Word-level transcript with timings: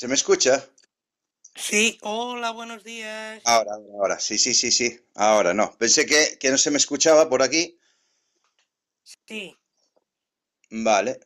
¿Se 0.00 0.08
me 0.08 0.14
escucha? 0.14 0.66
Sí, 1.54 1.98
hola, 2.00 2.52
buenos 2.52 2.82
días. 2.82 3.42
Ahora, 3.44 3.74
ahora, 3.74 3.92
ahora. 3.92 4.18
Sí, 4.18 4.38
sí, 4.38 4.54
sí, 4.54 4.72
sí. 4.72 4.98
Ahora 5.14 5.52
no. 5.52 5.76
Pensé 5.76 6.06
que, 6.06 6.38
que 6.40 6.50
no 6.50 6.56
se 6.56 6.70
me 6.70 6.78
escuchaba 6.78 7.28
por 7.28 7.42
aquí. 7.42 7.78
Sí, 9.26 9.54
Vale. 10.70 11.20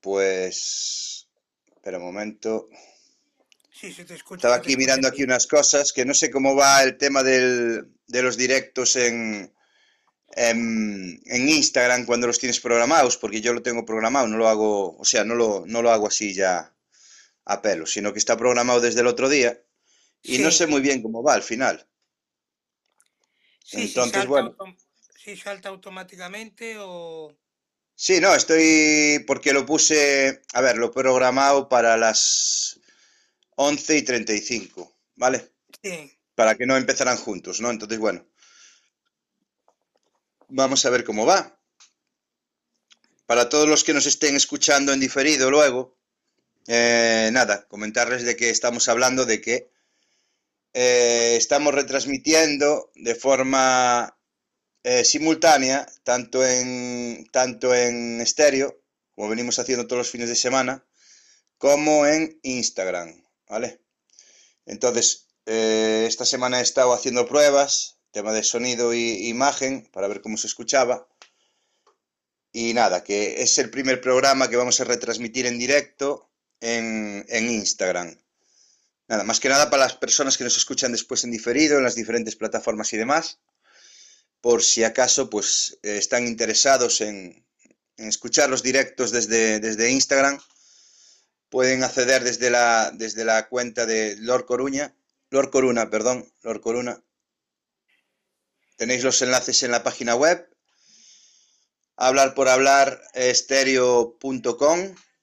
Pues... 0.00 1.28
Espera 1.76 1.98
un 1.98 2.04
momento. 2.04 2.70
sí, 3.70 3.92
se 3.92 4.06
te 4.06 4.14
escucha. 4.14 4.38
Estaba 4.38 4.54
aquí 4.54 4.78
mirando 4.78 5.06
aquí 5.06 5.22
unas 5.22 5.46
cosas 5.46 5.92
que 5.92 6.06
no 6.06 6.14
sé 6.14 6.30
cómo 6.30 6.56
va 6.56 6.82
el 6.82 6.96
tema 6.96 7.22
del, 7.22 7.86
de 8.06 8.22
los 8.22 8.38
directos 8.38 8.96
en, 8.96 9.52
en, 10.36 11.20
en 11.26 11.48
Instagram 11.50 12.06
cuando 12.06 12.28
los 12.28 12.38
tienes 12.38 12.60
programados, 12.60 13.18
porque 13.18 13.42
yo 13.42 13.52
lo 13.52 13.60
tengo 13.60 13.84
programado, 13.84 14.26
no 14.26 14.38
lo 14.38 14.48
hago, 14.48 14.96
o 14.96 15.04
sea, 15.04 15.22
no 15.22 15.34
lo, 15.34 15.64
no 15.66 15.82
lo 15.82 15.90
hago 15.90 16.06
así 16.06 16.32
ya 16.32 16.74
a 17.50 17.60
pelo, 17.60 17.84
sino 17.84 18.12
que 18.12 18.20
está 18.20 18.36
programado 18.36 18.80
desde 18.80 19.00
el 19.00 19.08
otro 19.08 19.28
día 19.28 19.60
y 20.22 20.38
no 20.38 20.52
sé 20.52 20.68
muy 20.68 20.80
bien 20.80 21.02
cómo 21.02 21.22
va 21.22 21.34
al 21.34 21.42
final. 21.42 21.84
Sí, 23.64 23.78
si 23.78 23.82
Entonces, 23.88 24.12
salta, 24.12 24.28
bueno. 24.28 24.56
si 25.16 25.36
salta 25.36 25.68
automáticamente 25.68 26.76
o... 26.78 27.36
Sí, 27.94 28.20
no, 28.20 28.34
estoy 28.34 29.24
porque 29.26 29.52
lo 29.52 29.66
puse, 29.66 30.42
a 30.52 30.60
ver, 30.60 30.76
lo 30.76 30.86
he 30.86 30.92
programado 30.92 31.68
para 31.68 31.96
las 31.96 32.80
11 33.56 33.98
y 33.98 34.02
35, 34.02 34.96
¿vale? 35.16 35.52
Sí, 35.82 36.10
Para 36.34 36.54
que 36.54 36.66
no 36.66 36.76
empezaran 36.76 37.16
juntos, 37.16 37.60
¿no? 37.60 37.70
Entonces, 37.70 37.98
bueno, 37.98 38.26
vamos 40.48 40.86
a 40.86 40.90
ver 40.90 41.04
cómo 41.04 41.26
va. 41.26 41.60
Para 43.26 43.48
todos 43.48 43.68
los 43.68 43.84
que 43.84 43.92
nos 43.92 44.06
estén 44.06 44.36
escuchando 44.36 44.92
en 44.92 45.00
diferido 45.00 45.50
luego, 45.50 45.99
eh, 46.66 47.30
nada, 47.32 47.66
comentarles 47.68 48.24
de 48.24 48.36
que 48.36 48.50
estamos 48.50 48.88
hablando 48.88 49.24
de 49.24 49.40
que 49.40 49.70
eh, 50.72 51.34
estamos 51.36 51.74
retransmitiendo 51.74 52.92
de 52.94 53.14
forma 53.14 54.16
eh, 54.84 55.04
simultánea, 55.04 55.86
tanto 56.04 56.46
en, 56.46 57.26
tanto 57.32 57.74
en 57.74 58.20
estéreo, 58.20 58.80
como 59.12 59.28
venimos 59.28 59.58
haciendo 59.58 59.86
todos 59.86 59.98
los 59.98 60.10
fines 60.10 60.28
de 60.28 60.36
semana, 60.36 60.84
como 61.58 62.06
en 62.06 62.38
Instagram, 62.42 63.22
¿vale? 63.48 63.80
Entonces, 64.66 65.26
esta 65.46 66.24
semana 66.24 66.60
he 66.60 66.62
estado 66.62 66.92
haciendo 66.92 67.26
pruebas, 67.26 67.98
tema 68.12 68.32
de 68.32 68.44
sonido 68.44 68.94
y 68.94 69.28
imagen, 69.28 69.88
para 69.92 70.06
ver 70.06 70.20
cómo 70.20 70.36
se 70.36 70.46
escuchaba. 70.46 71.08
Y 72.52 72.74
nada, 72.74 73.02
que 73.02 73.42
es 73.42 73.58
el 73.58 73.70
primer 73.70 74.00
programa 74.00 74.48
que 74.48 74.56
vamos 74.56 74.80
a 74.80 74.84
retransmitir 74.84 75.46
en 75.46 75.58
directo 75.58 76.29
en, 76.60 77.26
Instagram. 77.30 78.16
Nada, 79.08 79.24
más 79.24 79.40
que 79.40 79.48
nada 79.48 79.70
para 79.70 79.84
las 79.84 79.94
personas 79.94 80.36
que 80.38 80.44
nos 80.44 80.56
escuchan 80.56 80.92
después 80.92 81.24
en 81.24 81.30
diferido, 81.30 81.78
en 81.78 81.84
las 81.84 81.94
diferentes 81.94 82.36
plataformas 82.36 82.92
y 82.92 82.96
demás, 82.96 83.38
por 84.40 84.62
si 84.62 84.84
acaso 84.84 85.28
pues 85.28 85.78
eh, 85.82 85.98
están 85.98 86.26
interesados 86.26 87.00
en, 87.00 87.44
en 87.96 88.08
escuchar 88.08 88.48
los 88.48 88.62
directos 88.62 89.10
desde, 89.10 89.60
desde 89.60 89.90
Instagram, 89.90 90.40
pueden 91.50 91.82
acceder 91.82 92.24
desde 92.24 92.48
la, 92.48 92.92
desde 92.94 93.24
la 93.24 93.48
cuenta 93.48 93.84
de 93.84 94.16
Lord 94.16 94.46
Coruña, 94.46 94.94
Lord 95.28 95.50
Coruna, 95.50 95.90
perdón, 95.90 96.32
Lord 96.42 96.60
Coruna. 96.60 97.02
Tenéis 98.76 99.04
los 99.04 99.20
enlaces 99.20 99.62
en 99.62 99.70
la 99.70 99.82
página 99.82 100.14
web, 100.14 100.48
hablar 101.96 102.34
por 102.34 102.48
hablar. 102.48 103.02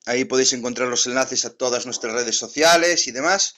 Ahí 0.07 0.25
podéis 0.25 0.53
encontrar 0.53 0.87
los 0.87 1.05
enlaces 1.05 1.45
a 1.45 1.53
todas 1.55 1.85
nuestras 1.85 2.13
redes 2.13 2.37
sociales 2.37 3.07
y 3.07 3.11
demás. 3.11 3.55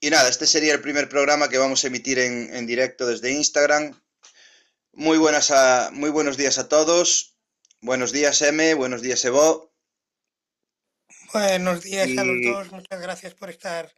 Y 0.00 0.10
nada, 0.10 0.28
este 0.28 0.46
sería 0.46 0.72
el 0.72 0.80
primer 0.80 1.08
programa 1.08 1.48
que 1.48 1.58
vamos 1.58 1.82
a 1.84 1.88
emitir 1.88 2.18
en, 2.18 2.54
en 2.54 2.66
directo 2.66 3.06
desde 3.06 3.30
Instagram. 3.32 4.00
Muy, 4.92 5.18
buenas 5.18 5.50
a, 5.50 5.90
muy 5.92 6.10
buenos 6.10 6.36
días 6.36 6.58
a 6.58 6.68
todos. 6.68 7.36
Buenos 7.80 8.12
días, 8.12 8.40
M. 8.42 8.74
Buenos 8.74 9.02
días, 9.02 9.24
Evo. 9.24 9.72
buenos 11.32 11.82
días 11.82 12.08
a 12.18 12.24
los 12.24 12.36
dos, 12.44 12.72
muchas 12.72 13.00
gracias 13.00 13.34
por 13.34 13.50
estar. 13.50 13.92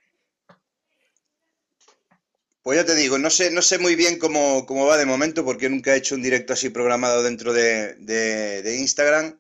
Pues 2.63 2.79
ya 2.79 2.87
te 2.87 2.95
digo, 2.95 3.19
no 3.19 3.29
sé, 3.29 3.51
no 3.51 3.61
sé 3.61 3.79
muy 3.79 3.95
bien 3.95 4.19
cómo, 4.19 4.65
cómo 4.65 4.87
va 4.87 4.97
de 4.97 5.05
momento 5.05 5.45
porque 5.45 5.69
nunca 5.69 5.93
he 5.95 5.99
hecho 5.99 6.15
un 6.15 6.23
directo 6.23 6.55
así 6.55 6.71
programado 6.71 7.23
dentro 7.23 7.53
de, 7.53 7.95
de- 7.97 8.63
de 8.63 8.77
Instagram. 8.77 9.39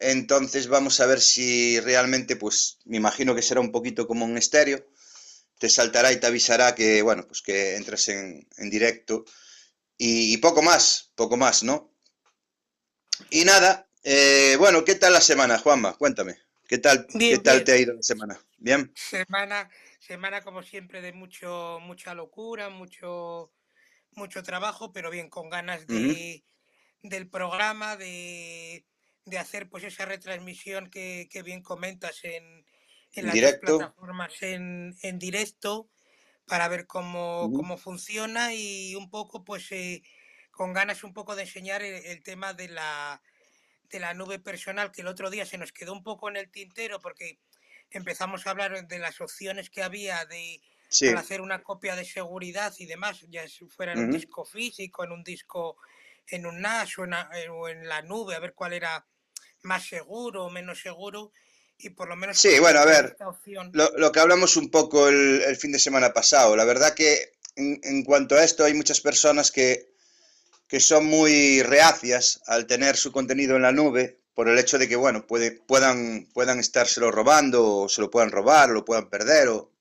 Entonces 0.00 0.66
vamos 0.68 0.98
a 1.00 1.06
ver 1.06 1.20
si 1.20 1.78
realmente, 1.80 2.36
pues 2.36 2.78
me 2.86 2.96
imagino 2.96 3.34
que 3.34 3.42
será 3.42 3.60
un 3.60 3.70
poquito 3.70 4.06
como 4.06 4.24
un 4.24 4.38
estéreo. 4.38 4.84
Te 5.58 5.68
saltará 5.68 6.10
y 6.10 6.18
te 6.18 6.26
avisará 6.26 6.74
que, 6.74 7.02
bueno, 7.02 7.26
pues 7.26 7.42
que 7.42 7.76
entres 7.76 8.08
en, 8.08 8.48
en 8.56 8.70
directo. 8.70 9.24
Y, 9.98 10.32
y 10.32 10.38
poco 10.38 10.62
más, 10.62 11.12
poco 11.14 11.36
más, 11.36 11.62
¿no? 11.62 11.92
Y 13.28 13.44
nada, 13.44 13.90
eh, 14.02 14.56
bueno, 14.58 14.84
¿qué 14.84 14.94
tal 14.94 15.12
la 15.12 15.20
semana, 15.20 15.58
Juanma? 15.58 15.94
Cuéntame. 15.98 16.38
¿Qué 16.66 16.78
tal, 16.78 17.06
Bien, 17.12 17.36
qué 17.36 17.42
tal 17.42 17.56
bien. 17.56 17.64
te 17.64 17.72
ha 17.72 17.76
ido 17.76 17.94
la 17.94 18.02
semana? 18.02 18.40
¿Bien? 18.56 18.92
Semana, 18.94 19.68
semana 19.98 20.42
como 20.42 20.62
siempre 20.62 21.02
de 21.02 21.12
mucho, 21.12 21.78
mucha 21.82 22.14
locura, 22.14 22.70
mucho, 22.70 23.52
mucho 24.12 24.42
trabajo, 24.42 24.92
pero 24.92 25.10
bien, 25.10 25.28
con 25.28 25.50
ganas 25.50 25.86
de, 25.86 26.44
del 27.02 27.28
programa, 27.28 27.96
de, 27.96 28.86
de 29.30 29.38
hacer 29.38 29.68
pues 29.70 29.84
esa 29.84 30.04
retransmisión 30.06 30.90
que, 30.90 31.28
que 31.30 31.42
bien 31.42 31.62
comentas 31.62 32.24
en, 32.24 32.66
en 33.12 33.26
las 33.26 33.32
directo. 33.32 33.54
plataformas 33.54 34.42
en, 34.42 34.96
en 35.02 35.18
directo 35.18 35.90
para 36.46 36.68
ver 36.68 36.86
cómo, 36.86 37.52
cómo 37.52 37.78
funciona 37.78 38.54
y 38.54 38.94
un 38.96 39.10
poco 39.10 39.44
pues 39.44 39.70
eh, 39.72 40.02
con 40.50 40.72
ganas 40.72 41.04
un 41.04 41.14
poco 41.14 41.36
de 41.36 41.42
enseñar 41.44 41.82
el, 41.82 42.04
el 42.06 42.22
tema 42.22 42.54
de 42.54 42.68
la, 42.68 43.22
de 43.90 44.00
la 44.00 44.14
nube 44.14 44.38
personal 44.38 44.92
que 44.92 45.00
el 45.02 45.08
otro 45.08 45.30
día 45.30 45.46
se 45.46 45.58
nos 45.58 45.72
quedó 45.72 45.92
un 45.92 46.02
poco 46.02 46.28
en 46.28 46.36
el 46.36 46.50
tintero 46.50 47.00
porque 47.00 47.40
empezamos 47.90 48.46
a 48.46 48.50
hablar 48.50 48.86
de 48.86 48.98
las 48.98 49.20
opciones 49.20 49.70
que 49.70 49.82
había 49.82 50.24
de 50.26 50.62
Sí. 50.88 51.06
para 51.06 51.20
hacer 51.20 51.40
una 51.40 51.62
copia 51.62 51.96
de 51.96 52.04
seguridad 52.04 52.74
y 52.78 52.84
demás, 52.86 53.24
ya 53.30 53.48
si 53.48 53.66
fuera 53.68 53.94
en 53.94 54.00
un 54.00 54.10
disco 54.10 54.44
físico, 54.44 55.02
en 55.02 55.12
un 55.12 55.24
disco, 55.24 55.78
en 56.26 56.44
un 56.46 56.56
NAS 56.60 56.98
o 56.98 57.04
en, 57.04 57.14
a- 57.14 57.30
o 57.52 57.68
en 57.68 57.88
la 57.88 58.02
nube, 58.02 58.34
a 58.34 58.38
ver 58.40 58.54
cuál 58.54 58.74
era 58.74 59.06
más 59.62 59.86
seguro 59.86 60.46
o 60.46 60.50
menos 60.50 60.80
seguro 60.80 61.32
y 61.78 61.90
por 61.90 62.08
lo 62.08 62.16
menos 62.16 62.38
Sí, 62.38 62.58
bueno, 62.58 62.80
a 62.80 62.84
ver, 62.84 63.16
lo, 63.72 63.90
lo 63.96 64.12
que 64.12 64.20
hablamos 64.20 64.56
un 64.56 64.70
poco 64.70 65.08
el, 65.08 65.42
el 65.42 65.56
fin 65.56 65.72
de 65.72 65.78
semana 65.78 66.12
pasado. 66.12 66.54
La 66.56 66.64
verdad 66.64 66.94
que 66.94 67.32
en, 67.56 67.80
en 67.82 68.04
cuanto 68.04 68.34
a 68.34 68.44
esto 68.44 68.64
hay 68.64 68.74
muchas 68.74 69.00
personas 69.00 69.50
que, 69.50 69.90
que 70.68 70.80
son 70.80 71.06
muy 71.06 71.62
reacias 71.62 72.42
al 72.46 72.66
tener 72.66 72.96
su 72.96 73.12
contenido 73.12 73.56
en 73.56 73.62
la 73.62 73.72
nube 73.72 74.20
por 74.34 74.48
el 74.48 74.58
hecho 74.58 74.78
de 74.78 74.88
que, 74.88 74.96
bueno, 74.96 75.26
puede, 75.26 75.52
puedan, 75.52 76.28
puedan 76.32 76.60
estárselo 76.60 77.10
robando 77.10 77.66
o 77.66 77.88
se 77.88 78.00
lo 78.00 78.10
puedan 78.10 78.30
robar 78.30 78.70
o 78.70 78.74
lo 78.74 78.84
puedan 78.84 79.10
perder. 79.10 79.48
O... 79.48 79.72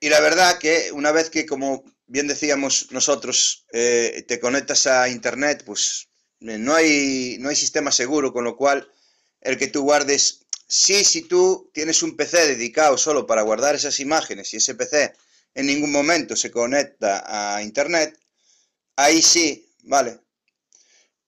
Y 0.00 0.08
la 0.08 0.20
verdad 0.20 0.58
que 0.58 0.92
una 0.92 1.12
vez 1.12 1.28
que, 1.28 1.44
como 1.44 1.84
bien 2.06 2.28
decíamos 2.28 2.88
nosotros, 2.90 3.66
eh, 3.72 4.24
te 4.28 4.38
conectas 4.38 4.86
a 4.86 5.08
Internet, 5.08 5.62
pues 5.66 6.08
no 6.42 6.74
hay, 6.74 7.36
no 7.40 7.48
hay 7.48 7.56
sistema 7.56 7.92
seguro, 7.92 8.32
con 8.32 8.44
lo 8.44 8.56
cual 8.56 8.88
el 9.40 9.58
que 9.58 9.68
tú 9.68 9.82
guardes 9.82 10.46
sí, 10.66 11.04
si 11.04 11.22
tú 11.22 11.70
tienes 11.72 12.02
un 12.02 12.16
PC 12.16 12.46
dedicado 12.48 12.96
solo 12.96 13.26
para 13.26 13.42
guardar 13.42 13.74
esas 13.74 14.00
imágenes 14.00 14.52
y 14.52 14.56
ese 14.56 14.74
PC 14.74 15.12
en 15.54 15.66
ningún 15.66 15.92
momento 15.92 16.34
se 16.34 16.50
conecta 16.50 17.24
a 17.26 17.62
Internet, 17.62 18.18
ahí 18.96 19.20
sí, 19.20 19.68
¿vale? 19.82 20.18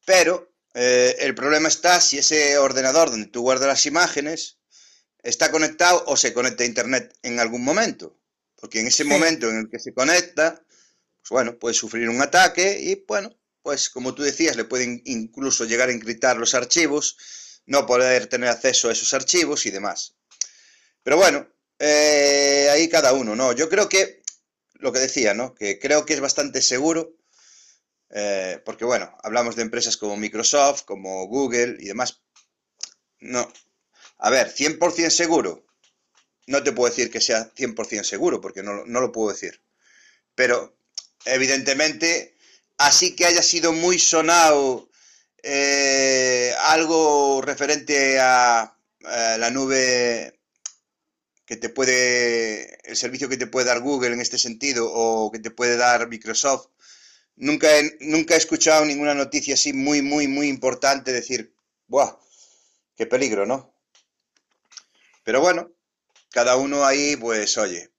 Pero 0.04 0.50
eh, 0.74 1.16
el 1.20 1.34
problema 1.34 1.68
está 1.68 2.00
si 2.00 2.18
ese 2.18 2.58
ordenador 2.58 3.10
donde 3.10 3.28
tú 3.28 3.42
guardas 3.42 3.68
las 3.68 3.86
imágenes 3.86 4.58
está 5.22 5.50
conectado 5.50 6.04
o 6.06 6.16
se 6.16 6.32
conecta 6.32 6.64
a 6.64 6.66
Internet 6.66 7.14
en 7.22 7.38
algún 7.38 7.62
momento. 7.64 8.16
Porque 8.56 8.80
en 8.80 8.86
ese 8.86 9.04
momento 9.04 9.50
en 9.50 9.58
el 9.58 9.68
que 9.70 9.78
se 9.78 9.92
conecta, 9.92 10.54
pues 11.20 11.30
bueno, 11.30 11.58
puede 11.58 11.74
sufrir 11.74 12.08
un 12.08 12.22
ataque 12.22 12.78
y 12.80 13.04
bueno, 13.06 13.34
pues 13.64 13.88
como 13.88 14.14
tú 14.14 14.22
decías, 14.22 14.56
le 14.56 14.64
pueden 14.64 15.00
incluso 15.06 15.64
llegar 15.64 15.88
a 15.88 15.92
encriptar 15.92 16.36
los 16.36 16.52
archivos, 16.52 17.16
no 17.64 17.86
poder 17.86 18.26
tener 18.26 18.50
acceso 18.50 18.90
a 18.90 18.92
esos 18.92 19.14
archivos 19.14 19.64
y 19.64 19.70
demás. 19.70 20.16
Pero 21.02 21.16
bueno, 21.16 21.48
eh, 21.78 22.68
ahí 22.70 22.90
cada 22.90 23.14
uno, 23.14 23.34
¿no? 23.34 23.52
Yo 23.52 23.70
creo 23.70 23.88
que, 23.88 24.22
lo 24.74 24.92
que 24.92 24.98
decía, 24.98 25.32
¿no? 25.32 25.54
Que 25.54 25.78
creo 25.78 26.04
que 26.04 26.12
es 26.12 26.20
bastante 26.20 26.60
seguro, 26.60 27.16
eh, 28.10 28.60
porque 28.66 28.84
bueno, 28.84 29.16
hablamos 29.22 29.56
de 29.56 29.62
empresas 29.62 29.96
como 29.96 30.18
Microsoft, 30.18 30.82
como 30.82 31.26
Google 31.26 31.78
y 31.80 31.86
demás. 31.86 32.20
No, 33.20 33.50
a 34.18 34.28
ver, 34.28 34.52
100% 34.52 35.08
seguro. 35.08 35.64
No 36.46 36.62
te 36.62 36.72
puedo 36.72 36.90
decir 36.90 37.10
que 37.10 37.22
sea 37.22 37.50
100% 37.54 38.04
seguro, 38.04 38.42
porque 38.42 38.62
no, 38.62 38.84
lo 38.84 39.10
puedo 39.10 39.30
decir. 39.30 39.62
Pero, 40.34 40.76
evidentemente, 41.24 42.33
así 42.78 43.14
que 43.16 43.26
haya 43.26 43.42
sido 43.42 43.72
muy 43.72 43.98
sonado 43.98 44.88
eh, 45.42 46.54
algo 46.60 47.42
referente 47.42 48.18
a, 48.20 48.70
la 49.38 49.50
nube 49.50 50.40
que 51.44 51.56
te 51.56 51.68
puede, 51.68 52.78
el 52.88 52.96
servicio 52.96 53.28
que 53.28 53.36
te 53.36 53.46
puede 53.46 53.66
dar 53.66 53.80
Google 53.80 54.14
en 54.14 54.20
este 54.22 54.38
sentido 54.38 54.90
o 54.90 55.30
que 55.30 55.38
te 55.40 55.50
puede 55.50 55.76
dar 55.76 56.08
Microsoft. 56.08 56.68
Nunca 57.36 57.76
he, 57.76 57.98
nunca 58.00 58.34
he 58.34 58.38
escuchado 58.38 58.84
ninguna 58.86 59.12
noticia 59.12 59.54
así 59.54 59.74
muy, 59.74 60.00
muy, 60.00 60.26
muy 60.26 60.48
importante 60.48 61.12
decir, 61.12 61.54
¡buah! 61.86 62.16
¡Qué 62.96 63.06
peligro, 63.06 63.44
¿no? 63.44 63.74
Pero 65.22 65.40
bueno, 65.42 65.70
cada 66.30 66.56
uno 66.56 66.84
ahí, 66.86 67.16
pues 67.16 67.58
oye, 67.58 67.90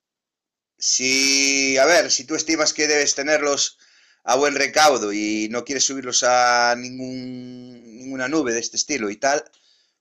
si, 0.77 1.77
a 1.77 1.85
ver, 1.85 2.11
si 2.11 2.23
tú 2.23 2.35
estimas 2.35 2.73
que 2.73 2.87
debes 2.87 3.13
tenerlos 3.13 3.77
a 4.25 4.35
buen 4.35 4.55
recaudo 4.55 5.13
y 5.13 5.47
no 5.49 5.63
quieres 5.63 5.85
subirlos 5.85 6.23
a 6.23 6.75
ningún, 6.75 7.97
ninguna 7.99 8.27
nube 8.27 8.53
de 8.53 8.59
este 8.59 8.75
estilo 8.75 9.09
y 9.11 9.17
tal, 9.17 9.43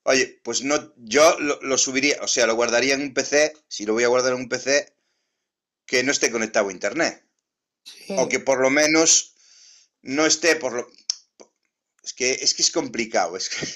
oye, 0.04 0.40
pues 0.42 0.62
no, 0.62 0.94
yo 0.96 1.38
lo, 1.38 1.78
subiría, 1.78 2.16
o 2.22 2.26
sea, 2.26 2.46
lo 2.46 2.54
guardaría 2.54 2.94
en 2.94 3.02
un 3.02 3.14
PC, 3.14 3.52
si 3.68 3.84
lo 3.84 3.92
voy 3.92 4.04
a 4.04 4.08
guardar 4.08 4.32
en 4.32 4.40
un 4.40 4.48
PC, 4.48 4.94
que 5.86 6.02
no 6.02 6.10
esté 6.10 6.30
conectado 6.30 6.68
a 6.68 6.72
internet. 6.72 7.22
O 8.08 8.28
que 8.30 8.40
por 8.40 8.60
lo 8.60 8.70
menos 8.70 9.34
no 10.00 10.24
esté 10.24 10.56
por 10.56 10.72
lo... 10.72 10.88
Es 12.02 12.14
que 12.14 12.32
es, 12.32 12.54
que 12.54 12.62
es 12.62 12.70
complicado, 12.70 13.36
es 13.36 13.50
que... 13.50 13.66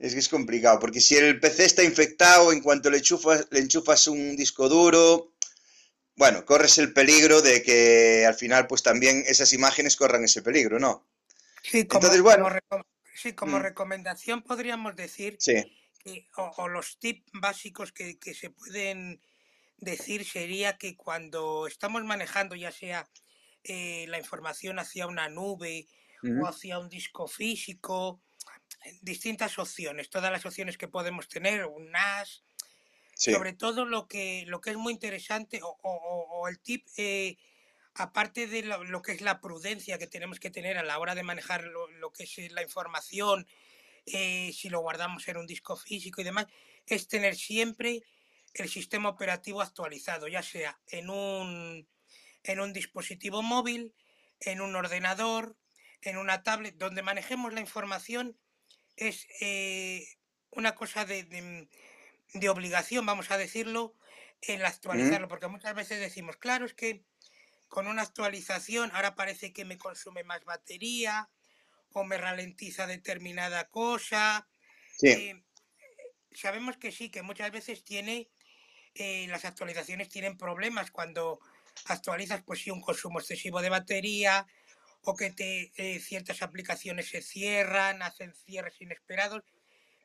Es 0.00 0.12
que 0.12 0.20
es 0.20 0.28
complicado, 0.28 0.78
porque 0.78 1.00
si 1.00 1.16
el 1.16 1.40
PC 1.40 1.64
está 1.64 1.82
infectado, 1.82 2.52
en 2.52 2.60
cuanto 2.60 2.88
le 2.88 2.98
enchufas, 2.98 3.48
le 3.50 3.58
enchufas 3.58 4.06
un 4.06 4.36
disco 4.36 4.68
duro, 4.68 5.34
bueno, 6.18 6.44
corres 6.44 6.78
el 6.78 6.92
peligro 6.92 7.40
de 7.42 7.62
que 7.62 8.26
al 8.26 8.34
final, 8.34 8.66
pues 8.66 8.82
también 8.82 9.22
esas 9.28 9.52
imágenes 9.52 9.94
corran 9.94 10.24
ese 10.24 10.42
peligro, 10.42 10.80
¿no? 10.80 11.06
Sí, 11.62 11.86
como, 11.86 12.00
Entonces, 12.00 12.22
bueno, 12.22 12.48
sí, 13.14 13.34
como 13.34 13.58
mm. 13.58 13.62
recomendación 13.62 14.42
podríamos 14.42 14.96
decir 14.96 15.38
que, 15.38 16.26
o, 16.36 16.66
los 16.68 16.98
tips 16.98 17.30
básicos 17.34 17.92
que, 17.92 18.18
se 18.34 18.50
pueden 18.50 19.20
decir 19.76 20.24
sería 20.24 20.76
que 20.76 20.96
cuando 20.96 21.68
estamos 21.68 22.02
manejando 22.02 22.56
ya 22.56 22.72
sea 22.72 23.08
eh, 23.62 24.06
la 24.08 24.18
información 24.18 24.80
hacia 24.80 25.06
una 25.06 25.28
nube 25.28 25.86
o 26.42 26.48
hacia 26.48 26.80
un 26.80 26.88
disco 26.88 27.28
físico, 27.28 28.20
distintas 29.02 29.56
opciones, 29.56 30.10
todas 30.10 30.32
las 30.32 30.44
opciones 30.44 30.76
que 30.76 30.88
podemos 30.88 31.28
tener, 31.28 31.64
un 31.66 31.92
NAS, 31.92 32.42
sobre 33.18 33.52
todo 33.52 33.84
lo 33.84 34.06
que, 34.06 34.44
lo 34.46 34.60
que 34.60 34.70
es 34.70 34.76
muy 34.76 34.92
interesante 34.92 35.60
o, 35.62 36.48
el 36.48 36.60
tip, 36.60 36.86
eh, 36.96 37.36
aparte 37.94 38.46
de 38.46 38.62
lo, 38.62 39.02
que 39.02 39.12
es 39.12 39.20
la 39.20 39.40
prudencia 39.40 39.98
que 39.98 40.06
tenemos 40.06 40.38
que 40.38 40.50
tener 40.50 40.78
a 40.78 40.84
la 40.84 40.98
hora 40.98 41.14
de 41.14 41.24
manejar 41.24 41.64
lo, 41.64 42.12
que 42.12 42.24
es 42.24 42.52
la 42.52 42.62
información, 42.62 43.46
eh, 44.06 44.52
si 44.54 44.68
lo 44.68 44.80
guardamos 44.80 45.26
en 45.26 45.36
un 45.36 45.46
disco 45.46 45.76
físico 45.76 46.20
y 46.20 46.24
demás, 46.24 46.46
es 46.86 47.08
tener 47.08 47.34
siempre 47.34 48.02
el 48.54 48.68
sistema 48.68 49.08
operativo 49.08 49.62
actualizado, 49.62 50.28
ya 50.28 50.42
sea 50.42 50.80
en 50.86 51.10
un, 51.10 51.88
en 52.44 52.60
un 52.60 52.72
dispositivo 52.72 53.42
móvil, 53.42 53.94
en 54.40 54.60
un 54.60 54.76
ordenador, 54.76 55.56
en 56.02 56.16
una 56.16 56.44
tablet, 56.44 56.76
donde 56.76 57.02
manejemos 57.02 57.52
la 57.52 57.60
información 57.60 58.38
es 58.96 59.26
eh, 59.40 60.06
una 60.50 60.74
cosa 60.74 61.04
de, 61.04 61.68
obligación, 62.50 63.06
vamos 63.06 63.30
a 63.30 63.38
decirlo, 63.38 63.94
el 64.42 64.64
actualizarlo, 64.64 65.28
porque 65.28 65.48
muchas 65.48 65.74
veces 65.74 66.00
decimos, 66.00 66.36
claro, 66.36 66.64
es 66.66 66.74
que 66.74 67.04
con 67.68 67.86
una 67.86 68.02
actualización 68.02 68.90
ahora 68.94 69.14
parece 69.14 69.52
que 69.52 69.64
me 69.64 69.78
consume 69.78 70.24
más 70.24 70.44
batería 70.44 71.30
o 71.92 72.04
me 72.04 72.18
ralentiza 72.18 72.86
determinada 72.86 73.68
cosa. 73.68 74.48
Eh, 75.02 75.42
sabemos 76.32 76.76
que 76.76 76.92
sí, 76.92 77.10
que 77.10 77.22
muchas 77.22 77.50
veces 77.50 77.84
tiene, 77.84 78.30
eh, 78.94 79.26
las 79.28 79.44
actualizaciones 79.44 80.08
tienen 80.08 80.36
problemas 80.36 80.90
cuando 80.90 81.40
actualizas, 81.86 82.42
pues 82.44 82.60
sí, 82.62 82.70
un 82.70 82.80
consumo 82.80 83.20
excesivo 83.20 83.60
de 83.62 83.70
batería, 83.70 84.46
o 85.02 85.14
que 85.16 85.30
te, 85.30 85.72
eh, 85.76 86.00
ciertas 86.00 86.42
aplicaciones 86.42 87.08
se 87.08 87.22
cierran, 87.22 88.02
hacen 88.02 88.34
cierres 88.34 88.80
inesperados, 88.80 89.42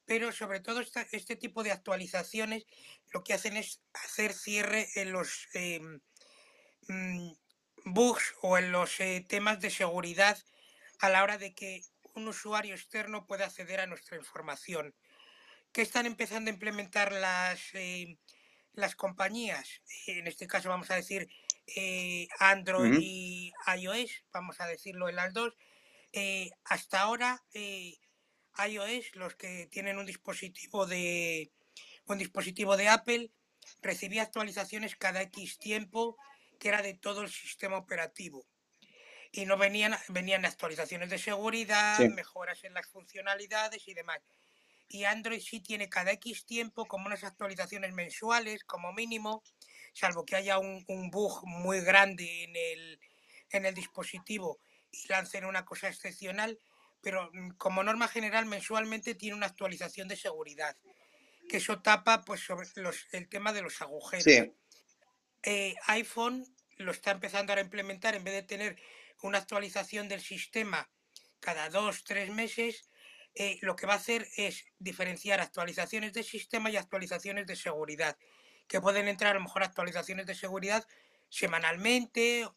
pero 0.05 0.31
sobre 0.31 0.59
todo 0.59 0.81
este 1.11 1.35
tipo 1.35 1.63
de 1.63 1.71
actualizaciones 1.71 2.65
lo 3.11 3.23
que 3.23 3.33
hacen 3.33 3.57
es 3.57 3.81
hacer 3.94 4.33
cierre 4.33 4.88
en 4.95 5.11
los 5.11 5.47
em, 5.53 6.01
mm, 6.88 7.31
bugs 7.85 8.33
o 8.41 8.57
en 8.57 8.71
los 8.71 9.00
eh, 9.00 9.25
temas 9.27 9.59
de 9.59 9.69
seguridad 9.69 10.38
a 11.00 11.09
la 11.09 11.23
hora 11.23 11.38
de 11.38 11.53
que 11.53 11.81
un 12.15 12.27
usuario 12.27 12.75
externo 12.75 13.25
pueda 13.25 13.45
acceder 13.45 13.79
a 13.79 13.88
nuestra 13.88 14.17
información. 14.17 14.95
¿Qué 15.71 15.81
están 15.81 16.05
empezando 16.05 16.50
a 16.50 16.53
implementar 16.53 17.12
las, 17.12 17.62
em, 17.74 18.17
las 18.74 18.95
compañías? 18.95 19.81
En 20.07 20.27
este 20.27 20.48
caso 20.48 20.69
vamos 20.69 20.91
a 20.91 20.95
decir 20.95 21.29
eh, 21.75 22.27
Android 22.39 23.00
y 23.00 23.53
iOS, 23.77 24.12
vamos 24.33 24.60
a 24.60 24.67
decirlo 24.67 25.10
en 25.10 25.15
las 25.15 25.33
dos. 25.33 25.53
Eh, 26.12 26.51
hasta 26.65 27.01
ahora, 27.01 27.43
iOS, 28.67 29.15
los 29.15 29.36
que 29.36 29.67
tienen 29.67 29.98
un 29.98 30.05
dispositivo 30.05 30.86
de 30.86 31.51
un 32.05 32.17
dispositivo 32.17 32.75
de 32.77 32.89
Apple, 32.89 33.31
recibía 33.81 34.24
actualizaciones 34.24 34.95
cada 34.95 35.22
X 35.22 35.57
tiempo, 35.57 36.17
que 36.60 36.69
era 36.69 36.81
de 36.81 36.93
todo 36.93 37.22
el 37.22 37.29
sistema 37.29 37.77
operativo. 37.77 38.45
Y 39.31 39.45
no 39.45 39.57
venían, 39.57 39.95
venían 40.10 40.45
actualizaciones 40.45 41.10
de 41.10 41.17
seguridad, 41.17 42.00
mejoras 42.10 42.63
en 42.63 42.74
las 42.74 42.88
funcionalidades 42.88 43.88
y 43.88 43.93
demás. 43.93 44.19
Y 44.88 45.05
Android 45.05 45.41
sí 45.41 45.60
tiene 45.60 45.89
cada 45.89 46.12
X 46.12 46.45
tiempo 46.45 46.86
como 46.86 47.07
unas 47.07 47.24
actualizaciones 47.24 47.93
mensuales, 47.93 48.63
como 48.63 48.93
mínimo, 48.93 49.43
salvo 49.93 50.25
que 50.25 50.36
haya 50.36 50.60
un, 50.60 50.86
bug 51.10 51.41
muy 51.45 51.81
grande 51.81 52.43
en 52.43 52.55
el, 52.55 53.00
en 53.50 53.65
el 53.65 53.74
dispositivo 53.74 54.60
y 54.91 55.07
lancen 55.07 55.45
una 55.45 55.65
cosa 55.65 55.88
excepcional, 55.88 56.60
pero 57.03 57.29
mm, 57.31 57.51
como 57.57 57.83
norma 57.83 58.07
general 58.07 58.48
mensualmente 58.48 59.13
tiene 59.13 59.36
una 59.36 59.45
actualización 59.45 60.07
de 60.07 60.15
seguridad, 60.15 60.75
que 61.50 61.57
eso 61.57 61.81
tapa 61.81 62.24
pues 62.24 62.39
sobre 62.39 62.67
los, 62.77 63.05
el 63.12 63.29
tema 63.29 63.53
de 63.53 63.62
los 63.62 63.81
agujeros. 63.81 64.25
Eh, 65.43 65.75
iPhone 65.88 66.45
lo 66.77 66.91
está 66.91 67.12
empezando 67.12 67.51
ahora 67.51 67.62
a 67.62 67.65
implementar 67.65 68.15
en 68.15 68.24
vez 68.24 68.33
de 68.33 68.43
tener 68.43 68.81
una 69.22 69.38
actualización 69.38 70.07
del 70.07 70.22
sistema 70.22 70.89
cada 71.39 71.69
dos, 71.69 72.05
tres 72.05 72.29
meses, 72.29 72.89
eh, 73.36 73.57
lo 73.62 73.75
que 73.75 73.86
va 73.86 73.93
a 73.93 73.98
hacer 73.98 74.27
es 74.38 74.65
diferenciar 74.79 75.41
actualizaciones 75.41 76.13
de 76.13 76.24
sistema 76.24 76.69
y 76.69 76.77
actualizaciones 76.77 77.48
de 77.48 77.55
seguridad 77.55 78.17
que 78.67 78.79
pueden 78.79 79.07
entrar 79.07 79.31
a 79.31 79.39
lo 79.39 79.41
mejor 79.41 79.63
actualizaciones 79.63 80.25
de 80.25 80.36
seguridad 80.36 80.88
semanalmente 81.29 82.48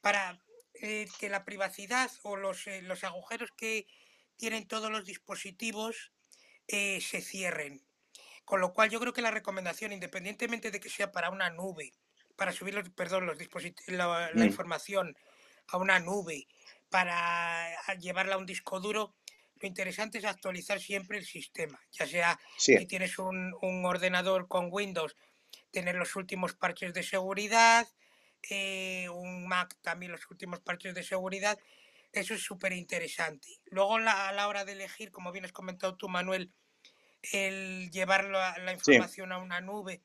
para 0.00 0.41
eh, 0.74 1.06
que 1.18 1.28
la 1.28 1.44
privacidad 1.44 2.10
o 2.22 2.36
los, 2.36 2.66
eh, 2.66 2.82
los, 2.82 3.04
agujeros 3.04 3.50
que 3.56 3.86
tienen 4.36 4.66
todos 4.66 4.90
los 4.90 5.04
dispositivos 5.04 6.12
eh, 6.68 7.00
se 7.00 7.20
cierren. 7.20 7.82
Con 8.44 8.60
lo 8.60 8.72
cual 8.72 8.90
yo 8.90 8.98
creo 8.98 9.12
que 9.12 9.22
la 9.22 9.30
recomendación, 9.30 9.92
independientemente 9.92 10.70
de 10.70 10.80
que 10.80 10.88
sea 10.88 11.12
para 11.12 11.30
una 11.30 11.50
nube, 11.50 11.92
para 12.36 12.52
subir 12.52 12.74
los, 12.74 12.88
perdón, 12.90 13.26
los 13.26 13.38
la, 13.86 14.30
la 14.34 14.44
mm. 14.44 14.46
información 14.46 15.16
a 15.68 15.76
una 15.76 16.00
nube, 16.00 16.48
para 16.88 17.68
llevarla 17.98 18.34
a 18.34 18.38
un 18.38 18.46
disco 18.46 18.80
duro, 18.80 19.14
lo 19.60 19.68
interesante 19.68 20.18
es 20.18 20.24
actualizar 20.24 20.80
siempre 20.80 21.18
el 21.18 21.24
sistema, 21.24 21.80
ya 21.92 22.06
sea 22.06 22.38
Sí, 22.58 22.76
si 22.76 22.86
tienes 22.86 23.18
un, 23.18 23.54
un 23.62 23.84
ordenador 23.84 24.48
con 24.48 24.68
Windows, 24.70 25.16
tener 25.70 25.94
los 25.94 26.16
últimos 26.16 26.54
parches 26.54 26.92
de 26.92 27.02
seguridad, 27.02 27.86
eh, 28.50 29.08
un 29.10 29.46
Mac 29.48 29.76
también 29.82 30.12
los 30.12 30.28
últimos 30.30 30.60
parches 30.60 30.94
de 30.94 31.02
seguridad, 31.04 31.58
eso 32.12 32.34
es 32.34 32.42
súper 32.42 32.72
interesante. 32.72 33.48
Luego 33.66 33.98
la- 33.98 34.28
a 34.28 34.32
la 34.32 34.48
hora 34.48 34.64
de 34.64 34.72
elegir, 34.72 35.10
como 35.12 35.32
bien 35.32 35.44
has 35.44 35.52
comentado 35.52 35.96
tú, 35.96 36.08
Manuel, 36.08 36.52
el 37.32 37.90
llevar 37.92 38.24
la, 38.26 38.56
la 38.58 38.72
sí. 38.82 38.98
información 38.98 39.32
a 39.32 39.38
una 39.38 39.60
nube, 39.60 40.02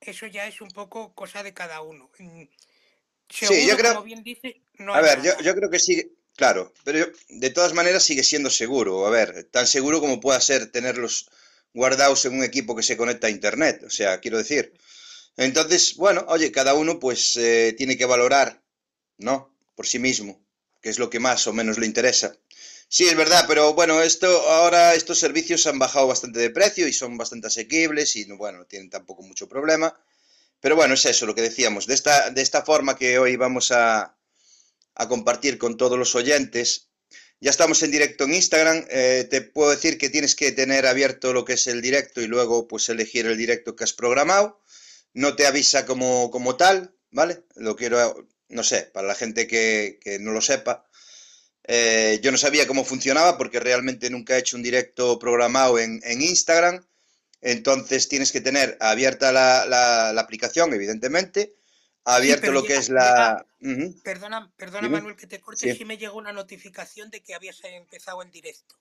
eso 0.00 0.26
ya 0.26 0.46
es 0.48 0.60
un 0.60 0.70
poco 0.70 1.14
cosa 1.14 1.42
de 1.42 1.54
cada 1.54 1.82
uno. 1.82 2.10
Mm, 2.18 2.44
Sí, 3.28 3.66
yo 3.66 3.76
Seguro, 3.76 3.76
creo, 3.76 3.92
como 3.92 4.02
bien 4.02 4.22
dice, 4.24 4.62
no 4.78 4.96
a 4.96 5.00
ver, 5.00 5.18
yo 5.46 5.54
creo 5.56 5.70
que 5.70 5.78
sigue, 5.78 6.04
claro, 6.36 6.72
pero 6.84 6.98
yo- 7.00 7.12
de 7.28 7.50
todas 7.50 7.74
maneras 7.74 8.02
sigue 8.04 8.24
siendo 8.24 8.50
seguro. 8.50 9.06
A 9.06 9.10
ver, 9.10 9.44
tan 9.56 9.66
seguro 9.66 10.00
como 10.00 10.20
pueda 10.20 10.40
ser 10.40 10.70
tenerlos 10.72 11.30
guardados 11.74 12.24
en 12.24 12.34
un 12.38 12.44
equipo 12.44 12.74
que 12.76 12.82
se 12.88 12.96
conecta 12.96 13.26
a 13.28 13.30
internet. 13.38 13.84
O 13.86 13.90
sea, 13.90 14.20
quiero 14.20 14.38
decir. 14.38 14.72
Entonces, 15.36 15.96
bueno, 15.96 16.24
oye, 16.28 16.50
cada 16.52 16.74
uno 16.74 16.98
pues 16.98 17.36
eh, 17.36 17.74
tiene 17.76 17.96
que 17.96 18.06
valorar, 18.06 18.62
¿no? 19.18 19.54
Por 19.74 19.86
sí 19.86 19.98
mismo, 19.98 20.40
que 20.80 20.90
es 20.90 20.98
lo 20.98 21.10
que 21.10 21.20
más 21.20 21.46
o 21.46 21.52
menos 21.52 21.78
le 21.78 21.86
interesa. 21.86 22.36
Sí, 22.88 23.04
es 23.06 23.16
verdad, 23.16 23.44
pero 23.48 23.74
bueno, 23.74 24.00
esto 24.02 24.28
ahora 24.48 24.94
estos 24.94 25.18
servicios 25.18 25.66
han 25.66 25.78
bajado 25.78 26.06
bastante 26.06 26.38
de 26.38 26.50
precio 26.50 26.86
y 26.86 26.92
son 26.92 27.18
bastante 27.18 27.48
asequibles 27.48 28.14
y 28.16 28.26
no, 28.26 28.36
bueno, 28.36 28.58
no 28.58 28.66
tienen 28.66 28.90
tampoco 28.90 29.22
mucho 29.22 29.48
problema. 29.48 29.98
Pero 30.60 30.76
bueno, 30.76 30.94
es 30.94 31.04
eso 31.04 31.26
lo 31.26 31.34
que 31.34 31.42
decíamos. 31.42 31.86
De 31.86 31.94
esta, 31.94 32.30
de 32.30 32.42
esta 32.42 32.62
forma 32.64 32.96
que 32.96 33.18
hoy 33.18 33.36
vamos 33.36 33.70
a, 33.72 34.16
a 34.94 35.08
compartir 35.08 35.58
con 35.58 35.76
todos 35.76 35.98
los 35.98 36.14
oyentes. 36.14 36.88
Ya 37.40 37.50
estamos 37.50 37.82
en 37.82 37.90
directo 37.90 38.24
en 38.24 38.34
Instagram. 38.34 38.86
eh, 38.88 39.26
te 39.30 39.42
puedo 39.42 39.70
decir 39.70 39.98
que 39.98 40.10
tienes 40.10 40.34
que 40.34 40.52
tener 40.52 40.86
abierto 40.86 41.32
lo 41.32 41.44
que 41.44 41.54
es 41.54 41.66
el 41.66 41.82
directo 41.82 42.20
y 42.22 42.26
luego 42.26 42.66
pues 42.66 42.88
elegir 42.88 43.26
el 43.26 43.36
directo 43.36 43.76
que 43.76 43.84
has 43.84 43.92
programado. 43.92 44.62
No 45.16 45.34
te 45.34 45.46
avisa 45.46 45.86
como, 45.86 46.30
como 46.30 46.56
tal, 46.56 46.94
¿vale? 47.10 47.42
Lo 47.54 47.74
quiero, 47.74 48.28
no 48.48 48.62
sé, 48.62 48.82
para 48.92 49.06
la 49.08 49.14
gente 49.14 49.46
que, 49.46 49.98
que 50.02 50.18
no 50.18 50.32
lo 50.32 50.40
sepa. 50.42 50.84
Eh, 51.64 52.20
yo 52.22 52.30
no 52.30 52.38
sabía 52.38 52.66
cómo 52.66 52.84
funcionaba 52.84 53.38
porque 53.38 53.58
realmente 53.58 54.10
nunca 54.10 54.36
he 54.36 54.40
hecho 54.40 54.56
un 54.56 54.62
directo 54.62 55.18
programado 55.18 55.78
en, 55.78 56.00
en 56.04 56.20
Instagram. 56.20 56.84
Entonces 57.40 58.08
tienes 58.08 58.30
que 58.30 58.40
tener 58.40 58.76
abierta 58.80 59.32
la, 59.32 59.66
la- 59.66 60.12
la 60.12 60.20
aplicación, 60.20 60.72
evidentemente, 60.74 61.54
abierto 62.04 62.52
lo 62.52 62.62
que 62.64 62.76
es 62.76 62.88
la... 62.88 63.46
Perdona, 64.02 64.52
perdona 64.56 64.82
dime. 64.82 64.98
Manuel 64.98 65.16
que 65.16 65.26
te 65.26 65.40
corte, 65.40 65.72
Sí. 65.72 65.78
sí 65.78 65.84
me 65.84 65.96
llegó 65.98 66.18
una 66.18 66.32
notificación 66.32 67.10
de 67.10 67.22
que 67.22 67.34
habías 67.34 67.62
empezado 67.64 68.22
el 68.22 68.30
directo. 68.30 68.76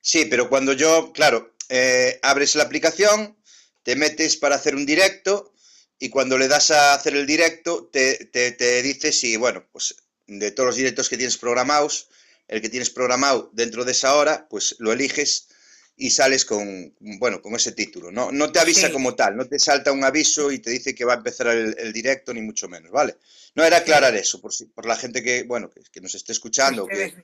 Sí, 0.00 0.24
pero 0.26 0.48
cuando 0.48 0.72
yo, 0.72 1.12
claro, 1.12 1.54
eh, 1.68 2.18
abres 2.22 2.54
la 2.54 2.64
aplicación, 2.64 3.36
te 3.82 3.96
metes 3.96 4.36
para 4.36 4.56
hacer 4.56 4.74
un 4.76 4.86
directo 4.86 5.52
y 5.98 6.10
cuando 6.10 6.38
le 6.38 6.48
das 6.48 6.70
a 6.70 6.94
hacer 6.94 7.14
el 7.16 7.26
directo 7.26 7.88
te, 7.92 8.26
te, 8.26 8.52
te 8.52 8.82
dice 8.82 9.12
si, 9.12 9.36
bueno, 9.36 9.66
pues 9.72 9.94
de 10.26 10.50
todos 10.52 10.68
los 10.68 10.76
directos 10.76 11.08
que 11.08 11.16
tienes 11.16 11.38
programados, 11.38 12.08
el 12.48 12.60
que 12.62 12.68
tienes 12.68 12.90
programado 12.90 13.50
dentro 13.52 13.84
de 13.84 13.92
esa 13.92 14.14
hora, 14.16 14.46
pues 14.48 14.76
lo 14.78 14.92
eliges 14.92 15.48
y 15.96 16.10
sales 16.10 16.44
con, 16.44 16.94
bueno, 17.00 17.42
con 17.42 17.54
ese 17.56 17.72
título. 17.72 18.12
No, 18.12 18.30
no 18.30 18.52
te 18.52 18.60
avisa 18.60 18.90
Sí, 18.90 18.92
como 18.92 19.14
tal, 19.16 19.36
no 19.36 19.46
te 19.48 19.58
salta 19.58 19.90
un 19.92 20.04
aviso 20.04 20.52
y 20.52 20.60
te 20.60 20.70
dice 20.70 20.94
que 20.94 21.04
va 21.04 21.14
a 21.14 21.16
empezar 21.16 21.48
el, 21.48 21.74
el 21.78 21.92
directo, 21.92 22.32
ni 22.32 22.40
mucho 22.42 22.68
menos, 22.68 22.92
¿vale? 22.92 23.16
No 23.56 23.64
era 23.64 23.78
aclarar 23.78 24.14
sí, 24.14 24.16
eso, 24.16 24.40
por, 24.40 24.52
si- 24.54 24.66
por 24.66 24.86
la 24.86 24.96
gente 24.96 25.22
que, 25.22 25.42
bueno, 25.42 25.68
que, 25.70 25.80
que 25.90 26.00
nos 26.00 26.14
esté 26.14 26.32
escuchando 26.32 26.88
que 26.90 27.18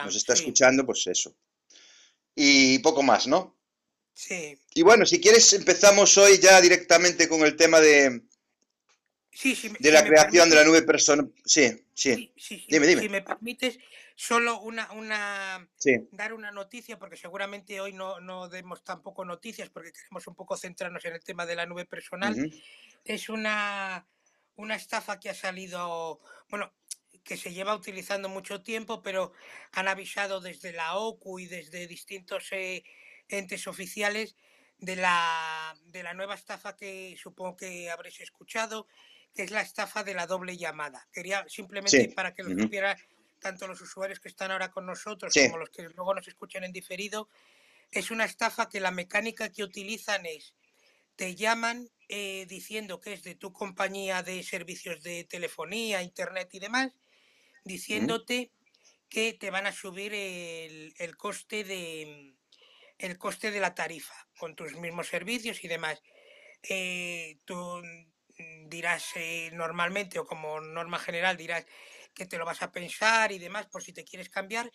nos 0.00 0.16
está 0.16 0.32
sí, 0.32 0.34
escuchando, 0.34 0.86
pues 0.86 1.06
eso. 1.06 1.36
Y 2.34 2.78
poco 2.80 3.02
más, 3.02 3.26
¿no? 3.26 3.57
Sí. 4.18 4.58
Y 4.74 4.82
bueno, 4.82 5.06
si 5.06 5.20
quieres 5.20 5.52
empezamos 5.52 6.18
hoy 6.18 6.38
ya 6.38 6.60
directamente 6.60 7.28
con 7.28 7.42
el 7.42 7.56
tema 7.56 7.80
de, 7.80 8.22
Sí, 9.30 9.56
me- 9.70 9.78
de 9.78 9.92
la 9.92 10.04
creación 10.04 10.50
de 10.50 10.56
la 10.56 10.64
nube 10.64 10.82
personal. 10.82 11.32
Sí, 11.44 11.86
sí, 11.94 12.14
sí, 12.14 12.32
sí, 12.36 12.58
sí, 12.58 12.66
dime, 12.68 12.80
me- 12.80 12.86
dime. 12.88 13.02
si 13.02 13.08
me 13.08 13.22
permites, 13.22 13.78
solo 14.16 14.60
una, 14.60 14.90
una, 14.92 15.68
Sí, 15.76 15.92
dar 16.10 16.32
una 16.32 16.50
noticia, 16.50 16.98
porque 16.98 17.16
seguramente 17.16 17.80
hoy 17.80 17.92
no, 17.92 18.18
no 18.20 18.48
demos 18.48 18.82
tampoco 18.82 19.24
noticias, 19.24 19.70
porque 19.70 19.92
queremos 19.92 20.26
un 20.26 20.34
poco 20.34 20.56
centrarnos 20.56 21.04
en 21.04 21.14
el 21.14 21.22
tema 21.22 21.46
de 21.46 21.54
la 21.54 21.66
nube 21.66 21.86
personal. 21.86 22.50
Es 23.04 23.28
una, 23.28 24.04
una 24.56 24.74
estafa 24.74 25.20
que 25.20 25.30
ha 25.30 25.34
salido, 25.34 26.20
bueno, 26.50 26.72
que 27.22 27.36
se 27.36 27.52
lleva 27.52 27.76
utilizando 27.76 28.28
mucho 28.28 28.62
tiempo, 28.62 29.02
pero 29.02 29.32
han 29.72 29.86
avisado 29.86 30.40
desde 30.40 30.72
la 30.72 30.96
OCU 30.96 31.38
y 31.38 31.46
desde 31.46 31.86
distintos 31.86 32.48
eh, 32.50 32.82
entes 33.28 33.66
oficiales 33.66 34.36
de 34.78 34.96
la, 34.96 35.74
de 35.84 36.02
la 36.02 36.14
nueva 36.14 36.34
estafa 36.34 36.76
que 36.76 37.16
supongo 37.18 37.56
que 37.56 37.90
habréis 37.90 38.20
escuchado, 38.20 38.86
que 39.34 39.42
es 39.42 39.50
la 39.50 39.60
estafa 39.62 40.04
de 40.04 40.14
la 40.14 40.26
doble 40.26 40.56
llamada. 40.56 41.08
Quería 41.12 41.44
simplemente 41.48 42.06
sí, 42.06 42.14
para 42.14 42.34
que 42.34 42.42
lo 42.42 42.50
ujú, 42.50 42.64
supieran 42.64 42.96
tanto 43.40 43.66
los 43.68 43.80
usuarios 43.80 44.20
que 44.20 44.28
están 44.28 44.50
ahora 44.50 44.70
con 44.70 44.86
nosotros 44.86 45.34
sí, 45.34 45.40
como 45.40 45.58
los 45.58 45.70
que 45.70 45.82
luego 45.82 46.14
nos 46.14 46.26
escuchan 46.28 46.64
en 46.64 46.72
diferido, 46.72 47.28
es 47.90 48.10
una 48.10 48.24
estafa 48.24 48.68
que 48.68 48.80
la 48.80 48.90
mecánica 48.90 49.50
que 49.50 49.64
utilizan 49.64 50.26
es 50.26 50.54
te 51.16 51.34
llaman 51.36 51.90
eh, 52.08 52.46
diciendo 52.48 53.00
que 53.00 53.14
es 53.14 53.22
de 53.24 53.34
tu 53.34 53.52
compañía 53.52 54.22
de 54.22 54.42
servicios 54.42 55.02
de 55.02 55.24
telefonía, 55.24 56.02
internet 56.02 56.48
y 56.52 56.60
demás, 56.60 56.92
diciéndote 57.64 58.52
que 59.08 59.34
te 59.34 59.50
van 59.50 59.66
a 59.66 59.72
subir 59.72 60.14
el, 60.14 60.94
el 60.98 61.16
coste 61.16 61.64
de 61.64 62.36
el 62.98 63.18
coste 63.18 63.50
de 63.50 63.60
la 63.60 63.74
tarifa 63.74 64.14
con 64.38 64.56
tus 64.56 64.74
mismos 64.76 65.08
servicios 65.08 65.62
y 65.64 65.68
demás. 65.68 66.02
Eh, 66.62 67.40
tú 67.44 67.56
mm, 67.82 68.68
dirás 68.68 69.12
eh, 69.16 69.50
normalmente 69.52 70.18
o 70.18 70.26
como 70.26 70.60
norma 70.60 70.98
general 70.98 71.36
dirás 71.36 71.66
que 72.14 72.26
te 72.26 72.38
lo 72.38 72.44
vas 72.44 72.62
a 72.62 72.72
pensar 72.72 73.32
y 73.32 73.38
demás 73.38 73.66
por 73.68 73.82
si 73.82 73.92
te 73.92 74.04
quieres 74.04 74.28
cambiar 74.30 74.70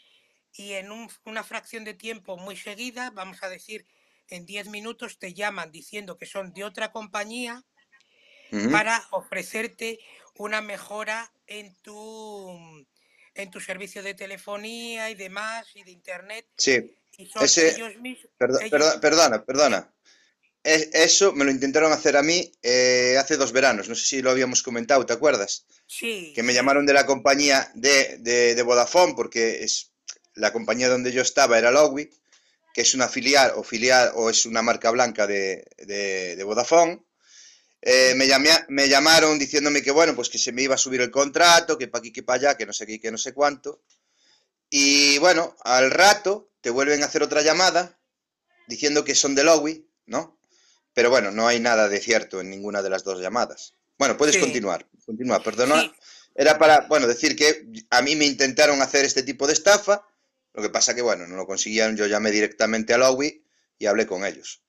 y 0.53 0.73
en 0.73 0.91
un- 0.91 1.09
una 1.25 1.43
fracción 1.43 1.83
de 1.83 1.93
tiempo 1.95 2.37
muy 2.37 2.57
seguida, 2.57 3.11
vamos 3.11 3.43
a 3.43 3.49
decir 3.49 3.87
en 4.29 4.45
10 4.45 4.67
minutos, 4.69 5.19
te 5.19 5.33
llaman 5.33 5.71
diciendo 5.71 6.17
que 6.17 6.25
son 6.27 6.53
de 6.53 6.63
otra 6.63 6.91
compañía 6.91 7.65
para 8.69 9.07
ofrecerte 9.11 9.99
una 10.35 10.61
mejora 10.61 11.31
en 11.47 11.75
tu, 11.81 12.85
en 13.35 13.51
tu 13.51 13.59
servicio 13.59 14.01
de 14.03 14.15
telefonía 14.15 15.09
y 15.09 15.15
demás 15.15 15.75
y 15.75 15.83
de 15.83 15.91
internet. 15.91 16.47
sí. 16.57 16.97
Y 17.17 17.25
son 17.27 17.43
Ese, 17.43 17.75
ellos 17.75 17.95
mismos, 17.97 18.31
perdo- 18.37 18.59
ellos, 18.59 18.71
perdo- 18.71 18.99
perdona, 19.01 19.45
perdona. 19.45 19.93
Es- 20.63 20.89
eso 20.93 21.33
me 21.33 21.43
lo 21.45 21.51
intentaron 21.51 21.91
hacer 21.91 22.15
a 22.17 22.23
mí 22.23 22.51
eh, 22.61 23.17
hace 23.19 23.35
dos 23.37 23.51
veranos, 23.51 23.89
no 23.89 23.95
sé 23.95 24.05
si 24.05 24.21
lo 24.21 24.31
habíamos 24.31 24.63
comentado, 24.63 25.05
¿te 25.05 25.13
acuerdas? 25.13 25.65
sí, 25.87 26.31
Que 26.35 26.43
me 26.43 26.53
llamaron 26.53 26.85
de 26.85 26.93
la 26.93 27.05
compañía 27.05 27.69
de, 27.75 28.17
de, 28.19 28.55
de 28.55 28.61
Vodafone, 28.63 29.13
porque 29.15 29.63
es 29.63 29.91
la 30.35 30.51
compañía 30.53 30.89
donde 30.89 31.11
yo 31.11 31.21
estaba 31.21 31.57
era 31.59 31.69
Lowy, 31.71 32.09
que 32.73 32.81
es 32.81 32.93
una 32.95 33.07
filial 33.07 33.51
o 33.55 33.63
filial 33.63 34.11
o 34.15 34.29
es 34.29 34.45
una 34.45 34.61
marca 34.63 34.89
blanca 34.89 35.27
de, 35.27 35.65
de, 35.77 36.35
de 36.35 36.43
Vodafone. 36.43 37.03
Eh, 37.81 38.13
me, 38.15 38.25
llamé, 38.27 38.49
me 38.69 38.87
llamaron 38.87 39.37
diciéndome 39.37 39.83
que 39.83 39.91
bueno, 39.91 40.15
pues 40.15 40.29
que 40.29 40.37
se 40.39 40.53
me 40.53 40.61
iba 40.63 40.75
a 40.75 40.77
subir 40.79 41.01
el 41.01 41.11
contrato, 41.11 41.77
que 41.77 41.89
para 41.89 41.99
aquí, 41.99 42.13
que 42.13 42.23
para 42.23 42.37
allá, 42.39 42.57
que 42.57 42.65
no 42.65 42.71
sé 42.73 42.87
qué, 42.87 42.99
que 42.99 43.11
no 43.11 43.17
sé 43.17 43.33
cuánto. 43.33 43.83
Y 44.69 45.17
bueno, 45.19 45.55
al 45.65 45.91
rato 45.91 46.52
te 46.63 46.69
vuelven 46.71 47.03
a 47.03 47.05
hacer 47.07 47.21
otra 47.21 47.41
llamada 47.41 47.99
diciendo 48.67 49.03
que 49.03 49.13
son 49.15 49.35
de 49.35 49.43
Lowy, 49.43 49.85
¿no? 50.05 50.39
Pero 50.93 51.09
bueno, 51.09 51.29
no 51.31 51.45
hay 51.47 51.59
nada 51.59 51.89
de 51.89 51.99
cierto 51.99 52.39
en 52.39 52.49
ninguna 52.49 52.81
de 52.81 52.89
las 52.89 53.03
dos 53.03 53.19
llamadas. 53.19 53.75
Bueno, 53.97 54.15
puedes 54.17 54.35
sí, 54.35 54.41
continuar. 54.41 54.87
Continúa, 55.05 55.43
perdona. 55.43 55.81
sí, 55.81 55.93
Era 56.33 56.57
para, 56.57 56.87
bueno, 56.87 57.05
decir 57.05 57.35
que 57.35 57.67
a 57.89 58.01
mí 58.01 58.15
me 58.15 58.25
intentaron 58.25 58.81
hacer 58.81 59.03
este 59.03 59.23
tipo 59.23 59.45
de 59.45 59.53
estafa. 59.53 60.07
Lo 60.53 60.61
que 60.61 60.69
pasa 60.69 60.95
que, 60.95 61.01
bueno, 61.01 61.27
no 61.27 61.35
lo 61.35 61.45
consiguieron. 61.45 61.97
Yo 61.97 62.07
llamé 62.07 62.31
directamente 62.31 62.93
a 62.93 62.97
Lowy 62.97 63.43
y 63.77 63.85
hablé 63.85 64.07
con 64.07 64.25
ellos. 64.25 64.61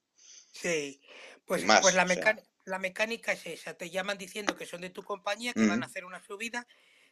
sí. 0.52 1.00
Pues, 1.46 1.62
pues 1.62 1.64
más, 1.64 1.82
la, 1.82 1.88
o 1.88 1.90
sea. 1.90 2.04
meca- 2.04 2.42
la 2.64 2.78
mecánica 2.78 3.32
es 3.32 3.46
esa, 3.46 3.74
te 3.74 3.90
llaman 3.90 4.16
diciendo 4.16 4.56
que 4.56 4.64
son 4.66 4.80
de 4.80 4.88
tu 4.90 5.02
compañía, 5.04 5.52
que 5.52 5.66
van 5.66 5.82
a 5.82 5.86
hacer 5.86 6.06
una 6.06 6.24
subida, 6.24 6.66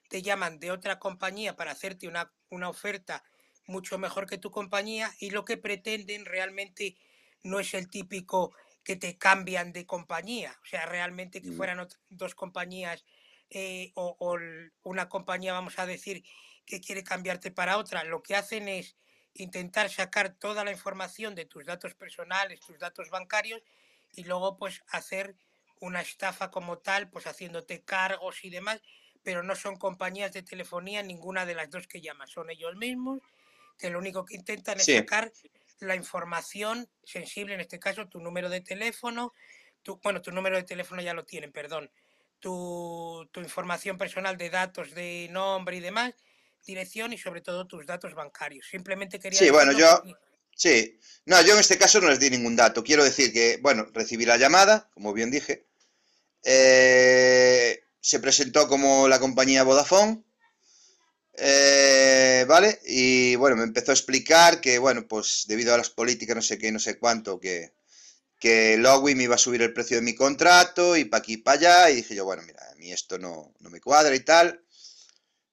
te 0.09 0.23
llaman 0.23 0.59
de 0.59 0.71
otra 0.71 0.99
compañía 0.99 1.55
para 1.55 1.73
hacerte 1.73 2.09
una, 2.09 2.33
una 2.49 2.71
oferta 2.71 3.23
mucho 3.67 3.99
mejor 3.99 4.27
que 4.27 4.39
tu 4.39 4.51
compañía 4.51 5.13
y 5.19 5.31
lo 5.31 5.45
que 5.45 5.57
pretenden 5.57 6.25
realmente 6.25 6.97
no 7.43 7.61
es 7.61 7.75
el 7.75 7.91
típico 7.91 8.55
que 8.85 8.97
te 8.97 9.17
cambian 9.19 9.73
de 9.73 9.87
compañía, 9.87 10.59
o 10.63 10.67
sea, 10.67 10.87
realmente 10.87 11.43
que 11.43 11.53
ujú, 11.53 11.53
fueran 11.53 11.87
dos 12.09 12.35
compañías 12.35 13.05
eh, 13.51 13.93
o, 13.95 14.17
o 14.19 14.39
una 14.83 15.09
compañía, 15.09 15.53
vamos 15.53 15.79
a 15.79 15.87
decir, 15.87 16.25
que 16.67 16.81
quiere 16.81 17.05
cambiarte 17.05 17.51
para 17.51 17.79
otra, 17.79 18.05
lo 18.05 18.23
que 18.23 18.35
hacen 18.37 18.69
es 18.69 18.97
intentar 19.35 19.91
sacar 19.91 20.35
toda 20.35 20.65
la 20.65 20.73
información 20.73 21.35
de 21.35 21.47
tus 21.47 21.65
datos 21.65 21.95
personales, 21.95 22.61
tus 22.61 22.79
datos 22.79 23.11
bancarios 23.11 23.63
y 24.13 24.25
luego 24.25 24.57
pues 24.57 24.83
hacer 24.89 25.37
una 25.81 26.01
estafa 26.01 26.51
como 26.51 26.79
tal, 26.79 27.11
pues 27.11 27.27
haciéndote 27.27 27.85
cargos 27.85 28.45
y 28.45 28.51
demás, 28.51 28.81
pero 29.23 29.43
no 29.43 29.55
son 29.57 29.77
compañías 29.77 30.33
de 30.33 30.43
telefonía 30.43 31.03
ninguna 31.03 31.47
de 31.47 31.55
las 31.55 31.71
dos 31.71 31.87
que 31.87 32.01
llamas, 32.01 32.31
son 32.31 32.51
ellos 32.51 32.77
mismos 32.77 33.21
que 33.79 33.91
lo 33.91 33.99
único 33.99 34.25
que 34.25 34.37
intentan 34.37 34.79
es 34.79 34.87
Sí. 34.87 34.97
sacar 34.97 35.33
la 35.81 35.97
información 35.97 36.89
sensible, 37.05 37.55
en 37.55 37.61
este 37.61 37.79
caso 37.81 38.09
tu 38.09 38.21
número 38.21 38.49
de 38.49 38.61
teléfono, 38.61 39.33
tu, 39.83 39.99
bueno, 40.03 40.23
tu 40.23 40.31
número 40.31 40.57
de 40.57 40.63
teléfono 40.63 41.03
ya 41.03 41.13
lo 41.15 41.25
tienen, 41.25 41.51
perdón, 41.53 41.91
tu, 42.39 43.29
tu 43.33 43.41
información 43.41 43.99
personal 43.99 44.37
de 44.37 44.51
datos 44.51 44.95
de 44.95 45.29
nombre 45.31 45.77
y 45.77 45.81
demás, 45.81 46.15
dirección 46.65 47.13
y 47.13 47.19
sobre 47.19 47.41
todo 47.41 47.67
tus 47.67 47.87
datos 47.87 48.15
bancarios. 48.15 48.67
Simplemente 48.69 49.19
quería 49.19 49.39
Sí, 49.39 49.51
bueno, 49.51 49.73
yo- 49.73 50.03
Sí, 50.55 51.01
no, 51.25 51.41
yo 51.43 51.55
en 51.55 51.61
este 51.61 51.79
caso 51.79 52.01
no 52.01 52.11
les 52.11 52.21
di 52.21 52.29
ningún 52.31 52.55
dato. 52.57 52.85
Quiero 52.85 53.03
decir 53.03 53.33
que, 53.33 53.59
bueno, 53.63 53.87
recibí 53.93 54.27
la 54.27 54.37
llamada, 54.37 54.91
como 54.93 55.13
bien 55.15 55.31
dije. 55.31 55.65
Eh, 56.45 57.83
se 58.01 58.21
presentó 58.21 58.69
como 58.69 59.09
la 59.09 59.19
compañía 59.19 59.63
Vodafone. 59.63 60.23
Eh, 61.35 62.45
¿vale? 62.49 62.81
Y 62.87 63.37
bueno, 63.37 63.57
me 63.57 63.65
empezó 63.65 63.91
a 63.93 63.95
explicar 63.95 64.61
que, 64.61 64.79
bueno, 64.79 65.07
pues 65.09 65.45
debido 65.49 65.75
a 65.75 65.79
las 65.79 65.91
políticas, 65.91 66.37
no 66.37 66.43
sé 66.43 66.59
qué, 66.59 66.73
no 66.73 66.79
sé 66.79 66.99
cuánto, 66.99 67.41
que, 67.41 67.73
que 68.39 68.77
Lowy 68.77 69.15
me 69.15 69.25
iba 69.25 69.37
a 69.37 69.39
subir 69.39 69.63
el 69.63 69.73
precio 69.73 69.97
de 69.97 70.03
mi 70.03 70.15
contrato 70.15 70.97
y 70.97 71.05
para 71.05 71.21
aquí 71.21 71.35
y 71.35 71.37
para 71.39 71.59
allá. 71.59 71.91
Y 71.91 71.97
dije 71.97 72.15
yo, 72.15 72.25
bueno, 72.25 72.43
mira, 72.43 72.61
a 72.71 72.75
mí 72.77 72.93
esto 72.93 73.19
no, 73.19 73.55
no 73.61 73.71
me 73.71 73.81
cuadra 73.81 74.15
y 74.15 74.21
tal. 74.21 74.65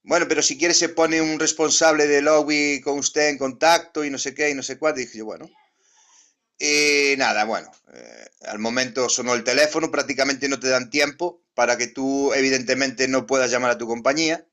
Bueno, 0.03 0.27
pero 0.27 0.41
si 0.41 0.57
quiere 0.57 0.73
se 0.73 0.89
pone 0.89 1.21
un 1.21 1.39
responsable 1.39 2.07
de 2.07 2.21
Lowy 2.21 2.81
con 2.81 2.97
usted 2.97 3.29
en 3.29 3.37
contacto 3.37 4.03
y 4.03 4.09
no 4.09 4.17
sé 4.17 4.33
qué 4.33 4.49
y 4.49 4.55
no 4.55 4.63
sé 4.63 4.77
cuánto. 4.77 4.99
Y 4.99 5.05
dije 5.05 5.19
yo, 5.19 5.25
bueno. 5.25 5.49
Y 6.57 7.15
nada, 7.17 7.45
bueno, 7.45 7.71
eh, 7.93 8.25
al 8.41 8.59
momento 8.59 9.07
sonó 9.07 9.33
el 9.33 9.45
teléfono, 9.45 9.91
prácticamente 9.91 10.49
no 10.49 10.59
te 10.59 10.67
dan 10.67 10.89
tiempo 10.89 11.41
para 11.53 11.77
que 11.77 11.87
tú 11.87 12.33
evidentemente 12.33 13.07
no 13.07 13.25
puedas 13.25 13.49
llamar 13.49 13.71
a 13.71 13.77
tu 13.77 13.87
compañía. 13.87 14.45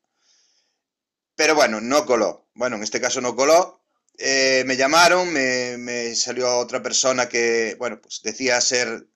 Pero 1.37 1.55
bueno, 1.55 1.81
no 1.81 2.07
coló. 2.07 2.49
Bueno, 2.55 2.77
en 2.77 2.83
este 2.83 3.01
caso 3.01 3.21
no 3.21 3.37
coló. 3.37 3.83
Eh, 4.19 4.65
me 4.67 4.77
llamaron, 4.77 5.31
me, 5.33 6.15
salió 6.15 6.57
otra 6.59 6.83
persona 6.83 7.29
que, 7.29 7.77
bueno, 7.79 8.01
pues 8.01 8.23
decía 8.23 8.61
ser 8.63 9.07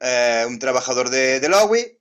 eh, 0.00 0.44
un 0.46 0.58
trabajador 0.58 1.08
de, 1.10 1.40
de 1.40 1.48
Lowy. 1.48 1.98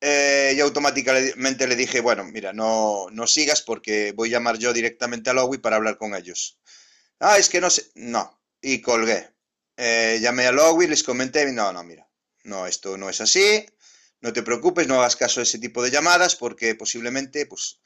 Eh, 0.00 0.54
y 0.56 0.60
automáticamente 0.60 1.66
le 1.66 1.76
dije, 1.76 2.00
bueno, 2.00 2.24
mira, 2.24 2.52
no, 2.52 3.06
no 3.10 3.26
sigas 3.26 3.62
porque 3.62 4.12
voy 4.12 4.28
a 4.28 4.32
llamar 4.32 4.58
yo 4.58 4.72
directamente 4.72 5.30
a 5.30 5.32
Lowy 5.32 5.58
para 5.58 5.76
hablar 5.76 5.96
con 5.96 6.14
ellos. 6.14 6.58
Ah, 7.20 7.38
es 7.38 7.48
que 7.48 7.60
no 7.60 7.70
sé. 7.70 7.86
No. 7.94 8.40
Y 8.60 8.80
colgué. 8.82 9.30
Llamé 9.76 10.46
a 10.48 10.52
Lowy, 10.52 10.88
les 10.88 11.04
comenté, 11.04 11.50
no, 11.52 11.72
no, 11.72 11.84
mira, 11.84 12.08
no, 12.42 12.66
esto 12.66 12.98
no 12.98 13.08
es 13.08 13.20
así. 13.20 13.64
No 14.20 14.32
te 14.32 14.42
preocupes, 14.42 14.88
no 14.88 14.98
hagas 14.98 15.14
caso 15.14 15.38
a 15.38 15.44
ese 15.44 15.60
tipo 15.60 15.82
de 15.82 15.92
llamadas 15.92 16.34
porque 16.34 16.74
posiblemente, 16.74 17.46
pues... 17.46 17.78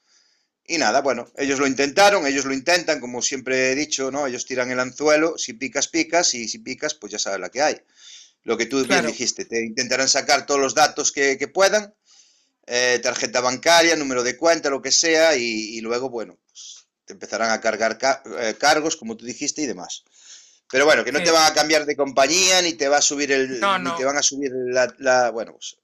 Y 0.66 0.78
nada, 0.78 1.00
bueno, 1.02 1.26
ellos 1.36 1.58
lo 1.58 1.66
intentaron, 1.66 2.26
ellos 2.26 2.44
lo 2.44 2.54
intentan, 2.54 3.00
como 3.00 3.20
siempre 3.20 3.72
he 3.72 3.74
dicho, 3.74 4.10
¿no? 4.10 4.26
Ellos 4.26 4.46
tiran 4.46 4.70
el 4.70 4.78
anzuelo, 4.80 5.36
si 5.36 5.54
picas, 5.54 5.88
picas, 5.88 6.34
y 6.34 6.48
si 6.48 6.58
picas, 6.60 6.94
pues 6.94 7.12
ya 7.12 7.18
sabes 7.18 7.40
la 7.40 7.50
que 7.50 7.62
hay. 7.62 7.76
Lo 8.44 8.56
que 8.56 8.66
tú 8.66 8.76
bien 8.78 8.88
Claro. 8.88 9.08
dijiste, 9.08 9.44
te 9.44 9.64
intentarán 9.64 10.08
sacar 10.08 10.46
todos 10.46 10.60
los 10.60 10.74
datos 10.74 11.10
que, 11.12 11.36
que 11.36 11.48
puedan, 11.48 11.94
eh, 12.66 13.00
tarjeta 13.02 13.40
bancaria, 13.40 13.96
número 13.96 14.22
de 14.22 14.36
cuenta, 14.36 14.70
lo 14.70 14.82
que 14.82 14.92
sea, 14.92 15.36
y, 15.36 15.42
y 15.76 15.80
luego, 15.80 16.10
bueno, 16.10 16.38
pues 16.46 16.86
te 17.04 17.12
empezarán 17.14 17.50
a 17.50 17.60
cargar 17.60 17.98
ca- 17.98 18.22
eh, 18.40 18.54
cargos, 18.58 18.96
como 18.96 19.16
tú 19.16 19.24
dijiste, 19.26 19.62
y 19.62 19.66
demás. 19.66 20.04
Pero 20.70 20.84
bueno, 20.86 21.04
que 21.04 21.12
no 21.12 21.18
Sí. 21.18 21.24
te 21.26 21.30
van 21.32 21.50
a 21.50 21.54
cambiar 21.54 21.86
de 21.86 21.96
compañía, 21.96 22.62
ni 22.62 22.74
te 22.74 22.88
va 22.88 22.98
a 22.98 23.02
subir 23.02 23.32
el, 23.32 23.60
No, 23.60 23.78
ni 23.78 23.84
no. 23.84 23.96
te 23.96 24.04
van 24.04 24.16
a 24.16 24.22
subir 24.22 24.50
la, 24.54 24.94
la- 24.98 25.30
bueno, 25.30 25.52
pues, 25.54 25.76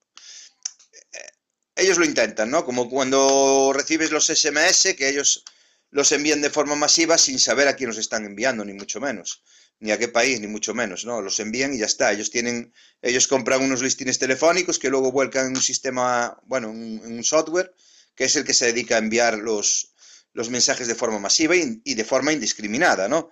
ellos 1.79 1.99
lo 1.99 2.05
intentan, 2.05 2.51
¿no? 2.51 2.65
Como 2.65 2.91
cuando 2.91 3.73
recibes 3.73 4.11
los 4.11 4.27
SMS, 4.27 4.95
que 4.97 5.09
ellos 5.09 5.45
los 5.91 6.13
envían 6.13 6.43
de 6.43 6.51
forma 6.51 6.75
masiva 6.75 7.17
sin 7.17 7.39
saber 7.39 7.69
a 7.69 7.77
quién 7.77 7.89
los 7.89 7.99
están 7.99 8.25
enviando, 8.25 8.65
ni 8.65 8.75
mucho 8.75 9.01
menos, 9.01 9.43
ni 9.81 9.93
a 9.93 9.99
qué 9.99 10.09
país, 10.09 10.41
ni 10.41 10.49
mucho 10.49 10.75
menos, 10.75 11.05
¿no? 11.05 11.23
Los 11.23 11.41
envían 11.41 11.73
y 11.73 11.79
ya 11.79 11.87
está. 11.87 12.13
Ellos 12.13 12.31
tienen, 12.31 12.75
ellos 13.01 13.29
compran 13.29 13.63
unos 13.63 13.81
listines 13.81 14.19
telefónicos 14.19 14.79
que 14.79 14.91
luego 14.91 15.13
vuelcan 15.13 15.47
en 15.47 15.57
un 15.57 15.63
sistema, 15.63 16.37
bueno, 16.45 16.71
en 16.71 17.13
un 17.13 17.25
software, 17.25 17.73
que 18.15 18.25
es 18.25 18.37
el 18.37 18.45
que 18.45 18.55
se 18.55 18.67
dedica 18.67 18.97
a 18.97 18.99
enviar 18.99 19.39
los, 19.39 19.95
los 20.33 20.51
mensajes 20.51 20.89
de 20.89 20.95
forma 20.95 21.21
masiva 21.21 21.55
y, 21.57 21.95
de 21.95 22.05
forma 22.05 22.33
indiscriminada, 22.33 23.09
¿no? 23.09 23.31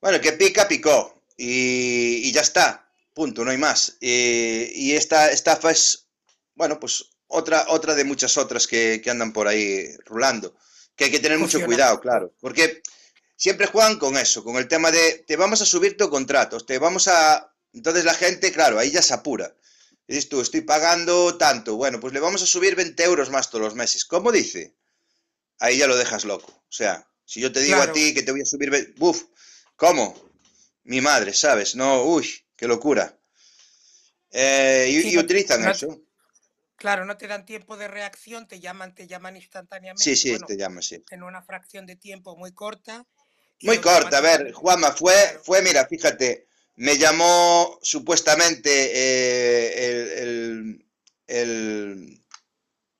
Bueno, 0.00 0.20
que 0.20 0.32
pica, 0.32 0.68
picó. 0.68 1.24
Y, 1.36 2.30
ya 2.32 2.42
está. 2.42 2.92
Punto, 3.14 3.44
no 3.44 3.50
hay 3.50 3.58
más. 3.58 3.96
Y, 4.00 4.70
y 4.74 4.92
esta 4.92 5.30
estafa 5.30 5.70
es, 5.70 6.05
bueno, 6.56 6.80
pues 6.80 7.04
otra, 7.28 7.66
otra 7.68 7.94
de 7.94 8.04
muchas 8.04 8.36
otras 8.36 8.66
que, 8.66 9.00
que 9.02 9.10
andan 9.10 9.32
por 9.32 9.46
ahí 9.46 9.96
rulando. 10.04 10.56
Que 10.96 11.04
hay 11.04 11.10
que 11.10 11.20
tener 11.20 11.38
mucho 11.38 11.64
cuidado, 11.64 12.00
claro. 12.00 12.34
Porque 12.40 12.82
siempre 13.36 13.66
juegan 13.66 13.98
con 13.98 14.16
eso, 14.16 14.42
con 14.42 14.56
el 14.56 14.66
tema 14.66 14.90
de 14.90 15.24
te 15.26 15.36
vamos 15.36 15.60
a 15.60 15.66
subir 15.66 15.96
tu 15.96 16.08
contrato, 16.10 16.58
te 16.60 16.78
vamos 16.78 17.06
a... 17.08 17.52
Entonces 17.72 18.04
la 18.04 18.14
gente, 18.14 18.50
claro, 18.52 18.78
ahí 18.78 18.90
ya 18.90 19.02
se 19.02 19.12
apura. 19.14 19.54
Y 20.08 20.14
dices 20.14 20.28
tú, 20.30 20.40
estoy 20.40 20.62
pagando 20.62 21.36
tanto. 21.36 21.76
Bueno, 21.76 22.00
pues 22.00 22.14
le 22.14 22.20
vamos 22.20 22.42
a 22.42 22.46
subir 22.46 22.74
20 22.74 23.02
euros 23.04 23.28
más 23.30 23.50
todos 23.50 23.62
los 23.64 23.74
meses. 23.74 24.04
¿Cómo 24.06 24.32
dice? 24.32 24.74
Ahí 25.58 25.76
ya 25.78 25.86
lo 25.86 25.96
dejas 25.96 26.24
loco. 26.24 26.50
O 26.52 26.72
sea, 26.72 27.06
si 27.24 27.40
yo 27.40 27.52
te 27.52 27.60
digo 27.60 27.76
Claro. 27.76 27.90
a 27.90 27.94
ti 27.94 28.14
que 28.14 28.22
te 28.22 28.30
voy 28.32 28.40
a 28.40 28.46
subir... 28.46 28.94
Buf, 28.96 29.24
¿cómo? 29.74 30.14
Mi 30.84 31.00
madre, 31.02 31.34
¿sabes? 31.34 31.74
No, 31.74 32.04
uy, 32.04 32.26
qué 32.56 32.66
locura. 32.68 33.18
Eh, 34.30 34.86
y, 34.90 35.02
Sí, 35.02 35.08
y 35.10 35.14
no- 35.16 35.20
utilizan 35.22 35.62
no- 35.62 35.70
eso. 35.72 36.00
Claro, 36.76 37.04
no 37.06 37.16
te 37.16 37.26
dan 37.26 37.46
tiempo 37.46 37.76
de 37.76 37.88
reacción, 37.88 38.46
te 38.46 38.60
llaman, 38.60 38.94
te 38.94 39.06
llaman 39.06 39.36
instantáneamente. 39.36 40.02
Sí, 40.04 40.14
sí, 40.16 40.30
bueno, 40.30 40.46
te 40.46 40.56
llaman, 40.56 40.82
sí. 40.82 41.02
en 41.10 41.22
una 41.22 41.42
fracción 41.42 41.86
de 41.86 41.96
tiempo 41.96 42.36
muy 42.36 42.52
corta. 42.52 43.06
Muy 43.62 43.78
corta, 43.80 44.18
a 44.18 44.20
ver, 44.20 44.52
Juanma, 44.52 44.92
fue, 44.92 45.14
Claro. 45.14 45.40
fue, 45.42 45.62
mira, 45.62 45.86
fíjate, 45.86 46.46
me 46.76 46.98
llamó 46.98 47.78
supuestamente 47.82 48.70
eh, 48.94 49.86
el, 49.88 50.10
el- 50.28 50.86
el- 51.26 52.24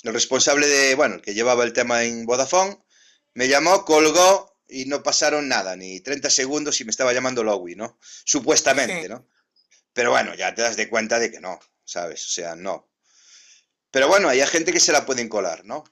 el 0.03 0.12
responsable 0.15 0.67
de, 0.67 0.95
bueno, 0.95 1.17
el 1.17 1.23
que 1.23 1.35
llevaba 1.35 1.65
el 1.65 1.73
tema 1.75 2.05
en 2.05 2.25
Vodafone, 2.25 2.79
me 3.35 3.49
llamó, 3.49 3.85
colgó 3.85 4.59
y 4.69 4.87
no 4.87 5.03
pasaron 5.03 5.49
nada, 5.49 5.77
ni 5.77 6.01
30 6.01 6.31
segundos 6.31 6.81
y 6.81 6.85
me 6.85 6.91
estaba 6.91 7.12
llamando 7.12 7.45
Lowy, 7.45 7.75
¿no? 7.77 7.99
Supuestamente, 8.25 9.03
Sí. 9.03 9.09
¿no? 9.09 9.29
Pero 9.93 10.11
bueno, 10.12 10.35
ya 10.35 10.55
te 10.55 10.62
das 10.62 10.77
de 10.77 10.89
cuenta 10.89 11.19
de 11.19 11.31
que 11.31 11.41
no, 11.41 11.59
¿sabes? 11.85 12.25
O 12.27 12.29
sea, 12.31 12.57
no. 12.57 12.89
Pero 13.90 14.07
bueno, 14.09 14.29
hay 14.29 14.40
gente 14.46 14.72
que 14.72 14.81
se 14.81 14.92
la 14.92 15.05
pueden 15.07 15.29
colar, 15.29 15.64
¿no? 15.64 15.83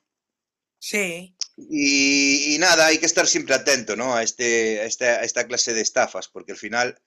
Sí, 0.79 1.35
Y, 1.57 2.55
y 2.55 2.59
nada, 2.59 2.87
hay 2.87 2.99
que 2.99 3.07
estar 3.07 3.27
siempre 3.27 3.55
atento, 3.55 3.95
¿no? 3.97 4.15
A, 4.15 4.23
este, 4.23 4.81
a, 4.81 4.85
esta, 4.87 5.07
a 5.21 5.25
esta 5.25 5.47
clase 5.47 5.73
de 5.73 5.83
estafas, 5.83 6.29
porque 6.29 6.53
al 6.53 6.59
final 6.59 6.99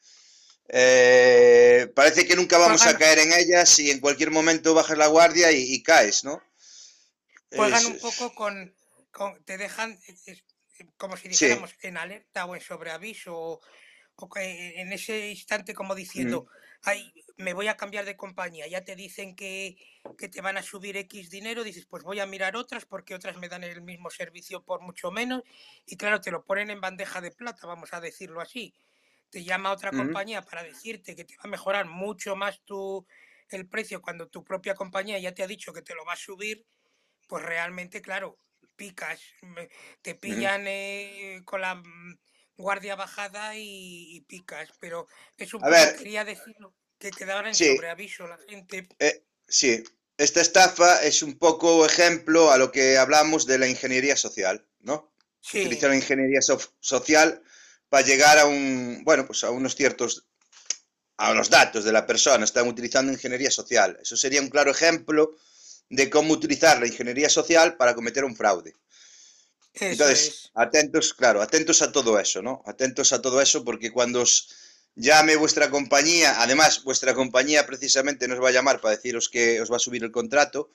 eh, 0.70 1.92
parece 1.96 2.26
que 2.26 2.36
nunca 2.36 2.58
vamos 2.58 2.86
a 2.86 2.98
caer 2.98 3.20
en 3.20 3.34
ellas 3.34 3.80
y 3.80 3.92
en 3.92 4.00
cualquier 4.00 4.32
momento 4.32 4.74
bajas 4.74 4.98
la 4.98 5.08
guardia 5.08 5.52
y, 5.52 5.74
y 5.74 5.84
caes, 5.84 6.24
¿no? 6.24 6.42
juegan 7.56 7.86
Es- 7.86 7.88
un 7.88 8.00
poco 8.00 8.34
con, 8.36 8.74
con- 9.12 9.44
te 9.44 9.58
dejan 9.58 9.98
como 10.98 11.18
si 11.18 11.28
Sí. 11.30 11.46
dijéramos 11.46 11.72
en 11.82 11.98
alerta 11.98 12.46
o 12.46 12.56
en 12.56 12.62
sobreaviso 12.62 13.34
o, 13.36 13.62
en 14.38 14.92
ese 14.94 15.30
instante 15.30 15.74
como 15.74 15.96
diciendo, 15.96 16.48
me 17.38 17.54
voy 17.54 17.68
a 17.68 17.78
cambiar 17.78 18.06
de 18.06 18.18
compañía, 18.18 18.68
ya 18.68 18.84
te 18.84 18.96
dicen 18.96 19.36
que, 19.36 19.78
que 20.18 20.28
te 20.28 20.42
van 20.42 20.58
a 20.58 20.64
subir 20.64 20.98
X 20.98 21.30
dinero, 21.30 21.64
dices, 21.64 21.86
pues 21.86 22.04
voy 22.04 22.20
a 22.20 22.26
mirar 22.26 22.56
otras 22.56 22.86
porque 22.86 23.14
otras 23.14 23.38
me 23.38 23.48
dan 23.48 23.64
el 23.64 23.82
mismo 23.82 24.10
servicio 24.10 24.64
por 24.64 24.82
mucho 24.82 25.12
menos 25.12 25.44
y 25.86 25.98
claro, 25.98 26.20
te 26.20 26.32
lo 26.32 26.44
ponen 26.44 26.72
en 26.72 26.82
bandeja 26.82 27.22
de 27.22 27.32
plata, 27.32 27.68
vamos 27.68 27.94
a 27.94 28.02
decirlo 28.02 28.42
así. 28.42 28.74
Te 29.30 29.44
llama 29.44 29.72
otra 29.72 29.92
compañía 29.92 30.42
para 30.42 30.64
decirte 30.64 31.16
que 31.16 31.26
te 31.26 31.36
va 31.36 31.44
a 31.44 31.48
mejorar 31.50 31.86
mucho 31.86 32.36
más 32.36 32.62
tu, 32.62 33.06
el 33.50 33.68
precio 33.68 34.02
cuando 34.02 34.28
tu 34.30 34.44
propia 34.44 34.74
compañía 34.74 35.20
ya 35.20 35.34
te 35.34 35.44
ha 35.44 35.48
dicho 35.48 35.74
que 35.74 35.82
te 35.82 35.94
lo 35.94 36.06
va 36.06 36.14
a 36.14 36.18
subir, 36.18 36.66
pues 37.28 37.44
realmente, 37.44 38.02
claro, 38.02 38.40
picas, 38.76 39.22
te 40.02 40.16
pillan 40.16 40.64
eh, 40.66 41.42
con 41.44 41.62
la 41.62 41.76
mm, 41.76 42.18
guardia 42.56 42.96
bajada 42.96 43.56
y, 43.56 44.16
y 44.16 44.22
picas, 44.22 44.72
pero 44.80 45.08
es 45.36 45.54
un 45.54 45.62
poco, 45.62 45.76
quería 45.98 46.24
decirlo, 46.24 46.74
que 47.00 47.12
quedaron 47.12 47.48
en 47.48 47.56
Sí. 47.56 47.76
sobreaviso 47.76 48.28
la 48.28 48.38
gente. 48.48 48.88
Eh, 49.00 49.24
sí, 49.48 49.84
esta 50.18 50.42
estafa 50.42 51.04
es 51.04 51.22
un 51.22 51.38
poco 51.38 51.86
ejemplo 51.86 52.52
a 52.52 52.58
lo 52.58 52.72
que 52.72 52.98
hablamos 52.98 53.46
de 53.46 53.58
la 53.60 53.68
ingeniería 53.68 54.16
social, 54.16 54.66
¿no? 54.80 55.14
Sí, 55.42 55.62
Utilizar 55.62 55.90
la 55.92 55.96
ingeniería 55.96 56.40
social 56.80 57.42
para 57.90 58.06
llegar 58.06 58.38
a 58.40 58.46
un, 58.46 59.02
bueno, 59.06 59.26
pues 59.26 59.44
a 59.44 59.52
unos 59.52 59.76
ciertos, 59.76 60.26
a 61.18 61.34
los 61.34 61.50
datos 61.50 61.84
de 61.86 61.92
la 61.92 62.06
persona. 62.06 62.44
Están 62.44 62.68
utilizando 62.68 63.12
ingeniería 63.14 63.52
social. 63.52 63.98
Eso 64.02 64.18
sería 64.18 64.42
un 64.42 64.50
claro 64.50 64.72
ejemplo 64.72 65.36
de 65.90 66.10
cómo 66.10 66.34
utilizar 66.34 66.80
la 66.80 66.88
ingeniería 66.88 67.30
social 67.30 67.78
para 67.78 67.96
cometer 67.96 68.26
un 68.26 68.36
fraude. 68.36 68.74
eso 69.74 69.86
Entonces, 69.86 70.28
es. 70.28 70.52
atentos, 70.56 71.14
claro, 71.14 71.42
atentos 71.42 71.82
a 71.82 71.92
todo 71.92 72.20
eso, 72.20 72.42
¿no? 72.42 72.62
Atentos 72.66 73.14
a 73.14 73.22
todo 73.22 73.40
eso 73.42 73.64
porque 73.64 73.92
cuando 73.92 74.22
os 74.22 74.50
llame 74.98 75.36
vuestra 75.36 75.70
compañía, 75.70 76.42
además 76.42 76.84
vuestra 76.84 77.14
compañía 77.14 77.66
precisamente 77.66 78.28
nos 78.28 78.44
va 78.44 78.50
a 78.50 78.52
llamar 78.52 78.82
para 78.82 78.96
deciros 78.96 79.30
que 79.30 79.62
os 79.62 79.72
va 79.72 79.78
a 79.78 79.80
subir 79.80 80.04
el 80.04 80.12
contrato, 80.12 80.72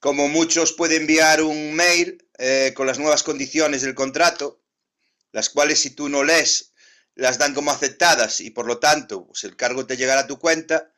como 0.00 0.28
muchos 0.28 0.72
puede 0.72 0.96
enviar 0.96 1.42
un 1.42 1.74
mail 1.74 2.26
eh, 2.38 2.72
con 2.74 2.88
las 2.88 2.98
nuevas 2.98 3.22
condiciones 3.22 3.82
del 3.82 3.94
contrato, 3.94 4.60
las 5.30 5.48
cuales 5.48 5.78
si 5.78 5.90
tú 5.90 6.08
no 6.08 6.24
lees, 6.24 6.72
las 7.14 7.38
dan 7.38 7.54
como 7.54 7.70
aceptadas 7.70 8.40
y 8.40 8.50
por 8.50 8.66
lo 8.66 8.78
tanto 8.78 9.26
pues 9.26 9.44
el 9.44 9.54
cargo 9.54 9.86
te 9.86 9.96
llegará 9.96 10.22
a 10.22 10.26
tu 10.26 10.40
cuenta, 10.40 10.90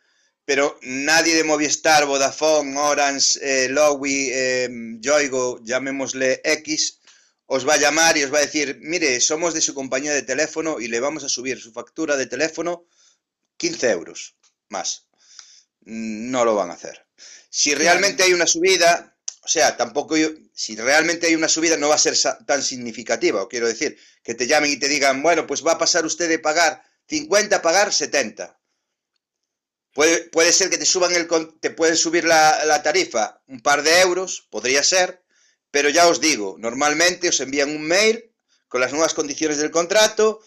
pero 0.47 0.79
nadie 0.83 1.35
de 1.35 1.45
Movistar, 1.45 2.07
Vodafone, 2.07 2.79
Orange, 2.79 3.39
eh, 3.43 3.69
Lowy, 3.69 4.31
eh, 4.33 4.69
Yoigo, 5.01 5.61
llamémosle 5.63 6.41
X, 6.45 7.01
os 7.47 7.69
va 7.69 7.75
a 7.75 7.79
llamar 7.79 8.17
y 8.17 8.25
os 8.25 8.33
va 8.33 8.39
a 8.39 8.47
decir, 8.47 8.79
mire, 8.81 9.21
somos 9.21 9.55
de 9.55 9.61
su 9.61 9.75
compañía 9.75 10.13
de 10.13 10.23
teléfono 10.23 10.81
y 10.81 10.89
le 10.89 11.01
vamos 11.01 11.25
a 11.25 11.29
subir 11.29 11.61
su 11.61 11.73
factura 11.73 12.17
de 12.17 12.27
teléfono 12.27 12.87
15 13.57 13.91
euros 13.91 14.37
más. 14.69 15.09
No 15.81 16.45
lo 16.45 16.55
van 16.55 16.71
a 16.71 16.75
hacer. 16.75 17.07
Si 17.51 17.75
realmente 17.75 18.23
hay 18.23 18.33
una 18.33 18.47
subida, 18.47 19.17
o 19.43 19.49
sea, 19.49 19.77
tampoco 19.77 20.17
yo, 20.17 20.31
si 20.55 20.75
realmente 20.77 21.27
hay 21.27 21.35
una 21.35 21.49
subida 21.49 21.77
no 21.77 21.89
va 21.89 21.95
a 21.97 21.99
ser 21.99 22.17
tan 22.47 22.63
significativa, 22.63 23.47
quiero 23.49 23.69
decir, 23.69 23.97
que 24.23 24.35
te 24.35 24.47
llamen 24.47 24.73
y 24.73 24.79
te 24.79 24.89
digan, 24.89 25.23
bueno, 25.23 25.47
pues 25.47 25.65
va 25.65 25.73
a 25.73 25.79
pasar 25.79 26.05
usted 26.07 26.29
de 26.29 26.39
pagar 26.39 26.83
50 27.09 27.57
a 27.57 27.63
pagar 27.63 27.93
70. 27.93 28.59
Puede, 29.93 30.25
puede 30.31 30.53
ser 30.53 30.71
que 30.71 30.79
te 30.79 30.87
suban 30.87 31.15
el 31.15 31.29
te 31.61 31.71
pueden 31.71 31.97
subir 31.97 32.25
la, 32.25 32.65
la 32.65 32.83
tarifa 32.83 33.43
un 33.47 33.61
par 33.61 33.83
de 33.83 34.01
euros, 34.01 34.49
podría 34.51 34.83
ser, 34.83 35.24
pero 35.75 35.89
ya 35.89 36.07
os 36.07 36.21
digo, 36.21 36.55
normalmente 36.61 37.31
os 37.31 37.41
envían 37.41 37.75
un 37.75 37.83
mail 37.83 38.31
con 38.69 38.81
las 38.81 38.93
nuevas 38.93 39.13
condiciones 39.13 39.59
del 39.59 39.73
contrato 39.73 40.41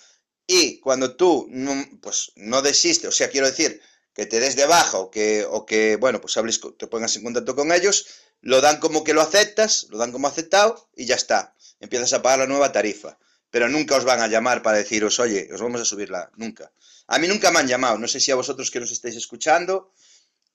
y 0.47 0.79
cuando 0.79 1.17
tú 1.17 1.47
no, 1.49 1.73
pues, 2.01 2.31
no 2.37 2.61
desistes, 2.61 3.09
o 3.09 3.11
sea, 3.11 3.29
quiero 3.29 3.45
decir, 3.45 3.81
que 4.13 4.25
te 4.25 4.39
des 4.39 4.55
de 4.55 4.65
baja 4.65 4.99
o 4.99 5.11
que, 5.11 5.45
o 5.45 5.65
que 5.65 5.97
bueno, 5.97 6.21
pues 6.21 6.37
hables, 6.37 6.61
te 6.77 6.87
pongas 6.87 7.13
en 7.17 7.23
contacto 7.23 7.57
con 7.57 7.73
ellos, 7.73 8.05
lo 8.39 8.61
dan 8.61 8.79
como 8.79 9.03
que 9.03 9.13
lo 9.13 9.19
aceptas, 9.19 9.87
lo 9.89 9.97
dan 9.97 10.13
como 10.13 10.29
aceptado 10.29 10.89
y 10.95 11.03
ya 11.03 11.15
está. 11.15 11.53
Empiezas 11.81 12.13
a 12.13 12.21
pagar 12.21 12.39
la 12.39 12.47
nueva 12.47 12.71
tarifa. 12.71 13.19
Pero 13.49 13.67
nunca 13.67 13.97
os 13.97 14.05
van 14.05 14.21
a 14.21 14.27
llamar 14.27 14.61
para 14.61 14.77
deciros, 14.77 15.19
oye, 15.19 15.49
os 15.53 15.61
vamos 15.61 15.81
a 15.81 15.85
subirla. 15.85 16.31
Nunca. 16.37 16.71
A 17.07 17.19
mí 17.19 17.27
nunca 17.27 17.51
me 17.51 17.59
han 17.59 17.67
llamado. 17.67 17.97
No 17.97 18.07
sé 18.07 18.21
si 18.21 18.31
a 18.31 18.35
vosotros 18.35 18.71
que 18.71 18.79
nos 18.79 18.91
estáis 18.91 19.17
escuchando 19.17 19.91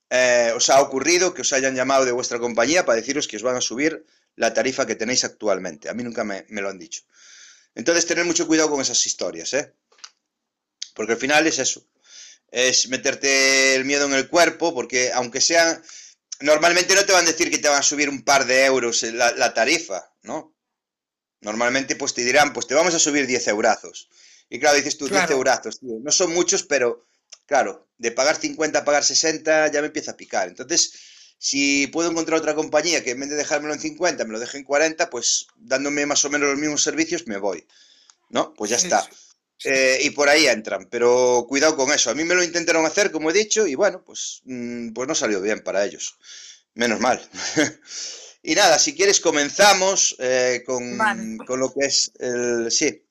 eh, 0.08 0.52
os 0.56 0.70
ha 0.70 0.80
ocurrido 0.80 1.34
que 1.34 1.42
os 1.42 1.52
hayan 1.52 1.74
llamado 1.74 2.06
de 2.06 2.12
vuestra 2.12 2.38
compañía 2.38 2.86
para 2.86 2.96
deciros 2.96 3.28
que 3.28 3.36
os 3.36 3.42
van 3.42 3.56
a 3.56 3.60
subir 3.60 4.06
la 4.36 4.54
tarifa 4.54 4.86
que 4.86 4.96
tenéis 4.96 5.24
actualmente. 5.24 5.88
A 5.88 5.94
mí 5.94 6.02
nunca 6.02 6.24
me, 6.24 6.46
me 6.48 6.60
lo 6.60 6.68
han 6.68 6.78
dicho. 6.78 7.02
Entonces, 7.74 8.06
tener 8.06 8.24
mucho 8.24 8.46
cuidado 8.46 8.70
con 8.70 8.80
esas 8.80 9.06
historias, 9.06 9.52
¿eh? 9.54 9.74
Porque 10.94 11.12
al 11.12 11.18
final 11.18 11.46
es 11.46 11.58
eso 11.58 11.86
es 12.52 12.88
meterte 12.88 13.74
el 13.74 13.86
miedo 13.86 14.04
en 14.04 14.12
el 14.12 14.28
cuerpo, 14.28 14.74
porque 14.74 15.10
aunque 15.12 15.40
sean, 15.40 15.82
normalmente 16.40 16.94
no 16.94 17.04
te 17.04 17.12
van 17.12 17.24
a 17.24 17.30
decir 17.30 17.50
que 17.50 17.58
te 17.58 17.68
van 17.68 17.80
a 17.80 17.82
subir 17.82 18.08
un 18.10 18.22
par 18.22 18.44
de 18.44 18.66
euros 18.66 19.02
la, 19.04 19.32
la 19.32 19.54
tarifa, 19.54 20.12
¿no? 20.22 20.54
Normalmente 21.40 21.96
pues 21.96 22.14
te 22.14 22.22
dirán, 22.22 22.52
pues 22.52 22.66
te 22.66 22.74
vamos 22.74 22.94
a 22.94 22.98
subir 22.98 23.26
10 23.26 23.48
eurazos. 23.48 24.08
Y 24.48 24.60
claro, 24.60 24.76
dices 24.76 24.98
tú, 24.98 25.08
10 25.08 25.30
eurazos, 25.30 25.80
tío. 25.80 25.98
No 26.02 26.12
son 26.12 26.32
muchos, 26.32 26.62
pero 26.62 27.06
claro, 27.46 27.88
de 27.96 28.12
pagar 28.12 28.36
50 28.36 28.78
a 28.78 28.84
pagar 28.84 29.02
60 29.02 29.72
ya 29.72 29.80
me 29.80 29.86
empieza 29.86 30.12
a 30.12 30.16
picar. 30.16 30.46
Entonces, 30.48 30.92
si 31.42 31.88
puedo 31.88 32.08
encontrar 32.08 32.38
otra 32.38 32.54
compañía 32.54 33.02
que 33.02 33.10
en 33.10 33.18
vez 33.18 33.28
de 33.28 33.34
dejármelo 33.34 33.74
en 33.74 33.80
50 33.80 34.24
me 34.24 34.30
lo 34.30 34.38
deje 34.38 34.58
en 34.58 34.64
40, 34.64 35.10
pues 35.10 35.48
dándome 35.56 36.06
más 36.06 36.24
o 36.24 36.30
menos 36.30 36.48
los 36.48 36.56
mismos 36.56 36.84
servicios 36.84 37.26
me 37.26 37.36
voy. 37.36 37.66
¿No? 38.28 38.54
Pues 38.54 38.70
ya 38.70 38.76
está. 38.76 39.10
Eh, 39.64 39.98
y 40.02 40.10
por 40.10 40.28
ahí 40.28 40.46
entran, 40.46 40.86
pero 40.88 41.44
cuidado 41.48 41.74
con 41.76 41.90
eso. 41.90 42.10
A 42.10 42.14
mí 42.14 42.22
me 42.22 42.36
lo 42.36 42.44
intentaron 42.44 42.86
hacer, 42.86 43.10
como 43.10 43.28
he 43.28 43.32
dicho, 43.32 43.66
y 43.66 43.74
bueno, 43.74 44.04
pues, 44.04 44.42
mm, 44.44 44.92
pues 44.92 45.08
no 45.08 45.16
salió 45.16 45.40
bien 45.40 45.64
para 45.64 45.84
ellos. 45.84 46.16
Menos 46.74 47.00
mal. 47.00 47.20
y 48.44 48.54
nada, 48.54 48.78
si 48.78 48.94
quieres 48.94 49.18
comenzamos 49.18 50.14
eh, 50.20 50.62
con, 50.64 50.96
con, 51.38 51.58
lo 51.58 51.74
que 51.74 51.86
es 51.86 52.12
el... 52.20 52.70
Sí. 52.70 53.02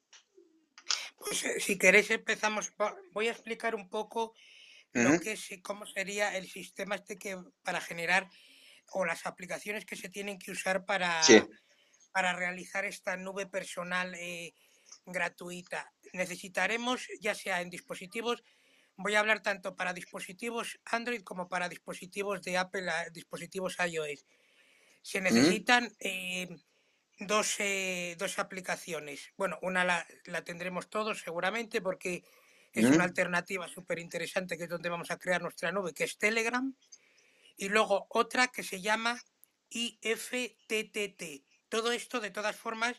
Pues 1.19 1.43
eh, 1.43 1.59
si 1.59 1.77
queréis 1.77 2.09
empezamos, 2.11 2.71
voy 3.11 3.27
a 3.27 3.31
explicar 3.31 3.75
un 3.75 3.89
poco 3.89 4.33
lo 4.93 5.19
que 5.19 5.33
es, 5.33 5.49
cómo 5.63 5.85
sería 5.85 6.35
el 6.37 6.49
sistema 6.49 6.95
este 6.95 7.17
que 7.17 7.37
para 7.63 7.81
generar 7.81 8.29
o 8.93 9.05
las 9.05 9.25
aplicaciones 9.25 9.85
que 9.85 9.95
se 9.95 10.09
tienen 10.09 10.37
que 10.37 10.51
usar 10.51 10.85
para, 10.85 11.21
para 12.11 12.33
realizar 12.33 12.85
esta 12.85 13.15
nube 13.15 13.45
personal 13.45 14.15
gratuita 15.05 15.91
necesitaremos, 16.13 17.07
ya 17.19 17.35
sea 17.35 17.61
en 17.61 17.69
dispositivos, 17.69 18.43
voy 18.97 19.15
a 19.15 19.19
hablar 19.19 19.41
tanto 19.41 19.75
para 19.75 19.93
dispositivos 19.93 20.79
Android 20.85 21.23
como 21.23 21.47
para 21.47 21.69
dispositivos 21.69 22.41
de 22.41 22.57
Apple, 22.57 22.91
dispositivos 23.13 23.77
iOS. 23.79 24.25
Se 25.01 25.21
necesitan 25.21 25.91
eh, 25.99 26.47
dos, 27.19 27.55
eh, 27.59 28.15
dos, 28.19 28.37
aplicaciones. 28.37 29.31
Bueno, 29.35 29.57
una 29.61 29.83
la, 29.83 30.05
la, 30.25 30.43
tendremos 30.43 30.89
todos 30.89 31.21
seguramente 31.21 31.81
porque 31.81 32.23
es 32.73 32.85
una 32.85 33.03
alternativa 33.03 33.67
súper 33.67 33.99
interesante 33.99 34.57
que 34.57 34.63
es 34.63 34.69
donde 34.69 34.89
vamos 34.89 35.11
a 35.11 35.17
crear 35.17 35.41
nuestra 35.41 35.71
nube, 35.71 35.93
que 35.93 36.05
es 36.05 36.17
Telegram. 36.17 36.73
Y 37.57 37.69
luego 37.69 38.07
otra 38.09 38.47
que 38.47 38.63
se 38.63 38.81
llama 38.81 39.21
IFTTT. 39.69 41.43
Todo 41.69 41.91
esto, 41.91 42.19
de 42.19 42.31
todas 42.31 42.55
formas, 42.55 42.95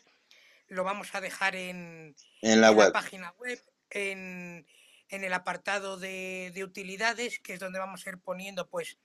lo 0.67 0.83
vamos 0.83 1.13
a 1.15 1.21
dejar 1.21 1.55
en, 1.55 2.15
en 2.41 2.61
la, 2.61 2.71
web. 2.71 2.91
página 2.91 3.31
web, 3.39 3.63
en, 3.89 4.65
en 5.09 5.23
el 5.23 5.33
apartado 5.33 5.97
de, 5.97 6.51
de, 6.53 6.63
utilidades, 6.63 7.39
que 7.39 7.53
es 7.53 7.59
donde 7.59 7.79
vamos 7.79 8.05
a 8.05 8.09
ir 8.11 8.19
poniendo, 8.19 8.69
pues, 8.69 8.97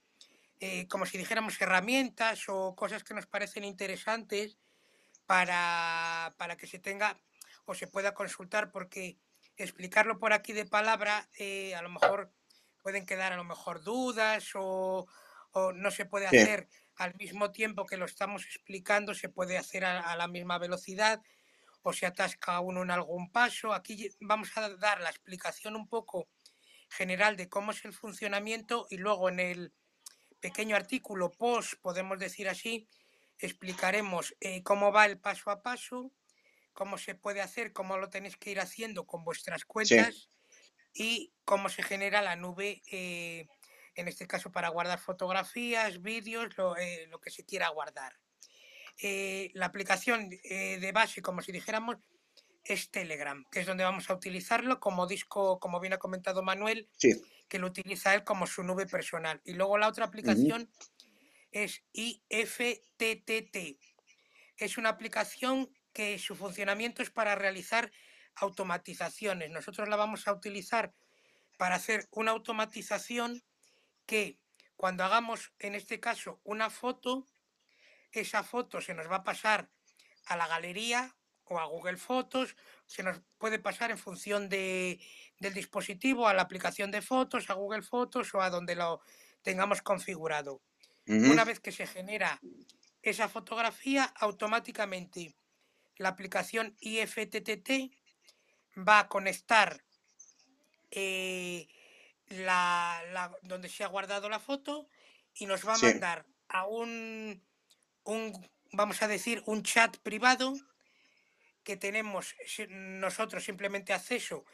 eh, 0.61 0.89
como 0.89 1.07
si 1.07 1.19
dijéramos 1.19 1.61
herramientas 1.61 2.45
o 2.49 2.75
cosas 2.75 3.05
que 3.05 3.15
nos 3.15 3.27
parecen 3.27 3.65
interesantes 3.65 4.59
para, 5.27 6.35
para 6.39 6.57
que 6.57 6.67
se 6.67 6.79
tenga 6.79 7.21
o 7.65 7.75
se 7.75 7.87
pueda 7.87 8.15
consultar, 8.15 8.71
porque 8.71 9.19
explicarlo 9.59 10.19
por 10.19 10.33
aquí 10.33 10.53
de 10.53 10.67
palabra, 10.67 11.29
eh, 11.39 11.75
a 11.75 11.83
lo 11.83 11.91
mejor 11.91 12.33
pueden 12.83 13.05
quedar 13.05 13.33
a 13.33 13.37
lo 13.37 13.45
mejor 13.45 13.83
dudas 13.83 14.51
o, 14.55 15.07
o 15.53 15.73
no 15.73 15.91
se 15.91 16.07
puede 16.07 16.27
hacer 16.27 16.69
al 16.97 17.15
mismo 17.17 17.51
tiempo 17.51 17.87
que 17.87 17.97
lo 17.97 18.07
estamos 18.07 18.45
explicando, 18.45 19.15
se 19.15 19.29
puede 19.29 19.59
hacer 19.59 19.85
a, 19.85 20.01
a 20.01 20.17
la 20.17 20.29
misma 20.29 20.59
velocidad 20.59 21.21
o 21.83 21.93
se 21.93 22.07
atasca 22.07 22.61
uno 22.61 22.83
en 22.83 22.91
algún 22.91 23.31
paso. 23.31 23.73
Aquí 23.73 24.11
vamos 24.21 24.57
a 24.57 24.69
dar 24.77 25.01
la 25.01 25.11
explicación 25.11 25.77
un 25.77 25.89
poco 25.89 26.29
general 26.91 27.37
de 27.37 27.49
cómo 27.49 27.73
es 27.73 27.85
el 27.85 27.93
funcionamiento 27.93 28.87
y 28.91 28.97
luego 28.97 29.29
en 29.29 29.41
el 29.41 29.73
pequeño 30.41 30.77
artículo 30.77 31.31
post, 31.31 31.75
podemos 31.83 32.19
decir 32.19 32.49
así, 32.49 32.89
explicaremos 33.39 34.35
eh, 34.41 34.63
cómo 34.63 34.93
va 34.93 35.07
el 35.07 35.19
paso 35.19 35.51
a 35.51 35.63
paso, 35.63 36.13
cómo 36.79 36.97
se 36.97 37.17
puede 37.17 37.41
hacer, 37.41 37.73
cómo 37.73 37.99
lo 37.99 38.09
tenéis 38.09 38.37
que 38.37 38.53
ir 38.53 38.61
haciendo 38.61 39.05
con 39.05 39.25
vuestras 39.25 39.65
cuentas 39.65 40.29
y 40.95 41.33
cómo 41.45 41.69
se 41.69 41.83
genera 41.83 42.23
la 42.23 42.37
nube, 42.37 42.83
eh, 42.93 43.49
en 43.97 44.07
este 44.07 44.29
caso 44.29 44.53
para 44.53 44.69
guardar 44.69 45.01
fotografías, 45.01 46.01
vídeos, 46.03 46.57
lo, 46.57 46.77
eh, 46.77 47.09
lo 47.09 47.21
que 47.21 47.33
se 47.33 47.45
quiera 47.45 47.69
guardar. 47.71 48.15
Eh, 49.03 49.51
la 49.55 49.67
aplicación 49.67 50.29
de 50.31 50.93
base, 50.95 51.21
como 51.21 51.43
si 51.43 51.51
dijéramos, 51.51 51.97
es 52.63 52.93
Telegram, 52.93 53.45
que 53.51 53.59
es 53.59 53.67
donde 53.67 53.83
vamos 53.83 54.09
a 54.09 54.15
utilizarlo 54.15 54.79
como 54.79 55.09
disco, 55.09 55.59
como 55.59 55.81
bien 55.81 55.95
ha 55.95 55.99
comentado 55.99 56.45
Manuel, 56.45 56.89
que 57.49 57.59
lo 57.59 57.67
utiliza 57.67 58.15
él 58.15 58.23
como 58.23 58.47
su 58.47 58.63
nube 58.63 58.87
personal. 58.87 59.41
Y 59.45 59.55
luego 59.55 59.79
la 59.79 59.89
otra 59.89 60.05
aplicación 60.05 60.71
es 61.51 61.83
IFTTT. 61.93 63.57
Es 64.59 64.79
una 64.79 64.91
aplicación 64.91 65.73
que 65.99 66.17
su 66.21 66.37
funcionamiento 66.37 67.03
es 67.03 67.11
para 67.11 67.35
realizar 67.35 67.91
automatizaciones. 68.37 69.51
Nosotros 69.51 69.89
la 69.89 69.97
vamos 69.97 70.29
a 70.29 70.33
utilizar 70.33 70.95
para 71.57 71.75
hacer 71.75 72.07
una 72.13 72.31
automatización 72.31 73.43
que 74.07 74.39
cuando 74.77 75.03
hagamos, 75.03 75.53
en 75.59 75.75
este 75.75 75.99
caso, 75.99 76.41
una 76.45 76.71
foto, 76.71 77.27
esa 78.13 78.45
foto 78.45 78.81
se 78.81 78.95
nos 78.95 79.11
va 79.11 79.17
a 79.17 79.25
pasar 79.25 79.71
a 80.27 80.37
la 80.37 80.47
galería 80.47 81.17
o 81.43 81.59
a 81.59 81.65
Google 81.65 81.97
Fotos, 81.97 82.55
se 82.87 83.03
nos 83.03 83.21
puede 83.37 83.59
pasar 83.59 83.91
en 83.91 83.99
función 83.99 84.49
de, 84.49 85.01
del 85.41 85.53
dispositivo 85.53 86.29
a 86.29 86.35
la 86.35 86.43
aplicación 86.43 86.93
de 86.93 87.03
fotos, 87.03 87.51
a 87.51 87.55
Google 87.55 87.83
Fotos 87.83 88.33
o 88.35 88.41
a 88.41 88.51
donde 88.51 88.77
lo 88.77 89.01
tengamos 89.43 89.83
configurado. 89.83 90.63
Una 91.09 91.45
vez 91.45 91.59
que 91.59 91.73
se 91.73 91.89
genera 91.89 92.41
esa 93.03 93.29
fotografía, 93.29 94.05
automáticamente 94.05 95.35
la 95.99 96.11
aplicación 96.11 96.77
IFTTT 96.81 97.93
va 98.77 99.01
a 99.01 99.09
conectar 99.09 99.85
eh, 100.91 101.69
la, 102.29 103.33
donde 103.43 103.69
se 103.69 103.85
ha 103.85 103.89
guardado 103.89 104.29
la 104.29 104.41
foto 104.41 104.89
y 105.35 105.47
nos 105.47 105.67
va 105.67 105.75
a 105.75 105.79
mandar 105.79 106.27
a 106.49 106.67
un 106.67 107.43
un, 108.09 108.33
vamos 108.73 109.03
a 109.03 109.09
decir, 109.09 109.43
un 109.47 109.63
chat 109.63 109.97
privado 109.99 110.55
que 111.63 111.77
tenemos 111.77 112.35
nosotros 112.71 113.45
simplemente 113.45 113.93
acceso 113.93 114.45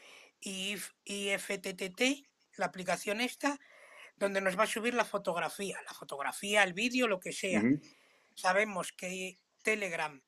y 0.41 0.77
IFTTT, 1.05 2.01
la 2.57 2.65
aplicación 2.65 3.21
esta, 3.21 3.57
donde 4.17 4.41
nos 4.41 4.59
va 4.59 4.63
a 4.63 4.67
subir 4.67 4.93
la 4.93 5.05
fotografía, 5.05 5.81
la 5.87 5.93
fotografía, 5.93 6.63
el 6.63 6.73
vídeo, 6.73 7.07
lo 7.07 7.19
que 7.19 7.31
sea. 7.31 7.63
Sabemos 8.35 8.91
que 8.91 9.39
Telegram 9.63 10.21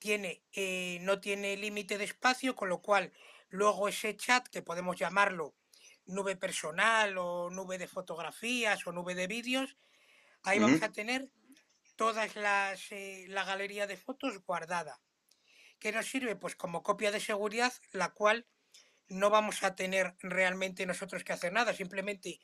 tiene, 0.00 0.42
eh, 0.52 0.98
no 1.02 1.20
tiene 1.20 1.56
límite 1.56 1.98
de 1.98 2.04
espacio, 2.04 2.56
con 2.56 2.68
lo 2.68 2.80
cual 2.82 3.12
luego 3.50 3.86
ese 3.86 4.16
chat, 4.16 4.48
que 4.48 4.62
podemos 4.62 4.96
llamarlo 4.96 5.54
nube 6.06 6.34
personal 6.34 7.16
o 7.18 7.50
nube 7.50 7.78
de 7.78 7.86
fotografías 7.86 8.84
o 8.86 8.92
nube 8.92 9.14
de 9.14 9.28
vídeos, 9.28 9.76
ahí 10.42 10.58
vamos 10.58 10.82
a 10.82 10.90
tener 10.90 11.30
todas 11.94 12.34
las 12.34 12.90
eh, 12.90 13.26
la 13.28 13.44
galería 13.44 13.86
de 13.86 13.96
fotos 13.96 14.42
guardada. 14.44 15.00
¿Qué 15.78 15.92
nos 15.92 16.06
sirve? 16.06 16.34
Pues 16.34 16.56
como 16.56 16.82
copia 16.82 17.12
de 17.12 17.20
seguridad, 17.20 17.72
la 17.92 18.08
cual 18.10 18.46
no 19.08 19.28
vamos 19.28 19.62
a 19.62 19.76
tener 19.76 20.16
realmente 20.20 20.86
nosotros 20.86 21.24
que 21.24 21.32
hacer 21.32 21.52
nada, 21.52 21.74
simplemente 21.74 22.40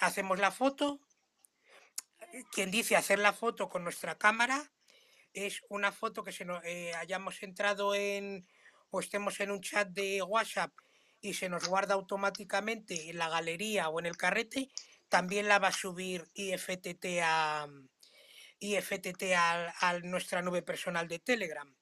hacemos 0.00 0.38
la 0.38 0.50
foto. 0.50 1.00
Quien 2.52 2.70
dice 2.70 2.96
hacer 2.96 3.18
la 3.18 3.32
foto 3.32 3.68
con 3.68 3.84
nuestra 3.84 4.18
cámara 4.18 4.70
es 5.46 5.62
una 5.68 5.92
foto 5.92 6.22
que 6.22 6.32
se 6.32 6.44
nos, 6.44 6.64
eh, 6.64 6.92
hayamos 6.94 7.42
entrado 7.42 7.94
en 7.94 8.46
o 8.90 9.00
estemos 9.00 9.38
en 9.40 9.50
un 9.50 9.60
chat 9.60 9.88
de 9.88 10.22
WhatsApp 10.22 10.72
y 11.20 11.34
se 11.34 11.48
nos 11.48 11.68
guarda 11.68 11.94
automáticamente 11.94 13.10
en 13.10 13.18
la 13.18 13.28
galería 13.28 13.88
o 13.88 13.98
en 13.98 14.06
el 14.06 14.16
carrete, 14.16 14.70
también 15.08 15.48
la 15.48 15.58
va 15.58 15.68
a 15.68 15.72
subir 15.72 16.26
IFTT 16.34 17.20
a, 17.22 17.66
IFTT 18.60 19.22
a, 19.36 19.98
nuestra 20.02 20.42
nube 20.42 20.62
personal 20.62 21.08
de 21.08 21.18
Telegram. 21.18 21.74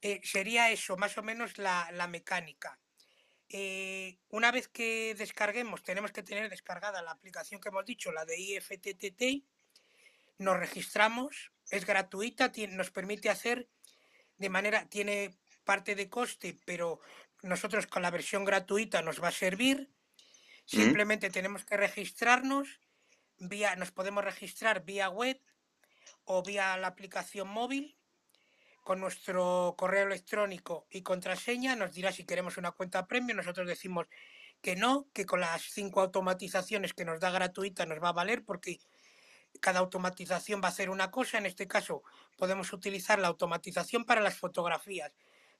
Eh, 0.00 0.20
sería 0.22 0.70
eso, 0.70 0.96
más 0.96 1.16
o 1.18 1.22
menos 1.22 1.58
la, 1.58 2.06
mecánica. 2.08 2.78
Eh, 3.48 4.18
una 4.28 4.50
vez 4.50 4.68
que 4.68 5.14
descarguemos, 5.16 5.82
tenemos 5.82 6.12
que 6.12 6.22
tener 6.22 6.48
descargada 6.50 7.02
la 7.02 7.12
aplicación 7.12 7.60
que 7.60 7.68
hemos 7.68 7.84
dicho, 7.84 8.12
la 8.12 8.24
de 8.24 8.38
IFTTT, 8.38 9.44
nos 10.38 10.58
registramos, 10.58 11.52
es 11.74 11.86
gratuita, 11.86 12.52
nos 12.70 12.90
permite 12.90 13.30
hacer 13.30 13.68
de 14.38 14.48
manera, 14.48 14.88
tiene 14.88 15.36
parte 15.64 15.94
de 15.94 16.08
coste, 16.08 16.56
pero 16.64 17.00
nosotros 17.42 17.86
con 17.86 18.02
la 18.02 18.10
versión 18.10 18.44
gratuita 18.44 19.02
nos 19.02 19.22
va 19.22 19.28
a 19.28 19.32
servir. 19.32 19.90
Simplemente 20.66 21.30
tenemos 21.30 21.64
que 21.64 21.76
registrarnos, 21.76 22.80
vía, 23.38 23.76
nos 23.76 23.90
podemos 23.90 24.24
registrar 24.24 24.84
vía 24.84 25.08
web 25.08 25.40
o 26.24 26.42
vía 26.42 26.76
la 26.76 26.88
aplicación 26.88 27.48
móvil 27.48 27.96
con 28.82 29.00
nuestro 29.00 29.74
correo 29.76 30.06
electrónico 30.06 30.86
y 30.90 31.02
contraseña. 31.02 31.76
Nos 31.76 31.92
dirá 31.92 32.12
si 32.12 32.24
queremos 32.24 32.56
una 32.56 32.72
cuenta 32.72 33.06
premium. 33.06 33.36
Nosotros 33.36 33.66
decimos 33.66 34.06
que 34.60 34.76
no, 34.76 35.08
que 35.12 35.26
con 35.26 35.40
las 35.40 35.62
cinco 35.62 36.00
automatizaciones 36.00 36.94
que 36.94 37.04
nos 37.04 37.20
da 37.20 37.30
gratuita 37.30 37.84
nos 37.84 38.02
va 38.02 38.10
a 38.10 38.12
valer 38.12 38.44
porque 38.44 38.78
cada 39.60 39.80
automatización 39.80 40.60
va 40.62 40.68
a 40.68 40.70
hacer 40.70 40.90
una 40.90 41.10
cosa. 41.10 41.38
En 41.38 41.46
este 41.46 41.66
caso 41.66 42.02
podemos 42.36 42.72
utilizar 42.72 43.18
la 43.18 43.28
automatización 43.28 44.04
para 44.04 44.20
las 44.20 44.36
fotografías, 44.36 45.12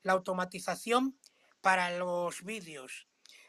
la 0.02 0.12
automatización 0.12 1.18
para 1.60 1.90
los 1.96 2.42
vídeos, 2.44 3.06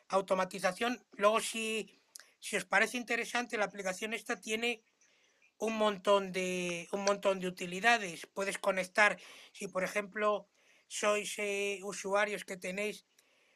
automatización. 0.07 1.03
Luego 1.13 1.39
si, 1.41 1.99
si 2.39 2.55
os 2.55 2.65
parece 2.65 2.97
interesante, 2.97 3.57
la 3.57 3.65
aplicación 3.65 4.13
esta 4.13 4.39
tiene 4.39 4.83
un 5.57 5.77
montón 5.77 6.31
de 6.31 6.87
un 6.91 7.03
montón 7.03 7.39
de 7.39 7.47
utilidades. 7.47 8.27
Puedes 8.33 8.57
conectar, 8.57 9.19
si 9.53 9.67
por 9.67 9.83
ejemplo 9.83 10.47
sois 10.87 11.35
eh, 11.39 11.79
usuarios 11.83 12.45
que 12.45 12.57
tenéis 12.57 13.05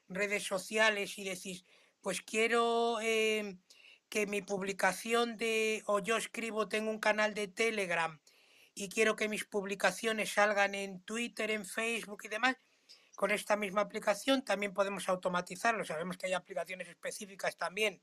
redes 0.07 0.43
sociales 0.43 1.17
y 1.17 1.23
decís, 1.23 1.65
pues 2.01 2.21
quiero 2.21 2.99
em, 3.01 3.59
que 4.09 4.25
mi 4.25 4.41
publicación 4.41 5.37
de, 5.37 5.83
o 5.85 5.99
yo 5.99 6.17
escribo, 6.17 6.67
tengo 6.67 6.89
un 6.89 6.99
canal 6.99 7.33
de 7.33 7.47
Telegram 7.47 8.19
y 8.73 8.89
quiero 8.89 9.15
que 9.15 9.29
mis 9.29 9.45
publicaciones 9.45 10.33
salgan 10.33 10.73
en 10.75 11.01
Twitter, 11.01 11.51
en 11.51 11.65
Facebook 11.65 12.21
y 12.23 12.27
demás, 12.27 12.55
con 13.15 13.31
esta 13.31 13.55
misma 13.55 13.81
aplicación 13.81 14.43
también 14.43 14.73
podemos 14.73 15.09
automatizarlo. 15.09 15.83
Sabemos 15.83 16.17
que 16.17 16.27
hay 16.27 16.33
aplicaciones 16.33 16.87
específicas 16.87 17.57
también 17.57 18.01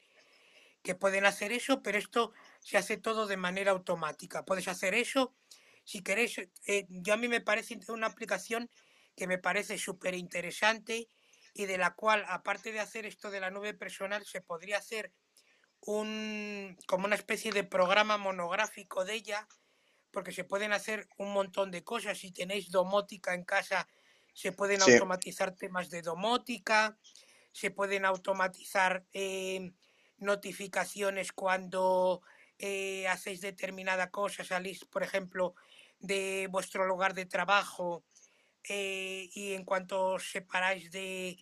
que 0.82 0.94
pueden 0.94 1.26
hacer 1.26 1.52
eso, 1.52 1.82
pero 1.82 1.98
esto 1.98 2.32
se 2.60 2.76
hace 2.76 2.96
todo 2.96 3.26
de 3.26 3.36
manera 3.36 3.72
automática. 3.72 4.44
Puedes 4.44 4.68
hacer 4.68 4.94
eso 4.94 5.34
si 5.84 6.02
queréis. 6.02 6.38
Eh, 6.66 6.86
yo 6.88 7.14
a 7.14 7.16
mí 7.16 7.28
me 7.28 7.40
parece 7.40 7.78
una 7.88 8.06
aplicación 8.06 8.70
que 9.16 9.26
me 9.26 9.38
parece 9.38 9.78
súper 9.78 10.14
interesante 10.14 11.08
y 11.54 11.64
de 11.64 11.78
la 11.78 11.94
cual, 11.94 12.24
aparte 12.28 12.70
de 12.70 12.80
hacer 12.80 13.06
esto 13.06 13.30
de 13.30 13.40
la 13.40 13.50
nube 13.50 13.72
personal, 13.72 14.24
se 14.26 14.42
podría 14.42 14.78
hacer 14.78 15.12
un 15.80 16.76
como 16.86 17.06
una 17.06 17.16
especie 17.16 17.52
de 17.52 17.64
programa 17.64 18.18
monográfico 18.18 19.04
de 19.04 19.14
ella, 19.14 19.48
porque 20.10 20.32
se 20.32 20.44
pueden 20.44 20.72
hacer 20.72 21.08
un 21.18 21.32
montón 21.32 21.70
de 21.70 21.84
cosas. 21.84 22.18
Si 22.18 22.32
tenéis 22.32 22.70
domótica 22.70 23.34
en 23.34 23.44
casa, 23.44 23.88
se 24.32 24.52
pueden 24.52 24.82
automatizar 24.82 25.54
temas 25.54 25.90
de 25.90 26.02
domótica, 26.02 26.98
se 27.52 27.70
pueden 27.70 28.04
automatizar 28.04 29.06
eh, 29.12 29.72
notificaciones 30.18 31.32
cuando 31.32 32.22
eh, 32.58 33.06
hacéis 33.08 33.40
determinada 33.40 34.10
cosa, 34.10 34.44
salís, 34.44 34.84
por 34.84 35.02
ejemplo, 35.02 35.54
de 35.98 36.48
vuestro 36.50 36.86
lugar 36.86 37.14
de 37.14 37.26
trabajo 37.26 38.04
eh, 38.68 39.28
y 39.32 39.54
en 39.54 39.64
cuanto 39.64 40.14
os 40.14 40.30
separáis 40.30 40.90
de, 40.90 41.38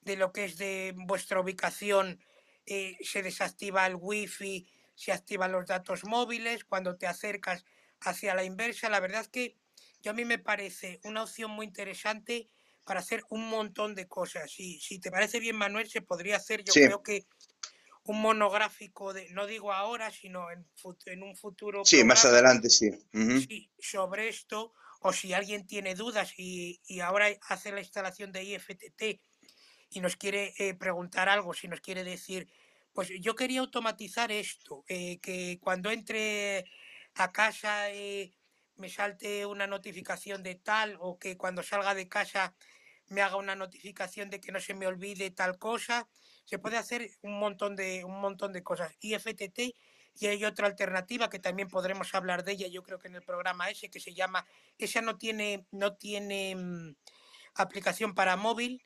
de, 0.00 0.16
lo 0.16 0.32
que 0.32 0.44
es 0.44 0.56
de 0.58 0.94
vuestra 0.96 1.40
ubicación, 1.40 2.20
eh, 2.66 2.96
se 3.00 3.22
desactiva 3.22 3.86
el 3.86 3.96
wifi, 3.96 4.66
se 4.94 5.12
activan 5.12 5.52
los 5.52 5.66
datos 5.66 6.04
móviles, 6.04 6.64
cuando 6.64 6.96
te 6.96 7.06
acercas 7.06 7.64
hacia 8.00 8.34
la 8.34 8.44
inversa, 8.44 8.88
la 8.88 9.00
verdad 9.00 9.22
es 9.22 9.28
que 9.28 9.56
yo 10.00 10.10
a 10.10 10.14
mí 10.14 10.24
me 10.24 10.38
parece 10.38 11.00
una 11.04 11.22
opción 11.22 11.50
muy 11.50 11.66
interesante 11.66 12.48
para 12.84 13.00
hacer 13.00 13.22
un 13.30 13.48
montón 13.48 13.94
de 13.94 14.08
cosas. 14.08 14.52
Y 14.58 14.80
si 14.80 14.98
te 14.98 15.10
parece 15.10 15.38
bien, 15.38 15.56
Manuel, 15.56 15.88
se 15.88 16.02
podría 16.02 16.36
hacer, 16.36 16.64
yo 16.64 16.72
creo 16.72 17.02
que 17.02 17.26
un 18.04 18.20
monográfico, 18.20 19.12
de, 19.12 19.30
no 19.30 19.46
digo 19.46 19.72
ahora, 19.72 20.10
sino 20.10 20.50
en, 20.50 20.66
en 21.06 21.22
un 21.22 21.36
futuro. 21.36 21.84
Sí, 21.84 22.02
más 22.02 22.24
adelante, 22.24 22.68
sí. 22.68 22.90
Sobre 23.78 24.28
esto, 24.28 24.72
o 25.00 25.12
si 25.12 25.32
alguien 25.32 25.66
tiene 25.66 25.94
dudas 25.94 26.32
y, 26.36 26.80
y, 26.86 27.00
ahora 27.00 27.28
hace 27.48 27.70
la 27.70 27.80
instalación 27.80 28.32
de 28.32 28.42
IFTT 28.42 29.20
y 29.92 30.00
nos 30.00 30.16
quiere 30.16 30.54
eh, 30.58 30.74
preguntar 30.74 31.28
algo, 31.28 31.54
si 31.54 31.68
nos 31.68 31.80
quiere 31.80 32.04
decir, 32.04 32.48
pues 32.92 33.10
yo 33.20 33.34
quería 33.34 33.60
automatizar 33.60 34.32
esto, 34.32 34.84
eh, 34.88 35.18
que 35.20 35.58
cuando 35.60 35.90
entre 35.90 36.64
a 37.14 37.32
casa 37.32 37.90
eh, 37.90 38.32
me 38.76 38.88
salte 38.88 39.46
una 39.46 39.66
notificación 39.66 40.42
de 40.42 40.54
tal 40.54 40.96
o 41.00 41.18
que 41.18 41.36
cuando 41.36 41.62
salga 41.62 41.94
de 41.94 42.08
casa 42.08 42.54
me 43.08 43.22
haga 43.22 43.36
una 43.36 43.54
notificación 43.54 44.30
de 44.30 44.40
que 44.40 44.52
no 44.52 44.60
se 44.60 44.74
me 44.74 44.86
olvide 44.86 45.30
tal 45.30 45.58
cosa. 45.58 46.08
Se 46.44 46.58
puede 46.58 46.78
hacer 46.78 47.10
un 47.22 47.38
montón 47.38 47.76
de, 47.76 48.04
un 48.04 48.20
montón 48.20 48.52
de 48.52 48.62
cosas. 48.62 48.96
IFTT 49.00 49.74
y 50.14 50.26
hay 50.26 50.44
otra 50.44 50.66
alternativa 50.66 51.30
que 51.30 51.38
también 51.38 51.68
podremos 51.68 52.14
hablar 52.14 52.44
de 52.44 52.52
ella, 52.52 52.68
yo 52.68 52.82
creo 52.82 52.98
que 52.98 53.08
en 53.08 53.16
el 53.16 53.22
programa 53.22 53.70
ese, 53.70 53.90
que 53.90 54.00
se 54.00 54.14
llama, 54.14 54.46
esa 54.78 55.00
no 55.00 55.16
tiene, 55.16 55.66
no 55.70 55.94
tiene 55.94 56.54
mm, 56.54 56.96
aplicación 57.54 58.14
para 58.14 58.36
móvil, 58.36 58.82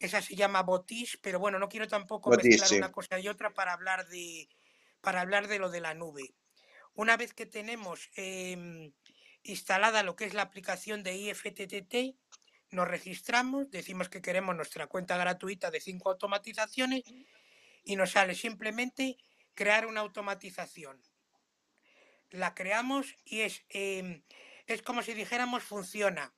esa 0.00 0.22
se 0.22 0.34
llama 0.34 0.62
Botis, 0.62 1.18
pero 1.22 1.38
bueno, 1.38 1.58
no 1.58 1.68
quiero 1.68 1.86
tampoco 1.86 2.30
mezclar 2.30 2.72
una 2.72 2.90
cosa 2.90 3.20
y 3.20 3.28
otra 3.28 3.52
para 3.52 3.74
hablar 3.74 4.08
de 4.08 4.48
para 5.02 5.20
hablar 5.20 5.46
de 5.46 5.58
lo 5.58 5.70
de 5.70 5.80
la 5.80 5.94
nube. 5.94 6.34
Una 6.94 7.16
vez 7.16 7.32
que 7.34 7.46
tenemos 7.46 8.10
em, 8.14 8.92
instalada 9.42 10.02
lo 10.02 10.16
que 10.16 10.24
es 10.24 10.34
la 10.34 10.42
aplicación 10.42 11.02
de 11.02 11.16
IFTTT, 11.16 12.16
nos 12.70 12.88
registramos, 12.88 13.70
decimos 13.70 14.08
que 14.08 14.22
queremos 14.22 14.56
nuestra 14.56 14.86
cuenta 14.86 15.16
gratuita 15.16 15.70
de 15.70 15.80
cinco 15.80 16.10
automatizaciones 16.10 17.02
y 17.84 17.96
nos 17.96 18.12
sale 18.12 18.34
simplemente 18.34 19.16
crear 19.54 19.86
una 19.86 20.00
automatización. 20.00 21.02
La 22.30 22.54
creamos 22.54 23.16
y 23.24 23.40
es, 23.40 23.64
em, 23.68 24.22
es 24.66 24.82
como 24.82 25.02
si 25.02 25.14
dijéramos 25.14 25.62
funciona 25.62 26.32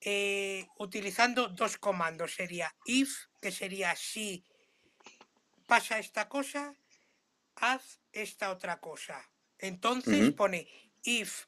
eh, 0.00 0.66
utilizando 0.78 1.48
dos 1.48 1.76
comandos. 1.78 2.34
Sería 2.34 2.74
if, 2.84 3.26
que 3.40 3.52
sería 3.52 3.94
si 3.96 4.44
pasa 5.66 5.98
esta 5.98 6.28
cosa, 6.28 6.74
haz 7.56 8.00
esta 8.12 8.50
otra 8.50 8.80
cosa. 8.80 9.30
Entonces 9.58 10.32
pone 10.32 10.68
if, 11.02 11.46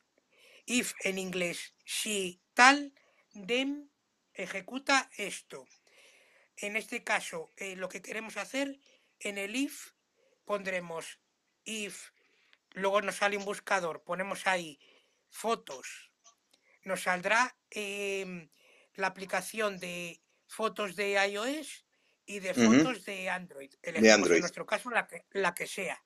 if 0.67 0.93
en 1.05 1.19
inglés, 1.19 1.75
si 1.85 2.41
tal, 2.55 2.93
then 3.47 3.91
ejecuta 4.35 5.11
esto. 5.17 5.67
En 6.57 6.77
este 6.77 7.03
caso, 7.05 7.51
eh, 7.57 7.77
lo 7.77 7.89
que 7.89 8.03
queremos 8.03 8.37
hacer, 8.37 8.81
en 9.21 9.39
el 9.39 9.57
if 9.57 9.93
pondremos 10.45 11.21
if, 11.65 12.11
luego 12.73 13.01
nos 13.03 13.17
sale 13.17 13.37
un 13.37 13.45
buscador, 13.45 14.03
ponemos 14.03 14.47
ahí 14.47 14.79
fotos, 15.29 16.10
nos 16.85 17.03
saldrá 17.03 17.57
em, 17.71 18.49
la 18.95 19.09
aplicación 19.09 19.79
de 19.79 20.21
fotos 20.47 20.97
de 20.97 21.13
iOS 21.29 21.87
y 22.27 22.41
de 22.41 22.55
fotos 22.55 23.05
de 23.05 23.29
Android. 23.29 23.73
Elegimos 23.83 24.31
en 24.31 24.41
nuestro 24.41 24.67
caso 24.67 24.91
la 24.91 25.07
que, 25.07 25.27
la 25.31 25.55
que 25.55 25.67
sea. 25.67 26.03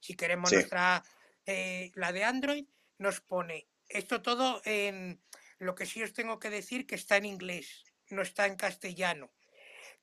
Si 0.00 0.14
queremos 0.14 0.52
nuestra, 0.52 1.02
eh, 1.46 1.90
la 1.94 2.12
de 2.12 2.24
Android, 2.24 2.66
nos 2.98 3.20
pone 3.20 3.68
esto 3.88 4.20
todo 4.22 4.60
en 4.64 5.20
Lo 5.58 5.74
que 5.74 5.86
sí 5.86 6.02
os 6.02 6.12
tengo 6.12 6.38
que 6.38 6.50
decir 6.50 6.86
que 6.86 6.94
está 6.94 7.16
en 7.16 7.24
inglés, 7.24 7.84
no 8.10 8.22
está 8.22 8.46
en 8.46 8.54
castellano. 8.54 9.32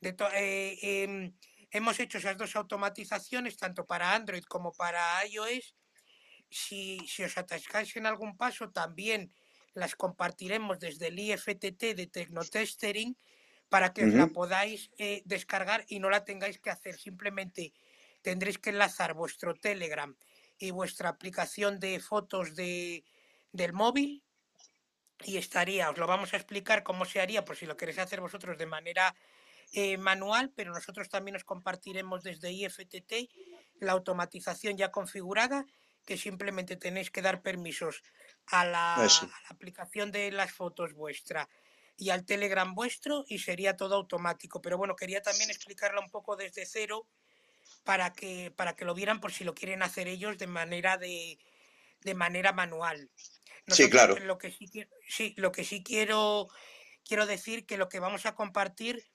Eh, 0.02 0.78
em, 0.82 1.34
hemos 1.72 2.00
hecho 2.00 2.18
esas 2.18 2.36
dos 2.36 2.56
automatizaciones, 2.58 3.56
tanto 3.56 3.86
para 3.86 4.14
Android 4.14 4.44
como 4.44 4.74
para 4.74 5.26
iOS. 5.26 5.76
Si, 6.50 7.00
si 7.08 7.24
os 7.24 7.38
atascáis 7.38 7.96
en 7.96 8.06
algún 8.06 8.36
paso, 8.36 8.70
también 8.72 9.34
las 9.76 9.96
compartiremos 9.96 10.80
desde 10.80 11.08
el 11.08 11.20
IFTT 11.20 11.94
de 11.96 12.08
Tecnotestering 12.08 13.16
para 13.70 13.94
que 13.94 14.06
os 14.06 14.14
la 14.14 14.28
podáis 14.28 14.90
eh, 14.98 15.22
descargar 15.26 15.86
y 15.88 16.00
no 16.00 16.10
la 16.10 16.24
tengáis 16.24 16.60
que 16.60 16.70
hacer. 16.70 16.98
Simplemente 16.98 17.74
tendréis 18.22 18.58
que 18.58 18.72
enlazar 18.72 19.14
vuestro 19.14 19.54
Telegram 19.54 20.16
y 20.58 20.72
vuestra 20.72 21.10
aplicación 21.10 21.80
de 21.80 22.00
fotos 22.00 22.56
de, 22.56 23.04
del 23.52 23.74
móvil 23.74 24.24
y 25.24 25.38
estaría, 25.38 25.90
os 25.90 25.98
lo 25.98 26.08
vamos 26.08 26.34
a 26.34 26.38
explicar 26.38 26.84
cómo 26.84 27.06
se 27.06 27.20
haría 27.20 27.46
por 27.46 27.56
si 27.56 27.66
lo 27.66 27.78
queréis 27.78 28.00
hacer 28.00 28.22
vosotros 28.22 28.58
de 28.58 28.66
manera 28.66 29.16
eh, 29.74 29.98
manual, 29.98 30.52
pero 30.56 30.74
nosotros 30.74 31.10
también 31.10 31.36
os 31.36 31.44
compartiremos 31.44 32.24
desde 32.24 32.52
IFTT 32.52 33.30
la 33.80 33.94
automatización 33.94 34.78
ya 34.78 34.92
configurada, 34.92 35.66
que 36.06 36.18
simplemente 36.18 36.76
tenéis 36.76 37.10
que 37.12 37.22
dar 37.22 37.42
permisos 37.42 38.04
a 38.48 38.66
la, 38.66 38.96
a 38.96 39.06
la 39.06 39.50
aplicación 39.50 40.12
de 40.12 40.32
las 40.32 40.52
fotos 40.52 40.94
vuestra 40.94 41.50
y 41.98 42.10
al 42.10 42.26
Telegram 42.26 42.74
vuestro 42.76 43.26
y 43.28 43.40
sería 43.40 43.78
todo 43.78 43.96
automático. 43.96 44.62
Pero 44.62 44.78
bueno, 44.78 44.96
quería 44.96 45.22
también 45.22 45.50
explicarla 45.50 46.02
un 46.02 46.10
poco 46.10 46.36
desde 46.36 46.66
cero 46.66 47.08
para 47.84 48.14
que, 48.14 48.52
para 48.52 48.76
que 48.76 48.86
lo 48.86 48.94
vieran 48.94 49.22
por 49.22 49.32
si 49.32 49.44
lo 49.44 49.56
quieren 49.56 49.84
hacer 49.84 50.08
ellos 50.08 50.38
de 50.38 50.48
manera 50.48 50.98
de, 50.98 51.40
de 52.02 52.16
manera 52.16 52.52
manual. 52.52 53.10
sí, 53.68 53.90
claro. 53.90 54.18
Lo 54.20 54.38
que 54.38 54.52
sí, 54.52 54.70
sí, 55.08 55.34
lo 55.38 55.52
que 55.52 55.64
sí 55.64 55.84
quiero, 55.84 56.48
quiero 57.08 57.26
decir 57.26 57.66
que 57.66 57.78
lo 57.78 57.90
que 57.90 58.00
vamos 58.00 58.26
a 58.26 58.36
compartir 58.36 59.06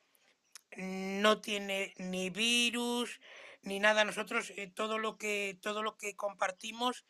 no 0.77 1.41
tiene 1.41 1.95
ni 1.99 2.31
virus 2.31 3.21
ni 3.63 3.81
nada. 3.81 4.05
Nosotros 4.05 4.53
eh, 4.57 4.73
todo 4.75 4.99
lo 4.99 5.19
que 5.19 5.59
todo 5.61 5.83
lo 5.83 5.97
que 5.97 6.17
compartimos 6.17 7.05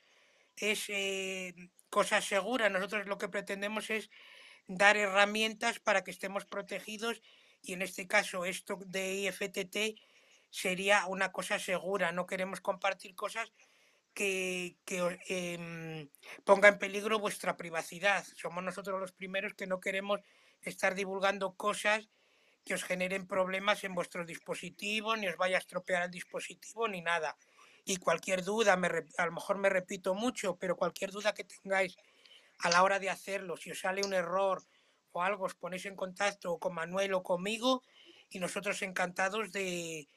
es 0.56 0.84
eh, 0.88 1.54
cosa 1.90 2.20
segura. 2.20 2.70
Nosotros 2.70 3.06
lo 3.06 3.18
que 3.18 3.28
pretendemos 3.28 3.90
es 3.90 4.10
dar 4.66 4.96
herramientas 4.96 5.80
para 5.80 6.04
que 6.04 6.10
estemos 6.10 6.44
protegidos 6.44 7.20
y 7.62 7.74
en 7.74 7.82
este 7.82 8.06
caso 8.06 8.44
esto 8.44 8.78
de 8.86 9.14
IFTT 9.14 10.00
sería 10.50 11.06
una 11.06 11.32
cosa 11.32 11.58
segura. 11.58 12.12
No 12.12 12.26
queremos 12.26 12.60
compartir 12.60 13.14
cosas 13.14 13.52
que, 14.14 14.76
que 14.84 15.18
em, 15.28 16.08
ponga 16.44 16.68
en 16.68 16.78
peligro 16.78 17.18
vuestra 17.18 17.56
privacidad. 17.56 18.24
Somos 18.36 18.64
nosotros 18.64 19.00
los 19.00 19.12
primeros 19.12 19.54
que 19.54 19.66
no 19.66 19.80
queremos 19.80 20.20
estar 20.62 20.94
divulgando 20.94 21.54
cosas 21.56 22.08
que 22.64 22.74
os 22.74 22.84
generen 22.84 23.26
problemas 23.26 23.84
en 23.84 23.94
vuestros 23.94 24.26
dispositivos, 24.26 25.18
ni 25.18 25.28
os 25.28 25.36
vaya 25.36 25.56
a 25.56 25.60
estropear 25.60 26.04
el 26.04 26.10
dispositivo, 26.10 26.88
ni 26.88 27.00
nada. 27.00 27.36
Y 27.84 27.96
cualquier 27.96 28.44
duda, 28.44 28.76
me, 28.76 28.88
a 29.16 29.26
lo 29.26 29.32
mejor 29.32 29.58
me 29.58 29.68
repito 29.68 30.14
mucho, 30.14 30.56
pero 30.56 30.76
cualquier 30.76 31.10
duda 31.10 31.34
que 31.34 31.44
tengáis 31.44 31.96
a 32.58 32.70
la 32.70 32.82
hora 32.82 32.98
de 32.98 33.10
hacerlo, 33.10 33.56
si 33.56 33.70
os 33.70 33.80
sale 33.80 34.02
un 34.04 34.12
error 34.12 34.62
o 35.12 35.22
algo, 35.22 35.44
os 35.44 35.54
ponéis 35.54 35.86
en 35.86 35.96
contacto 35.96 36.58
con 36.58 36.74
Manuel 36.74 37.14
o 37.14 37.22
conmigo 37.22 37.82
y 38.28 38.38
nosotros 38.38 38.82
encantados 38.82 39.50
de, 39.50 40.08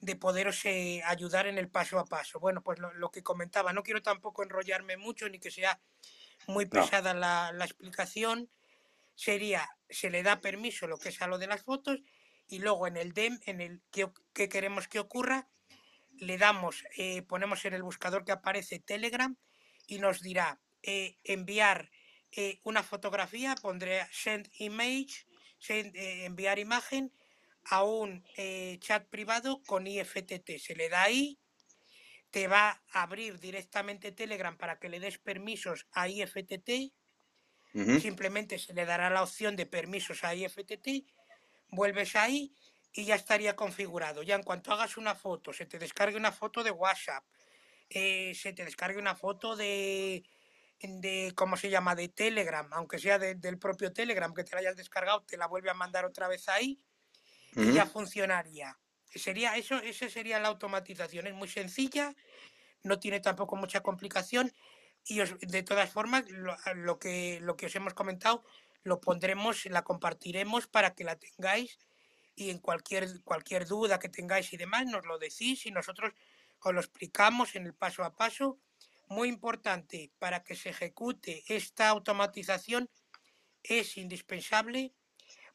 de 0.00 0.16
poderos 0.16 0.64
eh, 0.64 1.02
ayudar 1.04 1.46
en 1.46 1.58
el 1.58 1.68
paso 1.68 1.98
a 1.98 2.04
paso. 2.04 2.40
Bueno, 2.40 2.62
pues 2.62 2.78
lo, 2.78 3.10
que 3.10 3.22
comentaba, 3.22 3.72
no 3.72 3.82
quiero 3.82 4.02
tampoco 4.02 4.42
enrollarme 4.42 4.96
mucho 4.96 5.28
ni 5.28 5.38
que 5.38 5.50
sea 5.50 5.80
muy 6.46 6.66
pesada 6.66 7.14
la, 7.14 7.52
la, 7.52 7.64
explicación. 7.64 8.50
Sería, 9.14 9.68
se 9.88 10.10
le 10.10 10.22
da 10.22 10.40
permiso 10.40 10.86
lo 10.86 10.98
que 10.98 11.08
es 11.08 11.22
a 11.22 11.26
lo 11.26 11.38
de 11.38 11.46
las 11.46 11.62
fotos 11.62 12.00
y 12.48 12.58
luego 12.58 12.86
en 12.86 12.96
el 12.96 13.12
DEM, 13.12 13.40
en 13.46 13.60
el 13.60 13.80
que, 13.90 14.10
que 14.34 14.48
queremos 14.48 14.88
que 14.88 14.98
ocurra, 14.98 15.48
le 16.18 16.38
damos, 16.38 16.84
eh, 16.96 17.22
ponemos 17.22 17.64
en 17.64 17.74
el 17.74 17.82
buscador 17.82 18.24
que 18.24 18.32
aparece 18.32 18.78
Telegram 18.78 19.36
y 19.86 19.98
nos 19.98 20.20
dirá 20.20 20.60
eh, 20.82 21.16
enviar 21.24 21.90
eh, 22.32 22.60
una 22.64 22.82
fotografía, 22.82 23.54
pondré 23.54 24.06
send 24.12 24.50
image, 24.58 25.26
eh, 25.68 26.24
enviar 26.24 26.58
imagen 26.58 27.12
a 27.70 27.82
un 27.84 28.22
chat 28.80 29.08
privado 29.08 29.62
con 29.62 29.86
IFTT. 29.86 30.58
Se 30.58 30.74
le 30.74 30.90
da 30.90 31.04
ahí, 31.04 31.40
te 32.30 32.48
va 32.48 32.82
a 32.92 33.02
abrir 33.02 33.40
directamente 33.40 34.12
Telegram 34.12 34.58
para 34.58 34.78
que 34.78 34.90
le 34.90 35.00
des 35.00 35.16
permisos 35.18 35.86
a 35.92 36.08
IFTT. 36.08 36.92
Simplemente 37.98 38.58
se 38.58 38.74
le 38.74 38.84
dará 38.84 39.08
la 39.08 39.22
opción 39.22 39.56
de 39.56 39.66
permisos 39.66 40.22
a 40.24 40.34
IFTT, 40.34 41.06
vuelves 41.68 42.14
ahí 42.14 42.54
y 42.94 43.04
ya 43.04 43.16
estaría 43.16 43.56
configurado. 43.56 44.22
Ya 44.22 44.36
en 44.36 44.44
cuanto 44.44 44.72
hagas 44.72 44.96
una 44.96 45.14
foto, 45.14 45.52
se 45.52 45.66
te 45.66 45.78
descargue 45.78 46.16
una 46.16 46.32
foto 46.32 46.62
de 46.62 46.70
WhatsApp, 46.70 47.24
se 47.90 48.52
te 48.54 48.64
descargue 48.64 48.98
una 48.98 49.16
foto 49.16 49.56
de, 49.56 50.24
de, 50.80 51.32
¿cómo 51.34 51.56
se 51.56 51.70
llama?, 51.70 51.96
de 51.96 52.08
Telegram, 52.08 52.66
aunque 52.72 52.98
sea 52.98 53.18
del 53.18 53.58
propio 53.58 53.92
Telegram, 53.92 54.32
que 54.32 54.44
te 54.44 54.52
la 54.52 54.60
hayas 54.60 54.76
descargado, 54.76 55.24
te 55.24 55.36
la 55.36 55.48
vuelve 55.48 55.70
a 55.70 55.74
mandar 55.74 56.04
otra 56.04 56.28
vez 56.28 56.48
ahí 56.48 56.80
y 57.56 57.72
ya 57.72 57.84
funcionaría. 57.86 58.78
Sería 59.10 59.56
eso, 59.56 59.76
esa 59.76 60.08
sería 60.08 60.38
la 60.38 60.48
automatización, 60.48 61.26
es 61.26 61.34
muy 61.34 61.48
sencilla, 61.48 62.14
no 62.82 62.98
tiene 62.98 63.20
tampoco 63.20 63.56
mucha 63.56 63.80
complicación 63.80 64.52
y 65.06 65.18
de 65.18 65.62
todas 65.62 65.90
formas 65.90 66.24
lo, 66.30 66.98
que, 66.98 67.38
lo 67.40 67.56
que 67.56 67.66
os 67.66 67.76
hemos 67.76 67.94
comentado 67.94 68.44
lo 68.82 69.00
pondremos, 69.00 69.66
la 69.66 69.82
compartiremos 69.82 70.66
para 70.66 70.94
que 70.94 71.04
la 71.04 71.16
tengáis 71.16 71.78
y 72.34 72.50
en 72.50 72.58
cualquier, 72.58 73.22
cualquier 73.22 73.66
duda 73.66 73.98
que 73.98 74.08
tengáis 74.08 74.52
y 74.52 74.56
demás 74.56 74.86
nos 74.86 75.06
lo 75.06 75.18
decís 75.18 75.66
y 75.66 75.70
nosotros 75.70 76.12
os 76.60 76.74
lo 76.74 76.80
explicamos 76.80 77.54
en 77.54 77.66
el 77.66 77.74
paso 77.74 78.02
a 78.04 78.16
paso 78.16 78.58
muy 79.08 79.28
importante 79.28 80.10
para 80.18 80.42
que 80.42 80.56
se 80.56 80.70
ejecute 80.70 81.44
esta 81.48 81.88
automatización 81.88 82.90
es 83.62 83.96
indispensable 83.96 84.92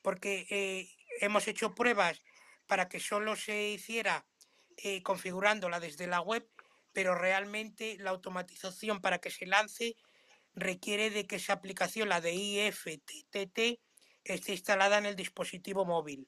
porque 0.02 0.48
eh, 0.50 0.90
hemos 1.22 1.48
hecho 1.48 1.76
pruebas 1.76 2.22
para 2.68 2.88
que 2.88 3.00
solo 3.00 3.36
se 3.36 3.70
hiciera 3.70 4.26
eh, 4.78 5.04
configurándola 5.04 5.80
desde 5.80 6.08
la 6.08 6.22
web, 6.22 6.48
pero 6.94 7.16
realmente 7.16 7.98
la 8.00 8.12
automatización 8.12 9.02
para 9.02 9.20
que 9.20 9.32
se 9.32 9.46
lance 9.46 9.96
requiere 10.54 11.10
de 11.10 11.28
que 11.28 11.38
esa 11.38 11.54
aplicación, 11.54 12.10
la 12.10 12.22
de 12.22 12.34
IFTTT, 12.34 13.80
esté 14.24 14.52
instalada 14.52 14.98
en 14.98 15.06
el 15.06 15.16
dispositivo 15.16 15.86
móvil. 15.86 16.28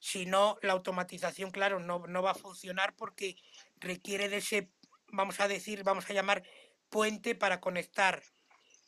Si 0.00 0.26
no, 0.26 0.58
la 0.62 0.72
automatización, 0.72 1.50
claro, 1.50 1.80
no, 1.80 2.06
no 2.06 2.22
va 2.22 2.32
a 2.32 2.34
funcionar 2.34 2.94
porque 2.96 3.36
requiere 3.78 4.28
de 4.28 4.38
ese, 4.38 4.70
vamos 5.08 5.40
a 5.40 5.48
decir, 5.48 5.82
vamos 5.84 6.08
a 6.08 6.12
llamar 6.12 6.42
puente 6.88 7.34
para 7.34 7.60
conectar 7.60 8.22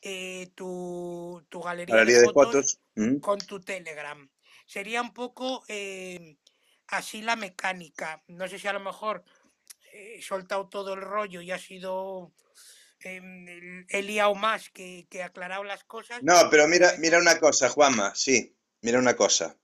eh, 0.01 0.51
tu, 0.55 1.45
galería, 1.63 2.05
de, 2.05 2.23
fotos 2.25 2.79
mm. 2.95 3.17
con 3.17 3.39
tu 3.39 3.59
Telegram. 3.59 4.29
Sería 4.65 5.01
un 5.01 5.13
poco 5.13 5.63
eh, 5.67 6.37
así 6.87 7.21
la 7.21 7.35
mecánica. 7.35 8.23
No 8.27 8.47
sé 8.47 8.59
si 8.59 8.67
a 8.67 8.73
lo 8.73 8.79
mejor 8.79 9.23
he 9.91 10.21
soltado 10.21 10.69
todo 10.69 10.93
el 10.93 11.01
rollo 11.01 11.41
y 11.41 11.51
ha 11.51 11.59
sido 11.59 12.31
eh, 13.03 13.85
he 13.87 14.01
liado 14.01 14.35
más 14.35 14.69
que, 14.69 15.07
que 15.09 15.23
aclarado 15.23 15.63
las 15.63 15.83
cosas. 15.83 16.21
No, 16.21 16.49
pero 16.49 16.67
mira, 16.67 16.93
mira 16.99 17.17
una 17.17 17.39
cosa, 17.39 17.69
Juanma, 17.69 18.13
sí, 18.15 18.55
mira 18.81 18.99
una 18.99 19.15
cosa. 19.15 19.57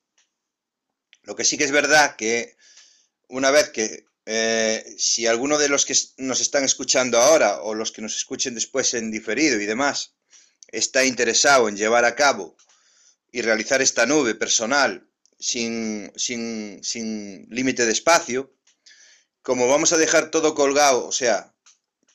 Lo 1.26 1.36
que 1.36 1.44
sí 1.44 1.58
que 1.58 1.64
es 1.64 1.72
verdad 1.72 2.16
que 2.16 2.56
una 3.28 3.52
vez 3.52 3.70
que 3.70 4.06
eh, 4.26 4.96
si 4.98 5.28
alguno 5.28 5.58
de 5.58 5.70
los 5.70 5.86
que 5.86 5.96
nos 6.18 6.42
están 6.42 6.64
escuchando 6.64 7.20
ahora 7.20 7.62
o 7.62 7.76
los 7.76 7.92
que 7.92 8.02
nos 8.02 8.16
escuchen 8.16 8.56
después 8.56 8.94
en 8.94 9.12
diferido 9.12 9.60
y 9.60 9.66
demás 9.66 10.16
está 10.72 11.04
interesado 11.04 11.70
en 11.70 11.78
llevar 11.78 12.06
a 12.06 12.16
cabo 12.16 12.56
y 13.32 13.42
realizar 13.42 13.82
esta 13.82 14.06
nube 14.06 14.36
personal 14.36 15.08
sin, 15.40 16.12
sin, 16.16 16.84
sin 16.84 17.48
límite 17.50 17.86
de 17.86 17.92
espacio, 17.92 18.56
como 19.42 19.68
vamos 19.68 19.94
a 19.94 19.98
dejar 19.98 20.32
todo 20.32 20.56
colgado, 20.56 21.06
o 21.06 21.12
sea, 21.12 21.54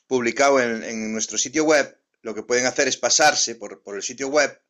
publicado 0.07 0.59
en, 0.59 1.13
nuestro 1.13 1.37
sitio 1.37 1.63
web, 1.63 1.97
lo 2.21 2.35
que 2.35 2.43
pueden 2.43 2.65
hacer 2.65 2.87
es 2.87 2.97
pasarse 2.97 3.55
por, 3.55 3.83
por 3.83 3.95
el 3.95 4.03
sitio 4.03 4.27
web 4.27 4.61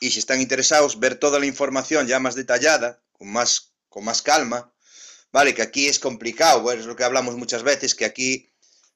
y 0.00 0.10
si 0.10 0.18
están 0.18 0.40
interesados 0.40 1.00
ver 1.00 1.16
toda 1.16 1.38
la 1.38 1.46
información 1.46 2.06
ya 2.06 2.18
más 2.18 2.34
detallada, 2.34 3.02
con 3.18 3.28
más, 3.28 3.74
con 3.88 4.04
más 4.04 4.22
calma, 4.22 4.72
Vale, 5.30 5.54
que 5.54 5.62
aquí 5.62 5.86
es 5.86 5.98
complicado, 5.98 6.62
bueno, 6.62 6.80
es 6.80 6.86
lo 6.86 6.96
que 6.96 7.04
hablamos 7.04 7.36
muchas 7.36 7.62
veces, 7.62 7.94
que 7.94 8.06
aquí 8.06 8.50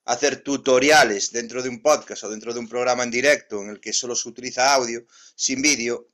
hacer 0.04 0.42
tutoriales 0.42 1.30
dentro 1.30 1.62
de 1.62 1.68
un 1.68 1.82
podcast 1.82 2.24
o 2.24 2.30
dentro 2.30 2.54
de 2.54 2.58
un 2.58 2.68
programa 2.68 3.02
en 3.02 3.10
directo 3.10 3.60
en 3.60 3.68
el 3.68 3.80
que 3.80 3.92
solo 3.92 4.16
se 4.16 4.28
utiliza 4.28 4.72
audio, 4.72 5.04
sin 5.36 5.60
vídeo, 5.60 6.08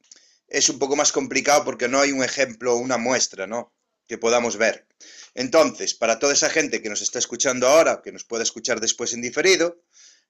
es 0.48 0.68
un 0.68 0.78
poco 0.78 0.96
más 0.96 1.12
complicado 1.12 1.64
porque 1.64 1.88
no 1.88 2.00
hay 2.00 2.10
un 2.10 2.24
ejemplo 2.24 2.74
o 2.74 2.78
una 2.78 2.98
muestra, 2.98 3.46
¿no? 3.46 3.72
Que 4.08 4.18
podamos 4.18 4.56
ver. 4.56 4.86
Entonces, 5.34 5.94
para 5.94 6.18
toda 6.18 6.32
esa 6.32 6.50
gente 6.50 6.82
que 6.82 6.88
nos 6.88 7.00
está 7.00 7.18
escuchando 7.18 7.68
ahora, 7.68 8.02
que 8.02 8.12
nos 8.12 8.24
pueda 8.24 8.42
escuchar 8.42 8.80
después 8.80 9.12
en 9.12 9.22
diferido, 9.22 9.80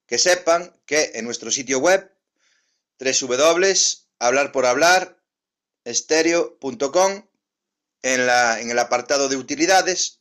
que 0.07 0.19
sepan 0.19 0.77
que 0.85 1.13
en 1.15 1.25
nuestro 1.25 1.51
sitio 1.51 1.79
web, 1.79 2.13
hablar 4.19 4.53
por 4.53 4.67
hablar, 4.67 5.23
estéreo.com, 5.85 7.28
en, 8.03 8.27
la, 8.27 8.61
en 8.61 8.71
el 8.71 8.79
apartado 8.79 9.29
de 9.29 9.37
utilidades, 9.37 10.21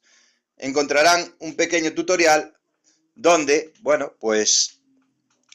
encontrarán 0.58 1.36
un 1.40 1.56
pequeño 1.56 1.94
tutorial 1.94 2.58
donde, 3.16 3.74
bueno, 3.82 4.16
pues 4.20 4.80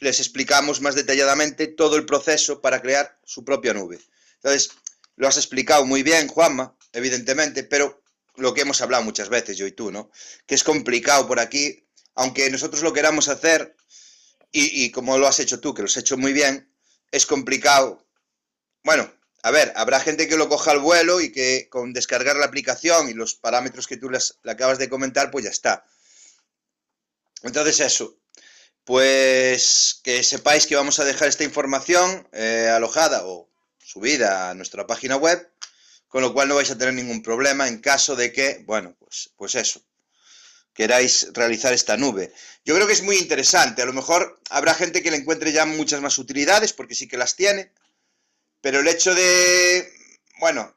les 0.01 0.19
explicamos 0.19 0.81
más 0.81 0.95
detalladamente 0.95 1.69
todo 1.69 1.97
el 1.97 2.07
proceso 2.07 2.61
para 2.61 2.83
crear 2.83 3.19
su 3.25 3.45
propia 3.45 3.73
nube. 3.73 4.01
Entonces, 4.37 4.71
lo 5.17 5.29
has 5.29 5.37
explicado 5.37 5.85
muy 5.85 6.03
bien, 6.03 6.29
Juanma, 6.29 6.77
evidentemente, 6.93 7.63
pero 7.63 8.03
lo 8.37 8.53
que 8.55 8.63
hemos 8.63 8.81
hablado 8.81 9.05
muchas 9.05 9.29
veces, 9.29 9.57
yo 9.57 9.67
y 9.67 9.73
tú, 9.73 9.91
¿no? 9.93 10.11
Que 10.47 10.55
es 10.55 10.65
complicado 10.65 11.29
por 11.29 11.39
aquí, 11.39 11.87
aunque 12.15 12.51
nosotros 12.51 12.83
lo 12.83 12.93
queramos 12.93 13.29
hacer, 13.29 13.77
y, 14.51 14.85
y 14.85 14.91
como 14.91 15.19
lo 15.19 15.27
has 15.27 15.39
hecho 15.39 15.61
tú, 15.61 15.73
que 15.73 15.83
lo 15.83 15.87
has 15.87 15.97
hecho 15.97 16.17
muy 16.17 16.33
bien, 16.33 16.73
es 17.11 17.27
complicado. 17.27 18.05
Bueno, 18.83 19.13
a 19.43 19.51
ver, 19.51 19.73
habrá 19.75 19.99
gente 20.01 20.29
que 20.29 20.37
lo 20.37 20.49
coja 20.49 20.71
al 20.71 20.79
vuelo 20.79 21.21
y 21.21 21.33
que 21.33 21.69
con 21.69 21.93
descargar 21.93 22.37
la 22.37 22.47
aplicación 22.47 23.09
y 23.09 23.15
los 23.15 23.35
parámetros 23.35 23.89
que 23.89 23.97
tú 23.97 24.09
le 24.09 24.19
acabas 24.51 24.79
de 24.79 24.89
comentar, 24.89 25.31
pues 25.33 25.45
ya 25.45 25.51
está. 25.51 25.85
Entonces 27.43 27.81
eso, 27.81 28.17
pues 28.85 30.01
que 30.05 30.23
sepáis 30.23 30.67
que 30.67 30.77
vamos 30.77 31.01
a 31.01 31.05
dejar 31.05 31.29
esta 31.29 31.43
información 31.43 32.29
eh, 32.33 32.71
alojada 32.73 33.27
o 33.27 33.51
subida 33.79 34.51
a 34.51 34.55
nuestra 34.55 34.87
página 34.87 35.17
web, 35.17 35.51
con 36.07 36.23
lo 36.23 36.33
cual 36.33 36.49
no 36.49 36.55
vais 36.55 36.71
a 36.71 36.79
tener 36.79 36.95
ningún 36.95 37.23
problema 37.23 37.67
en 37.67 37.81
caso 37.81 38.15
de 38.15 38.33
que, 38.33 38.63
bueno, 38.65 38.95
pues, 39.01 39.31
pues 39.37 39.57
eso, 39.57 39.83
queráis 40.73 41.29
realizar 41.33 41.73
esta 41.73 41.97
nube. 41.97 42.33
Yo 42.65 42.77
creo 42.77 42.87
que 42.87 42.93
es 42.93 43.03
muy 43.03 43.17
interesante, 43.17 43.83
a 43.83 43.87
lo 43.87 43.93
mejor 43.93 44.41
habrá 44.51 44.75
gente 44.75 45.03
que 45.03 45.11
le 45.11 45.17
encuentre 45.17 45.51
ya 45.51 45.67
muchas 45.67 46.01
más 46.01 46.17
utilidades, 46.19 46.73
porque 46.73 46.95
sí 46.95 47.09
que 47.09 47.17
las 47.17 47.35
tiene, 47.35 47.73
pero 48.63 48.81
el 48.81 48.89
hecho 48.89 49.15
de, 49.15 49.93
bueno, 50.41 50.75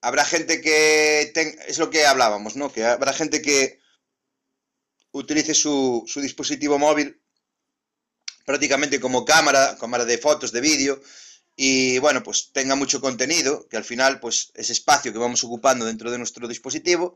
habrá 0.00 0.24
gente 0.24 0.60
que, 0.60 1.32
es 1.68 1.78
lo 1.78 1.90
que 1.90 2.06
hablábamos, 2.06 2.56
¿no? 2.56 2.72
Que 2.72 2.84
habrá 2.84 3.12
gente 3.12 3.42
que 3.42 3.78
utilice 5.12 5.54
su, 5.54 6.04
dispositivo 6.16 6.78
móvil 6.78 7.20
prácticamente 8.44 8.98
como 8.98 9.26
cámara, 9.26 9.76
cámara 9.78 10.06
de 10.06 10.16
fotos, 10.16 10.50
de 10.50 10.62
vídeo, 10.62 11.00
y 11.54 11.98
bueno, 11.98 12.22
pues 12.22 12.50
tenga 12.52 12.74
mucho 12.76 13.00
contenido, 13.00 13.68
que 13.68 13.76
al 13.76 13.84
final, 13.84 14.20
pues 14.20 14.50
ese 14.54 14.72
espacio 14.72 15.12
que 15.12 15.18
vamos 15.18 15.44
ocupando 15.44 15.84
dentro 15.84 16.10
de 16.10 16.16
nuestro 16.16 16.48
dispositivo, 16.48 17.14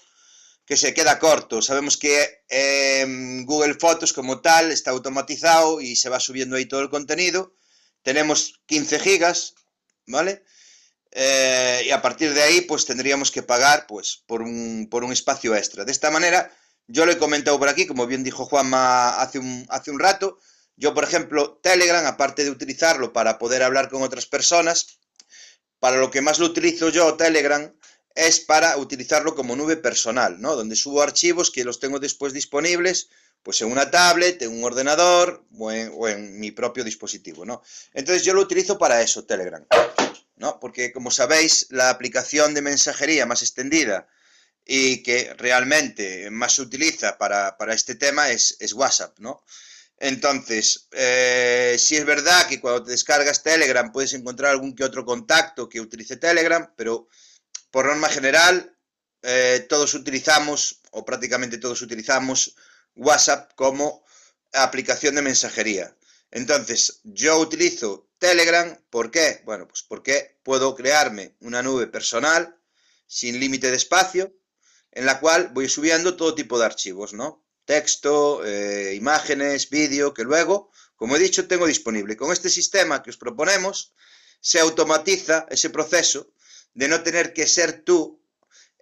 que 0.67 0.77
se 0.77 0.93
queda 0.93 1.19
corto. 1.19 1.63
Sabemos 1.63 1.97
que 1.97 2.45
eh, 2.49 3.07
Google 3.45 3.75
Fotos 3.75 4.13
como 4.13 4.41
tal 4.41 4.71
está 4.71 4.91
automatizado 4.91 5.81
y 5.81 5.97
se 5.97 6.11
va 6.11 6.21
subiendo 6.21 6.57
ahí 6.57 6.67
todo 6.67 6.83
el 6.83 6.91
contenido. 6.91 7.55
Tenemos 8.03 8.61
15 8.67 8.99
gigas, 8.99 9.55
¿vale? 10.07 10.45
Eh, 11.11 11.83
y 11.87 11.91
a 11.91 12.01
partir 12.01 12.33
de 12.33 12.43
ahí, 12.43 12.63
pues 12.63 12.87
tendríamos 12.87 13.31
que 13.31 13.43
pagar 13.43 13.87
pues, 13.87 14.23
por, 14.27 14.43
un, 14.43 14.89
por 14.91 15.05
un 15.05 15.13
espacio 15.13 15.55
extra. 15.55 15.85
De 15.85 15.93
esta 15.93 16.11
manera, 16.11 16.51
yo 16.87 17.07
lo 17.07 17.13
he 17.13 17.19
comentado 17.19 17.59
por 17.59 17.69
aquí, 17.69 17.87
como 17.87 18.07
bien 18.07 18.25
dijo 18.25 18.47
Juanma 18.47 19.21
hace 19.21 19.39
un, 19.39 19.67
hace 19.69 19.91
un 19.91 20.01
rato, 20.01 20.39
yo, 20.77 20.95
por 20.95 21.05
ejemplo, 21.05 21.61
Telegram, 21.63 22.05
aparte 22.07 22.45
de 22.45 22.51
utilizarlo 22.51 23.13
para 23.13 23.39
poder 23.39 23.63
hablar 23.63 23.89
con 23.89 24.03
otras 24.03 24.27
personas, 24.27 24.99
para 25.79 25.97
lo 25.97 26.11
que 26.11 26.23
más 26.23 26.39
lo 26.39 26.47
utilizo 26.47 26.89
yo, 26.89 27.15
Telegram, 27.15 27.73
es 28.15 28.41
para 28.41 28.77
utilizarlo 28.77 29.35
como 29.35 29.57
nube 29.57 29.77
personal, 29.77 30.41
¿no? 30.41 30.57
Donde 30.57 30.77
subo 30.77 31.03
archivos 31.03 31.51
que 31.51 31.65
los 31.65 31.79
tengo 31.79 31.99
después 31.99 32.33
disponibles, 32.33 33.11
pues 33.43 33.61
en 33.63 33.71
una 33.71 33.91
tablet, 33.91 34.43
en 34.43 34.53
un 34.53 34.65
ordenador 34.65 35.45
o 35.59 35.71
en, 35.73 36.39
mi 36.39 36.51
propio 36.51 36.85
dispositivo, 36.85 37.45
¿no? 37.45 37.63
Entonces 37.93 38.25
yo 38.25 38.35
lo 38.35 38.41
utilizo 38.41 38.79
para 38.79 39.03
eso, 39.03 39.25
Telegram, 39.25 39.65
¿no? 40.37 40.61
Porque 40.61 40.93
como 40.93 41.11
sabéis, 41.11 41.67
la 41.71 41.91
aplicación 41.91 42.55
de 42.55 42.63
mensajería 42.63 43.27
más 43.27 43.43
extendida 43.43 44.07
y 44.65 45.03
que 45.03 45.35
realmente 45.35 46.31
más 46.31 46.55
se 46.55 46.63
utiliza 46.63 47.19
para, 47.19 47.57
para 47.57 47.75
este 47.75 47.97
tema 47.97 48.31
es, 48.31 48.57
es 48.61 48.73
WhatsApp, 48.73 49.19
¿no? 49.19 49.43
Entonces, 49.99 50.89
eh, 50.91 51.77
si 51.79 51.97
es 51.97 52.05
verdad 52.05 52.49
que 52.49 52.61
cuando 52.61 52.83
te 52.83 52.91
descargas 52.91 53.45
Telegram 53.45 53.93
puedes 53.93 54.13
encontrar 54.15 54.51
algún 54.51 54.75
que 54.75 54.83
otro 54.83 55.05
contacto 55.05 55.69
que 55.69 55.81
utilice 55.81 56.17
Telegram, 56.17 56.73
pero 56.77 57.09
por 57.71 57.87
norma 57.87 58.09
general 58.09 58.77
eh, 59.23 59.65
todos 59.69 59.95
utilizamos, 59.95 60.81
o 60.91 61.05
prácticamente 61.05 61.59
todos 61.59 61.83
utilizamos, 61.83 62.57
WhatsApp 62.95 63.53
como 63.55 64.05
aplicación 64.53 65.15
de 65.15 65.23
mensajería. 65.23 65.97
Entonces, 66.31 67.01
yo 67.05 67.39
utilizo 67.39 68.09
Telegram, 68.19 68.79
¿por 68.91 69.11
qué? 69.11 69.43
Bueno, 69.45 69.67
pues 69.69 69.83
porque 69.83 70.39
puedo 70.43 70.75
crearme 70.75 71.37
una 71.41 71.63
nube 71.63 71.87
personal 71.87 72.57
sin 73.07 73.39
límite 73.39 73.71
de 73.71 73.77
espacio, 73.77 74.35
en 74.91 75.07
la 75.07 75.21
cual 75.21 75.51
voy 75.53 75.69
subiendo 75.69 76.17
todo 76.17 76.35
tipo 76.35 76.59
de 76.59 76.67
archivos, 76.67 77.13
¿no? 77.13 77.43
texto, 77.65 78.45
eh, 78.45 78.95
imágenes, 78.95 79.71
vídeo, 79.71 80.13
que 80.15 80.25
luego, 80.25 80.71
como 80.97 81.17
he 81.17 81.19
dicho, 81.19 81.47
tengo 81.47 81.67
disponible. 81.67 82.17
Con 82.17 82.33
este 82.33 82.51
sistema 82.51 83.03
que 83.03 83.11
os 83.11 83.17
proponemos, 83.17 83.95
se 84.41 84.61
automatiza 84.61 85.47
ese 85.51 85.71
proceso 85.71 86.33
de 86.75 86.89
no 86.89 87.03
tener 87.03 87.33
que 87.33 87.47
ser 87.47 87.83
tú 87.85 88.21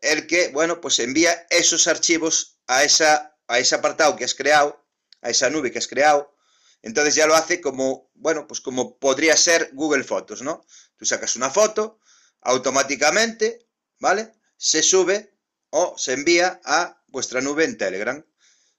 el 0.01 0.27
que, 0.27 0.49
bueno, 0.49 0.81
pues 0.81 0.99
envía 0.99 1.47
esos 1.51 1.87
archivos 1.87 2.59
a, 2.67 2.85
esa, 2.85 3.30
a 3.51 3.59
ese 3.59 3.75
apartado 3.75 4.17
que 4.17 4.25
has 4.25 4.35
creado, 4.35 4.83
a 5.23 5.31
esa 5.31 5.51
nube 5.51 5.73
que 5.73 5.79
has 5.79 5.89
creado. 5.89 6.35
Entonces 6.83 7.15
ya 7.15 7.27
lo 7.27 7.35
hace 7.35 7.61
como, 7.61 8.11
bueno, 8.15 8.47
pues 8.47 8.61
como 8.61 8.99
podría 8.99 9.37
ser 9.37 9.71
Google 9.73 10.05
Fotos, 10.05 10.41
¿no? 10.41 10.65
Tú 10.97 11.05
sacas 11.05 11.37
una 11.37 11.51
foto, 11.51 11.99
automáticamente, 12.41 13.67
¿vale? 13.99 14.33
Se 14.57 14.83
sube 14.83 15.37
o 15.71 15.99
se 15.99 16.13
envía 16.13 16.61
a 16.65 17.03
vuestra 17.09 17.41
nube 17.41 17.65
en 17.65 17.77
Telegram. 17.77 18.25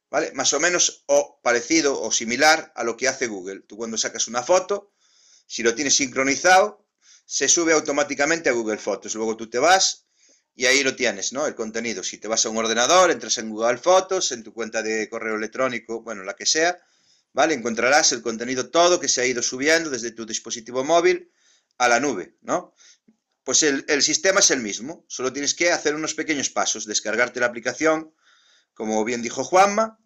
¿vale? 0.09 0.31
Más 0.33 0.53
o 0.53 0.59
menos 0.59 1.03
o 1.07 1.39
parecido 1.41 1.99
o 2.01 2.11
similar 2.11 2.71
a 2.75 2.83
lo 2.83 2.97
que 2.97 3.07
hace 3.07 3.27
Google. 3.27 3.61
Tú 3.61 3.77
cuando 3.77 3.97
sacas 3.97 4.27
una 4.27 4.43
foto, 4.43 4.93
si 5.47 5.63
lo 5.63 5.75
tienes 5.75 5.95
sincronizado, 5.95 6.85
se 7.25 7.47
sube 7.47 7.73
automáticamente 7.73 8.49
a 8.49 8.53
Google 8.53 8.77
Fotos. 8.77 9.15
Luego 9.15 9.37
tú 9.37 9.49
te 9.49 9.59
vas 9.59 10.07
y 10.55 10.65
ahí 10.65 10.83
lo 10.83 10.95
tienes, 10.95 11.33
¿no? 11.33 11.47
El 11.47 11.55
contenido. 11.55 12.03
Si 12.03 12.17
te 12.17 12.27
vas 12.27 12.45
a 12.45 12.49
un 12.49 12.57
ordenador, 12.57 13.11
entras 13.11 13.37
en 13.37 13.49
Google 13.49 13.77
Fotos, 13.77 14.31
en 14.31 14.43
tu 14.43 14.53
cuenta 14.53 14.81
de 14.83 15.09
correo 15.09 15.35
electrónico, 15.35 16.01
bueno, 16.01 16.23
la 16.23 16.35
que 16.35 16.45
sea, 16.45 16.77
¿vale? 17.33 17.53
Encontrarás 17.53 18.11
el 18.11 18.21
contenido 18.21 18.69
todo 18.69 18.99
que 18.99 19.07
se 19.07 19.21
ha 19.21 19.25
ido 19.25 19.41
subiendo 19.41 19.89
desde 19.89 20.11
tu 20.11 20.25
dispositivo 20.25 20.83
móvil 20.83 21.31
a 21.77 21.87
la 21.87 21.99
nube, 21.99 22.35
¿no? 22.41 22.75
Pues 23.43 23.63
el, 23.63 24.03
sistema 24.03 24.39
es 24.39 24.51
el 24.51 24.61
mismo, 24.61 25.03
solo 25.07 25.33
tienes 25.33 25.55
que 25.55 25.71
hacer 25.71 25.95
unos 25.95 26.13
pequeños 26.13 26.51
pasos, 26.51 26.85
descargarte 26.85 27.39
la 27.39 27.47
aplicación, 27.47 28.13
como 28.73 29.03
bien 29.03 29.23
dijo 29.23 29.43
Juanma. 29.43 29.99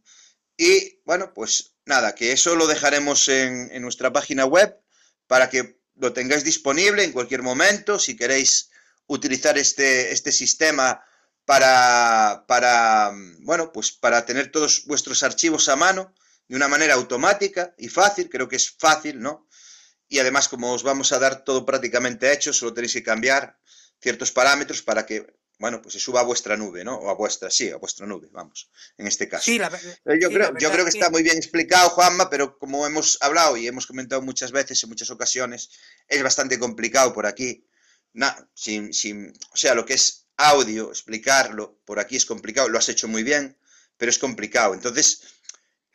Y 0.57 1.01
bueno, 1.03 1.33
pues 1.33 1.75
nada, 1.85 2.15
que 2.15 2.31
eso 2.31 2.55
lo 2.55 2.65
dejaremos 2.65 3.27
en, 3.27 3.81
nuestra 3.81 4.13
página 4.13 4.45
web 4.45 4.79
para 5.27 5.49
que 5.49 5.81
lo 5.95 6.13
tengáis 6.13 6.45
disponible 6.45 7.03
en 7.03 7.11
cualquier 7.11 7.41
momento. 7.41 7.99
Si 7.99 8.15
queréis 8.15 8.69
utilizar 9.07 9.57
este, 9.57 10.11
este 10.11 10.31
sistema 10.31 11.03
para, 11.45 12.45
para, 12.47 13.11
bueno, 13.41 13.71
pues 13.71 13.91
para 13.91 14.25
tener 14.25 14.51
todos 14.51 14.85
vuestros 14.85 15.23
archivos 15.23 15.69
a 15.69 15.75
mano 15.75 16.13
de 16.47 16.55
una 16.55 16.67
manera 16.67 16.95
automática 16.95 17.73
y 17.77 17.87
fácil, 17.87 18.29
creo 18.29 18.47
que 18.47 18.55
es 18.55 18.71
fácil, 18.71 19.19
¿no? 19.19 19.47
Y 20.07 20.19
además, 20.19 20.47
como 20.47 20.73
os 20.73 20.83
vamos 20.83 21.11
a 21.11 21.19
dar 21.19 21.43
todo 21.43 21.65
prácticamente 21.65 22.31
hecho, 22.31 22.53
solo 22.53 22.73
tenéis 22.73 22.93
que 22.93 23.03
cambiar 23.03 23.59
ciertos 23.99 24.31
parámetros 24.31 24.81
para 24.81 25.05
que 25.05 25.25
bueno, 25.57 25.81
pues 25.81 25.93
se 25.93 25.99
suba 25.99 26.19
a 26.19 26.23
vuestra 26.23 26.57
nube, 26.57 26.83
¿no? 26.83 26.95
O 26.95 27.09
a 27.09 27.13
vuestra, 27.13 27.49
sí, 27.49 27.69
a 27.69 27.77
vuestra 27.77 28.05
nube, 28.05 28.27
vamos, 28.31 28.69
en 28.97 29.07
este 29.07 29.29
caso. 29.29 29.45
Sí, 29.45 29.57
la, 29.57 29.69
yo, 29.69 30.27
sí, 30.27 30.33
creo, 30.33 30.57
yo 30.57 30.71
creo 30.71 30.85
que 30.85 30.91
sí. 30.91 30.97
está 30.97 31.09
muy 31.09 31.23
bien 31.23 31.37
explicado, 31.37 31.89
Juanma, 31.91 32.29
pero 32.29 32.57
como 32.57 32.85
hemos 32.85 33.17
hablado 33.21 33.55
y 33.55 33.67
hemos 33.67 33.87
comentado 33.87 34.21
muchas 34.21 34.51
veces, 34.51 34.83
en 34.83 34.89
muchas 34.89 35.09
ocasiones, 35.09 35.69
es 36.07 36.21
bastante 36.21 36.59
complicado 36.59 37.13
por 37.13 37.25
aquí. 37.25 37.65
Na, 38.15 38.49
sin, 38.53 38.93
sin, 38.93 39.33
o 39.51 39.57
sea, 39.57 39.75
lo 39.75 39.85
que 39.85 39.93
es 39.93 40.27
audio, 40.37 40.89
explicarlo, 40.89 41.77
por 41.83 41.99
aquí 41.99 42.15
es 42.15 42.25
complicado, 42.25 42.69
lo 42.69 42.77
has 42.77 42.87
hecho 42.87 43.09
muy 43.09 43.23
bien, 43.23 43.57
pero 43.97 44.09
es 44.09 44.19
complicado. 44.19 44.73
Entonces, 44.73 45.21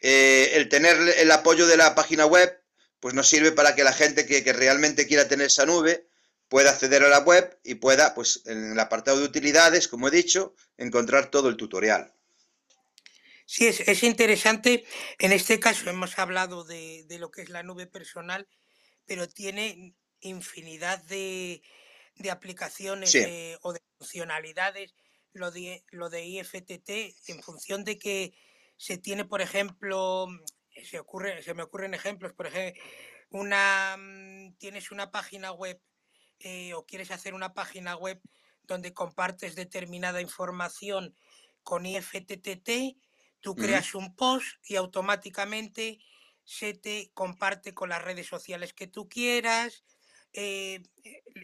eh, 0.03 0.53
el 0.55 0.69
tener 0.69 0.97
el 1.17 1.31
apoyo 1.31 1.67
de 1.67 1.79
la 1.79 1.95
página 1.95 2.27
web, 2.27 2.63
pues 3.01 3.15
nos 3.15 3.27
sirve 3.27 3.53
para 3.53 3.75
que 3.75 3.85
la 3.85 3.95
gente 3.95 4.27
que, 4.27 4.45
que 4.45 4.53
realmente 4.53 5.07
quiera 5.07 5.29
tener 5.29 5.47
esa 5.47 5.65
nube, 5.65 6.07
pueda 6.49 6.71
acceder 6.71 7.03
a 7.05 7.09
la 7.09 7.21
web 7.21 7.59
y 7.65 7.77
pueda, 7.77 8.15
pues 8.15 8.43
en 8.45 8.73
el 8.73 8.79
apartado 8.81 9.19
de 9.19 9.25
utilidades, 9.25 9.89
como 9.89 10.09
he 10.09 10.11
dicho, 10.11 10.55
encontrar 10.77 11.31
todo 11.31 11.49
el 11.49 11.57
tutorial. 11.57 12.13
Sí, 13.47 13.67
es, 13.67 13.81
es 13.81 14.03
interesante. 14.03 14.85
En 15.19 15.33
este 15.33 15.59
caso 15.59 15.89
hemos 15.89 16.19
hablado 16.19 16.65
de, 16.65 17.05
de, 17.09 17.19
lo 17.19 17.31
que 17.31 17.41
es 17.41 17.49
la 17.49 17.63
nube 17.63 17.87
personal, 17.87 18.47
pero 19.07 19.27
tiene 19.27 19.95
infinidad 20.21 21.03
de, 21.05 21.63
de 22.17 22.31
aplicaciones 22.31 23.11
Sí. 23.13 23.19
de- 23.19 23.59
o 23.63 23.73
de 23.73 23.81
funcionalidades. 23.99 24.95
Lo 25.33 25.51
de, 25.51 25.85
lo 25.91 26.11
de 26.11 26.25
IFTT, 26.27 27.15
en 27.29 27.43
función 27.43 27.85
de 27.85 27.99
que 27.99 28.35
se 28.77 28.99
tiene, 28.99 29.25
por 29.25 29.41
ejemplo, 29.43 30.27
se, 30.85 30.99
ocurre, 30.99 31.43
se 31.43 31.55
me 31.55 31.63
ocurren 31.63 31.95
ejemplos, 31.95 32.33
por 32.35 32.47
ejemplo, 32.49 32.83
una, 33.31 33.97
mm, 33.99 34.57
tienes 34.59 34.91
una 34.91 35.11
página 35.11 35.53
web 35.53 35.81
eh, 36.41 36.75
o 36.75 36.87
quieres 36.87 37.11
hacer 37.13 37.35
una 37.35 37.55
página 37.55 37.97
web 37.97 38.21
donde 38.65 38.95
compartes 38.95 39.55
determinada 39.57 40.21
información 40.23 41.15
con 41.63 41.87
IFTTT, 41.87 42.97
tú 43.41 43.59
creas 43.59 43.95
un 43.95 44.17
post 44.17 44.47
y 44.65 44.77
automáticamente 44.77 45.99
se 46.45 46.75
te 46.75 47.11
comparte 47.15 47.75
con 47.75 47.91
las 47.91 48.03
redes 48.03 48.27
sociales 48.27 48.73
que 48.75 48.87
tú 48.87 49.09
quieras. 49.09 49.85
Eh, 50.33 50.83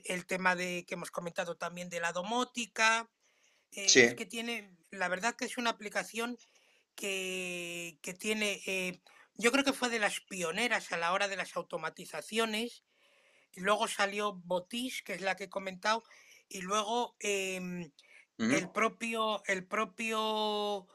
el 0.04 0.26
tema 0.26 0.54
de 0.54 0.84
que 0.86 0.94
hemos 0.94 1.10
comentado 1.10 1.56
también 1.56 1.88
de 1.88 2.00
la 2.00 2.12
domótica. 2.12 3.10
Eh, 3.72 3.86
es 3.86 4.14
que 4.14 4.26
tiene, 4.26 4.76
la 4.90 5.08
verdad 5.08 5.34
que 5.34 5.44
es 5.44 5.58
una 5.58 5.70
aplicación 5.70 6.38
que, 6.94 7.98
que 8.00 8.14
tiene, 8.14 8.62
eh, 8.66 9.00
yo 9.34 9.50
creo 9.52 9.64
que 9.64 9.72
fue 9.72 9.88
de 9.88 9.98
las 9.98 10.20
pioneras 10.20 10.92
a 10.92 10.96
la 10.96 11.12
hora 11.12 11.28
de 11.28 11.36
las 11.36 11.56
automatizaciones. 11.56 12.84
Luego 13.54 13.88
salió 13.88 14.34
Botis, 14.34 15.02
que 15.02 15.14
es 15.14 15.20
la 15.20 15.34
que 15.34 15.44
he 15.44 15.50
comentado, 15.50 16.04
y 16.48 16.60
luego 16.60 17.16
em, 17.20 17.90
el 18.38 18.70
propio, 18.70 19.42
el 19.46 19.66
propio 19.66 20.86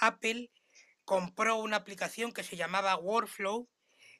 Apple 0.00 0.50
compró 1.04 1.56
una 1.56 1.76
aplicación 1.76 2.32
que 2.32 2.42
se 2.42 2.56
llamaba 2.56 2.96
Workflow, 2.96 3.68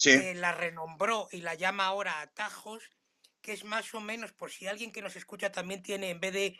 que 0.04 0.34
la 0.34 0.52
renombró 0.52 1.28
y 1.32 1.40
la 1.40 1.54
llama 1.54 1.86
ahora 1.86 2.20
Atajos, 2.20 2.90
que 3.40 3.52
es 3.52 3.64
más 3.64 3.92
o 3.94 4.00
menos, 4.00 4.32
por 4.32 4.50
si 4.50 4.66
alguien 4.66 4.92
que 4.92 5.02
nos 5.02 5.16
escucha 5.16 5.52
también 5.52 5.82
tiene, 5.82 6.10
en 6.10 6.20
vez 6.20 6.32
de 6.32 6.58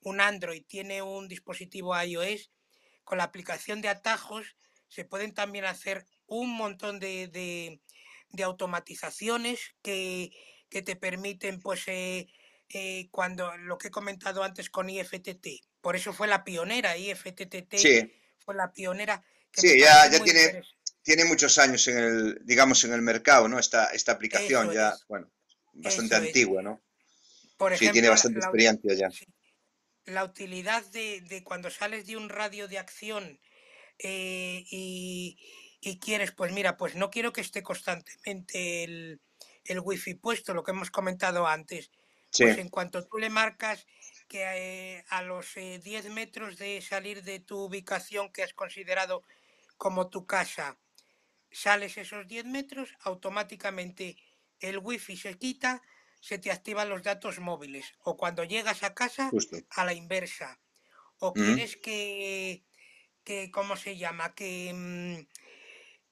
un 0.00 0.20
Android, 0.20 0.64
tiene 0.66 1.02
un 1.02 1.28
dispositivo 1.28 2.00
iOS, 2.00 2.50
con 3.04 3.18
la 3.18 3.24
aplicación 3.24 3.80
de 3.80 3.88
Atajos 3.88 4.56
se 4.88 5.04
pueden 5.04 5.32
también 5.32 5.64
hacer 5.64 6.06
un 6.26 6.50
montón 6.50 7.00
de, 7.00 7.80
automatizaciones 8.42 9.74
que, 9.82 10.30
te 10.70 10.96
permiten, 10.96 11.60
pues, 11.60 11.86
eh, 11.88 12.28
eh, 12.70 13.08
cuando 13.10 13.56
lo 13.58 13.76
que 13.78 13.88
he 13.88 13.90
comentado 13.90 14.42
antes 14.42 14.70
con 14.70 14.88
IFTT, 14.88 15.46
por 15.80 15.96
eso 15.96 16.12
fue 16.12 16.28
la 16.28 16.44
pionera, 16.44 16.96
IFTTT 16.96 17.74
fue 18.38 18.54
la 18.54 18.72
pionera 18.72 19.22
Sí, 19.54 19.78
ya, 19.78 20.10
ya 20.10 20.22
tiene, 20.22 20.62
tiene 21.02 21.24
muchos 21.24 21.58
años 21.58 21.86
en 21.88 21.98
el, 21.98 22.38
digamos, 22.44 22.84
en 22.84 22.92
el 22.92 23.02
mercado, 23.02 23.48
¿no? 23.48 23.58
Esta, 23.58 23.86
esta 23.86 24.12
aplicación 24.12 24.72
ya, 24.72 24.94
bueno, 25.08 25.30
bastante 25.72 26.14
antigua, 26.14 26.62
¿no? 26.62 26.80
Por 27.56 27.72
ejemplo, 27.72 27.88
sí, 27.88 27.92
tiene 27.92 28.08
bastante 28.08 28.38
experiencia 28.38 28.94
ya. 28.94 29.08
La 30.04 30.24
utilidad 30.24 30.84
de, 30.86 31.42
cuando 31.44 31.70
sales 31.70 32.06
de 32.06 32.16
un 32.16 32.28
radio 32.28 32.68
de 32.68 32.78
acción 32.78 33.40
eh, 33.98 34.64
y, 34.70 35.38
quieres, 36.00 36.32
pues 36.32 36.52
mira, 36.52 36.76
pues 36.76 36.94
no 36.94 37.10
quiero 37.10 37.32
que 37.32 37.40
esté 37.40 37.62
constantemente 37.62 38.84
el, 38.84 39.20
el 39.64 39.80
wifi 39.80 40.14
puesto, 40.14 40.54
lo 40.54 40.62
que 40.62 40.72
hemos 40.72 40.90
comentado 40.90 41.46
antes. 41.46 41.90
Pues 42.36 42.56
en 42.56 42.70
cuanto 42.70 43.06
tú 43.06 43.18
le 43.18 43.28
marcas 43.28 43.86
que 44.26 44.42
eh, 44.42 45.04
a 45.10 45.22
los 45.22 45.54
10 45.54 45.86
eh, 45.86 46.08
metros 46.08 46.56
de 46.56 46.80
salir 46.80 47.22
de 47.22 47.40
tu 47.40 47.58
ubicación 47.58 48.32
que 48.32 48.42
has 48.42 48.54
considerado 48.54 49.22
como 49.76 50.08
tu 50.08 50.24
casa, 50.26 50.78
sales 51.52 51.98
esos 51.98 52.26
10 52.28 52.44
metros, 52.46 52.94
automáticamente 53.00 54.16
el 54.60 54.78
wifi 54.78 55.16
se 55.16 55.38
quita, 55.38 55.82
se 56.20 56.38
te 56.38 56.50
activan 56.50 56.88
los 56.88 57.02
datos 57.02 57.40
móviles. 57.40 57.94
O 58.00 58.16
cuando 58.16 58.44
llegas 58.44 58.82
a 58.82 58.94
casa, 58.94 59.36
a 59.70 59.84
la 59.84 59.94
inversa. 59.94 60.60
O 61.18 61.36
quieres 61.36 61.76
que, 61.76 62.64
que, 63.24 63.50
¿cómo 63.50 63.76
se 63.76 63.96
llama? 63.96 64.34
Que, 64.34 64.72
mm, 64.74 65.28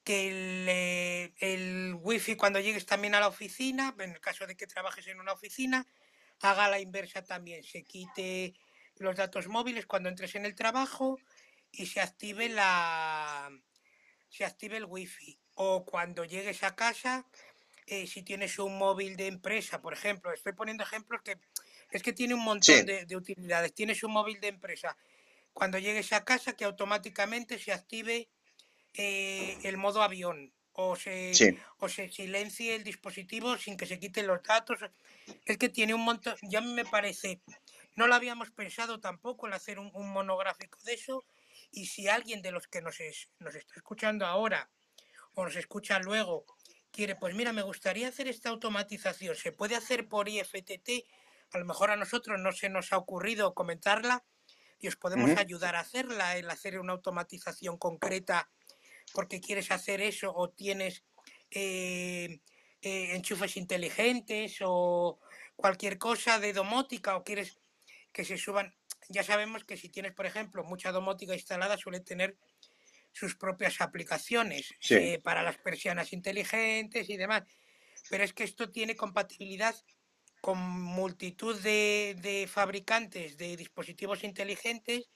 que 0.05 0.29
el, 0.29 0.67
eh, 0.69 1.35
el 1.39 1.95
wifi 2.01 2.37
cuando 2.37 2.61
llegues 2.61 2.87
también 2.87 3.15
a 3.15 3.21
la 3.21 3.29
oficina, 3.29 3.95
en 3.99 4.13
el 4.13 4.21
caso 4.21 4.47
de 4.47 4.57
que 4.57 4.67
trabajes 4.67 5.07
en 5.07 5.21
una 5.21 5.33
oficina, 5.33 5.87
haga 6.41 6.69
la 6.69 6.81
inversa 6.81 7.25
también, 7.25 7.63
se 7.65 7.85
quite 7.85 8.55
los 8.97 9.17
datos 9.17 9.49
móviles 9.49 9.87
cuando 9.87 10.09
entres 10.09 10.35
en 10.35 10.47
el 10.47 10.55
trabajo 10.55 11.19
y 11.71 11.87
se 11.87 12.01
active 12.01 12.49
la 12.49 13.51
se 14.31 14.45
active 14.45 14.79
el 14.79 14.87
wifi 14.87 15.39
o 15.55 15.85
cuando 15.85 16.25
llegues 16.25 16.63
a 16.63 16.75
casa 16.75 17.27
eh, 17.87 18.07
si 18.07 18.23
tienes 18.23 18.59
un 18.59 18.79
móvil 18.79 19.17
de 19.17 19.27
empresa 19.27 19.81
por 19.83 19.93
ejemplo 19.93 20.33
estoy 20.33 20.53
poniendo 20.53 20.85
ejemplos 20.85 21.21
que 21.23 21.37
es 21.91 22.03
que 22.03 22.13
tiene 22.13 22.35
un 22.35 22.45
montón 22.45 22.87
de, 22.87 23.17
utilidades 23.17 23.75
tienes 23.75 24.03
un 24.03 24.13
móvil 24.13 24.41
de 24.41 24.49
empresa 24.49 24.97
cuando 25.53 25.79
llegues 25.79 26.13
a 26.13 26.25
casa 26.25 26.55
que 26.55 26.65
automáticamente 26.65 27.59
se 27.59 27.73
active 27.73 28.31
eh, 28.95 29.59
el 29.65 29.77
modo 29.77 30.03
avión 30.03 30.53
o 30.73 30.97
se, 30.97 31.33
o 31.79 31.89
se 31.89 32.09
silencie 32.09 32.75
el 32.75 32.85
dispositivo 32.85 33.57
sin 33.57 33.77
que 33.77 33.87
se 33.87 33.99
quiten 33.99 34.27
los 34.27 34.43
datos. 34.43 34.79
Es 35.45 35.59
que 35.59 35.69
tiene 35.69 35.95
un 35.95 36.03
montón, 36.03 36.35
ya 36.43 36.61
me 36.61 36.85
parece, 36.85 37.41
no 37.97 38.07
lo 38.07 38.15
habíamos 38.15 38.51
pensado 38.51 39.01
tampoco 39.01 39.47
en 39.47 39.55
hacer 39.55 39.79
un, 39.79 39.91
monográfico 39.93 40.79
de 40.85 40.95
eso. 40.95 41.25
Y 41.71 41.87
si 41.87 42.09
alguien 42.09 42.43
de 42.43 42.53
los 42.53 42.67
que 42.67 42.83
nos, 42.83 42.99
nos 43.39 43.55
está 43.55 43.75
escuchando 43.77 44.27
ahora 44.27 44.71
o 45.35 45.45
nos 45.45 45.57
escucha 45.57 45.99
luego 46.01 46.45
quiere, 46.91 47.15
pues 47.15 47.35
mira, 47.35 47.53
me 47.53 47.63
gustaría 47.63 48.09
hacer 48.09 48.29
esta 48.29 48.51
automatización, 48.51 49.37
se 49.37 49.53
puede 49.53 49.77
hacer 49.77 50.09
por 50.09 50.29
IFTT, 50.29 51.07
a 51.53 51.59
lo 51.59 51.65
mejor 51.65 51.91
a 51.91 51.97
nosotros 51.97 52.39
no 52.41 52.53
se 52.53 52.69
nos 52.69 52.93
ha 52.93 52.99
ocurrido 52.99 53.55
comentarla 53.55 54.25
y 54.79 54.89
os 54.89 54.97
podemos 54.97 55.31
ayudar 55.37 55.77
a 55.77 55.81
hacerla, 55.81 56.37
el 56.37 56.51
hacer 56.51 56.79
una 56.79 56.95
automatización 56.95 57.77
concreta 57.77 58.51
porque 59.13 59.41
quieres 59.41 59.71
hacer 59.71 60.01
eso 60.01 60.33
o 60.35 60.51
tienes 60.51 61.05
eh, 61.51 62.41
eh, 62.83 63.15
enchufes 63.15 63.57
inteligentes 63.57 64.59
o 64.63 65.19
cualquier 65.57 65.99
cosa 65.99 66.39
de 66.39 66.53
domótica 66.53 67.17
o 67.17 67.25
quieres 67.25 67.59
que 68.13 68.25
se 68.25 68.39
suban. 68.39 68.75
Ya 69.11 69.25
sabemos 69.25 69.65
que 69.65 69.77
si 69.77 69.89
tienes, 69.89 70.13
por 70.13 70.25
ejemplo, 70.25 70.63
mucha 70.65 70.93
domótica 70.93 71.35
instalada, 71.35 71.77
suele 71.77 72.01
tener 72.01 72.37
sus 73.13 73.35
propias 73.35 73.81
aplicaciones 73.81 74.73
eh, 74.89 75.19
para 75.23 75.43
las 75.43 75.59
persianas 75.59 76.13
inteligentes 76.13 77.11
y 77.11 77.17
demás. 77.17 77.43
Pero 78.09 78.23
es 78.23 78.33
que 78.33 78.45
esto 78.45 78.71
tiene 78.71 78.95
compatibilidad 78.95 79.75
con 80.41 80.59
multitud 80.59 81.61
de, 81.61 82.17
de 82.23 82.47
fabricantes 82.47 83.37
de 83.37 83.57
dispositivos 83.57 84.23
inteligentes 84.23 85.11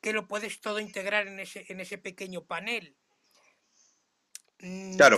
que 0.00 0.12
lo 0.12 0.26
puedes 0.26 0.60
todo 0.60 0.80
integrar 0.80 1.28
en 1.28 1.38
ese, 1.38 1.64
en 1.68 1.80
ese 1.80 1.98
pequeño 1.98 2.44
panel. 2.44 2.96
Mm, 4.58 4.96
claro. 4.96 5.16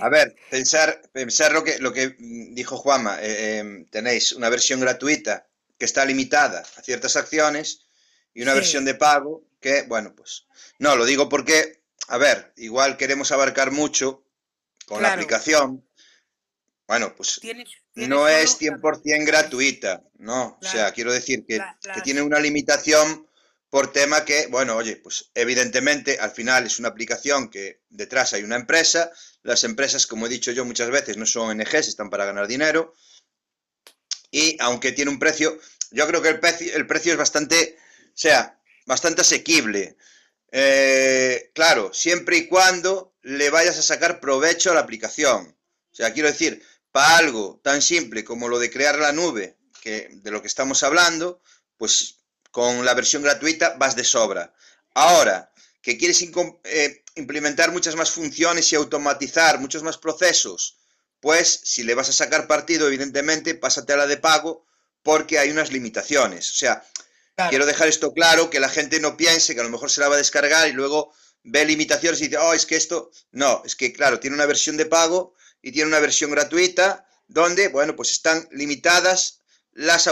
A 0.00 0.08
ver, 0.08 0.34
pensar, 0.50 1.02
pensar 1.12 1.52
lo 1.52 1.62
que, 1.62 1.78
lo 1.78 1.92
que 1.92 2.16
dijo 2.18 2.78
Juanma, 2.78 3.22
eh, 3.22 3.58
em, 3.58 3.86
tenéis 3.86 4.32
una 4.32 4.48
versión 4.48 4.80
gratuita 4.80 5.46
que 5.78 5.84
está 5.84 6.04
limitada 6.04 6.60
a 6.76 6.82
ciertas 6.82 7.16
acciones 7.16 7.86
y 8.32 8.42
una 8.42 8.54
versión 8.54 8.84
de 8.84 8.94
pago 8.94 9.46
que, 9.60 9.82
bueno, 9.82 10.14
pues 10.14 10.46
no, 10.78 10.96
lo 10.96 11.04
digo 11.04 11.28
porque, 11.28 11.82
a 12.08 12.18
ver, 12.18 12.52
igual 12.56 12.96
queremos 12.96 13.32
abarcar 13.32 13.70
mucho 13.70 14.24
con 14.86 15.02
la 15.02 15.12
aplicación. 15.12 15.86
Bueno, 16.86 17.14
pues 17.16 17.40
no 17.94 18.28
es 18.28 18.60
100% 18.60 19.26
gratuita, 19.26 20.02
¿no? 20.18 20.58
O 20.60 20.66
sea, 20.66 20.92
quiero 20.92 21.12
decir 21.12 21.46
que, 21.46 21.60
que 21.94 22.00
tiene 22.02 22.20
una 22.20 22.38
limitación 22.40 23.26
por 23.74 23.92
tema 23.92 24.24
que, 24.24 24.46
bueno, 24.46 24.76
oye, 24.76 24.94
pues 24.94 25.30
evidentemente 25.34 26.18
al 26.20 26.30
final 26.30 26.66
es 26.66 26.78
una 26.78 26.90
aplicación 26.90 27.48
que 27.48 27.80
detrás 27.88 28.32
hay 28.32 28.44
una 28.44 28.54
empresa, 28.54 29.10
las 29.42 29.64
empresas, 29.64 30.06
como 30.06 30.26
he 30.26 30.28
dicho 30.28 30.52
yo 30.52 30.64
muchas 30.64 30.90
veces, 30.90 31.16
no 31.16 31.26
son 31.26 31.48
ONGs, 31.48 31.88
están 31.88 32.08
para 32.08 32.24
ganar 32.24 32.46
dinero, 32.46 32.94
y 34.34 34.56
aunque 34.58 34.90
tiene 34.90 35.12
un 35.12 35.20
precio, 35.20 35.56
yo 35.92 36.08
creo 36.08 36.20
que 36.20 36.30
el 36.30 36.40
precio, 36.40 36.74
el 36.74 36.88
precio 36.88 37.12
es 37.12 37.18
bastante, 37.18 37.78
sea, 38.14 38.58
bastante 38.84 39.20
asequible. 39.20 39.96
Eh, 40.50 41.52
claro, 41.54 41.94
siempre 41.94 42.38
y 42.38 42.48
cuando 42.48 43.14
le 43.22 43.50
vayas 43.50 43.78
a 43.78 43.82
sacar 43.82 44.18
provecho 44.18 44.72
a 44.72 44.74
la 44.74 44.80
aplicación. 44.80 45.56
O 45.92 45.94
sea, 45.94 46.12
quiero 46.12 46.28
decir, 46.28 46.60
para 46.90 47.18
algo 47.18 47.60
tan 47.62 47.80
simple 47.80 48.24
como 48.24 48.48
lo 48.48 48.58
de 48.58 48.72
crear 48.72 48.98
la 48.98 49.12
nube, 49.12 49.56
que 49.80 50.08
de 50.10 50.30
lo 50.32 50.42
que 50.42 50.48
estamos 50.48 50.82
hablando, 50.82 51.40
pues 51.76 52.16
con 52.50 52.84
la 52.84 52.94
versión 52.94 53.22
gratuita 53.22 53.76
vas 53.78 53.94
de 53.94 54.02
sobra. 54.02 54.52
Ahora, 54.94 55.52
que 55.80 55.96
quieres 55.96 56.20
eh, 56.64 57.04
implementar 57.14 57.70
muchas 57.70 57.94
más 57.94 58.10
funciones 58.10 58.72
y 58.72 58.74
automatizar 58.74 59.60
muchos 59.60 59.84
más 59.84 59.96
procesos, 59.96 60.78
pues 61.24 61.62
si 61.64 61.84
le 61.84 61.94
vas 61.94 62.10
a 62.10 62.12
sacar 62.12 62.46
partido, 62.46 62.86
evidentemente, 62.86 63.54
pásate 63.54 63.94
a 63.94 63.96
la 63.96 64.06
de 64.06 64.18
pago 64.18 64.66
porque 65.02 65.38
hay 65.38 65.50
unas 65.50 65.72
limitaciones. 65.72 66.50
O 66.50 66.54
sea, 66.54 66.84
quiero 67.48 67.64
dejar 67.64 67.88
esto 67.88 68.12
claro, 68.12 68.50
que 68.50 68.60
la 68.60 68.68
gente 68.68 69.00
no 69.00 69.16
piense 69.16 69.54
que 69.54 69.62
a 69.62 69.64
lo 69.64 69.70
mejor 69.70 69.90
se 69.90 70.02
la 70.02 70.08
va 70.10 70.16
a 70.16 70.18
descargar 70.18 70.68
y 70.68 70.72
luego 70.72 71.14
ve 71.42 71.64
limitaciones 71.64 72.20
y 72.20 72.24
dice, 72.24 72.36
oh, 72.36 72.52
es 72.52 72.66
que 72.66 72.76
esto... 72.76 73.10
No, 73.32 73.62
es 73.64 73.74
que 73.74 73.90
claro, 73.94 74.20
tiene 74.20 74.36
una 74.36 74.44
versión 74.44 74.76
de 74.76 74.84
pago 74.84 75.34
y 75.62 75.72
tiene 75.72 75.88
una 75.88 75.98
versión 75.98 76.30
gratuita 76.30 77.08
donde, 77.26 77.68
bueno, 77.68 77.96
pues 77.96 78.10
están 78.10 78.46
limitadas 78.52 79.40
las 79.72 80.10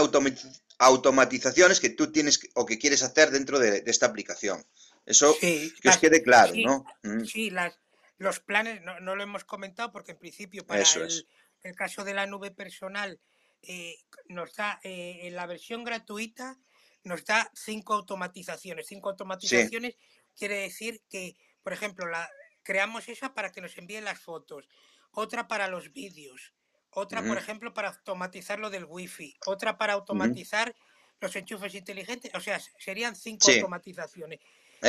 automatizaciones 0.79 1.79
que 1.79 1.91
tú 1.91 2.11
tienes 2.11 2.39
o 2.55 2.65
que 2.65 2.79
quieres 2.79 3.03
hacer 3.03 3.29
dentro 3.29 3.59
de, 3.59 3.83
esta 3.85 4.07
aplicación. 4.07 4.65
Eso 5.05 5.37
que 5.39 5.71
os 5.85 5.97
quede 5.97 6.23
claro, 6.23 6.53
¿no? 6.55 6.85
Mm. 7.03 7.25
Sí, 7.25 7.51
las, 7.51 7.73
los 8.17 8.39
planes, 8.39 8.81
no, 8.81 8.99
no 8.99 9.15
lo 9.15 9.23
hemos 9.23 9.43
comentado 9.45 9.91
porque 9.91 10.11
en 10.13 10.19
principio 10.19 10.65
para 10.65 10.81
Eso 10.81 10.99
el, 10.99 11.05
es. 11.05 11.25
el 11.63 11.75
caso 11.75 12.03
de 12.03 12.13
la 12.13 12.27
nube 12.27 12.51
personal 12.51 13.21
eh, 13.61 13.95
nos 14.27 14.55
da 14.55 14.79
eh, 14.83 15.21
en 15.23 15.35
la 15.35 15.45
versión 15.47 15.83
gratuita 15.83 16.57
nos 17.03 17.25
da 17.25 17.51
cinco 17.53 17.93
automatizaciones. 17.95 18.87
Cinco 18.87 19.09
Sí, 19.39 19.69
automatizaciones 19.69 19.97
quiere 20.35 20.55
decir 20.59 21.03
que, 21.09 21.35
por 21.61 21.73
ejemplo, 21.73 22.05
la, 22.07 22.29
creamos 22.63 23.09
esa 23.09 23.33
para 23.33 23.51
que 23.51 23.59
nos 23.61 23.77
envíen 23.77 24.05
las 24.05 24.21
fotos, 24.21 24.67
otra 25.11 25.47
para 25.47 25.67
los 25.67 25.91
vídeos, 25.91 26.53
otra, 26.89 27.25
por 27.25 27.37
ejemplo, 27.37 27.73
para 27.73 27.89
automatizar 27.89 28.59
lo 28.59 28.69
del 28.69 28.85
wifi, 28.85 29.35
otra 29.45 29.77
para 29.77 29.93
automatizar 29.93 30.73
los 31.19 31.35
enchufes 31.35 31.75
inteligentes. 31.75 32.31
O 32.35 32.39
sea, 32.39 32.59
serían 32.79 33.15
cinco 33.15 33.47
Sí, 33.47 33.49
automatizaciones. 33.49 34.39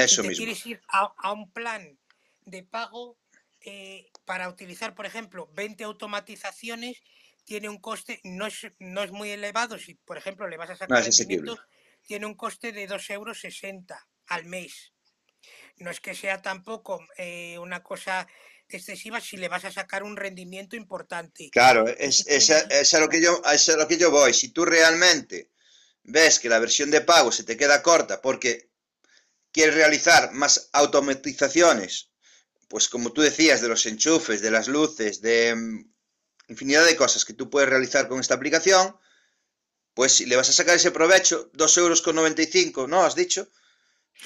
Si 0.02 0.16
eso 0.16 0.20
te 0.20 0.30
mismo. 0.30 0.32
quieres 0.32 0.64
ir 0.66 0.80
a, 0.88 1.12
a 1.16 1.32
un 1.32 1.50
plan 1.52 1.98
de 2.45 2.62
pago 2.62 3.18
eh, 3.61 4.11
para 4.24 4.49
utilizar, 4.49 4.95
por 4.95 5.07
ejemplo, 5.07 5.51
20 5.55 5.84
automatizaciones, 5.84 7.03
tiene 7.45 7.68
un 7.68 7.78
coste, 7.78 8.20
no 8.24 8.47
es, 8.47 8.66
no 8.78 9.03
es 9.03 9.11
muy 9.11 9.30
elevado. 9.30 9.78
Si, 9.78 9.95
por 9.95 10.18
ejemplo, 10.18 10.49
le 10.49 10.57
vas 10.57 10.70
a 10.70 10.72
No 10.72 10.78
sacar 10.78 11.05
rendimiento, 11.05 11.59
tiene 12.07 12.26
un 12.26 12.34
coste 12.34 12.72
de 12.72 12.88
2,60 12.88 13.12
euros 13.12 13.42
al 14.26 14.45
mes. 14.47 14.92
No 15.76 15.90
es 15.90 16.01
que 16.01 16.14
sea 16.14 16.40
tampoco 16.40 17.05
eh, 17.16 17.59
una 17.59 17.82
cosa 17.82 18.26
excesiva 18.68 19.20
si 19.20 19.36
le 19.36 19.49
vas 19.49 19.64
a 19.64 19.72
sacar 19.72 20.03
un 20.03 20.16
rendimiento 20.16 20.76
importante. 20.76 21.51
Claro, 21.51 21.86
es, 21.86 22.26
es, 22.26 22.51
es 22.51 22.95
a 22.95 23.01
lo 23.01 23.09
que 23.09 23.20
yo, 23.20 23.42
es 23.53 23.68
a 23.68 23.76
lo 23.76 23.86
que 23.86 23.99
yo 23.99 24.11
voy. 24.11 24.32
Si 24.32 24.51
tú 24.51 24.64
realmente 24.64 25.51
ves 26.03 26.38
que 26.38 26.49
la 26.49 26.59
versión 26.59 26.90
de 26.90 27.01
pago 27.01 27.32
se 27.32 27.45
te 27.45 27.57
queda 27.57 27.82
corta 27.82 28.20
porque 28.20 28.70
quieres 29.53 29.74
realizar 29.74 30.32
más 30.32 30.68
automatizaciones, 30.72 32.11
pues 32.68 32.88
como 32.88 33.12
tú 33.12 33.22
decías, 33.22 33.60
de 33.60 33.68
los 33.68 33.86
enchufes, 33.86 34.40
de 34.40 34.50
las 34.50 34.68
luces, 34.68 35.20
de 35.20 35.54
mm, 35.54 35.92
infinidad 36.48 36.84
de 36.84 36.96
cosas 36.96 37.24
que 37.24 37.34
tú 37.34 37.50
puedes 37.50 37.68
realizar 37.68 38.08
con 38.08 38.20
esta 38.20 38.34
aplicación, 38.34 38.96
pues 39.94 40.12
si 40.12 40.26
le 40.26 40.36
vas 40.36 40.48
a 40.48 40.52
sacar 40.52 40.76
ese 40.76 40.90
provecho, 40.90 41.50
2,95 41.52 42.66
euros, 42.66 42.88
¿no? 42.88 43.02
¿Has 43.04 43.14
dicho? 43.14 43.48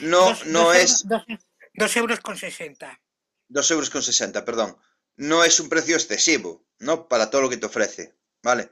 No, 0.01 0.31
dos, 0.31 0.47
no 0.47 0.65
dos 0.65 0.77
es 0.77 1.09
dos, 1.09 1.23
dos 1.75 1.97
euros 1.97 2.21
con 2.21 2.37
60. 2.37 3.01
2 3.49 3.71
euros 3.71 3.91
con 3.91 4.03
60, 4.03 4.45
perdón. 4.45 4.77
No 5.17 5.43
es 5.43 5.59
un 5.59 5.69
precio 5.69 5.97
excesivo, 5.97 6.67
¿no? 6.79 7.09
Para 7.09 7.31
todo 7.31 7.43
lo 7.43 7.49
que 7.49 7.57
te 7.57 7.67
ofrece, 7.67 8.15
¿vale? 8.43 8.71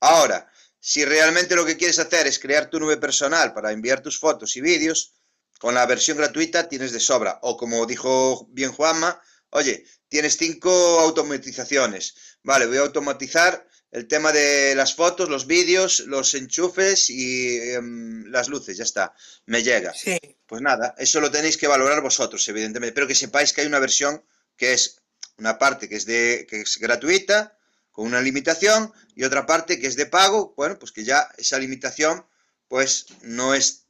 Ahora, 0.00 0.50
si 0.78 1.04
realmente 1.04 1.56
lo 1.56 1.64
que 1.64 1.76
quieres 1.76 1.98
hacer 1.98 2.26
es 2.26 2.38
crear 2.38 2.70
tu 2.70 2.78
nube 2.78 2.98
personal 2.98 3.52
para 3.52 3.72
enviar 3.72 4.00
tus 4.00 4.18
fotos 4.18 4.56
y 4.56 4.60
vídeos, 4.60 5.14
con 5.58 5.74
la 5.74 5.86
versión 5.86 6.16
gratuita 6.16 6.68
tienes 6.68 6.92
de 6.92 7.00
sobra. 7.00 7.38
O 7.42 7.56
como 7.56 7.84
dijo 7.86 8.46
bien 8.50 8.72
Juanma, 8.72 9.20
oye, 9.50 9.84
tienes 10.08 10.36
cinco 10.36 10.70
automatizaciones. 11.00 12.14
Vale, 12.42 12.66
voy 12.66 12.78
a 12.78 12.82
automatizar 12.82 13.66
el 13.90 14.06
tema 14.06 14.32
de 14.32 14.74
las 14.74 14.94
fotos, 14.94 15.28
los 15.28 15.46
vídeos, 15.46 16.00
los 16.00 16.34
enchufes 16.34 17.10
y 17.10 17.58
em, 17.70 18.26
las 18.26 18.48
luces, 18.48 18.76
ya 18.76 18.84
está, 18.84 19.14
me 19.46 19.62
llega. 19.62 19.94
Sí, 19.94 20.18
Pues 20.46 20.62
nada, 20.62 20.94
eso 20.98 21.20
lo 21.20 21.30
tenéis 21.30 21.56
que 21.56 21.66
valorar 21.66 22.02
vosotros, 22.02 22.46
evidentemente. 22.48 22.94
Pero 22.94 23.06
que 23.06 23.14
sepáis 23.14 23.52
que 23.52 23.62
hay 23.62 23.66
una 23.66 23.78
versión 23.78 24.22
que 24.56 24.72
es 24.72 25.00
una 25.38 25.58
parte 25.58 25.88
que 25.88 25.96
es 25.96 26.04
de 26.04 26.46
que 26.48 26.60
es 26.60 26.78
gratuita, 26.78 27.56
con 27.90 28.06
una 28.06 28.20
limitación, 28.20 28.92
y 29.16 29.24
otra 29.24 29.46
parte 29.46 29.80
que 29.80 29.86
es 29.86 29.96
de 29.96 30.06
pago, 30.06 30.54
bueno, 30.56 30.78
pues 30.78 30.92
que 30.92 31.04
ya 31.04 31.28
esa 31.36 31.58
limitación 31.58 32.24
pues 32.68 33.06
no 33.22 33.54
es 33.54 33.86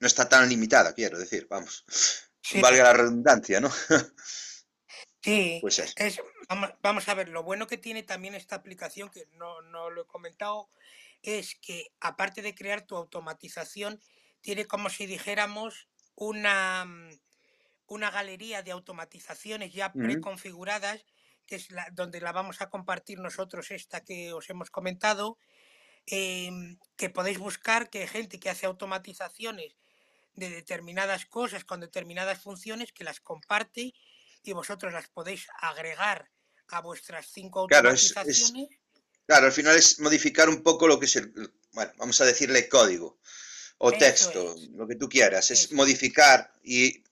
no 0.00 0.06
está 0.06 0.28
tan 0.28 0.48
limitada, 0.48 0.94
quiero 0.94 1.18
decir, 1.18 1.46
vamos. 1.48 1.84
sí, 2.42 2.60
Valga 2.60 2.84
la 2.84 2.92
redundancia, 2.92 3.60
¿no? 3.60 3.70
sí. 5.22 5.58
Pues. 5.60 5.78
Es, 5.96 6.20
vamos, 6.48 6.70
vamos 6.82 7.08
a 7.08 7.14
ver, 7.14 7.28
lo 7.28 7.42
bueno 7.42 7.66
que 7.66 7.78
tiene 7.78 8.02
también 8.02 8.34
esta 8.34 8.56
aplicación, 8.56 9.10
que 9.10 9.26
no, 9.32 9.62
no 9.62 9.90
lo 9.90 10.02
he 10.02 10.06
comentado, 10.06 10.68
es 11.22 11.54
que 11.54 11.92
aparte 12.00 12.42
de 12.42 12.54
crear 12.54 12.82
tu 12.82 12.96
automatización, 12.96 14.00
tiene 14.40 14.66
como 14.66 14.90
si 14.90 15.06
dijéramos 15.06 15.88
una, 16.14 16.86
una 17.86 18.10
galería 18.10 18.62
de 18.62 18.72
automatizaciones 18.72 19.72
ya 19.72 19.92
preconfiguradas, 19.92 21.04
que 21.46 21.56
es 21.56 21.70
la, 21.70 21.88
donde 21.92 22.20
la 22.20 22.32
vamos 22.32 22.60
a 22.60 22.70
compartir 22.70 23.18
nosotros, 23.20 23.70
esta 23.70 24.04
que 24.04 24.32
os 24.32 24.48
hemos 24.50 24.70
comentado, 24.70 25.38
em, 26.06 26.78
que 26.96 27.08
podéis 27.08 27.38
buscar 27.38 27.88
que 27.88 28.00
hay 28.02 28.08
gente 28.08 28.38
que 28.38 28.50
hace 28.50 28.66
automatizaciones 28.66 29.74
de 30.34 30.50
determinadas 30.50 31.26
cosas 31.26 31.64
con 31.64 31.80
determinadas 31.80 32.40
funciones 32.40 32.92
que 32.92 33.04
las 33.04 33.20
comparte 33.20 33.94
y 34.42 34.52
vosotros 34.52 34.92
las 34.92 35.08
podéis 35.08 35.46
agregar 35.60 36.30
a 36.68 36.80
vuestras 36.80 37.26
cinco 37.32 37.66
Claro, 37.66 37.90
es, 37.90 38.04
es, 38.04 38.16
automatizaciones. 38.16 38.68
claro, 39.26 39.46
al 39.46 39.52
final 39.52 39.76
es 39.76 40.00
modificar 40.00 40.48
un 40.48 40.62
poco 40.62 40.88
lo 40.88 40.98
que 40.98 41.06
es 41.06 41.16
el, 41.16 41.32
bueno, 41.72 41.92
vamos 41.96 42.20
a 42.20 42.24
decirle 42.24 42.68
código 42.68 43.18
o 43.78 43.90
Eso 43.90 43.98
texto, 43.98 44.54
es, 44.54 44.68
lo 44.70 44.86
que 44.86 44.96
tú 44.96 45.08
quieras, 45.08 45.50
es 45.50 45.64
eso. 45.64 45.74
modificar 45.74 46.52
y 46.62 47.02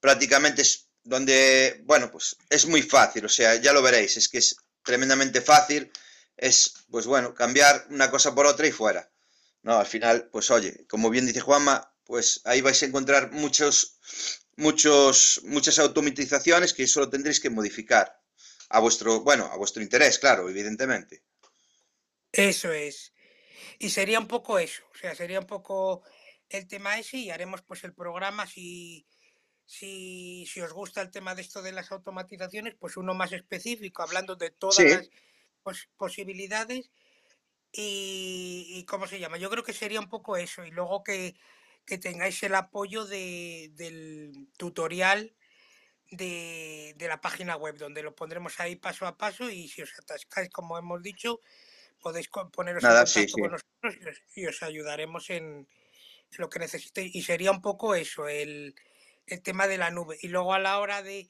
prácticamente 0.00 0.62
es 0.62 0.88
donde, 1.02 1.82
bueno, 1.84 2.10
pues 2.10 2.36
es 2.48 2.66
muy 2.66 2.82
fácil, 2.82 3.24
o 3.24 3.28
sea, 3.28 3.56
ya 3.56 3.72
lo 3.72 3.82
veréis, 3.82 4.16
es 4.16 4.28
que 4.28 4.38
es 4.38 4.56
tremendamente 4.82 5.40
fácil, 5.40 5.90
es, 6.36 6.74
pues 6.90 7.06
bueno, 7.06 7.34
cambiar 7.34 7.86
una 7.90 8.10
cosa 8.10 8.34
por 8.34 8.46
otra 8.46 8.66
y 8.66 8.72
fuera. 8.72 9.10
No, 9.62 9.78
al 9.78 9.86
final, 9.86 10.28
pues 10.30 10.50
oye, 10.50 10.86
como 10.88 11.08
bien 11.08 11.26
dice 11.26 11.40
Juanma, 11.40 11.93
pues 12.04 12.40
ahí 12.44 12.60
vais 12.60 12.82
a 12.82 12.86
encontrar 12.86 13.32
muchos, 13.32 13.98
muchos, 14.56 15.40
muchas 15.44 15.78
automatizaciones 15.78 16.74
que 16.74 16.86
solo 16.86 17.10
tendréis 17.10 17.40
que 17.40 17.50
modificar 17.50 18.06
a 18.70 18.80
vuestro, 18.80 19.20
bueno, 19.22 19.44
a 19.52 19.56
vuestro 19.56 19.82
interés, 19.82 20.18
claro, 20.18 20.48
evidentemente. 20.48 21.24
Eso 22.32 22.72
es. 22.72 23.12
Y 23.78 23.90
sería 23.90 24.20
un 24.20 24.28
poco 24.28 24.58
eso, 24.58 24.84
o 24.94 24.96
sea, 24.96 25.14
sería 25.16 25.40
un 25.40 25.46
poco 25.46 26.02
el 26.48 26.68
tema 26.68 26.98
ese 26.98 27.18
y 27.18 27.30
haremos 27.30 27.62
pues 27.62 27.84
el 27.84 27.94
programa 27.94 28.46
si, 28.46 29.06
si, 29.66 30.46
si 30.46 30.60
os 30.62 30.72
gusta 30.72 31.02
el 31.02 31.10
tema 31.12 31.34
de 31.34 31.42
esto 31.42 31.62
de 31.62 31.72
las 31.72 31.92
automatizaciones, 31.92 32.76
pues 32.78 32.96
uno 32.98 33.14
más 33.14 33.32
específico, 33.32 34.02
hablando 34.02 34.36
de 34.36 34.50
todas 34.50 34.76
Sí, 34.76 34.84
las 34.88 35.10
pos- 35.64 35.88
posibilidades 35.96 36.90
y, 37.72 38.66
y 38.76 38.84
¿cómo 38.86 39.06
se 39.08 39.20
llama? 39.20 39.38
Yo 39.38 39.50
creo 39.50 39.64
que 39.64 39.72
sería 39.74 40.00
un 40.00 40.08
poco 40.10 40.36
eso 40.36 40.64
y 40.64 40.70
luego 40.72 41.04
que, 41.04 41.36
que 41.86 41.98
tengáis 41.98 42.42
el 42.42 42.54
apoyo 42.54 43.04
de, 43.04 43.70
del 43.74 44.48
tutorial 44.56 45.34
de, 46.10 46.94
de 46.96 47.08
la 47.08 47.20
página 47.20 47.56
web, 47.56 47.76
donde 47.76 48.02
lo 48.02 48.14
pondremos 48.14 48.60
ahí 48.60 48.76
paso 48.76 49.06
a 49.06 49.16
paso 49.16 49.50
y 49.50 49.68
si 49.68 49.82
os 49.82 49.98
atascáis, 49.98 50.50
como 50.50 50.78
hemos 50.78 51.02
dicho, 51.02 51.40
podéis 52.00 52.28
poneros 52.28 52.82
en 52.82 52.88
nada, 52.88 53.06
sí, 53.06 53.26
contacto 53.26 53.36
sí. 53.36 53.42
con 53.42 53.50
nosotros 53.52 53.94
y 54.00 54.08
os, 54.08 54.22
y 54.36 54.46
os 54.46 54.62
ayudaremos 54.62 55.30
en, 55.30 55.44
en 55.44 56.38
lo 56.38 56.48
que 56.48 56.58
necesitéis. 56.58 57.14
Y 57.14 57.22
sería 57.22 57.50
un 57.50 57.62
poco 57.62 57.94
eso, 57.94 58.28
el, 58.28 58.74
el 59.26 59.42
tema 59.42 59.66
de 59.66 59.78
la 59.78 59.90
nube. 59.90 60.18
Y 60.20 60.28
luego 60.28 60.54
a 60.54 60.58
la 60.58 60.78
hora 60.78 61.02
de 61.02 61.28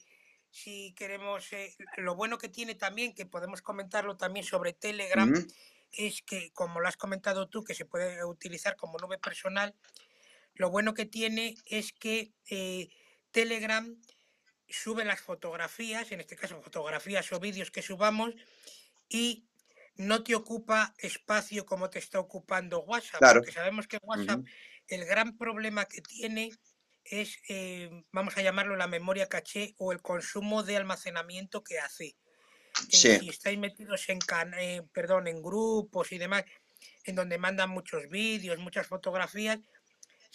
si 0.51 0.93
queremos, 0.93 1.51
eh, 1.51 1.75
lo 1.97 2.15
bueno 2.15 2.37
que 2.37 2.47
tiene 2.47 2.75
también, 2.75 3.13
que 3.13 3.25
podemos 3.25 3.61
comentarlo 3.61 4.15
también 4.15 4.45
sobre 4.45 4.71
Telegram, 4.71 5.33
es 5.91 6.21
que, 6.21 6.51
como 6.53 6.79
lo 6.79 6.87
has 6.87 6.95
comentado 6.95 7.49
tú, 7.49 7.63
que 7.65 7.73
se 7.73 7.83
puede 7.83 8.23
utilizar 8.23 8.77
como 8.77 8.97
nube 8.97 9.17
personal, 9.17 9.75
lo 10.55 10.69
bueno 10.69 10.93
que 10.93 11.05
tiene 11.05 11.55
es 11.65 11.93
que 11.93 12.33
eh, 12.49 12.89
Telegram 13.31 13.95
sube 14.67 15.05
las 15.05 15.21
fotografías, 15.21 16.11
en 16.11 16.19
este 16.21 16.35
caso 16.35 16.61
fotografías 16.61 17.31
o 17.31 17.39
vídeos 17.39 17.71
que 17.71 17.81
subamos, 17.81 18.33
y 19.09 19.45
no 19.97 20.23
te 20.23 20.35
ocupa 20.35 20.93
espacio 20.97 21.65
como 21.65 21.89
te 21.89 21.99
está 21.99 22.19
ocupando 22.19 22.81
WhatsApp, 22.81 23.19
Claro. 23.19 23.39
porque 23.41 23.51
sabemos 23.53 23.87
que 23.87 23.99
WhatsApp, 24.01 24.43
el 24.87 25.05
gran 25.05 25.37
problema 25.37 25.85
que 25.85 26.01
tiene 26.01 26.51
es, 27.03 27.37
eh, 27.49 27.89
vamos 28.11 28.35
a 28.37 28.41
llamarlo 28.41 28.75
la 28.75 28.87
memoria 28.87 29.29
caché 29.29 29.75
o 29.77 29.91
el 29.91 30.01
consumo 30.01 30.63
de 30.63 30.75
almacenamiento 30.77 31.63
que 31.63 31.79
hace. 31.79 32.15
Sí, 32.89 33.17
si 33.19 33.29
estáis 33.29 33.57
metidos 33.57 34.09
en, 34.09 34.19
can- 34.19 34.53
eh, 34.55 34.81
perdón, 34.91 35.27
en 35.27 35.41
grupos 35.41 36.11
y 36.11 36.17
demás, 36.17 36.43
en 37.05 37.15
donde 37.15 37.37
mandan 37.37 37.69
muchos 37.69 38.09
vídeos, 38.09 38.57
muchas 38.59 38.87
fotografías, 38.87 39.59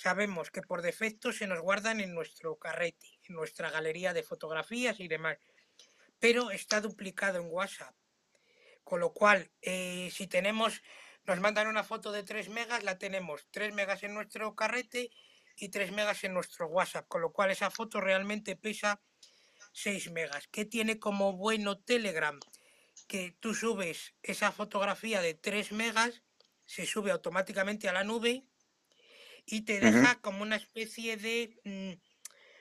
sabemos 0.00 0.50
que 0.50 0.62
por 0.62 0.80
defecto 0.80 1.30
se 1.30 1.46
nos 1.46 1.60
guardan 1.60 2.00
en 2.00 2.14
nuestro 2.14 2.56
carrete, 2.56 3.06
en 3.28 3.34
nuestra 3.34 3.70
galería 3.70 4.14
de 4.14 4.22
fotografías 4.22 4.98
y 4.98 5.08
demás, 5.08 5.36
pero 6.18 6.50
está 6.50 6.80
duplicado 6.80 7.38
en 7.38 7.48
WhatsApp. 7.50 7.94
Con 8.82 9.00
lo 9.00 9.12
cual, 9.12 9.50
eh, 9.60 10.10
si 10.10 10.26
tenemos, 10.26 10.80
nos 11.26 11.38
mandan 11.40 11.68
una 11.68 11.84
foto 11.84 12.12
de 12.12 12.22
3 12.22 12.48
megas, 12.48 12.82
la 12.82 12.96
tenemos 12.96 13.46
3 13.50 13.74
megas 13.74 14.02
en 14.02 14.14
nuestro 14.14 14.56
carrete 14.56 15.10
y 15.54 15.68
3 15.68 15.92
megas 15.92 16.24
en 16.24 16.32
nuestro 16.32 16.66
WhatsApp, 16.68 17.06
con 17.06 17.20
lo 17.20 17.32
cual 17.32 17.50
esa 17.50 17.70
foto 17.70 18.00
realmente 18.00 18.56
pesa 18.56 19.02
6 19.72 20.12
megas. 20.12 20.48
¿Qué 20.48 20.64
tiene 20.64 20.98
como 20.98 21.34
bueno 21.34 21.78
Telegram? 21.78 22.40
Que 23.06 23.36
tú 23.38 23.54
subes 23.54 24.14
esa 24.22 24.50
fotografía 24.50 25.20
de 25.20 25.34
3 25.34 25.72
megas, 25.72 26.22
se 26.64 26.86
sube 26.86 27.10
automáticamente 27.10 27.86
a 27.86 27.92
la 27.92 28.04
nube 28.04 28.46
y 29.50 29.62
te 29.62 29.80
deja 29.80 30.20
como 30.20 30.42
una 30.42 30.56
especie 30.56 31.16
de, 31.16 31.60
mm, 31.64 32.00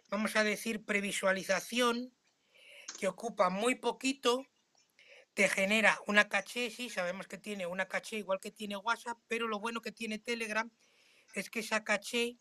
vamos 0.09 0.35
a 0.35 0.43
decir, 0.43 0.83
previsualización 0.83 2.15
que 2.99 3.07
ocupa 3.07 3.51
muy 3.51 3.75
poquito, 3.75 4.47
te 5.35 5.47
genera 5.47 5.99
una 6.07 6.27
caché, 6.27 6.71
sí, 6.71 6.89
sabemos 6.89 7.27
que 7.27 7.37
tiene 7.37 7.67
una 7.67 7.87
caché 7.87 8.17
igual 8.17 8.39
que 8.41 8.51
tiene 8.51 8.75
WhatsApp, 8.75 9.19
pero 9.27 9.47
lo 9.47 9.59
bueno 9.59 9.81
que 9.81 9.91
tiene 9.91 10.17
Telegram 10.17 10.69
es 11.35 11.51
que 11.51 11.59
esa 11.59 11.83
caché 11.83 12.39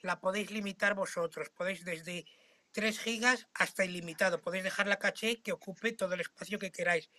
la 0.00 0.18
podéis 0.20 0.50
limitar 0.50 0.94
vosotros, 0.94 1.50
podéis 1.50 1.84
desde 1.84 2.24
3 2.72 2.98
gigas 2.98 3.46
hasta 3.52 3.84
ilimitado, 3.84 4.40
podéis 4.40 4.64
dejar 4.64 4.86
la 4.86 4.98
caché 4.98 5.42
que 5.42 5.52
ocupe 5.52 5.92
todo 5.92 6.14
el 6.14 6.22
espacio 6.22 6.58
que 6.58 6.72
queráis. 6.72 7.10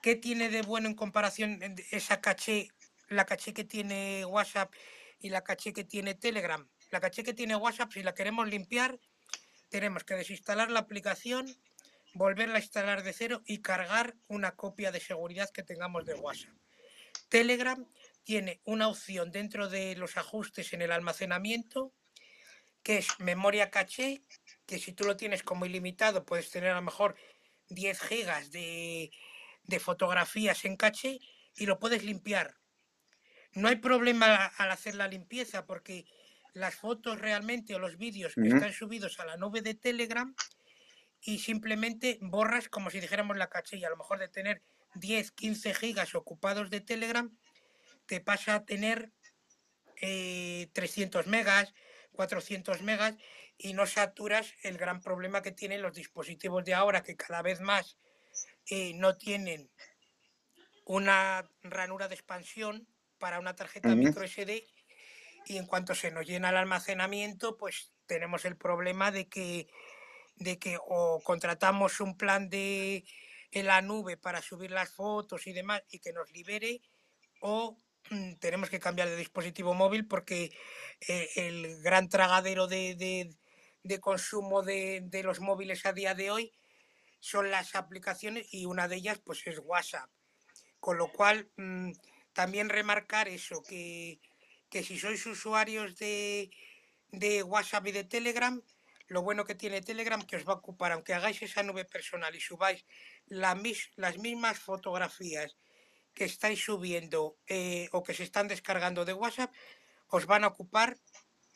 ¿Qué 0.00 0.14
tiene 0.14 0.48
de 0.48 0.62
bueno 0.62 0.88
en 0.88 0.94
comparación 0.94 1.58
esa 1.90 2.20
caché, 2.20 2.68
la 3.08 3.26
caché 3.26 3.52
que 3.52 3.64
tiene 3.64 4.24
WhatsApp 4.24 4.72
y 5.20 5.30
la 5.30 5.42
caché 5.42 5.72
que 5.72 5.84
tiene 5.84 6.14
Telegram? 6.14 6.68
La 6.90 7.00
caché 7.00 7.22
que 7.22 7.34
tiene 7.34 7.56
WhatsApp, 7.56 7.92
si 7.92 8.02
la 8.02 8.14
queremos 8.14 8.48
limpiar, 8.48 8.98
tenemos 9.68 10.04
que 10.04 10.14
desinstalar 10.14 10.70
la 10.70 10.80
aplicación, 10.80 11.46
volverla 12.14 12.56
a 12.56 12.60
instalar 12.60 13.02
de 13.02 13.12
cero 13.12 13.42
y 13.46 13.60
cargar 13.60 14.16
una 14.26 14.56
copia 14.56 14.90
de 14.90 15.00
seguridad 15.00 15.50
que 15.50 15.62
tengamos 15.62 16.04
de 16.06 16.14
WhatsApp. 16.14 16.54
Telegram 17.28 17.86
tiene 18.24 18.60
una 18.64 18.88
opción 18.88 19.30
dentro 19.30 19.68
de 19.68 19.96
los 19.96 20.16
ajustes 20.16 20.72
en 20.72 20.82
el 20.82 20.92
almacenamiento 20.92 21.92
que 22.82 22.98
es 22.98 23.20
memoria 23.20 23.70
caché, 23.70 24.22
que 24.66 24.78
si 24.78 24.92
tú 24.92 25.04
lo 25.04 25.16
tienes 25.16 25.42
como 25.42 25.66
ilimitado 25.66 26.24
puedes 26.24 26.50
tener 26.50 26.70
a 26.70 26.76
lo 26.76 26.82
mejor 26.82 27.16
10 27.68 28.00
gigas 28.00 28.50
de, 28.50 29.10
de 29.64 29.78
fotografías 29.78 30.64
en 30.64 30.76
caché 30.76 31.20
y 31.54 31.66
lo 31.66 31.78
puedes 31.78 32.04
limpiar. 32.04 32.56
No 33.58 33.66
hay 33.66 33.76
problema 33.76 34.46
al 34.46 34.70
hacer 34.70 34.94
la 34.94 35.08
limpieza 35.08 35.66
porque 35.66 36.06
las 36.54 36.76
fotos 36.76 37.18
realmente 37.18 37.74
o 37.74 37.80
los 37.80 37.98
vídeos 37.98 38.36
están 38.36 38.72
subidos 38.72 39.18
a 39.18 39.24
la 39.24 39.36
nube 39.36 39.62
de 39.62 39.74
Telegram 39.74 40.32
y 41.20 41.40
simplemente 41.40 42.18
borras 42.20 42.68
como 42.68 42.88
si 42.90 43.00
dijéramos 43.00 43.36
la 43.36 43.48
caché 43.48 43.76
y 43.76 43.84
a 43.84 43.90
lo 43.90 43.96
mejor 43.96 44.20
de 44.20 44.28
tener 44.28 44.62
10, 44.94 45.32
15 45.32 45.74
gigas 45.74 46.14
ocupados 46.14 46.70
de 46.70 46.80
Telegram 46.80 47.36
te 48.06 48.20
pasa 48.20 48.54
a 48.54 48.64
tener 48.64 49.10
300 49.96 51.26
eh, 51.26 51.28
megas, 51.28 51.74
400 52.12 52.82
megas 52.82 53.16
y 53.58 53.72
no 53.72 53.86
saturas 53.86 54.54
el 54.62 54.78
gran 54.78 55.00
problema 55.00 55.42
que 55.42 55.50
tienen 55.50 55.82
los 55.82 55.94
dispositivos 55.94 56.64
de 56.64 56.74
ahora 56.74 57.02
que 57.02 57.16
cada 57.16 57.42
vez 57.42 57.60
más 57.60 57.98
eh, 58.70 58.92
no 58.94 59.16
tienen 59.16 59.68
una 60.84 61.50
ranura 61.62 62.06
de 62.06 62.14
expansión 62.14 62.86
para 63.18 63.38
una 63.38 63.54
tarjeta 63.54 63.94
micro 63.94 64.26
SD 64.26 64.66
y 65.46 65.56
en 65.56 65.66
cuanto 65.66 65.94
se 65.94 66.10
nos 66.10 66.26
llena 66.26 66.50
el 66.50 66.56
almacenamiento, 66.56 67.56
pues 67.56 67.92
tenemos 68.06 68.44
el 68.44 68.56
problema 68.56 69.10
de 69.10 69.28
que, 69.28 69.68
de 70.36 70.58
que 70.58 70.78
o 70.80 71.20
contratamos 71.22 72.00
un 72.00 72.16
plan 72.16 72.48
de 72.48 73.04
en 73.50 73.66
la 73.66 73.80
nube 73.80 74.16
para 74.16 74.42
subir 74.42 74.70
las 74.70 74.90
fotos 74.90 75.46
y 75.46 75.52
demás 75.52 75.82
y 75.90 76.00
que 76.00 76.12
nos 76.12 76.30
libere 76.32 76.82
o 77.40 77.78
mm, 78.10 78.34
tenemos 78.34 78.68
que 78.68 78.80
cambiar 78.80 79.08
de 79.08 79.16
dispositivo 79.16 79.74
móvil 79.74 80.06
porque 80.06 80.52
eh, 81.06 81.28
el 81.36 81.80
gran 81.82 82.08
tragadero 82.08 82.66
de, 82.66 83.30
consumo 84.00 84.62
de, 84.62 85.00
de, 85.04 85.22
los 85.22 85.40
móviles 85.40 85.86
a 85.86 85.94
día 85.94 86.14
de 86.14 86.30
hoy 86.30 86.52
son 87.20 87.50
las 87.50 87.74
aplicaciones 87.74 88.52
y 88.52 88.66
una 88.66 88.86
de 88.86 88.96
ellas 88.96 89.18
pues 89.24 89.46
es 89.46 89.60
WhatsApp. 89.64 90.10
Con 90.80 90.98
lo 90.98 91.10
cual, 91.10 91.50
mm, 91.56 91.92
también 92.38 92.68
remarcar 92.68 93.26
eso, 93.26 93.56
que 93.68 94.20
que 94.70 94.82
si 94.82 94.98
sois 94.98 95.24
usuarios 95.26 95.96
de, 95.96 96.50
WhatsApp 97.44 97.86
y 97.86 97.92
de 97.92 98.04
Telegram, 98.04 98.60
lo 99.08 99.22
bueno 99.22 99.44
que 99.44 99.54
tiene 99.54 99.80
Telegram 99.80 100.22
que 100.22 100.36
os 100.36 100.46
va 100.46 100.52
a 100.52 100.56
ocupar, 100.56 100.92
aunque 100.92 101.14
hagáis 101.14 101.40
esa 101.42 101.62
nube 101.62 101.84
personal 101.84 102.34
y 102.34 102.40
subáis 102.40 102.84
la 103.26 103.58
las 103.96 104.18
mismas 104.18 104.58
fotografías 104.58 105.56
que 106.14 106.24
estáis 106.24 106.60
subiendo 106.62 107.38
eh, 107.46 107.88
o 107.92 108.02
que 108.02 108.14
se 108.14 108.24
están 108.24 108.48
descargando 108.48 109.04
de 109.04 109.14
WhatsApp, 109.14 109.52
os 110.08 110.26
van 110.26 110.44
a 110.44 110.48
ocupar 110.48 110.98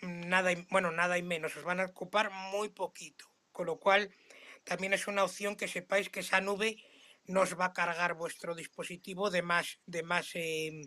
nada 0.01 0.53
y, 0.53 0.67
bueno, 0.71 0.91
nada 0.91 1.19
y 1.19 1.23
menos, 1.23 1.57
os 1.57 1.65
van 1.65 1.81
a 1.81 1.87
ocupar 1.87 2.31
muy 2.31 2.69
poquito. 2.71 3.27
Con 3.51 3.67
lo 3.67 3.79
cual, 3.79 4.15
también 4.65 4.95
es 4.95 5.07
una 5.07 5.25
opción 5.25 5.57
que 5.57 5.69
sepáis 5.69 6.09
que 6.09 6.21
esa 6.21 6.41
nube 6.41 6.83
no 7.27 7.43
os 7.43 7.59
va 7.59 7.67
a 7.67 7.73
cargar 7.73 8.15
vuestro 8.15 8.55
dispositivo 8.55 9.31
de 9.31 9.43
más, 9.43 9.79
de 9.87 10.03
más 10.03 10.31
em, 10.35 10.87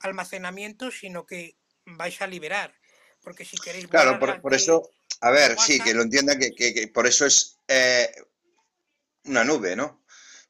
almacenamiento, 0.00 0.90
sino 0.90 1.26
que 1.26 1.56
vais 1.86 2.20
a 2.22 2.26
liberar. 2.26 2.74
Porque 3.22 3.44
si 3.44 3.56
queréis... 3.56 3.86
Claro, 3.86 4.18
por, 4.18 4.54
eso, 4.54 4.90
a 5.20 5.30
ver, 5.30 5.58
sí, 5.58 5.80
que 5.80 5.94
lo 5.94 6.02
entiendan, 6.02 6.38
que, 6.38 6.90
por 6.92 7.06
eso 7.06 7.26
es 7.26 7.58
eh, 7.68 8.10
una 9.24 9.44
nube, 9.44 9.76
¿no? 9.76 10.04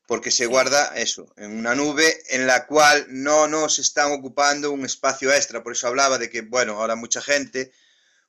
Porque 0.06 0.30
se 0.30 0.46
guarda 0.46 0.96
eso, 0.96 1.32
en 1.36 1.56
una 1.56 1.74
nube 1.74 2.22
en 2.34 2.46
la 2.46 2.66
cual 2.66 3.06
no 3.08 3.46
nos 3.46 3.78
están 3.78 4.10
ocupando 4.12 4.72
un 4.72 4.84
espacio 4.84 5.32
extra. 5.32 5.62
Por 5.62 5.72
eso 5.72 5.86
hablaba 5.86 6.18
de 6.18 6.30
que, 6.30 6.42
bueno, 6.42 6.80
ahora 6.80 6.96
mucha 6.96 7.22
gente 7.22 7.72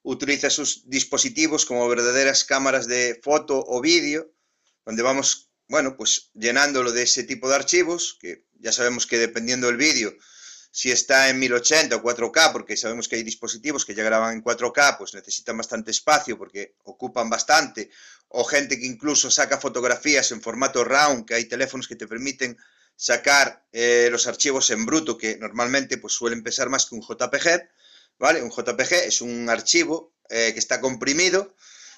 utiliza 0.04 0.50
sus 0.50 0.90
dispositivos 0.90 1.66
como 1.66 1.88
verdaderas 1.88 2.44
cámaras 2.44 2.88
de 2.88 3.20
foto 3.24 3.64
o 3.68 3.82
vídeo, 3.82 4.32
donde 4.86 5.04
vamos, 5.04 5.51
bueno, 5.72 5.96
pues 5.96 6.30
llenándolo 6.34 6.92
de 6.92 7.04
ese 7.04 7.24
tipo 7.24 7.48
de 7.48 7.56
archivos, 7.56 8.18
que 8.20 8.44
ya 8.60 8.74
sabemos 8.74 9.08
que 9.08 9.18
dependiendo 9.18 9.68
del 9.68 9.78
vídeo, 9.78 10.14
si 10.70 10.92
está 10.92 11.30
en 11.30 11.40
1080 11.40 11.96
o 11.96 12.04
4K, 12.04 12.52
porque 12.52 12.76
sabemos 12.76 13.08
que 13.08 13.16
hay 13.16 13.24
dispositivos 13.24 13.86
que 13.86 13.96
ya 13.96 14.04
graban 14.04 14.34
en 14.36 14.44
4K, 14.44 14.98
pues 14.98 15.14
necesitan 15.14 15.56
bastante 15.56 15.92
espacio 15.92 16.38
porque 16.38 16.76
ocupan 16.84 17.30
bastante, 17.30 17.90
o 18.28 18.44
gente 18.44 18.78
que 18.78 18.86
incluso 18.86 19.32
saca 19.32 19.58
fotografías 19.58 20.32
en 20.32 20.42
formato 20.42 20.84
RAW, 20.84 21.26
que 21.26 21.36
hay 21.36 21.46
teléfonos 21.46 21.88
que 21.88 21.96
te 21.96 22.08
permiten 22.08 22.58
sacar 22.98 23.66
eh, 23.72 24.10
los 24.12 24.28
archivos 24.28 24.70
en 24.72 24.86
bruto, 24.86 25.18
que 25.18 25.38
normalmente 25.38 25.98
pues 25.98 26.14
suelen 26.14 26.44
pesar 26.44 26.68
más 26.68 26.86
que 26.86 26.96
un 26.96 27.02
JPG, 27.02 27.70
¿vale? 28.20 28.44
Un 28.44 28.52
JPG 28.52 28.94
es 29.08 29.22
un 29.22 29.50
archivo 29.50 30.14
eh, 30.30 30.52
que 30.54 30.60
está 30.60 30.82
comprimido, 30.82 31.56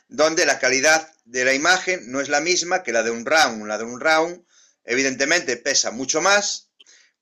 donde 0.08 0.46
la 0.46 0.60
calidad 0.60 1.12
de 1.26 1.46
la 1.46 1.54
imagen 1.54 2.12
no 2.12 2.22
es 2.22 2.30
la 2.30 2.42
misma 2.42 2.84
que 2.84 2.92
la 2.92 3.04
de 3.04 3.12
un 3.12 3.26
RAW. 3.26 3.66
La 3.66 3.78
de 3.78 3.84
un 3.84 4.00
RAW, 4.00 4.46
evidentemente, 4.84 5.58
pesa 5.58 5.92
mucho 5.92 6.22
más, 6.22 6.70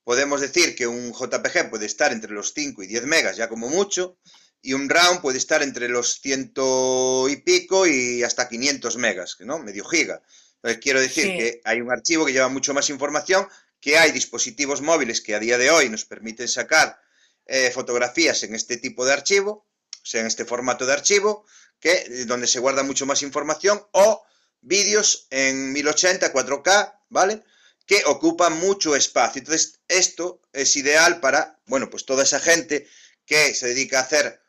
podemos 0.04 0.40
decir 0.40 0.74
que 0.74 0.86
un 0.86 1.12
JPG 1.12 1.70
puede 1.70 1.86
estar 1.86 2.12
entre 2.12 2.32
los 2.32 2.52
5 2.54 2.82
y 2.82 2.86
10 2.86 3.04
megas, 3.04 3.36
ya 3.36 3.48
como 3.48 3.68
mucho, 3.68 4.18
y 4.60 4.74
un 4.74 4.88
RAW 4.88 5.20
puede 5.20 5.38
estar 5.38 5.62
entre 5.62 5.88
los 5.88 6.20
ciento 6.20 7.28
y 7.28 7.36
pico 7.36 7.86
y 7.86 8.22
hasta 8.22 8.48
500 8.48 8.96
megas, 8.96 9.36
¿no? 9.40 9.58
Medio 9.58 9.84
giga. 9.84 10.22
Entonces, 10.56 10.80
quiero 10.80 11.00
decir 11.00 11.24
que 11.36 11.60
hay 11.64 11.80
un 11.80 11.90
archivo 11.90 12.24
que 12.24 12.32
lleva 12.32 12.48
mucho 12.48 12.72
más 12.72 12.88
información, 12.88 13.48
que 13.80 13.98
hay 13.98 14.12
dispositivos 14.12 14.80
móviles 14.80 15.20
que 15.20 15.34
a 15.34 15.40
día 15.40 15.58
de 15.58 15.70
hoy 15.70 15.88
nos 15.88 16.04
permiten 16.04 16.46
sacar 16.46 17.00
eh, 17.46 17.72
fotografías 17.72 18.44
en 18.44 18.54
este 18.54 18.76
tipo 18.76 19.04
de 19.04 19.12
archivo, 19.12 19.66
o 19.90 20.06
sea, 20.06 20.20
en 20.20 20.28
este 20.28 20.44
formato 20.44 20.86
de 20.86 20.92
archivo, 20.92 21.44
que, 21.82 21.92
eh, 21.92 22.24
donde 22.24 22.46
se 22.46 22.60
guarda 22.60 22.82
mucho 22.82 23.04
más 23.04 23.22
información, 23.22 23.84
o 23.90 24.24
vídeos 24.62 25.26
en 25.30 25.72
1080, 25.72 26.32
4K, 26.32 27.00
¿vale? 27.10 27.42
que 27.84 28.04
ocupan 28.06 28.58
mucho 28.58 28.94
espacio. 28.96 29.40
Entonces, 29.40 29.80
esto 29.88 30.40
es 30.52 30.76
ideal 30.76 31.20
para, 31.20 31.58
bueno, 31.66 31.90
pues 31.90 32.06
toda 32.06 32.22
esa 32.22 32.38
gente 32.38 32.88
que 33.26 33.52
se 33.54 33.66
dedica 33.66 33.98
a 33.98 34.02
hacer 34.02 34.40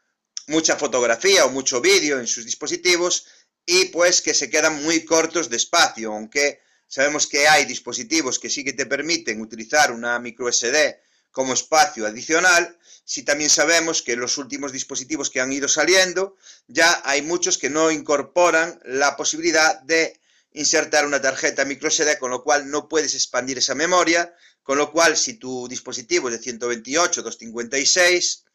mucha 0.48 0.76
fotografía 0.78 1.46
o 1.46 1.50
mucho 1.50 1.82
vídeo 1.82 2.20
en 2.20 2.28
sus 2.28 2.46
dispositivos 2.46 3.26
y 3.66 3.86
pues 3.86 4.22
que 4.22 4.34
se 4.34 4.50
quedan 4.50 4.84
muy 4.84 5.04
cortos 5.04 5.50
de 5.50 5.58
espacio, 5.58 6.14
aunque 6.14 6.62
sabemos 6.88 7.26
que 7.28 7.48
hay 7.48 7.66
dispositivos 7.66 8.38
que 8.38 8.50
sí 8.50 8.64
que 8.64 8.74
te 8.74 8.86
permiten 8.86 9.42
utilizar 9.42 9.92
una 9.92 10.20
micro 10.20 10.52
SD 10.52 11.00
como 11.34 11.54
espacio 11.54 12.06
adicional, 12.06 12.78
si 13.04 13.24
también 13.24 13.50
sabemos 13.50 14.02
que 14.02 14.16
los 14.16 14.38
últimos 14.38 14.72
dispositivos 14.72 15.30
que 15.30 15.42
han 15.42 15.52
ido 15.52 15.68
saliendo, 15.68 16.38
ya 16.68 17.02
hay 17.04 17.22
muchos 17.22 17.58
que 17.58 17.70
no 17.70 17.92
incorporan 17.92 18.80
la 18.86 19.18
posibilidad 19.18 19.82
de 19.82 20.22
insertar 20.54 21.06
una 21.06 21.22
tarjeta 21.22 21.66
micro 21.66 21.90
SD, 21.90 22.18
con 22.20 22.30
lo 22.30 22.44
cual 22.44 22.70
no 22.70 22.88
puedes 22.88 23.16
expandir 23.16 23.58
esa 23.58 23.76
memoria, 23.76 24.34
con 24.62 24.78
lo 24.78 24.92
cual 24.92 25.18
si 25.18 25.34
tu 25.34 25.68
dispositivo 25.68 26.30
es 26.30 26.38
de 26.38 26.44
128, 26.44 27.24
256, 27.24 28.46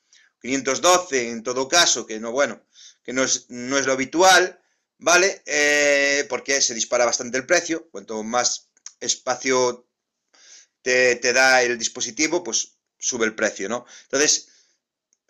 512 0.40 1.30
en 1.30 1.42
todo 1.42 1.68
caso, 1.68 2.06
que 2.06 2.20
no, 2.20 2.30
bueno, 2.30 2.62
que 3.02 3.12
no 3.12 3.24
es, 3.24 3.46
no 3.48 3.76
es 3.76 3.86
lo 3.86 3.92
habitual, 3.92 4.60
¿vale? 4.98 5.42
Eh, 5.46 6.26
porque 6.28 6.62
se 6.62 6.74
dispara 6.74 7.04
bastante 7.04 7.36
el 7.38 7.44
precio, 7.44 7.88
cuanto 7.90 8.22
más 8.22 8.68
espacio 9.00 9.87
te, 10.88 11.32
da 11.32 11.62
el 11.62 11.78
dispositivo, 11.78 12.42
pues 12.42 12.72
sube 12.98 13.26
el 13.26 13.34
precio, 13.34 13.68
¿no? 13.68 13.84
Entonces, 14.04 14.48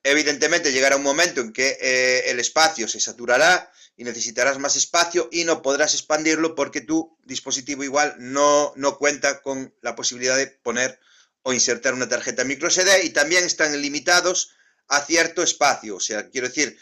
evidentemente 0.02 0.72
llegará 0.72 0.96
un 0.96 1.02
momento 1.02 1.40
en 1.40 1.52
que 1.52 1.76
eh, 1.80 2.30
el 2.30 2.38
espacio 2.38 2.86
se 2.86 3.00
saturará 3.00 3.72
y 3.96 4.04
necesitarás 4.04 4.59
más 4.59 4.76
espacio 4.76 5.28
y 5.32 5.44
no 5.44 5.61
podrás 5.61 5.94
expandirlo 5.94 6.54
porque 6.54 6.80
tu 6.80 7.18
dispositivo 7.24 7.82
igual 7.82 8.14
no, 8.18 8.72
no 8.76 8.96
cuenta 8.96 9.42
con 9.42 9.74
la 9.80 9.96
posibilidad 9.96 10.36
de 10.36 10.46
poner 10.46 11.00
o 11.42 11.52
insertar 11.52 11.94
una 11.94 12.09
tarjeta 12.09 12.44
micro 12.44 12.70
SD 12.70 13.04
y 13.04 13.11
también 13.11 13.44
están 13.44 13.80
limitados 13.80 14.52
a 14.86 15.00
cierto 15.00 15.42
espacio. 15.42 15.96
O 15.96 16.00
sea, 16.00 16.30
quiero 16.30 16.48
decir 16.48 16.78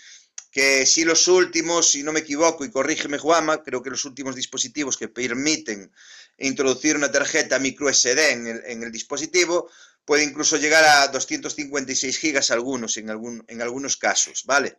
que 0.57 0.87
si 0.87 1.05
los 1.05 1.29
últimos, 1.29 1.91
si 1.91 2.03
no 2.03 2.15
me 2.15 2.21
equivoco, 2.21 2.65
y 2.65 2.71
corrígeme 2.71 3.19
Juama, 3.19 3.63
creo 3.63 3.83
que 3.83 3.91
los 3.91 4.07
últimos 4.07 4.35
dispositivos 4.35 4.97
que 4.97 5.07
permiten 5.07 5.93
introducir 6.39 6.97
una 6.97 7.13
tarjeta 7.13 7.59
micro 7.59 7.93
SD 7.93 8.33
en 8.33 8.83
el, 8.83 8.91
dispositivo, 8.91 9.71
puede 10.07 10.25
incluso 10.25 10.57
llegar 10.57 10.83
a 10.83 11.09
256 11.09 12.17
gigas 12.17 12.51
algunos, 12.51 12.97
en, 12.97 13.11
algún, 13.11 13.45
en 13.49 13.61
algunos 13.61 13.99
casos, 13.99 14.45
¿vale? 14.47 14.79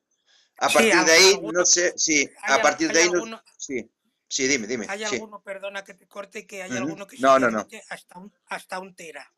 A 0.58 0.68
partir 0.68 1.00
de 1.06 1.12
ahí, 1.12 1.40
no 1.44 1.64
sé, 1.64 1.94
sí, 1.96 2.28
a 2.42 2.60
partir 2.60 2.92
de 2.92 3.02
ahí, 3.02 3.10
sí, 3.56 3.88
sí, 4.28 4.48
dime, 4.48 4.66
dime. 4.66 4.88
Hay 4.90 5.04
alguno, 5.04 5.44
perdona 5.44 5.84
que 5.84 5.94
te 5.94 6.08
corte, 6.08 6.48
que 6.48 6.64
hay 6.64 6.76
alguno 6.76 7.06
que 7.06 7.20
no, 7.20 7.38
no, 7.38 7.52
no. 7.52 7.68
Hasta, 7.90 8.18
un, 8.18 8.34
hasta 8.48 8.80
un 8.80 8.96
tera. 8.96 9.32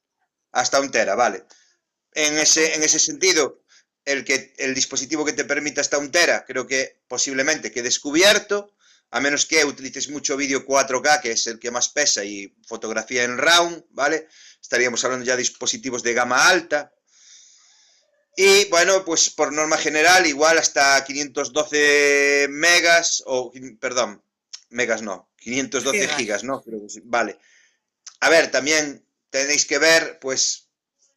Hasta 0.54 0.80
un 0.80 0.90
tera, 0.90 1.16
vale. 1.16 1.44
En 2.14 2.38
ese, 2.38 2.76
en 2.76 2.84
ese 2.84 2.98
sentido, 2.98 3.60
el, 4.10 4.26
que, 4.26 4.54
el 4.58 4.74
dispositivo 4.74 5.24
que 5.24 5.34
te 5.34 5.46
permita 5.46 5.82
hasta 5.82 6.00
un 6.00 6.12
tera, 6.12 6.44
creo 6.46 6.66
que 6.66 7.02
posiblemente 7.08 7.72
quede 7.72 7.84
descubierto, 7.84 8.74
a 9.12 9.20
menos 9.20 9.46
que 9.46 9.64
utilices 9.66 10.10
mucho 10.10 10.36
vídeo 10.36 10.66
4K, 10.66 11.22
que 11.22 11.32
es 11.32 11.48
el 11.48 11.60
que 11.60 11.72
más 11.72 11.90
pesa, 11.90 12.24
y 12.24 12.56
fotografía 12.66 13.24
en 13.24 13.38
round, 13.38 13.86
¿vale? 13.92 14.28
Estaríamos 14.62 15.04
hablando 15.04 15.26
ya 15.26 15.36
de 15.36 15.44
dispositivos 15.44 16.04
de 16.04 16.14
gama 16.14 16.50
alta. 16.50 16.94
Y 18.36 18.66
bueno, 18.70 19.04
pues 19.06 19.30
por 19.30 19.52
norma 19.52 19.78
general, 19.78 20.26
igual 20.26 20.58
hasta 20.58 21.04
512 21.04 22.48
megas, 22.50 23.24
o 23.26 23.52
perdón, 23.80 24.24
megas 24.70 25.02
no, 25.02 25.30
512 25.38 26.08
gigas, 26.10 26.44
¿no? 26.44 26.64
Vale. 27.04 27.40
A 28.22 28.30
ver, 28.30 28.50
también 28.50 29.06
tenéis 29.30 29.66
que 29.66 29.78
ver, 29.78 30.20
pues, 30.20 30.69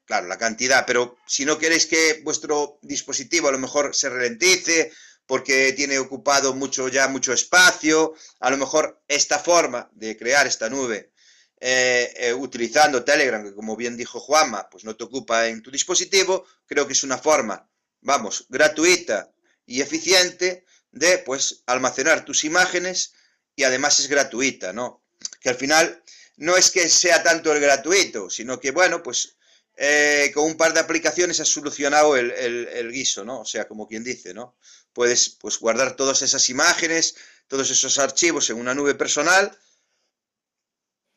claro, 0.04 0.26
la 0.26 0.38
cantidad, 0.38 0.84
pero 0.86 1.16
si 1.26 1.44
no 1.44 1.58
queréis 1.58 1.86
que 1.86 2.20
vuestro 2.24 2.78
dispositivo 2.82 3.48
a 3.48 3.52
lo 3.52 3.58
mejor 3.58 3.94
se 3.94 4.08
ralentice 4.08 4.92
porque 5.26 5.72
tiene 5.72 5.98
ocupado 5.98 6.54
mucho 6.54 6.88
ya 6.88 7.08
mucho 7.08 7.32
espacio, 7.32 8.14
a 8.40 8.50
lo 8.50 8.56
mejor 8.56 9.02
esta 9.08 9.38
forma 9.38 9.88
de 9.92 10.16
crear 10.16 10.46
esta 10.46 10.68
nube 10.68 11.12
eh, 11.60 12.12
eh, 12.16 12.34
utilizando 12.34 13.04
Telegram, 13.04 13.44
que 13.44 13.54
como 13.54 13.76
bien 13.76 13.96
dijo 13.96 14.18
Juanma, 14.18 14.68
pues 14.68 14.84
no 14.84 14.96
te 14.96 15.04
ocupa 15.04 15.46
en 15.46 15.62
tu 15.62 15.70
dispositivo, 15.70 16.44
creo 16.66 16.86
que 16.86 16.92
es 16.92 17.04
una 17.04 17.18
forma, 17.18 17.70
vamos, 18.00 18.46
gratuita 18.48 19.32
y 19.64 19.80
eficiente 19.80 20.64
de 20.90 21.18
pues 21.18 21.62
almacenar 21.66 22.24
tus 22.24 22.44
imágenes 22.44 23.14
y 23.54 23.62
además 23.62 24.00
es 24.00 24.08
gratuita, 24.08 24.72
¿no? 24.72 25.04
Que 25.40 25.50
al 25.50 25.54
final 25.54 26.02
no 26.36 26.56
es 26.56 26.70
que 26.70 26.88
sea 26.88 27.22
tanto 27.22 27.52
el 27.52 27.60
gratuito, 27.60 28.28
sino 28.28 28.58
que 28.58 28.72
bueno, 28.72 29.02
pues 29.02 29.36
eh, 29.76 30.30
con 30.34 30.44
un 30.44 30.56
par 30.56 30.74
de 30.74 30.80
aplicaciones 30.80 31.40
has 31.40 31.48
solucionado 31.48 32.16
el, 32.16 32.90
guiso, 32.92 33.24
¿no? 33.24 33.40
O 33.40 33.44
sea, 33.44 33.66
como 33.66 33.88
quien 33.88 34.04
dice, 34.04 34.34
¿no? 34.34 34.56
Puedes 34.92 35.30
pues, 35.30 35.58
guardar 35.58 35.96
todas 35.96 36.22
esas 36.22 36.48
imágenes, 36.50 37.16
todos 37.48 37.70
esos 37.70 37.98
archivos 37.98 38.50
en 38.50 38.58
una 38.58 38.74
nube 38.74 38.94
personal 38.94 39.56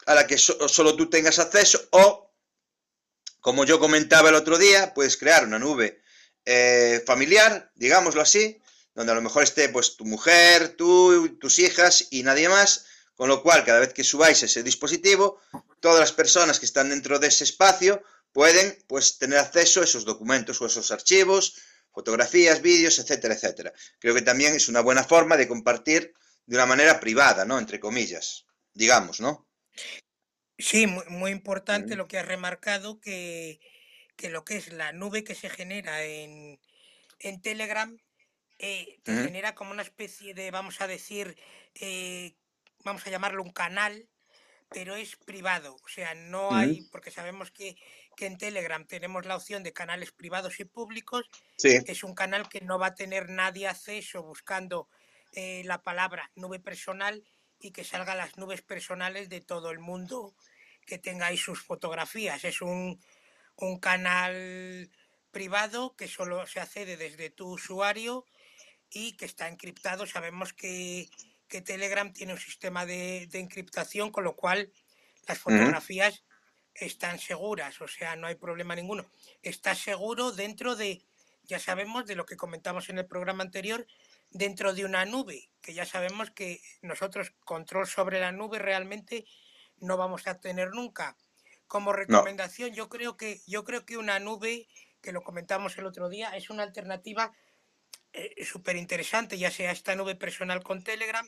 a 0.05 0.15
la 0.15 0.27
que 0.27 0.37
solo 0.37 0.95
tú 0.95 1.09
tengas 1.09 1.39
acceso 1.39 1.87
o, 1.91 2.31
como 3.41 3.65
yo 3.65 3.79
comentaba 3.79 4.29
el 4.29 4.35
otro 4.35 4.57
día, 4.57 4.93
puedes 4.93 5.17
crear 5.17 5.45
una 5.45 5.59
nube 5.59 6.01
eh, 6.45 7.03
familiar, 7.05 7.71
digámoslo 7.75 8.21
así, 8.21 8.61
donde 8.93 9.11
a 9.11 9.15
lo 9.15 9.21
mejor 9.21 9.43
esté 9.43 9.67
pues 9.69 9.97
tu 9.97 10.05
mujer, 10.05 10.69
tú, 10.69 11.37
tus 11.39 11.59
hijas 11.59 12.07
y 12.11 12.23
nadie 12.23 12.49
más, 12.49 12.85
con 13.15 13.29
lo 13.29 13.41
cual 13.41 13.65
cada 13.65 13.79
vez 13.79 13.93
que 13.93 14.03
subáis 14.03 14.43
ese 14.43 14.63
dispositivo, 14.63 15.41
todas 15.79 15.99
las 15.99 16.11
personas 16.11 16.59
que 16.59 16.65
están 16.65 16.89
dentro 16.89 17.19
de 17.19 17.27
ese 17.27 17.43
espacio 17.43 18.03
pueden 18.35 18.77
pues 18.87 19.17
tener 19.17 19.39
acceso 19.39 19.79
a 19.79 19.85
esos 19.85 20.03
documentos 20.03 20.61
o 20.61 20.65
esos 20.65 20.91
archivos, 20.91 21.55
fotografías, 21.93 22.61
vídeos, 22.61 22.99
etcétera, 22.99 23.33
etcétera. 23.33 23.71
Creo 23.97 24.13
que 24.13 24.21
también 24.21 24.53
es 24.53 24.67
una 24.67 24.81
buena 24.81 25.05
forma 25.05 25.37
de 25.37 25.47
compartir 25.47 26.13
de 26.45 26.57
una 26.57 26.65
manera 26.65 26.99
privada, 26.99 27.45
¿no? 27.45 27.57
Entre 27.57 27.79
comillas, 27.79 28.45
digamos, 28.73 29.21
¿no? 29.21 29.47
Sí, 30.57 30.85
muy, 30.85 31.31
importante 31.31 31.95
lo 31.95 32.09
que 32.09 32.17
has 32.17 32.27
remarcado, 32.27 32.99
que, 32.99 33.61
lo 34.29 34.43
que 34.43 34.57
es 34.57 34.73
la 34.73 34.91
nube 34.91 35.23
que 35.23 35.33
se 35.33 35.49
genera 35.49 36.03
en, 36.03 36.59
Telegram, 37.41 37.97
eh, 38.59 38.99
te 39.03 39.13
genera 39.13 39.55
como 39.55 39.71
una 39.71 39.81
especie 39.81 40.33
de, 40.33 40.51
vamos 40.51 40.81
a 40.81 40.87
decir, 40.87 41.37
eh, 41.75 42.35
vamos 42.83 43.07
a 43.07 43.11
llamarlo 43.11 43.41
un 43.43 43.53
canal, 43.53 44.09
pero 44.69 44.95
es 44.95 45.15
privado. 45.15 45.77
O 45.83 45.87
sea, 45.87 46.13
no 46.15 46.53
hay, 46.53 46.81
porque 46.91 47.11
sabemos 47.11 47.51
que 47.51 47.77
que 48.15 48.25
en 48.25 48.37
Telegram 48.37 48.85
tenemos 48.85 49.25
la 49.25 49.35
opción 49.35 49.63
de 49.63 49.73
canales 49.73 50.11
privados 50.11 50.59
y 50.59 50.65
públicos. 50.65 51.29
Es 51.87 52.03
un 52.03 52.15
canal 52.15 52.49
que 52.49 52.61
no 52.61 52.79
va 52.79 52.87
a 52.87 52.95
tener 52.95 53.29
nadie 53.29 53.67
acceso 53.67 54.23
buscando 54.23 54.89
eh, 55.33 55.63
la 55.65 55.83
palabra 55.83 56.31
nube 56.35 56.59
personal 56.59 57.23
y 57.59 57.71
que 57.71 57.83
salgan 57.83 58.17
las 58.17 58.37
nubes 58.37 58.61
personales 58.61 59.29
de 59.29 59.41
todo 59.41 59.71
el 59.71 59.79
mundo 59.79 60.35
que 60.85 60.97
tengáis 60.97 61.41
sus 61.41 61.61
fotografías. 61.61 62.43
Es 62.43 62.61
un, 62.61 62.99
un 63.55 63.79
canal 63.79 64.89
privado 65.31 65.95
que 65.95 66.07
solo 66.07 66.45
se 66.47 66.59
accede 66.59 66.97
desde 66.97 67.29
tu 67.29 67.49
usuario 67.53 68.25
y 68.89 69.17
que 69.17 69.25
está 69.25 69.47
encriptado. 69.47 70.05
Sabemos 70.05 70.53
que, 70.53 71.09
que 71.47 71.61
Telegram 71.61 72.13
tiene 72.13 72.33
un 72.33 72.39
sistema 72.39 72.85
de, 72.85 73.27
de 73.27 73.39
encriptación, 73.39 74.11
con 74.11 74.23
lo 74.23 74.35
cual 74.35 74.71
las 75.27 75.39
fotografías 75.39 76.23
están 76.75 77.19
seguras, 77.19 77.81
o 77.81 77.87
sea, 77.87 78.15
no 78.15 78.27
hay 78.27 78.35
problema 78.35 78.75
ninguno. 78.75 79.05
Está 79.41 79.75
seguro 79.75 80.31
dentro 80.31 80.75
de, 80.75 81.01
ya 81.43 81.59
sabemos 81.59 82.05
de 82.05 82.15
lo 82.15 82.25
que 82.25 82.35
comentamos 82.35 82.89
en 82.89 82.99
el 82.99 83.05
programa 83.05 83.43
anterior, 83.43 83.87
dentro 84.31 84.73
de 84.73 84.83
una 84.85 85.05
nube, 85.05 85.49
que 85.61 85.73
ya 85.73 85.85
sabemos 85.85 86.31
que 86.31 86.61
nosotros 86.81 87.31
control 87.45 87.87
sobre 87.87 88.19
la 88.19 88.31
nube 88.31 88.59
realmente 88.59 89.25
no 89.77 89.97
vamos 89.97 90.27
a 90.27 90.39
tener 90.39 90.71
nunca. 90.71 91.17
Como 91.67 91.93
recomendación, 91.93 92.73
yo 92.73 92.89
creo 92.89 93.17
que 93.17 93.41
yo 93.47 93.63
creo 93.63 93.85
que 93.85 93.97
una 93.97 94.19
nube, 94.19 94.67
que 95.01 95.11
lo 95.11 95.23
comentamos 95.23 95.77
el 95.77 95.85
otro 95.85 96.09
día, 96.09 96.35
es 96.35 96.49
una 96.49 96.63
alternativa 96.63 97.31
eh, 98.13 98.45
súper 98.45 98.75
interesante, 98.75 99.37
ya 99.37 99.51
sea 99.51 99.71
esta 99.71 99.95
nube 99.95 100.15
personal 100.15 100.63
con 100.63 100.83
Telegram, 100.83 101.27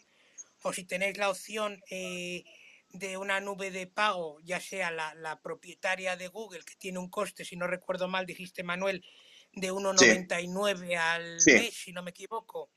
o 0.64 0.74
si 0.74 0.84
tenéis 0.84 1.18
la 1.18 1.30
opción 1.30 1.82
eh, 1.90 2.44
de 2.90 3.18
una 3.18 3.40
nube 3.40 3.72
de 3.72 3.88
pago, 3.88 4.40
ya 4.44 4.60
sea 4.60 4.92
la, 4.92 5.40
propietaria 5.42 6.16
de 6.16 6.28
Google, 6.28 6.64
que 6.64 6.76
tiene 6.76 7.00
un 7.00 7.10
coste, 7.10 7.46
si 7.46 7.56
no 7.56 7.68
recuerdo 7.68 8.08
mal, 8.08 8.26
dijiste 8.26 8.64
Manuel, 8.64 9.06
de 9.54 9.72
1,99 9.72 10.98
al 10.98 11.38
mes, 11.46 11.74
si 11.74 11.92
no 11.92 12.04
me 12.04 12.12
equivoco, 12.12 12.70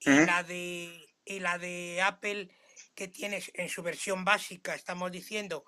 y, 0.00 0.10
la 0.10 0.42
de, 0.42 1.06
y 1.24 1.40
la 1.40 1.58
de 1.58 2.00
Apple, 2.02 2.50
que 2.94 3.08
tienes 3.08 3.50
en 3.54 3.68
su 3.68 3.82
versión 3.82 4.24
básica, 4.24 4.74
estamos 4.74 5.10
diciendo, 5.10 5.64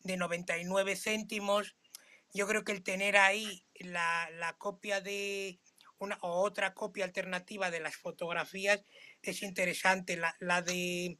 de 0.00 0.16
99 0.16 0.96
céntimos, 0.96 1.76
yo 2.32 2.46
creo 2.46 2.64
que 2.64 2.72
el 2.72 2.82
tener 2.82 3.16
ahí 3.16 3.64
la, 3.74 4.30
la 4.30 4.56
copia 4.56 5.00
de 5.00 5.58
una 5.98 6.18
o 6.22 6.42
otra 6.42 6.74
copia 6.74 7.04
alternativa 7.04 7.70
de 7.70 7.80
las 7.80 7.96
fotografías 7.96 8.82
es 9.22 9.42
interesante. 9.42 10.16
La, 10.16 10.34
la 10.40 10.62
de 10.62 11.18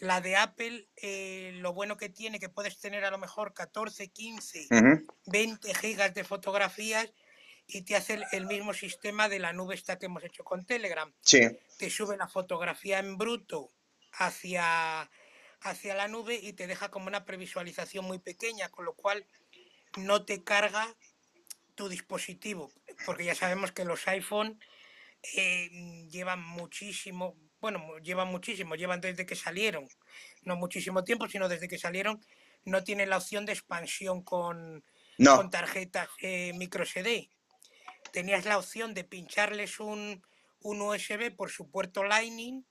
la 0.00 0.20
de 0.20 0.36
Apple, 0.36 0.88
eh, 0.96 1.52
lo 1.56 1.72
bueno 1.72 1.96
que 1.96 2.08
tiene, 2.08 2.38
que 2.38 2.48
puedes 2.48 2.78
tener 2.78 3.04
a 3.04 3.10
lo 3.10 3.18
mejor 3.18 3.54
14, 3.54 4.08
15, 4.08 4.68
20 5.26 5.74
gigas 5.74 6.14
de 6.14 6.24
fotografías 6.24 7.12
y 7.66 7.82
te 7.82 7.96
hace 7.96 8.20
el, 8.32 8.46
mismo 8.46 8.72
sistema 8.72 9.28
de 9.28 9.38
la 9.38 9.52
nube 9.52 9.74
esta 9.74 9.98
que 9.98 10.06
hemos 10.06 10.24
hecho 10.24 10.44
con 10.44 10.64
Telegram. 10.64 11.12
Sí. 11.20 11.40
Te 11.78 11.90
sube 11.90 12.16
la 12.16 12.28
fotografía 12.28 12.98
en 12.98 13.18
bruto 13.18 13.70
hacia, 14.12 15.10
hacia 15.60 15.94
la 15.94 16.08
nube 16.08 16.38
y 16.40 16.54
te 16.54 16.66
deja 16.66 16.90
como 16.90 17.08
una 17.08 17.24
previsualización 17.24 18.04
muy 18.04 18.18
pequeña, 18.18 18.70
con 18.70 18.84
lo 18.84 18.94
cual 18.94 19.26
no 19.96 20.24
te 20.24 20.42
carga 20.44 20.96
tu 21.74 21.88
dispositivo, 21.88 22.72
porque 23.04 23.24
ya 23.24 23.34
sabemos 23.34 23.72
que 23.72 23.84
los 23.84 24.08
iPhone 24.08 24.58
eh, 25.36 25.68
llevan 26.10 26.42
muchísimo, 26.42 27.36
bueno, 27.60 27.98
llevan 27.98 28.28
muchísimo, 28.28 28.74
llevan 28.76 29.00
desde 29.00 29.26
que 29.26 29.34
salieron, 29.34 29.88
no 30.42 30.56
muchísimo 30.56 31.04
tiempo, 31.04 31.28
sino 31.28 31.48
desde 31.48 31.68
que 31.68 31.78
salieron, 31.78 32.20
no 32.64 32.84
tienen 32.84 33.10
la 33.10 33.16
opción 33.16 33.46
de 33.46 33.52
expansión 33.52 34.22
con, 34.22 34.84
con 35.24 35.50
tarjetas 35.50 36.08
eh, 36.20 36.52
micro 36.54 36.84
SD. 36.84 37.30
Tenías 38.12 38.44
la 38.44 38.58
opción 38.58 38.94
de 38.94 39.04
pincharles 39.04 39.80
un, 39.80 40.22
un 40.60 40.80
USB 40.80 41.34
por 41.34 41.50
su 41.50 41.70
puerto 41.70 42.04
Lightning 42.04 42.64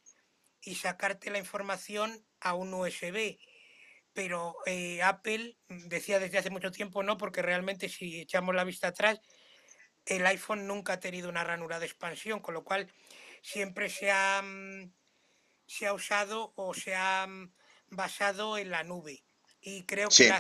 y 0.62 0.76
sacarte 0.76 1.30
la 1.30 1.40
información 1.40 2.26
a 2.40 2.54
un 2.54 2.74
USB. 2.74 3.38
Pero 4.14 4.56
eh, 4.66 5.02
Apple 5.04 5.58
decía 5.68 6.20
desde 6.20 6.40
hace 6.40 6.50
mucho 6.50 6.72
tiempo 6.72 7.04
no, 7.04 7.18
porque 7.18 7.42
realmente 7.42 7.88
si 7.90 8.22
echamos 8.22 8.56
la 8.56 8.64
vista 8.64 8.88
atrás, 8.88 9.20
el 10.06 10.26
iPhone 10.26 10.66
nunca 10.68 10.94
ha 10.94 11.00
tenido 11.00 11.30
una 11.30 11.44
ranura 11.44 11.80
de 11.80 11.86
expansión, 11.86 12.40
con 12.40 12.54
lo 12.54 12.64
cual 12.64 12.92
siempre 13.42 13.90
se 13.90 14.12
ha, 14.12 14.42
mm, 14.42 14.92
se 15.66 15.88
ha 15.88 15.94
usado 15.94 16.54
o 16.56 16.74
se 16.74 16.96
ha 16.96 17.26
mm, 17.28 17.52
basado 17.90 18.58
en 18.58 18.72
la 18.72 18.84
nube. 18.84 19.24
Y 19.62 19.84
creo 19.84 20.10
que 20.10 20.32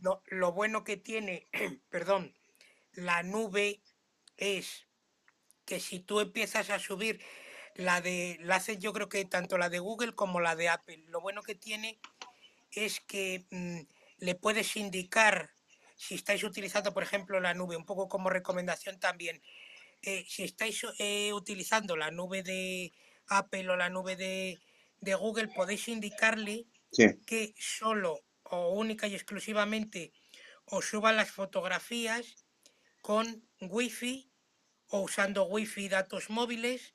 lo, 0.00 0.52
bueno 0.52 0.84
que 0.84 0.96
tiene, 0.96 1.48
perdón, 1.90 2.34
la 2.92 3.22
nube 3.22 3.80
es 4.36 4.86
que 5.64 5.80
si 5.80 6.00
tú 6.00 6.20
empiezas 6.20 6.70
a 6.70 6.78
subir 6.78 7.20
la 7.74 8.00
de, 8.00 8.38
la 8.40 8.58
yo 8.58 8.92
creo 8.92 9.08
que 9.08 9.24
tanto 9.24 9.58
la 9.58 9.68
de 9.68 9.78
Google 9.78 10.14
como 10.14 10.40
la 10.40 10.56
de 10.56 10.68
Apple, 10.68 11.04
lo 11.08 11.20
bueno 11.20 11.42
que 11.42 11.54
tiene 11.54 11.98
es 12.70 13.00
que 13.00 13.46
mm, 13.50 13.80
le 14.18 14.34
puedes 14.34 14.76
indicar 14.76 15.50
si 15.96 16.14
estáis 16.14 16.44
utilizando, 16.44 16.92
por 16.92 17.02
ejemplo, 17.02 17.40
la 17.40 17.54
nube, 17.54 17.76
un 17.76 17.86
poco 17.86 18.08
como 18.08 18.28
recomendación 18.28 19.00
también, 19.00 19.42
eh, 20.06 20.24
si 20.28 20.44
estáis 20.44 20.86
eh, 20.98 21.32
utilizando 21.32 21.96
la 21.96 22.10
nube 22.10 22.42
de 22.42 22.92
Apple 23.26 23.68
o 23.68 23.76
la 23.76 23.90
nube 23.90 24.14
de, 24.16 24.60
de 25.00 25.14
Google, 25.14 25.48
podéis 25.48 25.88
indicarle 25.88 26.66
que 27.26 27.54
solo 27.58 28.20
o 28.44 28.70
única 28.84 29.08
y 29.08 29.14
exclusivamente 29.14 30.12
os 30.64 30.84
suban 30.90 31.16
las 31.16 31.30
fotografías 31.30 32.24
con 33.02 33.24
Wi-Fi 33.60 34.30
o 34.88 35.00
usando 35.00 35.44
Wi-Fi 35.44 35.88
datos 35.88 36.30
móviles 36.30 36.94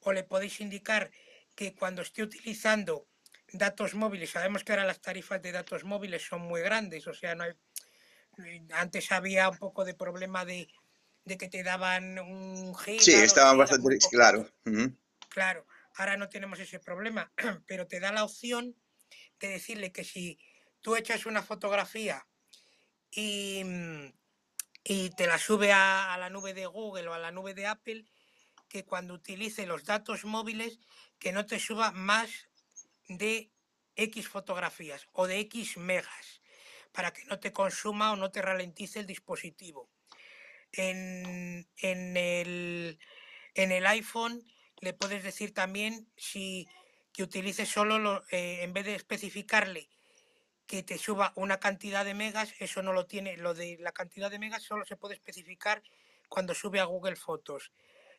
o 0.00 0.12
le 0.12 0.24
podéis 0.24 0.60
indicar 0.60 1.10
que 1.54 1.74
cuando 1.74 2.02
esté 2.02 2.22
utilizando 2.22 3.08
datos 3.52 3.94
móviles, 3.94 4.30
sabemos 4.30 4.62
que 4.62 4.72
ahora 4.72 4.84
las 4.84 5.00
tarifas 5.00 5.40
de 5.42 5.52
datos 5.52 5.84
móviles 5.84 6.22
son 6.26 6.42
muy 6.42 6.60
grandes, 6.60 7.06
o 7.06 7.14
sea, 7.14 7.34
no 7.34 7.44
hay, 7.44 7.52
antes 8.72 9.10
había 9.12 9.48
un 9.48 9.58
poco 9.58 9.84
de 9.84 9.94
problema 9.94 10.44
de, 10.44 10.68
que 11.36 11.48
te 11.48 11.62
daban 11.62 12.18
un 12.18 12.74
giga. 12.76 13.02
Sí, 13.02 13.14
estaban 13.14 13.58
bastante, 13.58 13.98
claro. 14.10 14.48
Claro, 15.28 15.66
ahora 15.96 16.16
no 16.16 16.28
tenemos 16.28 16.58
ese 16.60 16.78
problema, 16.78 17.32
pero 17.66 17.86
te 17.86 18.00
da 18.00 18.12
la 18.12 18.24
opción 18.24 18.76
de 19.40 19.48
decirle 19.48 19.92
que 19.92 20.04
si 20.04 20.38
tú 20.80 20.96
echas 20.96 21.26
una 21.26 21.42
fotografía 21.42 22.26
y, 23.10 23.62
y 24.84 25.10
te 25.10 25.26
la 25.26 25.38
sube 25.38 25.72
a, 25.72 26.14
a 26.14 26.18
la 26.18 26.30
nube 26.30 26.54
de 26.54 26.66
Google 26.66 27.08
o 27.08 27.14
a 27.14 27.18
la 27.18 27.30
nube 27.30 27.54
de 27.54 27.66
Apple, 27.66 28.04
que 28.68 28.84
cuando 28.84 29.14
utilice 29.14 29.66
los 29.66 29.84
datos 29.84 30.24
móviles, 30.24 30.78
que 31.18 31.32
no 31.32 31.46
te 31.46 31.58
suba 31.58 31.90
más 31.92 32.48
de 33.08 33.50
X 33.96 34.28
fotografías 34.28 35.08
o 35.12 35.26
de 35.26 35.40
X 35.40 35.76
megas 35.76 36.40
para 36.92 37.12
que 37.12 37.24
no 37.26 37.38
te 37.38 37.52
consuma 37.52 38.12
o 38.12 38.16
no 38.16 38.30
te 38.30 38.42
ralentice 38.42 39.00
el 39.00 39.06
dispositivo. 39.06 39.90
En, 40.72 41.66
el, 41.78 42.98
en 43.54 43.72
el, 43.72 43.86
iPhone 43.86 44.42
le 44.80 44.92
puedes 44.92 45.24
decir 45.24 45.54
también 45.54 46.08
si 46.16 46.68
que 47.12 47.22
utilice 47.22 47.66
solo, 47.66 48.22
eh, 48.30 48.62
en 48.62 48.72
vez 48.72 48.84
de 48.84 48.94
especificarle 48.94 49.88
que 50.66 50.82
te 50.82 50.98
suba 50.98 51.32
una 51.34 51.58
cantidad 51.58 52.04
de 52.04 52.14
megas, 52.14 52.54
eso 52.58 52.82
no 52.82 52.92
lo 52.92 53.06
tiene. 53.06 53.36
Lo 53.38 53.54
de 53.54 53.78
la 53.80 53.92
cantidad 53.92 54.30
de 54.30 54.38
megas 54.38 54.62
solo 54.62 54.84
se 54.84 54.96
puede 54.96 55.14
especificar 55.14 55.82
cuando 56.28 56.54
sube 56.54 56.80
a 56.80 56.84
Google 56.84 57.16
Fotos. 57.16 57.72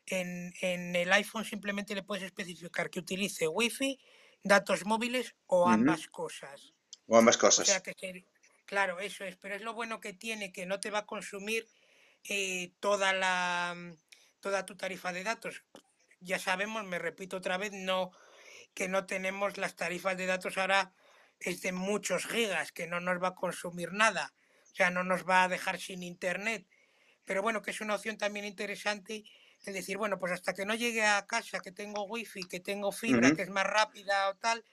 En, 0.08 0.52
en 0.62 0.96
el 0.96 1.14
iPhone 1.14 1.46
simplemente 1.46 1.94
le 1.94 2.02
puedes 2.02 2.24
especificar 2.24 2.90
que 2.90 3.00
utilice 3.00 3.48
Wi-Fi 3.48 4.00
datos 4.44 4.86
móviles 4.86 5.36
o 5.48 5.70
ambas 5.70 6.08
cosas. 6.08 6.74
O 7.08 7.18
ambas 7.18 7.38
cosas. 7.38 7.68
claro, 8.66 9.00
eso 9.00 9.24
es, 9.26 9.36
pero 9.38 9.56
es 9.56 9.62
lo 9.62 9.74
bueno 9.74 10.00
que 10.00 10.14
tiene, 10.14 10.52
que 10.52 10.66
no 10.66 10.80
te 10.80 10.92
va 10.92 11.00
a 11.00 11.06
consumir 11.06 11.68
eh, 12.24 12.72
toda 12.80 13.14
la 13.14 13.76
toda 14.40 14.66
tu 14.66 14.76
tarifa 14.76 15.12
de 15.14 15.24
datos. 15.24 15.64
Ya 16.22 16.40
sabemos, 16.40 16.86
me 16.86 17.00
repito 17.00 17.38
otra 17.38 17.58
vez, 17.58 17.72
no 17.74 18.12
que 18.74 18.88
no 18.88 19.06
tenemos 19.06 19.58
las 19.58 19.76
tarifas 19.76 20.18
de 20.18 20.26
datos 20.26 20.58
ahora 20.58 20.94
es 21.40 21.62
de 21.62 21.72
muchos 21.72 22.26
gigas, 22.28 22.72
que 22.72 22.88
no 22.88 23.00
nos 23.00 23.22
va 23.22 23.30
a 23.30 23.36
consumir 23.36 23.94
nada, 23.94 24.34
o 24.72 24.76
sea, 24.76 24.90
no 24.92 25.04
nos 25.04 25.28
va 25.28 25.44
a 25.44 25.48
dejar 25.48 25.80
sin 25.80 26.04
internet. 26.04 26.68
Pero 27.26 27.42
bueno, 27.42 27.62
que 27.62 27.72
es 27.72 27.82
una 27.82 27.96
opción 27.96 28.18
también 28.18 28.46
interesante 28.46 29.24
es 29.66 29.74
decir, 29.74 29.98
bueno, 29.98 30.18
pues 30.20 30.32
hasta 30.32 30.54
que 30.54 30.66
no 30.66 30.74
llegue 30.74 31.06
a 31.06 31.26
casa, 31.26 31.60
que 31.60 31.72
tengo 31.72 32.04
wifi, 32.04 32.44
que 32.44 32.60
tengo 32.60 32.92
fibra, 32.92 33.34
que 33.36 33.42
es 33.42 33.50
más 33.50 33.66
rápida 33.66 34.30
o 34.30 34.36
tal, 34.36 34.64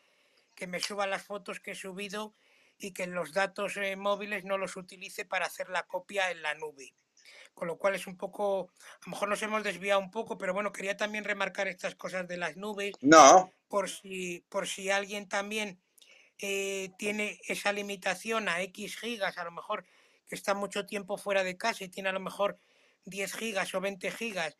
que 0.55 0.66
me 0.66 0.80
suba 0.80 1.07
las 1.07 1.24
fotos 1.24 1.61
que 1.61 1.72
he 1.72 1.74
subido 1.74 2.34
y 2.78 2.92
que 2.92 3.07
los 3.07 3.32
datos 3.32 3.76
eh, 3.76 3.97
móviles 3.97 4.44
no 4.44 4.59
los 4.59 4.76
utilice 4.76 5.24
para 5.24 5.47
hacer 5.47 5.68
la 5.70 5.84
copia 5.84 6.30
en 6.30 6.42
la 6.42 6.55
nube. 6.55 6.94
Con 7.57 7.68
lo 7.68 7.78
cual 7.78 7.94
es 7.94 8.07
un 8.07 8.18
poco, 8.18 8.68
a 8.68 9.07
lo 9.07 9.12
mejor 9.12 9.30
nos 9.30 9.42
hemos 9.42 9.64
desviado 9.64 9.98
un 9.98 10.11
poco, 10.11 10.36
pero 10.36 10.52
bueno, 10.52 10.72
quería 10.72 10.96
también 10.96 11.24
remarcar 11.24 11.68
estas 11.68 11.94
cosas 11.94 12.28
de 12.28 12.36
las 12.36 12.57
nubes. 12.57 12.92
No. 13.00 13.50
Por 13.66 13.88
si, 13.88 14.44
por 14.50 14.68
si 14.68 14.90
alguien 14.90 15.26
también 15.26 15.80
eh, 16.38 16.90
tiene 16.98 17.40
esa 17.48 17.72
limitación 17.72 18.50
a 18.50 18.61
X 18.61 18.98
gigas, 18.98 19.38
a 19.38 19.44
lo 19.44 19.52
mejor 19.52 19.86
que 20.28 20.34
está 20.34 20.52
mucho 20.52 20.84
tiempo 20.84 21.16
fuera 21.16 21.44
de 21.44 21.57
casa 21.57 21.84
y 21.84 21.88
tiene 21.88 22.11
a 22.11 22.12
lo 22.12 22.20
mejor 22.20 22.59
10 23.07 23.32
gigas 23.32 23.74
o 23.74 23.80
20 23.80 24.11
gigas 24.11 24.59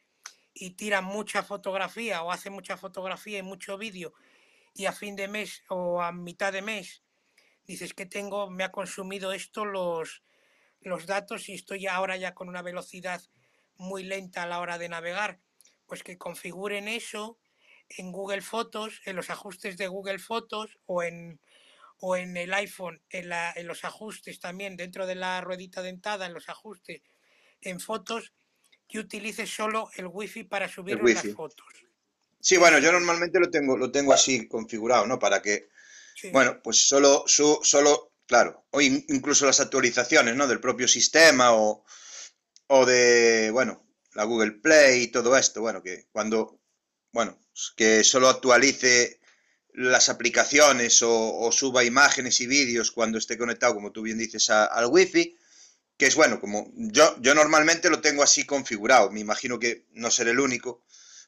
y 0.55 0.71
tira 0.71 1.03
mucha 1.03 1.43
fotografía 1.43 2.23
o 2.23 2.33
hace 2.33 2.49
mucha 2.49 2.79
fotografía 2.79 3.39
y 3.39 3.43
mucho 3.43 3.77
vídeo 3.77 4.15
y 4.75 4.87
a 4.87 4.93
fin 4.93 5.17
de 5.17 5.29
mes 5.29 5.65
o 5.69 6.01
a 6.01 6.13
mitad 6.13 6.51
de 6.51 6.63
mes 6.63 7.03
dices 7.67 7.93
que 7.93 8.07
tengo, 8.07 8.49
me 8.49 8.65
ha 8.65 8.73
consumido 8.73 9.33
esto 9.33 9.65
los, 9.65 10.23
los 10.81 11.07
datos 11.07 11.49
y 11.49 11.55
estoy 11.55 11.87
ahora 11.87 12.17
ya 12.17 12.35
con 12.35 12.49
una 12.49 12.63
velocidad 12.63 13.23
muy 13.77 14.05
lenta 14.05 14.43
a 14.43 14.47
la 14.47 14.61
hora 14.61 14.79
de 14.79 14.89
navegar, 14.89 15.41
pues 15.87 16.03
que 16.03 16.19
configuren 16.19 16.89
eso 16.89 17.39
en 17.89 18.13
Google 18.13 18.43
Fotos, 18.43 19.01
en 19.05 19.17
los 19.17 19.31
ajustes 19.31 19.77
de 19.77 19.89
Google 19.89 20.19
Fotos 20.19 20.79
o 20.87 21.03
en, 21.03 21.41
o 21.99 22.17
en 22.17 22.37
el 22.37 22.53
iPhone, 22.55 23.03
en, 23.11 23.29
la, 23.29 23.53
en 23.55 23.67
los 23.67 23.85
ajustes 23.85 24.41
también, 24.41 24.77
dentro 24.77 25.07
de 25.07 25.15
la 25.15 25.41
ruedita 25.41 25.83
dentada, 25.83 26.27
en 26.27 26.35
los 26.35 26.49
ajustes 26.49 27.03
en 27.61 27.81
fotos, 27.81 28.33
que 28.89 28.99
utilices 28.99 29.51
solo 29.51 29.91
el 29.97 30.07
wifi 30.07 30.45
para 30.45 30.69
subir 30.69 31.03
las 31.03 31.35
fotos. 31.35 31.67
Sí, 32.41 32.57
bueno, 32.57 32.79
yo 32.79 32.93
normalmente 32.93 33.41
lo 33.41 33.51
tengo, 33.51 33.77
lo 33.77 33.91
tengo 33.91 34.13
así 34.13 34.47
configurado, 34.47 35.07
¿no? 35.07 35.19
Para 35.19 35.43
que, 35.43 35.69
bueno, 36.33 36.61
pues 36.63 36.87
solo, 36.87 37.25
su, 37.27 37.59
solo, 37.63 38.13
claro, 38.27 38.67
o 38.71 38.81
incluso 38.81 39.47
las 39.47 39.61
actualizaciones, 39.61 40.37
¿no? 40.37 40.47
Del 40.47 40.61
propio 40.61 40.89
sistema 40.89 41.53
o, 41.53 41.85
o 42.69 42.87
de, 42.87 43.51
bueno, 43.53 43.87
la 44.15 44.25
Google 44.25 44.53
Play 44.53 45.05
y 45.05 45.09
todo 45.09 45.37
esto, 45.37 45.61
bueno, 45.61 45.83
que 45.83 46.07
cuando, 46.11 46.61
bueno, 47.13 47.39
que 47.77 48.03
solo 48.05 48.29
actualice 48.29 49.21
las 49.75 50.09
aplicaciones 50.09 51.03
o, 51.03 51.51
suba 51.53 51.85
imágenes 51.85 52.41
y 52.41 52.47
vídeos 52.47 52.91
cuando 52.91 53.19
esté 53.19 53.37
conectado, 53.37 53.75
como 53.75 53.93
tú 53.93 54.03
bien 54.03 54.19
dices, 54.19 54.49
al 54.51 54.87
Wi-Fi, 54.87 55.37
que 55.99 56.07
es 56.07 56.15
bueno, 56.15 56.41
como 56.41 56.73
yo, 56.75 57.15
yo 57.21 57.35
normalmente 57.35 57.91
lo 57.91 58.01
tengo 58.01 58.23
así 58.23 58.45
configurado, 58.45 59.11
me 59.11 59.21
imagino 59.21 59.59
que 59.59 59.87
no 59.93 60.11
seré 60.11 60.31
el 60.31 60.41
único, 60.41 60.83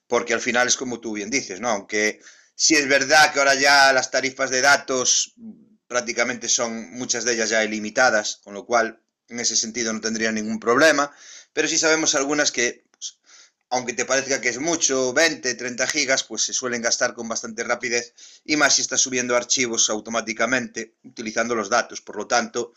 porque 0.06 0.32
al 0.32 0.40
final 0.40 0.66
es 0.66 0.76
como 0.76 1.00
tú 1.00 1.12
bien 1.12 1.30
dices, 1.30 1.60
¿no? 1.60 1.68
Aunque 1.68 2.20
sí 2.54 2.74
es 2.74 2.88
verdad 2.88 3.32
que 3.32 3.38
ahora 3.38 3.54
ya 3.54 3.92
las 3.92 4.10
tarifas 4.10 4.50
de 4.50 4.62
datos 4.62 5.34
prácticamente 5.88 6.48
son 6.48 6.92
muchas 6.92 7.24
de 7.24 7.32
ellas 7.32 7.50
ya 7.50 7.64
ilimitadas, 7.64 8.40
con 8.44 8.54
lo 8.54 8.64
cual 8.64 9.00
en 9.28 9.40
ese 9.40 9.56
sentido 9.56 9.92
no 9.92 10.00
tendría 10.00 10.30
ningún 10.30 10.60
problema, 10.60 11.10
pero 11.52 11.66
sí 11.66 11.78
sabemos 11.78 12.14
algunas 12.14 12.52
que, 12.52 12.84
pues, 12.92 13.18
aunque 13.70 13.94
te 13.94 14.04
parezca 14.04 14.40
que 14.40 14.50
es 14.50 14.58
mucho, 14.58 15.12
20, 15.12 15.54
30 15.54 15.86
gigas, 15.86 16.24
pues 16.24 16.42
se 16.42 16.52
suelen 16.52 16.82
gastar 16.82 17.14
con 17.14 17.28
bastante 17.28 17.64
rapidez 17.64 18.14
y 18.44 18.56
más 18.56 18.76
si 18.76 18.82
estás 18.82 19.00
subiendo 19.00 19.34
archivos 19.34 19.90
automáticamente 19.90 20.94
utilizando 21.04 21.54
los 21.54 21.68
datos, 21.68 22.00
por 22.00 22.16
lo 22.16 22.26
tanto, 22.26 22.72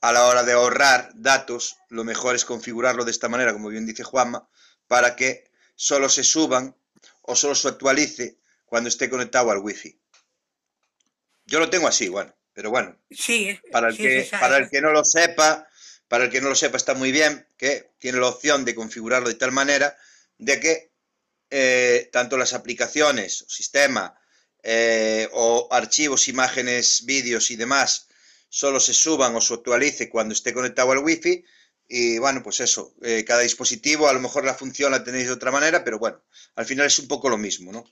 a 0.00 0.12
la 0.12 0.26
hora 0.26 0.44
de 0.44 0.52
ahorrar 0.52 1.10
datos, 1.14 1.76
lo 1.88 2.04
mejor 2.04 2.36
es 2.36 2.44
configurarlo 2.44 3.04
de 3.04 3.10
esta 3.10 3.28
manera, 3.28 3.52
como 3.52 3.68
bien 3.68 3.84
dice 3.84 4.04
Juanma, 4.04 4.48
para 4.86 5.16
que 5.16 5.50
solo 5.74 6.08
se 6.08 6.22
suban 6.22 6.76
o 7.22 7.34
solo 7.34 7.54
se 7.54 7.68
actualice 7.68 8.38
cuando 8.64 8.88
esté 8.88 9.10
conectado 9.10 9.50
al 9.50 9.58
wifi. 9.58 9.97
Yo 11.48 11.58
lo 11.58 11.70
tengo 11.70 11.88
así, 11.88 12.08
bueno, 12.08 12.34
pero 12.52 12.70
bueno. 12.70 12.96
Sí, 13.10 13.58
para 13.72 13.88
el, 13.88 13.96
que, 13.96 14.28
para 14.30 14.58
el 14.58 14.68
que 14.68 14.82
no 14.82 14.92
lo 14.92 15.02
sepa, 15.02 15.66
para 16.06 16.24
el 16.24 16.30
que 16.30 16.42
no 16.42 16.50
lo 16.50 16.54
sepa 16.54 16.76
está 16.76 16.94
muy 16.94 17.10
bien, 17.10 17.46
que 17.56 17.90
tiene 17.98 18.18
la 18.18 18.28
opción 18.28 18.64
de 18.66 18.74
configurarlo 18.74 19.28
de 19.28 19.34
tal 19.34 19.50
manera 19.50 19.96
de 20.36 20.60
que 20.60 20.90
eh, 21.50 22.10
tanto 22.12 22.36
las 22.36 22.52
aplicaciones, 22.52 23.46
sistema, 23.48 24.14
eh, 24.62 25.26
o 25.32 25.68
archivos, 25.70 26.28
imágenes, 26.28 27.04
vídeos 27.06 27.50
y 27.50 27.56
demás 27.56 28.08
solo 28.50 28.80
se 28.80 28.92
suban 28.94 29.34
o 29.34 29.40
se 29.40 29.54
actualice 29.54 30.08
cuando 30.08 30.34
esté 30.34 30.52
conectado 30.52 30.92
al 30.92 30.98
wifi 30.98 31.44
y 31.86 32.18
bueno, 32.18 32.42
pues 32.42 32.60
eso, 32.60 32.94
eh, 33.02 33.24
cada 33.24 33.40
dispositivo 33.40 34.08
a 34.08 34.12
lo 34.12 34.20
mejor 34.20 34.44
la 34.44 34.54
función 34.54 34.92
la 34.92 35.02
tenéis 35.02 35.26
de 35.26 35.32
otra 35.32 35.50
manera, 35.50 35.84
pero 35.84 35.98
bueno, 35.98 36.22
al 36.54 36.66
final 36.66 36.86
es 36.86 36.98
un 36.98 37.08
poco 37.08 37.30
lo 37.30 37.38
mismo, 37.38 37.72
¿no? 37.72 37.84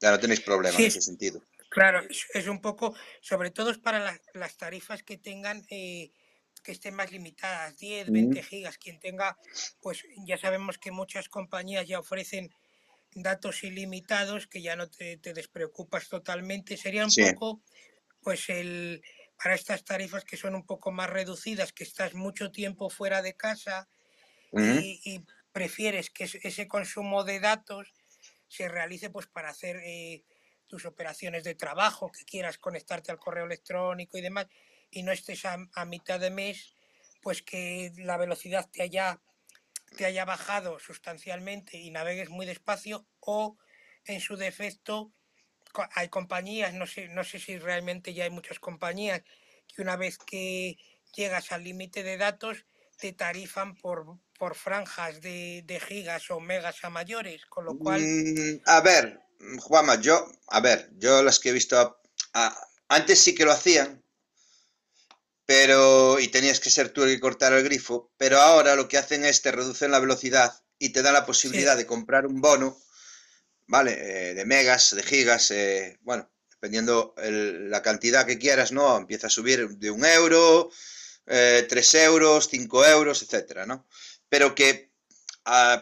Ya 0.00 0.12
no 0.12 0.20
tenéis 0.20 0.40
problema 0.40 0.78
en 0.78 0.84
ese 0.84 1.00
sentido. 1.00 1.42
Claro, 1.72 2.02
es 2.34 2.46
un 2.48 2.60
poco, 2.60 2.94
sobre 3.22 3.50
todo 3.50 3.70
es 3.70 3.78
para 3.78 4.20
las 4.34 4.56
tarifas 4.58 5.02
que 5.02 5.16
tengan, 5.16 5.64
eh, 5.70 6.12
que 6.62 6.72
estén 6.72 6.94
más 6.94 7.10
limitadas, 7.10 7.78
10, 7.78 8.10
20 8.10 8.42
gigas, 8.42 8.76
quien 8.76 9.00
tenga, 9.00 9.38
pues 9.80 10.04
ya 10.26 10.36
sabemos 10.36 10.76
que 10.76 10.90
muchas 10.90 11.30
compañías 11.30 11.88
ya 11.88 11.98
ofrecen 11.98 12.54
datos 13.14 13.64
ilimitados, 13.64 14.46
que 14.46 14.60
ya 14.60 14.76
no 14.76 14.90
te, 14.90 15.16
despreocupas 15.16 16.10
totalmente, 16.10 16.76
sería 16.76 17.06
un 17.06 17.12
poco 17.14 17.62
pues 18.20 18.50
el, 18.50 19.02
para 19.42 19.54
estas 19.54 19.82
tarifas 19.82 20.26
que 20.26 20.36
son 20.36 20.54
un 20.54 20.66
poco 20.66 20.92
más 20.92 21.08
reducidas, 21.08 21.72
que 21.72 21.84
estás 21.84 22.12
mucho 22.12 22.52
tiempo 22.52 22.90
fuera 22.90 23.22
de 23.22 23.34
casa 23.34 23.88
y, 24.52 25.24
prefieres 25.52 26.08
que 26.08 26.24
ese 26.24 26.66
consumo 26.66 27.24
de 27.24 27.38
datos 27.38 27.92
se 28.48 28.68
realice 28.68 29.10
pues 29.10 29.26
para 29.26 29.50
hacer 29.50 29.76
eh, 29.84 30.24
tus 30.72 30.86
operaciones 30.86 31.44
de 31.44 31.54
trabajo, 31.54 32.10
que 32.10 32.24
quieras 32.24 32.56
conectarte 32.56 33.12
al 33.12 33.18
correo 33.18 33.44
electrónico 33.44 34.16
y 34.16 34.22
demás, 34.22 34.46
y 34.90 35.02
no 35.02 35.12
estés 35.12 35.44
a, 35.44 35.84
mitad 35.84 36.18
de 36.18 36.30
mes, 36.30 36.74
pues 37.20 37.42
que 37.42 37.92
la 37.98 38.16
velocidad 38.16 38.70
te 38.72 38.80
haya, 38.80 39.20
te 39.98 40.06
haya 40.06 40.24
bajado 40.24 40.78
sustancialmente 40.78 41.76
y 41.76 41.90
navegues 41.90 42.30
muy 42.30 42.46
despacio, 42.46 43.06
o 43.20 43.58
en 44.06 44.22
su 44.22 44.38
defecto 44.38 45.12
hay 45.94 46.08
compañías, 46.08 46.72
no 46.72 46.86
sé, 46.86 47.08
no 47.08 47.22
sé 47.22 47.38
si 47.38 47.58
realmente 47.58 48.14
ya 48.14 48.24
hay 48.24 48.30
muchas 48.30 48.58
compañías, 48.58 49.22
que 49.68 49.82
una 49.82 49.96
vez 49.96 50.16
que 50.16 50.78
llegas 51.14 51.52
al 51.52 51.64
límite 51.64 52.02
de 52.02 52.16
datos, 52.16 52.64
te 52.96 53.12
tarifan 53.12 53.74
por, 53.76 54.06
por 54.42 54.56
franjas 54.56 55.20
de, 55.20 55.80
gigas 55.86 56.28
o 56.32 56.40
megas 56.40 56.82
a 56.82 56.90
mayores, 56.90 57.46
con 57.46 57.64
lo 57.64 57.78
cual... 57.78 58.00
Mm, 58.02 58.60
a 58.66 58.80
ver, 58.80 59.20
Juanma, 59.60 60.00
yo, 60.00 60.28
a 60.48 60.58
ver, 60.58 60.90
yo 60.96 61.22
las 61.22 61.38
que 61.38 61.50
he 61.50 61.52
visto, 61.52 62.00
antes 62.88 63.20
sí 63.20 63.36
que 63.36 63.44
lo 63.44 63.52
hacían, 63.52 64.02
pero, 65.46 66.18
y 66.18 66.26
tenías 66.26 66.58
que 66.58 66.70
ser 66.70 66.88
tú 66.88 67.04
el 67.04 67.14
que 67.14 67.20
cortar 67.20 67.52
el 67.52 67.62
grifo, 67.62 68.10
pero 68.16 68.40
ahora 68.40 68.74
lo 68.74 68.88
que 68.88 68.98
hacen 68.98 69.24
es 69.24 69.42
te 69.42 69.52
reducen 69.52 69.92
la 69.92 70.00
velocidad 70.00 70.52
y 70.76 70.88
te 70.88 71.02
dan 71.02 71.14
la 71.14 71.24
posibilidad 71.24 71.76
de 71.76 71.86
comprar 71.86 72.26
un 72.26 72.40
bono, 72.40 72.76
¿vale? 73.68 73.92
Eh, 73.92 74.34
de 74.34 74.44
megas, 74.44 74.90
de 74.96 75.04
gigas, 75.04 75.52
eh, 75.52 76.00
bueno, 76.00 76.28
dependiendo 76.50 77.14
la 77.16 77.80
cantidad 77.80 78.26
que 78.26 78.40
quieras, 78.40 78.72
¿no? 78.72 78.96
Empieza 78.96 79.28
a 79.28 79.30
subir 79.30 79.68
de 79.68 79.92
un 79.92 80.04
euro, 80.04 80.68
eh, 81.26 81.64
tres 81.68 81.94
euros, 81.94 82.48
cinco 82.50 82.84
euros, 82.84 83.22
etcétera, 83.22 83.66
¿no? 83.66 83.86
Pero 84.32 84.54
que 84.54 84.90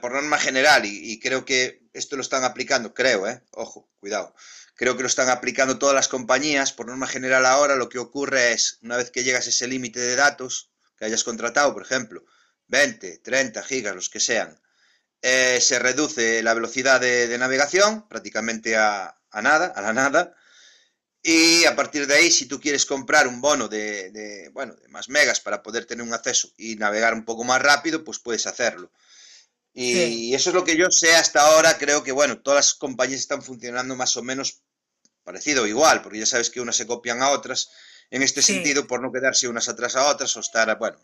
por 0.00 0.10
norma 0.10 0.36
general, 0.36 0.84
y, 0.84 1.20
creo 1.20 1.44
que 1.44 1.88
esto 1.92 2.16
lo 2.16 2.22
están 2.22 2.42
aplicando, 2.42 2.92
creo, 2.94 3.28
¿eh? 3.28 3.44
Ojo, 3.52 3.88
cuidado. 4.00 4.34
Creo 4.74 4.96
que 4.96 5.02
lo 5.02 5.06
están 5.06 5.28
aplicando 5.28 5.78
todas 5.78 5.94
las 5.94 6.08
compañías. 6.08 6.72
Por 6.72 6.88
norma 6.88 7.06
general 7.06 7.46
ahora 7.46 7.76
lo 7.76 7.88
que 7.88 8.00
ocurre 8.00 8.50
es, 8.50 8.80
una 8.82 8.96
vez 8.96 9.12
que 9.12 9.22
llegas 9.22 9.46
a 9.46 9.50
ese 9.50 9.68
límite 9.68 10.00
de 10.00 10.16
datos 10.16 10.72
que 10.98 11.04
hayas 11.04 11.22
contratado, 11.22 11.72
por 11.72 11.82
ejemplo, 11.82 12.24
20, 12.66 13.18
30 13.18 13.62
gigas, 13.62 13.94
los 13.94 14.10
que 14.10 14.18
sean, 14.18 14.60
eh, 15.22 15.60
se 15.60 15.78
reduce 15.78 16.42
la 16.42 16.54
velocidad 16.54 17.00
de, 17.00 17.38
navegación 17.38 18.08
prácticamente 18.08 18.76
a, 18.76 19.16
nada, 19.32 19.66
a 19.66 19.80
la 19.80 19.92
nada, 19.92 20.34
y 21.22 21.64
a 21.64 21.76
partir 21.76 22.06
de 22.06 22.14
ahí, 22.14 22.30
si 22.30 22.46
tú 22.46 22.58
quieres 22.60 22.86
comprar 22.86 23.28
un 23.28 23.40
bono 23.40 23.68
de, 23.68 24.50
bueno, 24.52 24.74
de 24.74 24.88
más 24.88 25.08
megas 25.08 25.40
para 25.40 25.62
poder 25.62 25.84
tener 25.84 26.04
un 26.04 26.14
acceso 26.14 26.50
y 26.56 26.76
navegar 26.76 27.12
un 27.12 27.24
poco 27.24 27.44
más 27.44 27.60
rápido, 27.60 28.04
pues 28.04 28.18
puedes 28.18 28.46
hacerlo. 28.46 28.90
Y 29.72 30.34
eso 30.34 30.50
es 30.50 30.54
lo 30.54 30.64
que 30.64 30.76
yo 30.76 30.86
sé 30.90 31.14
hasta 31.14 31.42
ahora. 31.42 31.78
Creo 31.78 32.02
que, 32.02 32.12
bueno, 32.12 32.40
todas 32.40 32.56
las 32.56 32.74
compañías 32.74 33.20
están 33.20 33.42
funcionando 33.42 33.94
más 33.96 34.16
o 34.16 34.22
menos 34.22 34.62
parecido 35.22 35.62
o 35.62 35.66
igual, 35.66 36.02
porque 36.02 36.18
ya 36.18 36.26
sabes 36.26 36.50
que 36.50 36.60
unas 36.60 36.76
se 36.76 36.86
copian 36.86 37.22
a 37.22 37.30
otras 37.30 37.70
en 38.10 38.22
este 38.22 38.42
sentido 38.42 38.86
por 38.86 39.00
no 39.00 39.12
quedarse 39.12 39.46
unas 39.46 39.68
atrás 39.68 39.94
a 39.94 40.06
otras 40.06 40.36
o 40.36 40.40
estar, 40.40 40.76
bueno, 40.78 40.98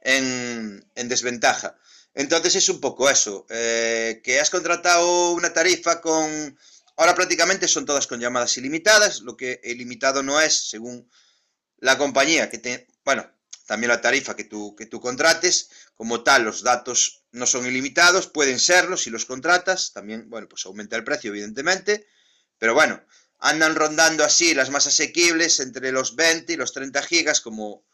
en, 0.00 0.88
en 0.94 1.08
desventaja. 1.08 1.76
Entonces 2.14 2.54
es 2.54 2.68
un 2.68 2.80
poco 2.80 3.10
eso, 3.10 3.46
eh, 3.50 4.20
que 4.22 4.38
has 4.38 4.50
contratado 4.50 5.32
una 5.32 5.52
tarifa 5.52 6.00
con 6.00 6.56
Ahora 6.96 7.14
prácticamente 7.14 7.68
son 7.68 7.86
todas 7.86 8.06
con 8.06 8.20
llamadas 8.20 8.56
ilimitadas, 8.56 9.20
lo 9.20 9.36
que 9.36 9.60
ilimitado 9.64 10.22
no 10.22 10.40
es, 10.40 10.68
según 10.68 11.10
la 11.78 11.98
compañía 11.98 12.48
que 12.48 12.58
te, 12.58 12.86
bueno, 13.04 13.28
también 13.66 13.88
la 13.88 14.00
tarifa 14.00 14.36
que 14.36 14.44
tú, 14.44 14.76
que 14.76 14.86
tú 14.86 15.00
contrates, 15.00 15.70
como 15.96 16.22
tal 16.22 16.44
los 16.44 16.62
datos 16.62 17.24
no 17.32 17.46
son 17.46 17.66
ilimitados, 17.66 18.28
pueden 18.28 18.60
serlo 18.60 18.96
si 18.96 19.10
los 19.10 19.24
contratas, 19.24 19.92
también, 19.92 20.28
bueno, 20.30 20.48
pues 20.48 20.64
aumenta 20.66 20.96
el 20.96 21.04
precio 21.04 21.30
evidentemente, 21.30 22.06
pero 22.58 22.74
bueno, 22.74 23.02
andan 23.38 23.74
rondando 23.74 24.24
así 24.24 24.54
las 24.54 24.70
más 24.70 24.86
asequibles 24.86 25.60
entre 25.60 25.92
los 25.92 26.14
20 26.14 26.52
y 26.52 26.56
los 26.56 26.72
30 26.72 27.02
gigas, 27.02 27.40
como, 27.40 27.84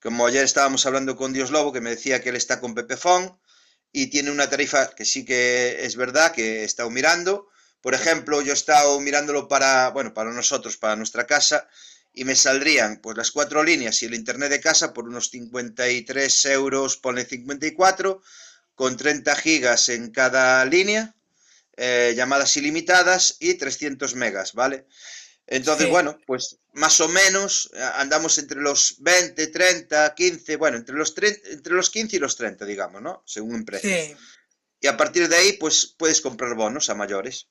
como 0.00 0.26
ayer 0.26 0.44
estábamos 0.44 0.86
hablando 0.86 1.16
con 1.16 1.32
Dios 1.32 1.50
Lobo, 1.50 1.72
que 1.72 1.80
me 1.80 1.90
decía 1.90 2.22
que 2.22 2.28
él 2.28 2.36
está 2.36 2.60
con 2.60 2.74
Pepefon 2.74 3.38
y 3.92 4.06
tiene 4.08 4.30
una 4.30 4.48
tarifa 4.48 4.94
que 4.94 5.04
sí 5.04 5.24
que 5.24 5.84
es 5.84 5.96
verdad, 5.96 6.32
que 6.32 6.60
he 6.60 6.64
estado 6.64 6.90
mirando, 6.90 7.48
por 7.80 7.94
ejemplo, 7.94 8.42
yo 8.42 8.52
he 8.52 8.54
estado 8.54 8.98
mirándolo 9.00 9.48
para, 9.48 9.90
bueno, 9.90 10.12
para 10.14 10.32
nosotros, 10.32 10.76
para 10.76 10.96
nuestra 10.96 11.26
casa, 11.26 11.68
y 12.12 12.24
me 12.24 12.34
saldrían 12.34 13.00
pues 13.02 13.16
las 13.16 13.30
cuatro 13.30 13.62
líneas 13.62 14.02
y 14.02 14.06
el 14.06 14.14
internet 14.14 14.50
de 14.50 14.60
casa 14.60 14.94
por 14.94 15.06
unos 15.06 15.30
53 15.30 16.44
euros, 16.46 16.96
pone 16.96 17.24
54, 17.24 18.22
con 18.74 18.96
30 18.96 19.36
gigas 19.36 19.88
en 19.90 20.10
cada 20.10 20.64
línea, 20.64 21.14
eh, 21.76 22.14
llamadas 22.16 22.56
ilimitadas 22.56 23.36
y 23.38 23.54
300 23.54 24.14
megas, 24.14 24.54
¿vale? 24.54 24.86
Entonces, 25.46 25.88
bueno, 25.88 26.18
pues 26.26 26.58
más 26.72 27.00
o 27.00 27.08
menos 27.08 27.70
eh, 27.74 27.80
andamos 27.96 28.38
entre 28.38 28.60
los 28.60 28.96
20, 28.98 29.46
30, 29.46 30.14
15, 30.14 30.56
bueno, 30.56 30.76
entre 30.76 30.96
los, 30.96 31.14
entre 31.18 31.74
los 31.74 31.90
15 31.90 32.16
y 32.16 32.18
los 32.18 32.36
30, 32.36 32.64
digamos, 32.64 33.00
¿no? 33.00 33.22
Según 33.26 33.54
un 33.54 33.64
precio. 33.64 33.90
Y 34.80 34.86
a 34.88 34.96
partir 34.96 35.28
de 35.28 35.36
ahí, 35.36 35.52
pues 35.54 35.94
puedes 35.96 36.20
comprar 36.20 36.54
bonos 36.54 36.90
a 36.90 36.94
mayores. 36.94 37.48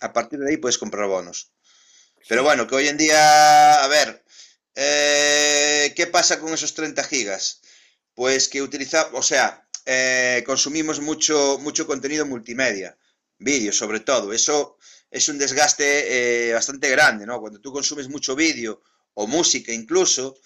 A 0.00 0.12
partir 0.12 0.38
de 0.38 0.50
ahí 0.50 0.56
puedes 0.56 0.78
comprar 0.78 1.08
bonos. 1.08 1.52
Pero 2.28 2.42
bueno, 2.42 2.66
que 2.66 2.74
hoy 2.74 2.88
en 2.88 2.96
día, 2.96 3.82
a 3.82 3.88
ver, 3.88 4.24
eh, 4.74 5.92
¿qué 5.96 6.06
pasa 6.06 6.38
con 6.40 6.52
esos 6.52 6.74
30 6.74 7.02
gigas? 7.04 7.60
Pues 8.14 8.48
que 8.48 8.62
utilizamos, 8.62 9.12
o 9.14 9.22
sea, 9.22 9.68
eh, 9.86 10.42
consumimos 10.46 11.00
mucho, 11.00 11.58
mucho 11.60 11.86
contenido 11.86 12.26
multimedia, 12.26 12.98
vídeo 13.38 13.72
sobre 13.72 14.00
todo. 14.00 14.32
Eso 14.32 14.78
es 15.10 15.28
un 15.28 15.38
desgaste 15.38 16.50
eh, 16.50 16.52
bastante 16.52 16.88
grande, 16.90 17.26
¿no? 17.26 17.40
Cuando 17.40 17.60
tú 17.60 17.72
consumes 17.72 18.08
mucho 18.08 18.36
vídeo 18.36 18.82
o 19.14 19.26
música 19.26 19.72
incluso, 19.72 20.36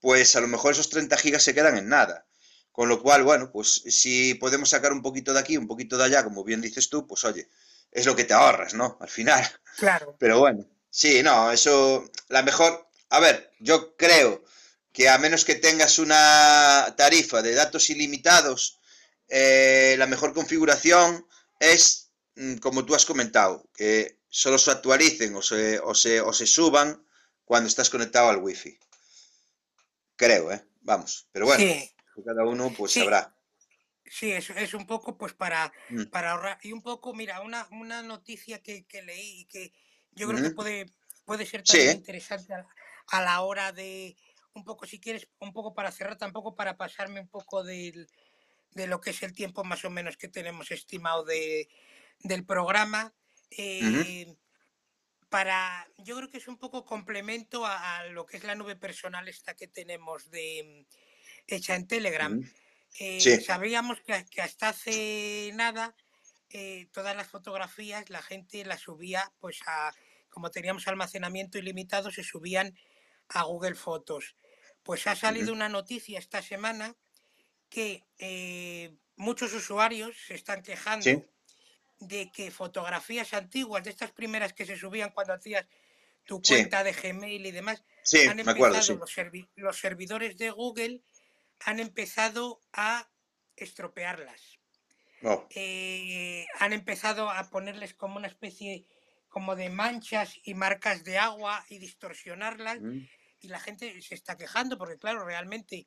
pues 0.00 0.36
a 0.36 0.40
lo 0.40 0.48
mejor 0.48 0.72
esos 0.72 0.90
30 0.90 1.16
gigas 1.16 1.42
se 1.42 1.54
quedan 1.54 1.76
en 1.78 1.88
nada. 1.88 2.26
Con 2.72 2.88
lo 2.88 3.02
cual, 3.02 3.24
bueno, 3.24 3.50
pues 3.50 3.82
si 3.88 4.34
podemos 4.34 4.70
sacar 4.70 4.92
un 4.92 5.02
poquito 5.02 5.32
de 5.32 5.40
aquí, 5.40 5.56
un 5.56 5.66
poquito 5.66 5.98
de 5.98 6.04
allá, 6.04 6.22
como 6.24 6.44
bien 6.44 6.60
dices 6.60 6.88
tú, 6.88 7.06
pues 7.06 7.24
oye, 7.24 7.48
es 7.92 8.06
lo 8.06 8.16
que 8.16 8.24
te 8.24 8.34
ahorras, 8.34 8.74
¿no? 8.74 8.98
Al 9.00 9.08
final. 9.08 9.46
Claro. 9.76 10.16
Pero 10.18 10.38
bueno, 10.38 10.66
sí, 10.90 11.22
no, 11.22 11.50
eso, 11.50 12.10
la 12.28 12.42
mejor, 12.42 12.88
a 13.10 13.20
ver, 13.20 13.52
yo 13.60 13.96
creo 13.96 14.44
que 14.92 15.08
a 15.08 15.18
menos 15.18 15.44
que 15.44 15.54
tengas 15.54 15.98
una 15.98 16.94
tarifa 16.96 17.42
de 17.42 17.54
datos 17.54 17.90
ilimitados, 17.90 18.80
eh, 19.28 19.94
la 19.98 20.06
mejor 20.06 20.34
configuración 20.34 21.26
es, 21.60 22.10
mm, 22.36 22.56
como 22.56 22.84
tú 22.84 22.94
has 22.94 23.06
comentado, 23.06 23.68
que 23.74 24.18
solo 24.28 24.58
se 24.58 24.70
actualicen 24.70 25.34
o 25.36 25.42
se, 25.42 25.78
o 25.80 25.94
se, 25.94 26.20
o 26.20 26.32
se 26.32 26.46
suban 26.46 27.04
cuando 27.44 27.68
estás 27.68 27.90
conectado 27.90 28.28
al 28.30 28.38
wifi. 28.38 28.78
Creo, 30.16 30.52
¿eh? 30.52 30.64
Vamos, 30.82 31.26
pero 31.32 31.46
bueno, 31.46 31.64
cada 32.24 32.44
uno 32.44 32.72
pues 32.76 32.92
sabrá. 32.92 33.32
Sí, 34.12 34.32
es, 34.32 34.50
es 34.50 34.74
un 34.74 34.86
poco 34.86 35.16
pues 35.16 35.34
para, 35.34 35.72
mm. 35.88 36.06
para 36.06 36.32
ahorrar. 36.32 36.58
Y 36.62 36.72
un 36.72 36.82
poco, 36.82 37.14
mira, 37.14 37.40
una, 37.42 37.68
una 37.70 38.02
noticia 38.02 38.60
que, 38.60 38.84
leí 39.04 39.42
y 39.42 39.44
que 39.44 39.72
yo 40.10 40.26
creo 40.26 40.42
que 40.42 40.50
puede, 40.50 40.86
puede 41.24 41.46
ser 41.46 41.62
también 41.62 41.98
interesante 41.98 42.52
a, 42.52 43.22
la 43.22 43.40
hora 43.42 43.70
de, 43.70 44.16
un 44.52 44.64
poco, 44.64 44.84
si 44.84 44.98
quieres, 44.98 45.28
un 45.38 45.52
poco 45.52 45.74
para 45.74 45.92
cerrar, 45.92 46.18
tampoco 46.18 46.56
para 46.56 46.76
pasarme 46.76 47.20
un 47.20 47.28
poco 47.28 47.62
de 47.62 48.08
lo 48.74 49.00
que 49.00 49.10
es 49.10 49.22
el 49.22 49.32
tiempo 49.32 49.62
más 49.62 49.84
o 49.84 49.90
menos 49.90 50.16
que 50.16 50.26
tenemos 50.26 50.72
estimado 50.72 51.24
de, 51.24 51.68
del 52.24 52.44
programa. 52.44 53.14
Eh, 53.52 54.34
para, 55.28 55.88
yo 55.98 56.16
creo 56.16 56.30
que 56.30 56.38
es 56.38 56.48
un 56.48 56.58
poco 56.58 56.84
complemento 56.84 57.64
a, 57.64 58.04
lo 58.06 58.26
que 58.26 58.38
es 58.38 58.42
la 58.44 58.56
nube 58.56 58.74
personal 58.74 59.28
esta 59.28 59.54
que 59.54 59.68
tenemos 59.68 60.30
de 60.30 60.84
hecha 61.46 61.76
en 61.76 61.86
Telegram. 61.86 62.42
Eh, 62.98 63.40
sabíamos 63.40 64.00
que, 64.00 64.40
hasta 64.40 64.70
hace 64.70 65.52
nada 65.54 65.94
eh, 66.50 66.88
todas 66.92 67.16
las 67.16 67.28
fotografías 67.28 68.10
la 68.10 68.22
gente 68.22 68.64
las 68.64 68.80
subía, 68.80 69.32
pues 69.38 69.60
a, 69.66 69.94
como 70.28 70.50
teníamos 70.50 70.88
almacenamiento 70.88 71.58
ilimitado, 71.58 72.10
se 72.10 72.24
subían 72.24 72.76
a 73.28 73.44
Google 73.44 73.74
Fotos. 73.74 74.36
Pues 74.82 75.06
ha 75.06 75.14
salido 75.14 75.52
una 75.52 75.68
noticia 75.68 76.18
esta 76.18 76.42
semana 76.42 76.96
que 77.68 78.04
eh, 78.18 78.96
muchos 79.16 79.52
usuarios 79.52 80.16
se 80.26 80.34
están 80.34 80.62
quejando 80.62 81.24
de 82.00 82.32
que 82.32 82.50
fotografías 82.50 83.34
antiguas, 83.34 83.84
de 83.84 83.90
estas 83.90 84.10
primeras 84.10 84.52
que 84.52 84.66
se 84.66 84.76
subían 84.76 85.10
cuando 85.10 85.34
hacías 85.34 85.66
tu 86.24 86.40
cuenta 86.42 86.82
de 86.82 86.92
Gmail 86.92 87.46
y 87.46 87.50
demás, 87.50 87.84
han 88.28 88.40
empezado 88.40 88.96
los, 88.96 89.16
los 89.56 89.78
servidores 89.78 90.36
de 90.36 90.50
Google 90.50 91.02
han 91.60 91.80
empezado 91.80 92.60
a 92.72 93.10
estropearlas. 93.56 94.58
Oh. 95.22 95.46
Eh, 95.50 96.46
han 96.58 96.72
empezado 96.72 97.30
a 97.30 97.50
ponerles 97.50 97.94
como 97.94 98.16
una 98.16 98.28
especie 98.28 98.86
como 99.28 99.54
de 99.54 99.68
manchas 99.68 100.38
y 100.42 100.54
marcas 100.54 101.04
de 101.04 101.18
agua 101.18 101.64
y 101.68 101.78
distorsionarlas 101.78 102.80
mm. 102.80 103.06
y 103.40 103.48
la 103.48 103.60
gente 103.60 104.00
se 104.02 104.14
está 104.14 104.36
quejando 104.36 104.78
porque 104.78 104.98
claro, 104.98 105.24
realmente 105.24 105.86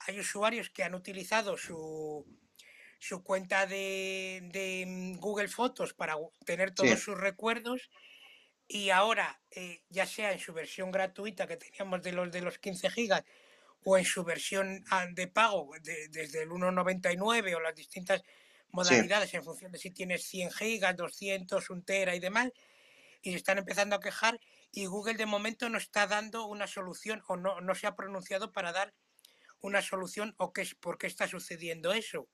hay 0.00 0.18
usuarios 0.18 0.68
que 0.70 0.82
han 0.82 0.94
utilizado 0.94 1.56
su, 1.56 2.26
su 2.98 3.22
cuenta 3.22 3.66
de, 3.66 5.16
Google 5.18 5.48
Fotos 5.48 5.94
para 5.94 6.16
tener 6.44 6.74
todos 6.74 6.98
sus 6.98 7.16
recuerdos 7.16 7.88
y 8.68 8.90
ahora, 8.90 9.40
eh, 9.52 9.84
ya 9.88 10.06
sea 10.06 10.32
en 10.32 10.40
su 10.40 10.52
versión 10.52 10.90
gratuita 10.90 11.46
que 11.46 11.56
teníamos 11.56 12.02
de 12.02 12.12
los 12.12 12.32
de 12.32 12.40
los 12.40 12.58
15 12.58 12.90
gigas 12.90 13.22
o 13.84 13.98
en 13.98 14.04
su 14.04 14.24
versión 14.24 14.84
ah, 14.90 15.06
de 15.12 15.28
pago 15.28 15.70
desde 15.82 16.42
el 16.42 16.50
1.99 16.50 17.54
o 17.54 17.60
las 17.60 17.74
distintas 17.74 18.22
modalidades 18.70 19.32
en 19.34 19.44
función 19.44 19.72
de 19.72 19.78
si 19.78 19.90
tienes 19.90 20.24
100 20.24 20.50
gigas, 20.50 20.96
200, 20.96 21.70
1 21.70 21.82
tera 21.84 22.14
y 22.14 22.20
demás, 22.20 22.50
y 23.22 23.30
se 23.30 23.36
están 23.36 23.58
empezando 23.58 23.96
a 23.96 24.00
quejar 24.00 24.40
y 24.72 24.86
Google 24.86 25.14
de 25.14 25.26
momento 25.26 25.68
no 25.68 25.78
está 25.78 26.06
dando 26.06 26.46
una 26.46 26.66
solución 26.66 27.22
o 27.28 27.36
no, 27.36 27.60
no 27.60 27.74
se 27.74 27.86
ha 27.86 27.96
pronunciado 27.96 28.52
para 28.52 28.72
dar 28.72 28.92
una 29.60 29.82
solución 29.82 30.34
o 30.36 30.52
qué 30.52 30.62
es 30.62 30.74
por 30.74 30.98
qué 30.98 31.06
está 31.06 31.26
sucediendo 31.26 31.92
eso. 31.92 32.28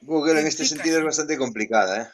Google 0.00 0.40
en 0.40 0.46
este 0.46 0.64
sentido 0.64 0.98
es 0.98 1.04
bastante 1.04 1.36
complicada, 1.36 2.02
¿eh? 2.02 2.08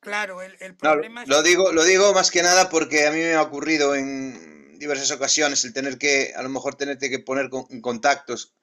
Claro, 0.00 0.42
el, 0.42 0.76
problema 0.76 1.22
es... 1.22 1.28
Lo 1.28 1.42
digo, 1.42 1.72
lo 1.72 1.82
digo 1.84 2.12
más 2.12 2.30
que 2.30 2.42
nada 2.42 2.68
porque 2.68 3.06
a 3.06 3.10
mí 3.10 3.18
me 3.18 3.34
ha 3.34 3.42
ocurrido 3.42 3.94
en 3.94 4.63
diversas 4.78 5.10
ocasiones 5.10 5.64
el 5.64 5.72
tener 5.72 5.98
que, 5.98 6.32
a 6.36 6.42
lo 6.42 6.48
mejor 6.48 6.76
tenerte 6.76 7.10
que 7.10 7.18
poner 7.18 7.50
en 7.70 7.80
contactos, 7.80 8.54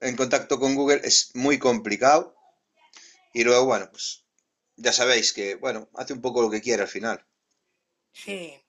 en 0.00 0.16
contacto 0.16 0.58
con 0.58 0.74
Google 0.74 1.00
es 1.04 1.30
muy 1.34 1.58
complicado. 1.58 2.36
Y 3.32 3.44
luego, 3.44 3.66
bueno, 3.66 3.88
pues 3.90 4.24
ya 4.76 4.92
sabéis 4.92 5.32
que, 5.32 5.56
bueno, 5.56 5.88
hace 5.94 6.12
un 6.12 6.20
poco 6.20 6.42
lo 6.42 6.50
que 6.50 6.62
quiere 6.62 6.82
al 6.82 6.88
final. 6.88 7.24
Sí. 8.12 8.60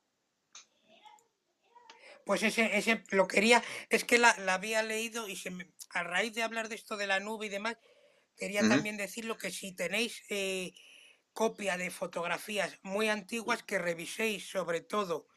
Pues 2.25 2.43
ese, 2.43 2.77
ese 2.77 3.03
lo 3.09 3.27
quería, 3.27 3.63
es 3.89 4.03
que 4.03 4.19
la, 4.19 4.29
había 4.47 4.83
leído 4.83 5.27
y 5.27 5.35
se 5.35 5.51
a 5.91 6.03
raíz 6.03 6.35
de 6.35 6.43
hablar 6.43 6.69
de 6.69 6.75
esto 6.75 6.97
de 6.97 7.07
la 7.07 7.19
nube 7.19 7.47
y 7.47 7.49
demás, 7.49 7.77
quería 8.37 8.61
también 8.61 8.97
decirlo 8.97 9.37
que 9.37 9.49
si 9.49 9.71
tenéis 9.71 10.21
eh, 10.29 10.73
copia 11.33 11.77
de 11.77 11.89
fotografías 11.89 12.77
muy 12.83 13.09
antiguas, 13.09 13.63
que 13.63 13.79
reviséis 13.79 14.47
sobre 14.47 14.81
todo 14.81 15.27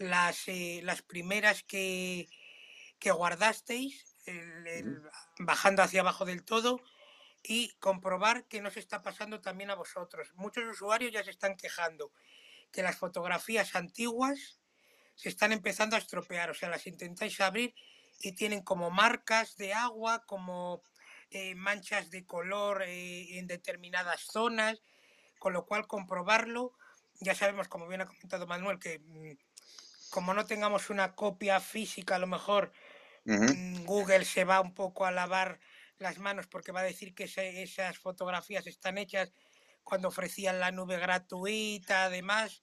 las, 0.00 0.48
eh, 0.48 0.80
las 0.82 1.02
primeras 1.02 1.62
que, 1.62 2.28
que 2.98 3.10
guardasteis, 3.12 4.06
bajando 5.38 5.82
hacia 5.82 6.00
abajo 6.00 6.24
del 6.24 6.44
todo, 6.44 6.80
y 7.42 7.70
comprobar 7.80 8.44
que 8.46 8.60
no 8.60 8.70
se 8.70 8.80
está 8.80 9.02
pasando 9.02 9.40
también 9.40 9.70
a 9.70 9.74
vosotros. 9.74 10.32
Muchos 10.34 10.64
usuarios 10.64 11.12
ya 11.12 11.24
se 11.24 11.30
están 11.30 11.56
quejando 11.56 12.12
que 12.72 12.82
las 12.82 12.96
fotografías 12.96 13.74
antiguas 13.74 14.58
se 15.14 15.28
están 15.28 15.52
empezando 15.52 15.96
a 15.96 15.98
estropear, 15.98 16.50
o 16.50 16.54
sea, 16.54 16.68
las 16.68 16.86
intentáis 16.86 17.40
abrir 17.40 17.74
y 18.20 18.32
tienen 18.32 18.62
como 18.62 18.90
marcas 18.90 19.56
de 19.56 19.72
agua, 19.72 20.24
como 20.26 20.82
eh, 21.30 21.54
manchas 21.54 22.10
de 22.10 22.24
color 22.26 22.82
eh, 22.82 23.38
en 23.38 23.46
determinadas 23.46 24.22
zonas, 24.22 24.82
con 25.38 25.52
lo 25.52 25.66
cual 25.66 25.86
comprobarlo, 25.86 26.74
ya 27.20 27.34
sabemos, 27.34 27.68
como 27.68 27.86
bien 27.86 28.00
ha 28.02 28.06
comentado 28.06 28.46
Manuel, 28.46 28.78
que 28.78 28.98
mm, 28.98 29.32
como 30.10 30.34
no 30.34 30.46
tengamos 30.46 30.90
una 30.90 31.14
copia 31.14 31.60
física, 31.60 32.16
a 32.16 32.18
lo 32.18 32.26
mejor 32.26 32.72
mm, 33.24 33.84
Google 33.84 34.24
se 34.24 34.44
va 34.44 34.60
un 34.60 34.74
poco 34.74 35.06
a 35.06 35.10
lavar 35.12 35.60
las 35.98 36.18
manos 36.18 36.46
porque 36.46 36.72
va 36.72 36.80
a 36.80 36.84
decir 36.84 37.14
que 37.14 37.24
esas 37.24 37.98
fotografías 37.98 38.66
están 38.66 38.98
hechas 38.98 39.32
cuando 39.84 40.08
ofrecían 40.08 40.60
la 40.60 40.72
nube 40.72 40.98
gratuita, 40.98 42.04
además, 42.04 42.62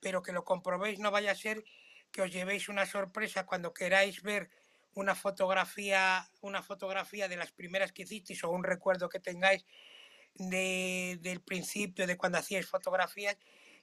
pero 0.00 0.22
que 0.22 0.32
lo 0.32 0.44
comprobéis, 0.44 0.98
no 0.98 1.10
vaya 1.10 1.32
a 1.32 1.34
ser 1.34 1.64
que 2.12 2.22
os 2.22 2.32
llevéis 2.32 2.68
una 2.68 2.86
sorpresa 2.86 3.46
cuando 3.46 3.74
queráis 3.74 4.22
ver 4.22 4.50
una 4.94 5.14
fotografía, 5.14 6.28
una 6.40 6.62
fotografía 6.62 7.28
de 7.28 7.36
las 7.36 7.52
primeras 7.52 7.92
que 7.92 8.02
hicisteis 8.02 8.42
o 8.44 8.50
un 8.50 8.64
recuerdo 8.64 9.08
que 9.08 9.20
tengáis 9.20 9.64
de, 10.34 11.18
del 11.20 11.42
principio, 11.42 12.06
de 12.06 12.16
cuando 12.16 12.38
hacíais 12.38 12.66
fotografías 12.66 13.36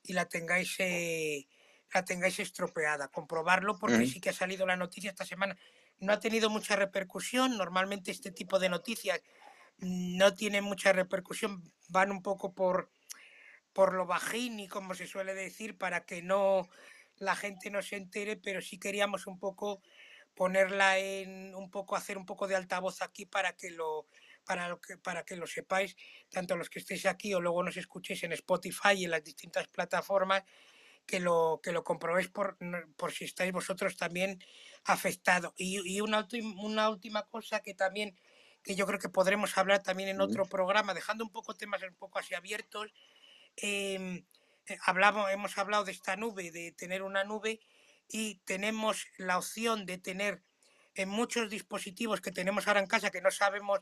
y 0.03 0.13
la 0.13 0.25
tengáis, 0.25 0.75
eh, 0.79 1.47
la 1.93 2.05
tengáis 2.05 2.39
estropeada. 2.39 3.07
Comprobarlo 3.07 3.77
porque 3.77 4.05
sí 4.07 4.19
que 4.19 4.29
ha 4.29 4.33
salido 4.33 4.65
la 4.65 4.75
noticia 4.75 5.09
esta 5.09 5.25
semana. 5.25 5.57
No 5.99 6.13
ha 6.13 6.19
tenido 6.19 6.49
mucha 6.49 6.75
repercusión. 6.75 7.57
Normalmente 7.57 8.11
este 8.11 8.31
tipo 8.31 8.59
de 8.59 8.69
noticias 8.69 9.21
no 9.77 10.33
tienen 10.33 10.63
mucha 10.63 10.93
repercusión. 10.93 11.71
Van 11.89 12.11
un 12.11 12.21
poco 12.21 12.53
por, 12.53 12.89
por 13.73 13.93
lo 13.93 14.05
bajín 14.05 14.59
y 14.59 14.67
como 14.67 14.93
se 14.93 15.07
suele 15.07 15.33
decir 15.33 15.77
para 15.77 16.05
que 16.05 16.21
no 16.21 16.67
la 17.17 17.35
gente 17.35 17.69
no 17.69 17.81
se 17.81 17.95
entere, 17.95 18.35
pero 18.35 18.61
sí 18.61 18.77
queríamos 18.77 19.27
un 19.27 19.39
poco 19.39 19.81
ponerla 20.35 20.99
en 20.99 21.55
un 21.55 21.71
poco, 21.71 21.95
hacer 21.95 22.17
un 22.17 22.25
poco 22.25 22.47
de 22.47 22.55
altavoz 22.55 23.01
aquí 23.01 23.25
para 23.25 23.55
que 23.55 23.71
lo, 23.71 24.07
para, 24.45 24.67
lo 24.67 24.79
que, 24.81 24.97
para 24.97 25.23
que 25.23 25.35
lo 25.35 25.47
sepáis, 25.47 25.95
tanto 26.29 26.57
los 26.57 26.69
que 26.69 26.79
estéis 26.79 27.05
aquí 27.05 27.33
o 27.33 27.41
luego 27.41 27.63
nos 27.63 27.77
escuchéis 27.77 28.23
en 28.23 28.33
Spotify 28.33 28.93
y 28.95 29.05
en 29.05 29.11
las 29.11 29.23
distintas 29.23 29.67
plataformas, 29.67 30.43
que 31.05 31.19
lo, 31.19 31.59
que 31.63 31.71
lo 31.71 31.83
comprobéis 31.83 32.29
por, 32.29 32.57
por 32.97 33.11
si 33.11 33.25
estáis 33.25 33.51
vosotros 33.51 33.97
también 33.97 34.43
afectados. 34.85 35.53
Y, 35.57 35.95
y 35.95 36.01
una, 36.01 36.27
una 36.57 36.89
última 36.89 37.23
cosa 37.23 37.61
que 37.61 37.73
también, 37.73 38.15
que 38.63 38.75
yo 38.75 38.85
creo 38.85 38.99
que 38.99 39.09
podremos 39.09 39.57
hablar 39.57 39.83
también 39.83 40.09
en 40.09 40.21
otro 40.21 40.45
programa, 40.45 40.93
dejando 40.93 41.23
un 41.23 41.31
poco 41.31 41.55
temas 41.55 41.81
un 41.83 41.95
poco 41.95 42.19
así 42.19 42.33
abiertos, 42.33 42.91
em, 43.57 44.25
eh, 44.67 44.77
hablamos, 44.85 45.29
hemos 45.31 45.57
hablado 45.57 45.85
de 45.85 45.91
esta 45.91 46.15
nube, 46.15 46.51
de 46.51 46.71
tener 46.71 47.03
una 47.03 47.23
nube 47.23 47.59
y 48.09 48.35
tenemos 48.45 49.07
la 49.17 49.37
opción 49.37 49.85
de 49.85 49.97
tener 49.97 50.41
en 50.95 51.09
muchos 51.09 51.49
dispositivos 51.49 52.21
que 52.21 52.31
tenemos 52.31 52.67
ahora 52.67 52.79
en 52.79 52.87
casa 52.87 53.11
que 53.11 53.21
no 53.21 53.31
sabemos 53.31 53.81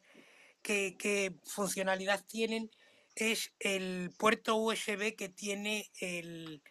qué, 0.62 1.36
funcionalidad 1.45 2.26
tienen, 2.26 2.72
es 3.16 3.54
el 3.60 4.12
puerto 4.18 4.56
USB 4.56 5.16
que 5.16 5.30
tiene 5.30 5.91
el, 6.00 6.64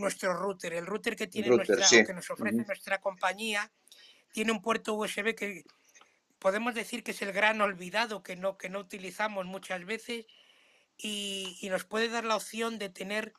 nuestro 0.00 0.34
router. 0.34 0.72
El 0.72 0.86
router 0.86 1.16
que 1.16 1.26
tiene 1.26 1.48
nuestra, 1.48 1.86
que 1.88 2.14
nos 2.14 2.30
ofrece 2.30 2.64
nuestra 2.64 3.00
compañía 3.00 3.70
tiene 4.32 4.52
un 4.52 4.62
puerto 4.62 4.94
USB 4.94 5.34
que 5.34 5.64
podemos 6.38 6.74
decir 6.74 7.02
que 7.02 7.10
es 7.10 7.22
el 7.22 7.32
gran 7.32 7.60
olvidado 7.60 8.22
que 8.22 8.36
no, 8.36 8.56
que 8.56 8.68
no 8.68 8.78
utilizamos 8.80 9.46
muchas 9.46 9.84
veces 9.84 10.26
y, 10.96 11.58
y 11.60 11.68
nos 11.68 11.84
puede 11.84 12.08
dar 12.08 12.24
la 12.24 12.36
opción 12.36 12.78
de 12.78 12.88
tener 12.88 13.34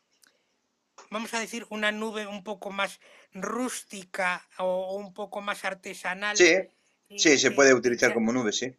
vamos 1.10 1.34
a 1.34 1.40
decir, 1.40 1.66
una 1.70 1.92
nube 1.92 2.28
un 2.28 2.44
poco 2.44 2.72
más 2.72 3.00
rústica 3.34 4.48
o 4.58 4.96
un 4.96 5.14
poco 5.14 5.42
más 5.42 5.66
artesanal. 5.66 6.38
Sí, 6.38 6.56
sí, 7.18 7.38
se 7.38 7.52
puede 7.52 7.74
utilizar 7.74 8.14
como 8.14 8.32
nube, 8.32 8.52
sí. 8.52 8.76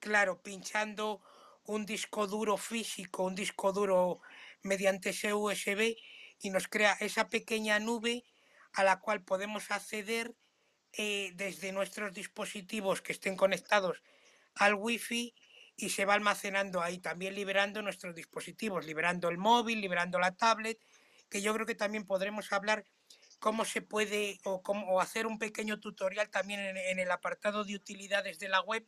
Claro, 0.00 0.42
pinchando 0.42 1.22
un 1.64 1.86
disco 1.86 2.26
duro 2.26 2.56
físico, 2.56 3.24
un 3.24 3.34
disco 3.34 3.72
duro 3.72 4.20
mediante 4.62 5.10
ese 5.10 5.32
USB 5.32 5.96
y 6.44 6.50
nos 6.50 6.68
crea 6.68 6.92
esa 7.00 7.30
pequeña 7.30 7.78
nube 7.78 8.22
a 8.74 8.84
la 8.84 9.00
cual 9.00 9.24
podemos 9.24 9.70
acceder 9.70 10.34
eh, 10.92 11.32
desde 11.36 11.72
nuestros 11.72 12.12
dispositivos 12.12 13.00
que 13.00 13.12
estén 13.12 13.34
conectados 13.34 14.02
al 14.54 14.74
wifi 14.74 15.34
y 15.74 15.88
se 15.88 16.04
va 16.04 16.12
almacenando 16.12 16.82
ahí, 16.82 16.98
también 16.98 17.34
liberando 17.34 17.80
nuestros 17.80 18.14
dispositivos, 18.14 18.84
liberando 18.84 19.30
el 19.30 19.38
móvil, 19.38 19.80
liberando 19.80 20.18
la 20.18 20.36
tablet 20.36 20.78
que 21.30 21.40
yo 21.40 21.54
creo 21.54 21.64
que 21.66 21.74
también 21.74 22.04
podremos 22.04 22.52
hablar 22.52 22.84
cómo 23.38 23.64
se 23.64 23.80
puede 23.80 24.38
o, 24.44 24.62
cómo, 24.62 25.00
hacer 25.00 25.26
un 25.26 25.38
pequeño 25.38 25.80
tutorial 25.80 26.28
también 26.28 26.60
en, 26.60 26.98
el 26.98 27.10
apartado 27.10 27.64
de 27.64 27.74
utilidades 27.74 28.38
de 28.38 28.50
la 28.50 28.60
web, 28.60 28.86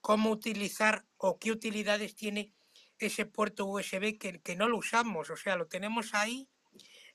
cómo 0.00 0.30
utilizar 0.30 1.04
o 1.18 1.38
qué 1.38 1.52
utilidades 1.52 2.16
tiene 2.16 2.54
ese 2.98 3.26
puerto 3.26 3.66
USB 3.66 4.18
que, 4.18 4.40
que 4.42 4.56
no 4.56 4.66
lo 4.66 4.78
usamos, 4.78 5.28
o 5.28 5.36
sea, 5.36 5.56
lo 5.56 5.66
tenemos 5.66 6.14
ahí 6.14 6.48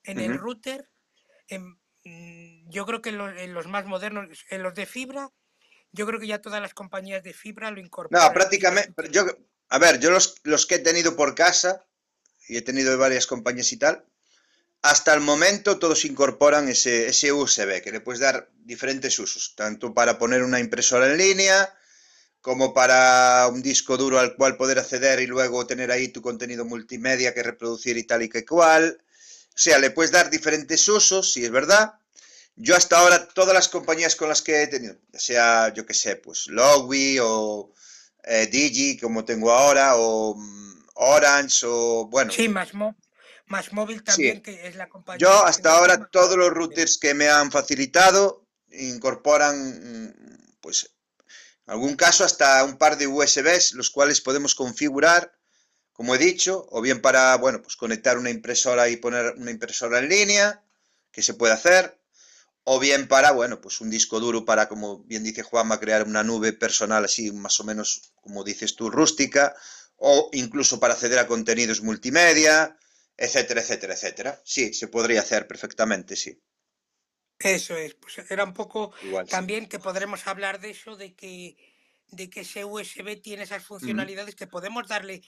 en 0.06 0.20
el 0.20 0.38
router. 0.38 0.90
Mm, 1.50 2.70
yo 2.70 2.86
creo 2.86 3.02
que 3.02 3.10
en 3.10 3.54
los, 3.54 3.68
más 3.68 3.86
modernos, 3.86 4.46
en 4.50 4.64
los 4.64 4.74
de 4.74 4.86
fibra, 4.86 5.32
yo 5.92 6.06
creo 6.06 6.20
que 6.20 6.28
ya 6.28 6.42
todas 6.42 6.62
las 6.62 6.74
compañías 6.74 7.24
de 7.24 7.34
fibra 7.34 7.72
lo 7.72 7.80
incorporan. 7.80 8.26
No, 8.26 8.34
prácticamente, 8.34 8.94
yo, 9.12 9.26
a 9.70 9.80
ver, 9.80 10.00
yo 10.00 10.12
los, 10.12 10.36
los 10.44 10.66
que 10.66 10.76
he 10.76 10.80
tenido 10.80 11.16
por 11.16 11.36
casa, 11.36 11.86
y 12.48 12.58
he 12.58 12.62
tenido 12.62 12.98
varias 12.98 13.28
compañías 13.28 13.72
y 13.72 13.78
tal, 13.78 14.06
hasta 14.82 15.16
el 15.16 15.22
momento 15.22 15.80
todos 15.80 16.06
incorporan 16.06 16.70
ese, 16.70 17.08
ese 17.08 17.32
USB 17.32 17.82
que 17.82 17.92
le 17.92 18.02
puedes 18.02 18.22
dar 18.22 18.52
diferentes 18.56 19.18
usos, 19.18 19.56
tanto 19.56 19.96
para 19.96 20.20
poner 20.20 20.44
una 20.44 20.60
impresora 20.60 21.10
en 21.12 21.18
línea 21.18 21.74
como 22.46 22.76
para 22.76 23.48
un 23.48 23.64
disco 23.64 23.98
duro 23.98 24.20
al 24.20 24.36
cual 24.36 24.58
poder 24.58 24.78
acceder 24.78 25.20
y 25.20 25.26
luego 25.26 25.66
tener 25.66 25.90
ahí 25.90 26.10
tu 26.10 26.22
contenido 26.22 26.64
multimedia 26.64 27.34
que 27.34 27.42
reproducir 27.42 27.98
y 27.98 28.04
tal 28.04 28.22
y 28.22 28.30
que 28.30 28.46
cual. 28.46 29.02
O 29.56 29.58
sea, 29.58 29.80
le 29.80 29.90
puedes 29.90 30.12
dar 30.12 30.30
diferentes 30.30 30.86
usos, 30.90 31.32
si 31.32 31.46
es 31.46 31.50
verdad. 31.50 31.94
Yo 32.58 32.76
hasta 32.76 33.00
ahora, 33.00 33.26
todas 33.30 33.54
las 33.54 33.70
compañías 33.70 34.18
con 34.18 34.28
las 34.28 34.42
que 34.42 34.64
he 34.64 34.68
tenido, 34.68 34.98
ya 35.14 35.20
sea, 35.20 35.74
yo 35.74 35.86
que 35.86 35.94
sé, 35.94 36.18
pues 36.18 36.48
Logi 36.48 37.20
o 37.22 37.72
eh, 38.26 38.48
Digi, 38.48 38.98
como 38.98 39.24
tengo 39.24 39.52
ahora, 39.52 39.96
o 39.96 40.36
mm, 40.36 40.88
Orange, 40.96 41.66
o 41.66 42.08
bueno. 42.08 42.34
Sí, 42.34 42.50
más, 42.50 42.72
más 43.46 43.72
móvil 43.72 44.04
también, 44.04 44.42
que 44.42 44.68
es 44.68 44.76
la 44.76 44.90
compañía. 44.90 45.20
Yo 45.20 45.46
hasta 45.46 45.72
ahora 45.72 46.06
todos 46.08 46.36
los 46.36 46.50
routers 46.50 46.98
que 46.98 47.14
me 47.14 47.30
han 47.30 47.50
facilitado 47.50 48.46
incorporan, 48.72 49.56
mm, 50.08 50.58
pues, 50.60 50.92
en 51.66 51.74
algún 51.74 51.96
caso 51.96 52.26
hasta 52.26 52.62
un 52.66 52.78
par 52.78 52.98
de 52.98 53.08
USBs, 53.08 53.72
los 53.72 53.90
cuales 53.90 54.20
podemos 54.20 54.54
configurar 54.54 55.34
como 55.96 56.14
he 56.14 56.18
dicho, 56.18 56.68
o 56.72 56.82
bien 56.82 57.02
para, 57.02 57.34
bueno, 57.38 57.62
pues 57.62 57.78
conectar 57.78 58.18
una 58.18 58.30
impresora 58.30 58.90
y 58.90 58.98
poner 58.98 59.34
una 59.38 59.50
impresora 59.50 60.00
en 60.00 60.10
línea, 60.10 60.62
que 61.10 61.22
se 61.22 61.34
puede 61.34 61.54
hacer, 61.54 61.98
o 62.66 62.82
bien 62.82 63.08
para, 63.08 63.32
bueno, 63.32 63.62
pues 63.62 63.80
un 63.80 63.90
disco 63.90 64.20
duro 64.20 64.44
para, 64.44 64.68
como 64.68 65.00
bien 65.06 65.24
dice 65.24 65.42
Juanma, 65.42 65.80
crear 65.80 66.04
una 66.04 66.22
nube 66.22 66.52
personal 66.52 67.06
así, 67.06 67.32
más 67.32 67.62
o 67.62 67.64
menos, 67.64 68.12
como 68.20 68.44
dices 68.44 68.76
tú, 68.76 68.90
rústica, 68.90 69.56
o 69.96 70.30
incluso 70.34 70.82
para 70.82 70.96
acceder 70.96 71.18
a 71.18 71.28
contenidos 71.28 71.82
multimedia, 71.82 72.78
etcétera, 73.16 73.62
etcétera, 73.62 73.94
etcétera. 73.94 74.42
Sí, 74.44 74.74
se 74.74 74.90
podría 74.90 75.22
hacer 75.22 75.48
perfectamente, 75.48 76.18
sí. 76.18 76.38
Eso 77.40 77.78
es, 77.78 77.94
pues 77.94 78.20
era 78.30 78.44
un 78.44 78.54
poco 78.54 78.94
también 79.30 79.68
que 79.68 79.80
podremos 79.80 80.28
hablar 80.28 80.60
de 80.60 80.72
eso, 80.72 80.98
de 80.98 81.16
que, 81.16 81.56
de 82.08 82.30
que 82.30 82.42
ese 82.42 82.66
USB 82.66 83.22
tiene 83.22 83.44
esas 83.44 83.64
funcionalidades 83.64 84.36
que 84.36 84.48
podemos 84.48 84.90
darle, 84.90 85.22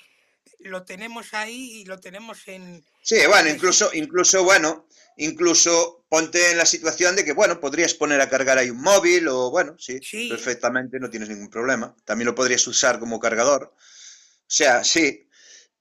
lo 0.59 0.83
tenemos 0.83 1.33
ahí 1.33 1.81
y 1.81 1.85
lo 1.85 1.99
tenemos 1.99 2.47
en... 2.47 2.85
Sí, 3.01 3.17
bueno, 3.27 3.49
incluso, 3.49 3.89
incluso, 3.93 4.43
bueno, 4.43 4.87
incluso 5.17 6.05
ponte 6.09 6.51
en 6.51 6.57
la 6.57 6.65
situación 6.65 7.15
de 7.15 7.25
que, 7.25 7.33
bueno, 7.33 7.59
podrías 7.59 7.93
poner 7.93 8.21
a 8.21 8.29
cargar 8.29 8.57
ahí 8.57 8.69
un 8.69 8.81
móvil 8.81 9.27
o, 9.27 9.49
bueno, 9.49 9.75
sí, 9.79 9.99
sí. 10.01 10.29
perfectamente, 10.29 10.99
no 10.99 11.09
tienes 11.09 11.29
ningún 11.29 11.49
problema. 11.49 11.95
También 12.05 12.27
lo 12.27 12.35
podrías 12.35 12.65
usar 12.67 12.99
como 12.99 13.19
cargador. 13.19 13.73
O 13.73 14.49
sea, 14.49 14.83
sí, 14.83 15.27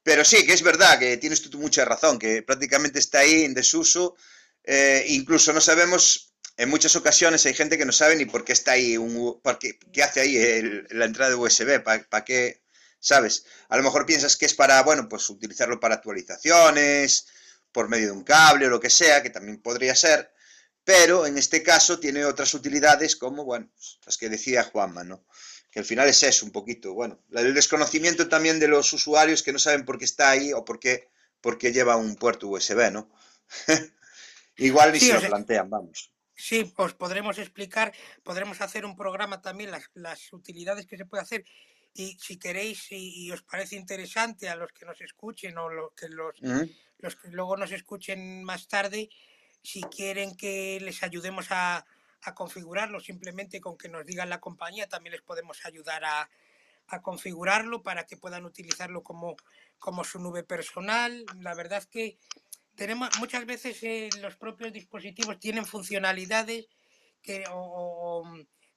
pero 0.03 0.25
sí, 0.25 0.47
que 0.47 0.53
es 0.53 0.63
verdad 0.63 0.99
que 0.99 1.17
tienes 1.17 1.43
tú 1.43 1.59
mucha 1.59 1.85
razón, 1.85 2.19
que 2.19 2.43
prácticamente 2.43 2.99
está 2.99 3.21
ahí 3.21 3.45
en 3.45 3.55
desuso 3.55 4.17
eh, 4.67 5.05
incluso 5.09 5.53
no 5.53 5.61
sabemos, 5.61 6.35
en 6.57 6.69
muchas 6.69 6.97
ocasiones 6.97 7.47
hay 7.47 7.55
gente 7.55 7.79
que 7.79 7.85
no 7.85 7.93
sabe 7.93 8.17
ni 8.17 8.25
por 8.25 8.45
qué 8.45 8.53
está 8.53 8.73
ahí, 8.73 8.97
un, 8.97 9.41
qué, 9.61 9.79
qué 9.93 10.03
hace 10.03 10.21
ahí 10.21 10.83
la 10.91 11.05
entrada 11.05 11.31
de 11.31 11.37
USB, 11.37 11.83
para 11.83 12.25
qué, 12.25 12.63
¿sabes? 12.99 13.45
A 13.69 13.77
lo 13.77 13.83
mejor 13.83 14.07
piensas 14.07 14.37
que 14.37 14.47
es 14.47 14.55
para, 14.55 14.83
bueno, 14.83 15.09
pues 15.09 15.29
utilizarlo 15.31 15.81
para 15.81 15.97
actualizaciones, 15.97 17.27
por 17.73 17.89
medio 17.89 18.07
de 18.07 18.13
un 18.13 18.25
cable 18.25 18.67
o 18.67 18.71
lo 18.71 18.81
que 18.81 18.91
sea, 18.91 19.23
que 19.23 19.31
también 19.31 19.61
podría 19.61 19.95
ser, 19.95 20.33
pero 20.85 21.27
en 21.27 21.37
este 21.37 21.63
caso 21.63 21.99
tiene 21.99 22.25
otras 22.25 22.55
utilidades 22.55 23.17
como, 23.17 23.45
bueno, 23.45 23.69
pues, 23.75 23.99
las 24.07 24.17
que 24.17 24.29
decía 24.29 24.65
Juanma, 24.65 25.05
¿no? 25.05 25.27
Que 25.71 25.81
al 25.81 25.85
final 25.85 26.09
es 26.09 26.23
eso 26.23 26.47
un 26.47 26.53
poquito, 26.53 26.95
bueno, 26.95 27.23
el 27.33 27.53
desconocimiento 27.55 28.29
también 28.29 28.61
de 28.61 28.69
los 28.69 28.93
usuarios 28.93 29.43
que 29.43 29.53
no 29.53 29.59
saben 29.59 29.85
por 29.85 29.99
qué 29.99 30.05
está 30.05 30.31
ahí 30.31 30.53
o 30.53 30.65
por 30.65 30.79
qué, 30.79 31.09
por 31.41 31.59
qué 31.59 31.73
lleva 31.73 31.97
un 31.97 32.17
puerto 32.17 32.49
USB, 32.49 32.91
¿no? 32.93 33.11
Igual 34.57 34.93
ni 34.93 35.01
se 35.01 35.13
lo 35.13 35.21
plantean, 35.21 35.69
vamos. 35.69 36.13
Sí, 36.37 36.73
os 36.77 36.95
podremos 36.95 37.39
explicar, 37.39 37.93
podremos 38.23 38.61
hacer 38.61 38.85
un 38.85 38.95
programa 38.95 39.41
también, 39.41 39.71
las, 39.95 40.33
utilidades 40.33 40.87
que 40.87 40.99
se 40.99 41.07
puede 41.07 41.23
hacer. 41.23 41.45
Y 41.99 42.19
si 42.21 42.37
queréis 42.37 42.89
y, 42.91 43.31
os 43.33 43.43
parece 43.43 43.77
interesante 43.77 44.49
a 44.49 44.57
los 44.57 44.71
que 44.73 44.85
nos 44.85 45.01
escuchen 45.01 45.57
o 45.57 45.71
lo, 45.71 45.95
que 45.95 46.09
los, 46.09 46.35
los 46.99 47.17
que 47.17 47.29
luego 47.29 47.57
nos 47.57 47.73
escuchen 47.73 48.45
más 48.45 48.69
tarde, 48.69 49.09
si 49.63 49.81
quieren 49.85 50.37
que 50.37 50.79
les 50.81 51.03
ayudemos 51.03 51.47
a, 51.51 51.87
a 52.23 52.35
configurarlo, 52.35 53.01
simplemente 53.01 53.61
con 53.61 53.79
que 53.79 53.89
nos 53.89 54.05
digan 54.05 54.29
la 54.29 54.41
compañía, 54.41 54.89
también 54.89 55.13
les 55.13 55.23
podemos 55.23 55.65
ayudar 55.65 56.05
a, 56.05 56.29
a 56.89 57.03
configurarlo 57.03 57.83
para 57.83 58.07
que 58.07 58.17
puedan 58.17 58.45
utilizarlo 58.45 59.03
como, 59.03 59.37
como 59.79 60.05
su 60.05 60.19
nube 60.19 60.43
personal. 60.43 61.25
La 61.41 61.55
verdad 61.55 61.79
es 61.79 61.87
que 61.87 62.19
tenemos 62.75 63.09
muchas 63.19 63.47
veces 63.47 63.83
eh, 63.83 64.09
los 64.21 64.37
propios 64.37 64.73
dispositivos 64.73 65.41
tienen 65.41 65.65
funcionalidades 65.65 66.67
que 67.23 67.45
o, 67.51 68.23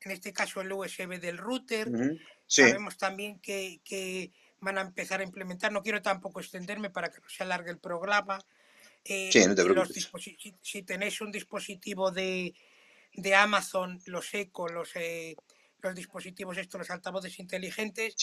en 0.02 0.12
este 0.12 0.34
caso 0.34 0.62
el 0.62 0.72
USB 0.72 1.20
del 1.20 1.38
router 1.38 1.90
sabemos 2.50 2.98
también 2.98 3.40
que, 3.40 4.32
van 4.62 4.78
a 4.78 4.82
empezar 4.82 5.22
a 5.22 5.24
implementar 5.24 5.72
no 5.72 5.82
quiero 5.82 6.02
tampoco 6.02 6.42
extenderme 6.42 6.90
para 6.90 7.10
que 7.10 7.22
no 7.22 7.30
se 7.30 7.44
alargue 7.44 7.72
el 7.72 7.80
programa 7.80 8.44
eh, 9.06 9.30
sí, 9.32 9.46
no 9.48 9.56
te 9.56 9.64
si, 10.62 10.84
tenéis 10.84 11.22
un 11.22 11.32
dispositivo 11.32 12.12
de, 12.12 12.54
de 13.14 13.36
Amazon 13.36 14.02
los 14.06 14.34
Eco 14.34 14.68
los 14.68 14.96
eh, 14.96 15.36
los 15.82 15.96
dispositivos 15.96 16.58
estos 16.58 16.80
los 16.80 16.90
altavoces 16.90 17.40
inteligentes 17.40 18.16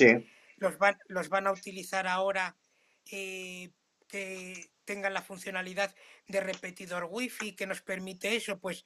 los 0.58 0.76
van 0.76 0.98
los 1.08 1.30
van 1.30 1.46
a 1.46 1.52
utilizar 1.52 2.06
ahora 2.06 2.54
eh, 3.10 3.70
que 4.08 4.70
tengan 4.84 5.14
la 5.14 5.22
funcionalidad 5.22 5.94
de 6.28 6.40
repetidor 6.40 7.08
wifi 7.10 7.54
que 7.54 7.66
nos 7.66 7.82
permite 7.82 8.36
eso, 8.36 8.58
pues 8.58 8.84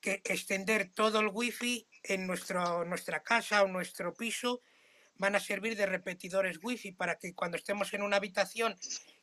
que 0.00 0.20
extender 0.24 0.90
todo 0.92 1.20
el 1.20 1.28
wifi 1.28 1.86
en 2.02 2.26
nuestro, 2.26 2.84
nuestra 2.84 3.22
casa 3.22 3.62
o 3.62 3.68
nuestro 3.68 4.12
piso 4.14 4.60
van 5.18 5.36
a 5.36 5.40
servir 5.40 5.76
de 5.76 5.86
repetidores 5.86 6.58
wifi 6.62 6.92
para 6.92 7.18
que 7.18 7.34
cuando 7.34 7.56
estemos 7.56 7.92
en 7.94 8.02
una 8.02 8.16
habitación 8.16 8.76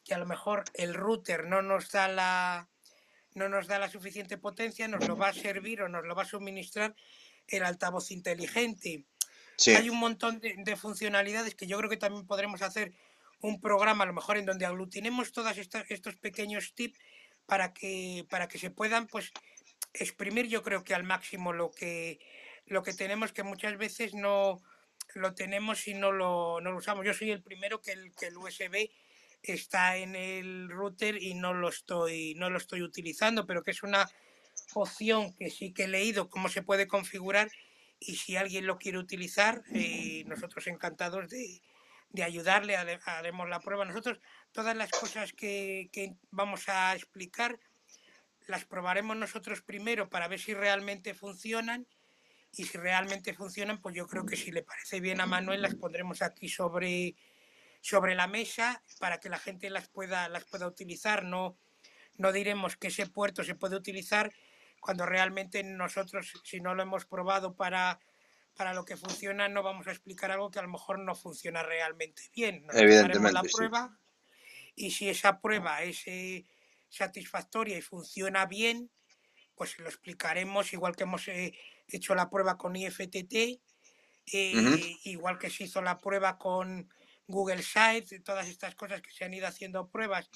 que 0.03 0.13
a 0.13 0.17
lo 0.17 0.25
mejor 0.25 0.63
el 0.73 0.93
router 0.93 1.45
no 1.45 1.61
nos 1.61 1.91
da 1.91 2.07
la 2.07 2.69
no 3.35 3.49
nos 3.49 3.65
da 3.65 3.79
la 3.79 3.89
suficiente 3.89 4.37
potencia, 4.37 4.87
nos 4.87 5.07
lo 5.07 5.17
va 5.17 5.29
a 5.29 5.33
servir 5.33 5.81
o 5.81 5.89
nos 5.89 6.05
lo 6.05 6.13
va 6.13 6.21
a 6.21 6.25
suministrar 6.25 6.95
el 7.47 7.63
altavoz 7.63 8.11
inteligente. 8.11 9.05
Hay 9.75 9.89
un 9.89 9.97
montón 9.97 10.39
de, 10.39 10.53
de, 10.57 10.75
funcionalidades 10.75 11.55
que 11.55 11.65
yo 11.65 11.77
creo 11.79 11.89
que 11.89 11.97
también 11.97 12.27
podremos 12.27 12.61
hacer 12.61 12.93
un 13.41 13.59
programa 13.59 14.03
a 14.03 14.07
lo 14.07 14.13
mejor 14.13 14.37
en 14.37 14.45
donde 14.45 14.65
aglutinemos 14.65 15.31
todos 15.31 15.57
estos 15.57 16.15
pequeños 16.15 16.73
tips 16.75 16.99
para 17.45 17.73
que, 17.73 18.25
para 18.29 18.47
que 18.47 18.57
se 18.57 18.71
puedan 18.71 19.07
pues 19.07 19.31
exprimir 19.93 20.47
yo 20.47 20.63
creo 20.63 20.83
que 20.83 20.95
al 20.95 21.03
máximo 21.03 21.53
lo 21.53 21.71
que, 21.71 22.19
lo 22.65 22.83
que 22.83 22.93
tenemos 22.93 23.33
que 23.33 23.43
muchas 23.43 23.77
veces 23.77 24.13
no 24.13 24.61
lo 25.15 25.33
tenemos 25.33 25.87
y 25.87 25.93
no 25.93 26.11
lo, 26.11 26.59
no 26.61 26.71
lo 26.71 26.77
usamos. 26.77 27.05
Yo 27.05 27.13
soy 27.13 27.31
el 27.31 27.41
primero 27.41 27.81
que 27.81 27.91
el, 27.91 28.13
que 28.15 28.27
el 28.27 28.37
USB 28.37 28.89
está 29.41 29.97
en 29.97 30.15
el 30.15 30.69
router 30.69 31.21
y 31.21 31.33
no 31.33 31.53
lo 31.53 31.67
estoy 31.69 32.33
no 32.35 32.49
lo 32.49 32.57
estoy 32.57 32.81
utilizando, 32.81 33.45
pero 33.45 33.61
que 33.61 33.71
es 33.71 33.83
una 33.83 34.09
opción 34.73 35.33
que 35.35 35.49
sí 35.49 35.73
que 35.73 35.83
he 35.83 35.87
leído 35.87 36.29
cómo 36.29 36.49
se 36.49 36.61
puede 36.61 36.87
configurar 36.87 37.51
y 37.99 38.15
si 38.15 38.35
alguien 38.35 38.67
lo 38.67 38.77
quiere 38.77 38.97
utilizar, 38.97 39.63
eh, 39.73 40.23
nosotros 40.25 40.67
encantados 40.67 41.29
de, 41.29 41.61
de 42.13 42.23
ayudarle, 42.23 42.77
haremos 42.77 43.49
la 43.49 43.59
prueba. 43.59 43.85
Nosotros 43.85 44.19
todas 44.51 44.77
las 44.77 44.91
cosas 44.91 45.33
que, 45.33 45.89
vamos 46.31 46.69
a 46.69 46.95
explicar 46.95 47.59
las 48.47 48.65
probaremos 48.65 49.17
nosotros 49.17 49.61
primero 49.61 50.09
para 50.09 50.27
ver 50.27 50.39
si 50.39 50.53
realmente 50.53 51.13
funcionan 51.13 51.87
y 52.55 52.65
si 52.65 52.77
realmente 52.77 53.33
funcionan, 53.33 53.81
pues 53.81 53.95
yo 53.95 54.07
creo 54.07 54.25
que 54.25 54.35
si 54.35 54.51
le 54.51 54.63
parece 54.63 54.99
bien 54.99 55.21
a 55.21 55.25
Manuel 55.25 55.61
las 55.61 55.75
pondremos 55.75 56.21
aquí 56.21 56.47
sobre, 56.49 57.15
sobre 57.81 58.15
la 58.15 58.27
mesa 58.27 58.81
para 58.99 59.19
que 59.19 59.29
la 59.29 59.39
gente 59.39 59.69
las 59.69 59.87
pueda, 59.87 60.29
las 60.29 60.45
pueda 60.45 60.67
utilizar. 60.67 61.23
No, 61.23 61.57
no 62.17 62.31
diremos 62.31 62.77
que 62.77 62.87
ese 62.87 63.07
puerto 63.07 63.43
se 63.43 63.55
puede 63.55 63.75
utilizar 63.75 64.31
cuando 64.79 65.05
realmente 65.05 65.63
nosotros, 65.63 66.33
si 66.43 66.59
no 66.59 66.75
lo 66.75 66.83
hemos 66.83 67.05
probado 67.05 67.55
para 67.55 67.99
para 68.55 68.73
lo 68.73 68.85
que 68.85 68.97
funciona 68.97 69.47
no 69.49 69.63
vamos 69.63 69.87
a 69.87 69.91
explicar 69.91 70.31
algo 70.31 70.51
que 70.51 70.59
a 70.59 70.61
lo 70.61 70.67
mejor 70.67 70.99
no 70.99 71.15
funciona 71.15 71.63
realmente 71.63 72.21
bien. 72.35 72.65
Evidentemente. 72.73 73.33
la 73.33 73.41
prueba 73.41 73.97
y 74.75 74.91
si 74.91 75.09
esa 75.09 75.39
prueba 75.39 75.83
es 75.83 76.03
eh, 76.07 76.45
satisfactoria 76.89 77.77
y 77.77 77.81
funciona 77.81 78.45
bien, 78.45 78.89
pues 79.55 79.77
lo 79.79 79.87
explicaremos 79.87 80.73
igual 80.73 80.95
que 80.95 81.03
hemos 81.03 81.27
eh, 81.27 81.57
hecho 81.87 82.15
la 82.15 82.29
prueba 82.29 82.57
con 82.57 82.75
IFTT, 82.75 83.61
eh, 84.25 84.97
igual 85.03 85.37
que 85.37 85.49
se 85.49 85.65
hizo 85.65 85.81
la 85.81 85.99
prueba 85.99 86.37
con 86.37 86.89
Google 87.27 87.63
Sites, 87.63 88.23
todas 88.23 88.47
estas 88.47 88.75
cosas 88.75 89.01
que 89.01 89.11
se 89.11 89.25
han 89.25 89.33
ido 89.33 89.47
haciendo 89.47 89.89
pruebas, 89.89 90.29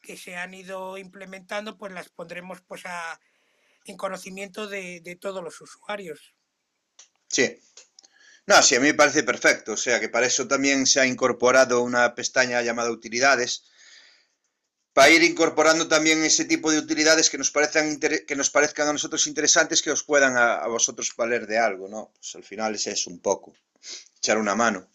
que 0.00 0.16
se 0.16 0.36
han 0.36 0.54
ido 0.54 0.98
implementando, 0.98 1.76
pues 1.76 1.92
las 1.92 2.08
pondremos 2.08 2.60
pues 2.62 2.86
a, 2.86 3.20
en 3.84 3.96
conocimiento 3.96 4.66
de, 4.66 5.00
de 5.00 5.16
todos 5.16 5.42
los 5.42 5.60
usuarios. 5.60 6.34
Sí. 7.28 7.58
No, 8.46 8.62
sí, 8.62 8.76
a 8.76 8.80
mí 8.80 8.86
me 8.86 8.94
parece 8.94 9.22
perfecto. 9.22 9.72
O 9.72 9.76
sea, 9.76 10.00
que 10.00 10.08
para 10.08 10.26
eso 10.26 10.48
también 10.48 10.86
se 10.86 11.00
ha 11.00 11.06
incorporado 11.06 11.82
una 11.82 12.14
pestaña 12.14 12.62
llamada 12.62 12.90
utilidades, 12.90 13.64
para 14.98 15.10
ir 15.10 15.22
incorporando 15.22 15.86
también 15.86 16.24
ese 16.24 16.44
tipo 16.44 16.72
de 16.72 16.78
utilidades 16.78 17.30
que 17.30 17.38
nos, 17.38 17.52
parezcan 17.52 18.00
que 18.00 18.34
nos 18.34 18.50
parezcan 18.50 18.88
a 18.88 18.92
nosotros 18.92 19.28
interesantes, 19.28 19.80
que 19.80 19.92
os 19.92 20.02
puedan 20.02 20.36
a, 20.36 20.66
vosotros 20.66 21.14
valer 21.16 21.46
de 21.46 21.56
algo, 21.56 21.86
¿no? 21.86 22.10
Pues 22.16 22.34
al 22.34 22.42
final 22.42 22.74
es 22.74 22.88
eso 22.88 23.08
un 23.08 23.20
poco, 23.20 23.54
echar 24.16 24.38
una 24.38 24.56
mano. 24.56 24.90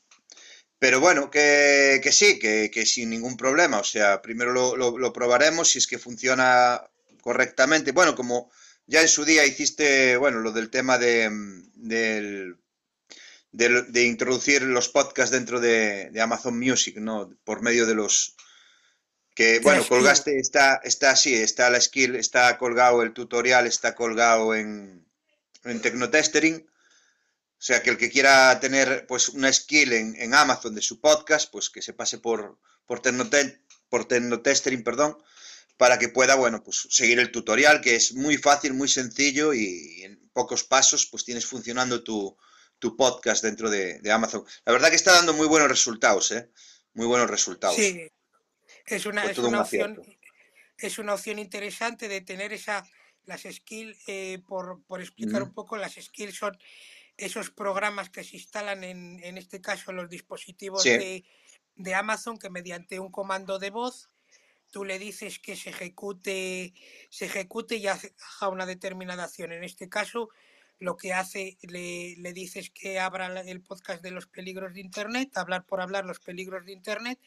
Pero 0.77 0.99
bueno, 0.99 1.31
que, 1.31 2.01
sí, 2.11 2.38
que, 2.38 2.85
sin 2.85 3.11
ningún 3.11 3.38
problema. 3.38 3.80
O 3.80 3.85
sea, 3.85 4.21
primero 4.21 4.51
lo, 4.51 4.75
lo 4.75 5.13
probaremos 5.13 5.69
si 5.69 5.77
es 5.77 5.88
que 5.88 5.97
funciona 5.97 6.84
correctamente. 7.21 7.93
Bueno, 7.93 8.13
como 8.13 8.51
ya 8.85 8.99
en 8.99 9.07
su 9.07 9.23
día 9.23 9.45
hiciste, 9.45 10.17
bueno, 10.17 10.39
lo 10.39 10.51
del 10.51 10.69
tema 10.69 10.97
de, 10.97 11.31
de, 13.53 14.03
introducir 14.03 14.63
los 14.63 14.89
podcasts 14.89 15.31
dentro 15.31 15.61
de, 15.61 16.11
Amazon 16.21 16.59
Music, 16.59 16.97
¿no? 16.97 17.34
Por 17.45 17.61
medio 17.61 17.85
de 17.85 17.95
los... 17.95 18.35
Que, 19.35 19.60
bueno, 19.60 19.84
colgaste, 19.88 20.39
está, 20.39 20.80
está 20.84 21.11
así, 21.11 21.34
está 21.34 21.69
la 21.69 21.81
skill, 21.81 22.15
está 22.15 22.57
colgado 22.57 23.01
el 23.01 23.14
tutorial, 23.14 23.65
está 23.65 23.95
colgado 23.95 24.53
en, 24.53 25.05
en 25.64 25.81
Tecnotestering. 25.81 26.68
O 27.64 27.65
sea, 27.65 27.81
que 27.81 27.89
el 27.89 27.97
que 27.97 28.11
quiera 28.11 28.60
tener 28.60 29.07
pues 29.07 29.30
una 29.30 29.51
skill 29.51 29.93
en, 29.93 30.15
en, 30.18 30.34
Amazon 30.34 30.76
de 30.76 30.81
su 30.81 30.99
podcast, 30.99 31.49
pues 31.51 31.69
que 31.69 31.81
se 31.81 31.93
pase 31.93 32.18
por, 32.18 32.60
por, 32.85 33.01
por 33.89 34.05
Tecnotestering, 34.05 34.84
perdón, 34.84 35.18
para 35.77 35.97
que 35.97 36.10
pueda, 36.10 36.35
bueno, 36.35 36.64
pues 36.64 36.88
seguir 36.89 37.19
el 37.19 37.31
tutorial, 37.31 37.81
que 37.81 37.95
es 37.95 38.14
muy 38.14 38.38
fácil, 38.38 38.73
muy 38.73 38.88
sencillo 38.88 39.53
y 39.53 40.03
en 40.03 40.30
pocos 40.34 40.64
pasos, 40.64 41.05
pues 41.05 41.23
tienes 41.23 41.45
funcionando 41.45 42.03
tu, 42.03 42.38
podcast 42.97 43.41
dentro 43.43 43.69
de, 43.69 44.01
Amazon. 44.11 44.43
La 44.65 44.73
verdad 44.73 44.89
que 44.89 44.97
está 44.97 45.14
dando 45.14 45.34
muy 45.34 45.47
buenos 45.47 45.69
resultados, 45.69 46.31
¿eh? 46.31 46.49
Muy 46.93 47.07
buenos 47.07 47.30
resultados. 47.30 47.77
Sí, 47.77 48.11
es 48.85 49.05
una, 49.05 49.26
es 49.26 49.38
una 49.38 49.61
opción, 49.61 50.01
es 50.77 50.99
una 50.99 51.14
opción 51.14 51.39
interesante 51.39 52.07
de 52.07 52.22
tener 52.22 52.53
esa, 52.53 52.85
las 53.26 53.41
skills, 53.41 53.97
eh, 54.07 54.41
por, 54.47 54.81
explicar 54.99 55.43
un 55.43 55.53
poco, 55.53 55.77
las 55.77 55.93
skills 55.93 56.35
son 56.35 56.57
esos 57.18 57.51
programas 57.51 58.10
que 58.10 58.23
se 58.23 58.38
instalan 58.38 58.84
en, 58.84 59.23
en 59.23 59.38
este 59.38 59.61
caso 59.61 59.91
en 59.91 59.97
los 59.97 60.10
dispositivos 60.10 60.84
de, 60.84 61.23
de 61.76 61.95
Amazon 61.95 62.39
que 62.39 62.49
mediante 62.49 62.99
un 62.99 63.11
comando 63.11 63.60
de 63.60 63.69
voz 63.69 64.10
tú 64.73 64.84
le 64.84 64.97
dices 64.97 65.38
que 65.38 65.55
se 65.55 65.69
ejecute, 65.69 66.73
se 67.10 67.26
ejecute 67.26 67.76
y 67.77 67.85
haga 67.85 68.01
una 68.49 68.65
determinada 68.65 69.26
acción. 69.26 69.51
En 69.51 69.64
este 69.64 69.88
caso, 69.88 70.30
lo 70.80 70.97
que 70.97 71.14
hace, 71.14 71.60
le, 71.61 72.15
le, 72.18 72.34
dices 72.34 72.72
que 72.72 72.99
abra 72.99 73.41
el 73.41 73.61
podcast 73.61 74.01
de 74.01 74.10
los 74.10 74.26
peligros 74.26 74.73
de 74.73 74.81
Internet, 74.81 75.38
hablar 75.38 75.68
por 75.68 75.80
hablar 75.80 76.05
los 76.05 76.19
peligros 76.19 76.65
de 76.65 76.72
Internet, 76.72 77.19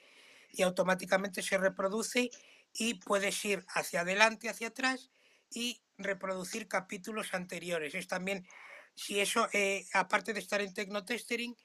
y 0.56 0.62
automáticamente 0.62 1.42
se 1.42 1.58
reproduce 1.58 2.30
y 2.72 2.94
puedes 2.94 3.44
ir 3.44 3.64
hacia 3.68 4.00
adelante, 4.00 4.48
hacia 4.48 4.68
atrás 4.68 5.10
y 5.50 5.82
reproducir 5.98 6.66
capítulos 6.66 7.34
anteriores. 7.34 7.94
Es 7.94 8.08
también, 8.08 8.46
si 8.94 9.20
eso, 9.20 9.48
eh, 9.52 9.86
aparte 9.92 10.32
de 10.32 10.40
estar 10.40 10.60
en 10.60 10.74
Tecnotestering, 10.74 11.56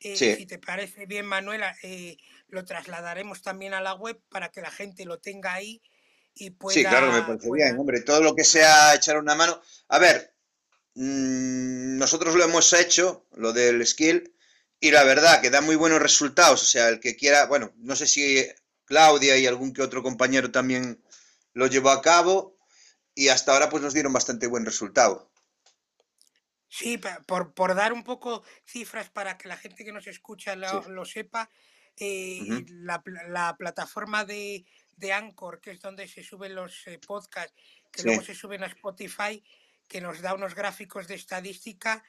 eh, 0.00 0.16
si 0.16 0.46
te 0.46 0.58
parece 0.58 1.06
bien, 1.06 1.26
Manuela, 1.26 1.76
eh, 1.82 2.16
lo 2.48 2.64
trasladaremos 2.64 3.40
también 3.42 3.72
a 3.72 3.80
la 3.80 3.94
web 3.94 4.20
para 4.28 4.50
que 4.50 4.60
la 4.60 4.70
gente 4.70 5.04
lo 5.04 5.20
tenga 5.20 5.54
ahí 5.54 5.80
y 6.34 6.50
pueda... 6.50 6.74
Sí, 6.74 6.82
claro, 6.82 7.12
me 7.12 7.22
parece 7.22 7.48
bien, 7.52 7.78
hombre, 7.78 8.00
todo 8.00 8.20
lo 8.20 8.34
que 8.34 8.42
sea 8.42 8.94
echar 8.96 9.16
una 9.16 9.36
mano. 9.36 9.60
A 9.88 10.00
ver, 10.00 10.34
mm, 10.94 11.98
nosotros 11.98 12.34
lo 12.34 12.42
hemos 12.42 12.72
hecho, 12.72 13.28
lo 13.32 13.52
del 13.52 13.86
skill, 13.86 14.34
y 14.82 14.90
la 14.90 15.04
verdad 15.04 15.40
que 15.40 15.48
da 15.48 15.60
muy 15.60 15.76
buenos 15.76 16.02
resultados. 16.02 16.60
O 16.60 16.66
sea, 16.66 16.88
el 16.88 16.98
que 16.98 17.14
quiera, 17.14 17.46
bueno, 17.46 17.72
no 17.76 17.94
sé 17.94 18.04
si 18.04 18.44
Claudia 18.84 19.38
y 19.38 19.46
algún 19.46 19.72
que 19.72 19.80
otro 19.80 20.02
compañero 20.02 20.50
también 20.50 21.00
lo 21.52 21.68
llevó 21.68 21.90
a 21.90 22.02
cabo, 22.02 22.58
y 23.14 23.28
hasta 23.28 23.52
ahora 23.52 23.70
pues 23.70 23.80
nos 23.80 23.94
dieron 23.94 24.12
bastante 24.12 24.48
buen 24.48 24.66
resultado. 24.66 25.30
Sí, 26.68 26.98
por, 27.28 27.54
por 27.54 27.76
dar 27.76 27.92
un 27.92 28.02
poco 28.02 28.42
cifras 28.64 29.08
para 29.08 29.38
que 29.38 29.46
la 29.46 29.56
gente 29.56 29.84
que 29.84 29.92
nos 29.92 30.08
escucha 30.08 30.56
lo, 30.56 31.04
sepa, 31.04 31.48
eh, 31.96 32.40
la, 32.68 33.00
la, 33.28 33.56
plataforma 33.56 34.24
de, 34.24 34.64
de, 34.96 35.12
Anchor, 35.12 35.60
que 35.60 35.70
es 35.70 35.80
donde 35.80 36.08
se 36.08 36.24
suben 36.24 36.56
los 36.56 36.88
eh, 36.88 36.98
podcasts, 36.98 37.54
que 37.92 38.02
luego 38.02 38.22
se 38.22 38.34
suben 38.34 38.64
a 38.64 38.66
Spotify, 38.66 39.44
que 39.86 40.00
nos 40.00 40.20
da 40.22 40.34
unos 40.34 40.56
gráficos 40.56 41.06
de 41.06 41.14
estadística, 41.14 42.02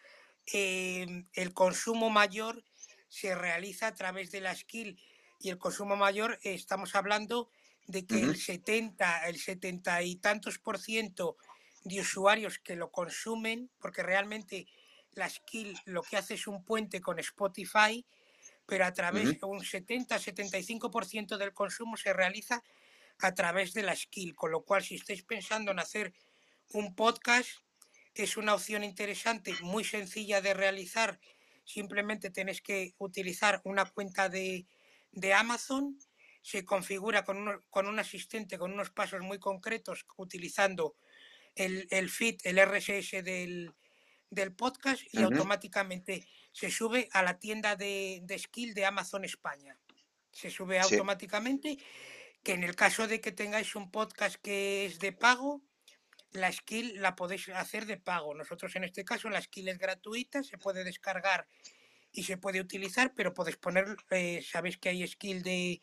eh, 0.52 1.26
el 1.34 1.54
consumo 1.54 2.10
mayor 2.10 2.64
se 3.08 3.36
realiza 3.36 3.88
a 3.88 3.96
través 3.96 4.32
de 4.32 4.42
la 4.42 4.56
skill 4.56 5.00
y 5.40 5.50
el 5.50 5.58
consumo 5.58 5.96
mayor 5.96 6.40
estamos 6.44 6.96
hablando 6.96 7.50
de 7.88 8.06
que 8.06 8.22
el 8.22 8.38
70, 8.38 9.28
el 9.28 9.38
70 9.38 10.04
y 10.04 10.16
tantos 10.16 10.58
por 10.58 10.80
ciento 10.80 11.38
de 11.84 12.00
usuarios 12.00 12.60
que 12.60 12.76
lo 12.76 12.92
consumen, 12.92 13.70
porque 13.80 14.04
realmente 14.04 14.68
la 15.12 15.30
skill 15.30 15.78
lo 15.86 16.02
que 16.02 16.18
hace 16.18 16.36
es 16.36 16.48
un 16.48 16.64
puente 16.64 17.02
con 17.02 17.20
Spotify, 17.20 18.06
pero 18.66 18.86
a 18.86 18.94
través 18.94 19.40
de 19.40 19.46
un 19.46 19.60
70-75% 19.60 21.38
del 21.38 21.54
consumo 21.54 21.98
se 21.98 22.14
realiza 22.14 22.64
a 23.20 23.34
través 23.34 23.74
de 23.74 23.84
la 23.84 23.96
skill, 23.96 24.36
con 24.36 24.52
lo 24.52 24.64
cual 24.64 24.84
si 24.84 24.96
estáis 24.96 25.24
pensando 25.24 25.72
en 25.72 25.80
hacer 25.80 26.14
un 26.70 26.96
podcast, 26.96 27.50
es 28.16 28.38
una 28.38 28.54
opción 28.54 28.84
interesante, 28.84 29.54
muy 29.62 29.84
sencilla 29.84 30.42
de 30.42 30.54
realizar, 30.54 31.20
simplemente 31.64 32.30
tenéis 32.30 32.62
que 32.62 32.94
utilizar 32.98 33.62
una 33.64 33.86
cuenta 33.86 34.30
de, 34.30 34.68
de 35.12 35.34
Amazon, 35.34 35.98
se 36.42 36.66
configura 36.66 37.24
con 37.24 37.38
un, 37.38 37.62
con 37.70 37.88
un 37.88 38.00
asistente 38.00 38.58
con 38.58 38.74
unos 38.74 38.92
pasos 38.92 39.22
muy 39.22 39.40
concretos 39.40 40.06
utilizando 40.18 40.96
el, 41.56 41.88
el 41.90 42.10
feed, 42.10 42.36
el 42.44 42.60
RSS 42.60 43.24
del, 43.24 43.74
del 44.30 44.54
podcast 44.54 45.02
y 45.12 45.22
automáticamente 45.22 46.28
se 46.52 46.70
sube 46.70 47.08
a 47.14 47.24
la 47.24 47.40
tienda 47.40 47.76
de, 47.76 48.20
de, 48.24 48.38
skill 48.38 48.74
de 48.74 48.86
Amazon 48.86 49.24
España. 49.24 49.80
Se 50.32 50.50
sube 50.50 50.80
automáticamente, 50.80 51.78
que 52.44 52.54
en 52.54 52.64
el 52.64 52.76
caso 52.76 53.08
de 53.08 53.22
que 53.22 53.32
tengáis 53.32 53.76
un 53.76 53.90
podcast 53.90 54.36
que 54.36 54.86
es 54.86 55.00
de 55.00 55.14
pago, 55.14 55.62
la 56.34 56.52
skill 56.52 57.02
la 57.02 57.16
podéis 57.16 57.50
hacer 57.50 57.86
de 57.86 57.98
pago. 57.98 58.34
Nosotros 58.34 58.76
en 58.76 58.84
este 58.84 59.06
caso 59.06 59.30
la 59.30 59.42
skill 59.42 59.70
es 59.70 59.78
gratuita, 59.78 60.44
se 60.44 60.58
puede 60.58 60.84
descargar 60.84 61.48
y 62.12 62.24
se 62.24 62.38
puede 62.38 62.62
utilizar, 62.62 63.14
pero 63.16 63.34
podéis 63.34 63.58
poner, 63.58 63.96
eh, 64.12 64.44
sabéis 64.44 64.78
que 64.78 64.90
hay 64.90 65.08
skill 65.08 65.42
de 65.44 65.82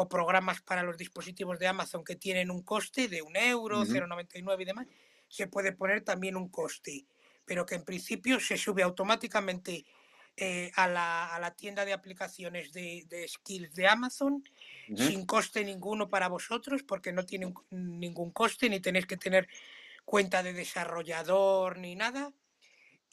o 0.00 0.08
programas 0.08 0.62
para 0.62 0.84
los 0.84 0.96
dispositivos 0.96 1.58
de 1.58 1.66
Amazon 1.66 2.04
que 2.04 2.14
tienen 2.14 2.52
un 2.52 2.62
coste 2.62 3.08
de 3.08 3.20
un 3.20 3.36
euro, 3.36 3.84
0,99 3.84 4.62
y 4.62 4.64
demás, 4.64 4.86
se 5.26 5.48
puede 5.48 5.72
poner 5.72 6.02
también 6.02 6.36
un 6.36 6.48
coste, 6.48 7.04
pero 7.44 7.66
que 7.66 7.74
en 7.74 7.84
principio 7.84 8.38
se 8.38 8.56
sube 8.56 8.84
automáticamente 8.84 9.84
eh, 10.36 10.70
a, 10.76 10.86
la, 10.86 11.34
a, 11.34 11.40
la, 11.40 11.50
tienda 11.56 11.84
de 11.84 11.92
aplicaciones 11.92 12.72
de, 12.72 13.06
de 13.08 13.26
skills 13.26 13.74
de 13.74 13.88
Amazon 13.88 14.44
sin 14.96 15.26
coste 15.26 15.64
ninguno 15.64 16.08
para 16.08 16.28
vosotros 16.28 16.84
porque 16.84 17.12
no 17.12 17.26
tiene 17.26 17.52
ningún 17.70 18.30
coste 18.30 18.70
ni 18.70 18.78
tenéis 18.78 19.06
que 19.06 19.16
tener 19.16 19.48
cuenta 20.08 20.42
de 20.42 20.54
desarrollador 20.54 21.76
ni 21.76 21.94
nada 21.94 22.32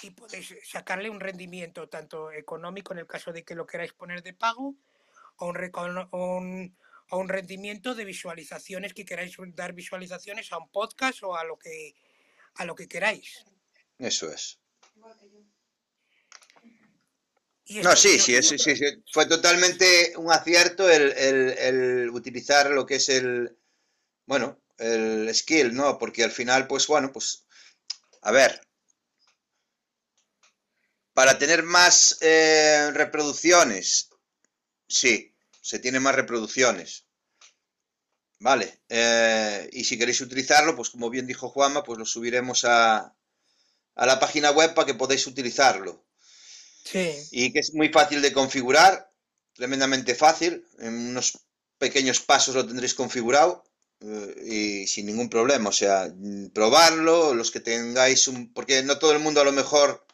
y 0.02 0.12
podéis 0.12 0.56
sacarle 0.64 1.10
un 1.10 1.20
rendimiento 1.20 1.90
tanto 1.90 2.32
económico 2.32 2.94
en 2.94 3.00
el 3.00 3.06
caso 3.06 3.34
de 3.34 3.44
que 3.44 3.54
lo 3.54 3.68
queráis 3.68 3.92
poner 3.92 4.24
de 4.24 4.34
pago 4.34 4.76
o 5.36 5.48
un, 5.50 6.78
un 7.12 7.28
rendimiento 7.30 7.96
de 7.96 8.06
visualizaciones 8.06 8.94
que 8.94 9.04
queráis 9.04 9.36
dar 9.56 9.74
visualizaciones 9.74 10.54
a 10.54 10.58
un 10.58 10.70
podcast 10.70 11.22
o 11.24 11.36
a 11.36 11.44
lo 11.44 11.58
que 11.58 11.96
a 12.54 12.64
lo 12.64 12.76
que 12.76 12.88
queráis. 12.88 13.44
Eso 14.00 14.32
es. 14.32 14.62
No, 17.84 17.94
sí, 17.98 18.20
sí, 18.20 18.42
sí, 18.42 18.58
sí, 18.58 18.74
fue 19.12 19.26
totalmente 19.26 20.14
un 20.16 20.32
acierto 20.32 20.90
el, 20.90 21.12
el, 21.12 22.10
utilizar 22.12 22.72
lo 22.72 22.86
que 22.86 22.96
es 22.96 23.10
el, 23.10 23.58
bueno, 24.26 24.62
el 24.78 25.34
skill, 25.34 25.74
¿no? 25.74 25.98
Porque 25.98 26.24
al 26.24 26.32
final, 26.32 26.68
pues 26.68 26.88
bueno, 26.88 27.12
pues, 27.12 27.46
a 28.22 28.32
ver, 28.32 28.62
para 31.14 31.38
tener 31.38 31.64
más 31.64 32.18
eh, 32.22 32.92
reproducciones, 32.94 34.10
sí, 34.88 35.34
se 35.62 35.80
tiene 35.80 36.00
más 36.00 36.16
reproducciones. 36.16 37.06
Vale, 38.40 38.82
eh, 38.90 39.70
y 39.72 39.86
si 39.86 39.98
queréis 39.98 40.22
utilizarlo, 40.22 40.76
pues 40.76 40.90
como 40.90 41.10
bien 41.10 41.26
dijo 41.26 41.50
Juanma, 41.50 41.84
pues 41.84 41.98
lo 41.98 42.06
subiremos 42.06 42.66
a, 42.66 43.16
a 43.96 44.06
la 44.06 44.20
página 44.20 44.52
web 44.52 44.74
para 44.74 44.86
que 44.86 44.94
podáis 44.94 45.26
utilizarlo. 45.26 46.06
Sí. 46.84 47.16
Y 47.32 47.54
que 47.54 47.60
es 47.60 47.74
muy 47.74 47.90
fácil 47.90 48.22
de 48.22 48.34
configurar, 48.34 49.10
tremendamente 49.54 50.16
fácil, 50.16 50.68
en 50.80 50.94
unos 51.12 51.40
pequeños 51.78 52.20
pasos 52.20 52.56
lo 52.56 52.66
tendréis 52.66 52.94
configurado 52.94 53.65
y 54.46 54.88
sin 54.88 55.06
ningún 55.06 55.30
problema, 55.30 55.70
o 55.70 55.74
sea, 55.74 56.14
probarlo, 56.54 57.34
los 57.34 57.52
que 57.52 57.60
tengáis 57.60 58.28
un... 58.28 58.54
porque 58.54 58.84
no 58.84 59.00
todo 59.00 59.14
el 59.14 59.20
mundo 59.20 59.42
a 59.42 59.46
lo 59.46 59.52
mejor 59.52 60.06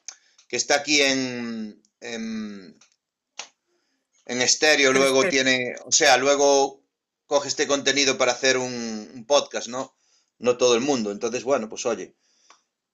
que 0.48 0.56
está 0.56 0.76
aquí 0.76 1.02
en, 1.02 1.82
en 2.00 2.78
en 4.32 4.42
estéreo, 4.42 4.94
luego 4.94 5.28
tiene, 5.28 5.76
o 5.86 5.92
sea, 5.92 6.16
luego 6.16 6.82
coge 7.28 7.50
este 7.50 7.68
contenido 7.68 8.18
para 8.18 8.32
hacer 8.32 8.58
un, 8.58 9.26
podcast, 9.28 9.68
¿no? 9.68 9.96
No 10.40 10.58
todo 10.58 10.76
el 10.76 10.82
mundo. 10.82 11.12
Entonces, 11.12 11.44
bueno, 11.44 11.68
pues 11.68 11.86
oye, 11.86 12.16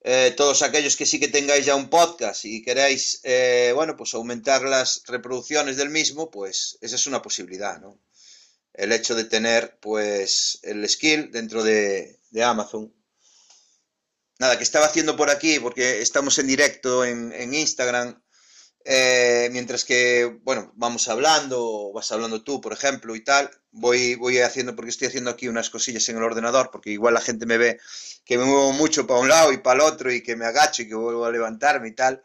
eh, 0.01 0.33
todos 0.35 0.63
aquellos 0.63 0.95
que 0.95 1.05
sí 1.05 1.19
que 1.19 1.27
tengáis 1.27 1.65
ya 1.65 1.75
un 1.75 1.89
podcast 1.91 2.45
y 2.45 2.63
queráis, 2.63 3.19
eh, 3.23 3.71
bueno, 3.75 3.95
pues 3.95 4.15
aumentar 4.15 4.63
las 4.63 5.03
reproducciones 5.05 5.77
del 5.77 5.89
mismo, 5.89 6.31
pues 6.31 6.79
esa 6.81 6.95
es 6.95 7.05
una 7.05 7.21
posibilidad, 7.21 7.79
¿no? 7.79 7.99
El 8.77 8.93
hecho 8.93 9.13
de 9.13 9.25
tener, 9.25 9.77
pues, 9.81 10.59
el 10.63 10.87
skill 10.87 11.31
dentro 11.31 11.63
de, 11.63 12.19
de 12.29 12.43
Amazon. 12.43 12.93
Nada, 14.39 14.57
que 14.57 14.63
estaba 14.63 14.85
haciendo 14.85 15.17
por 15.17 15.29
aquí, 15.29 15.59
porque 15.59 16.01
estamos 16.01 16.39
en 16.39 16.47
directo 16.47 17.03
en, 17.03 17.33
en 17.33 17.53
Instagram, 17.53 18.21
eh, 18.89 19.49
mientras 19.51 19.83
que, 19.83 20.39
bueno, 20.43 20.71
vamos 20.77 21.09
hablando, 21.09 21.91
vas 21.93 22.09
hablando 22.13 22.41
tú, 22.41 22.61
por 22.61 22.71
ejemplo, 22.71 23.17
y 23.17 23.21
tal, 23.21 23.51
voy, 23.71 24.15
voy 24.15 24.39
haciendo, 24.39 24.77
porque 24.77 24.91
estoy 24.91 25.09
haciendo 25.09 25.29
aquí 25.29 25.49
unas 25.49 25.69
cosillas 25.69 26.07
en 26.07 26.15
el 26.15 26.23
ordenador, 26.23 26.69
porque 26.71 26.91
igual 26.91 27.13
la 27.13 27.19
gente 27.19 27.45
me 27.45 27.57
ve 27.57 27.81
que 28.23 28.37
me 28.37 28.45
muevo 28.45 28.71
mucho 28.71 29.05
para 29.05 29.19
un 29.19 29.27
lado 29.27 29.51
y 29.51 29.57
para 29.57 29.81
el 29.83 29.91
otro 29.91 30.09
y 30.09 30.23
que 30.23 30.37
me 30.37 30.45
agacho 30.45 30.83
y 30.83 30.87
que 30.87 30.95
vuelvo 30.95 31.25
a 31.25 31.31
levantarme 31.31 31.89
y 31.89 31.95
tal, 31.95 32.23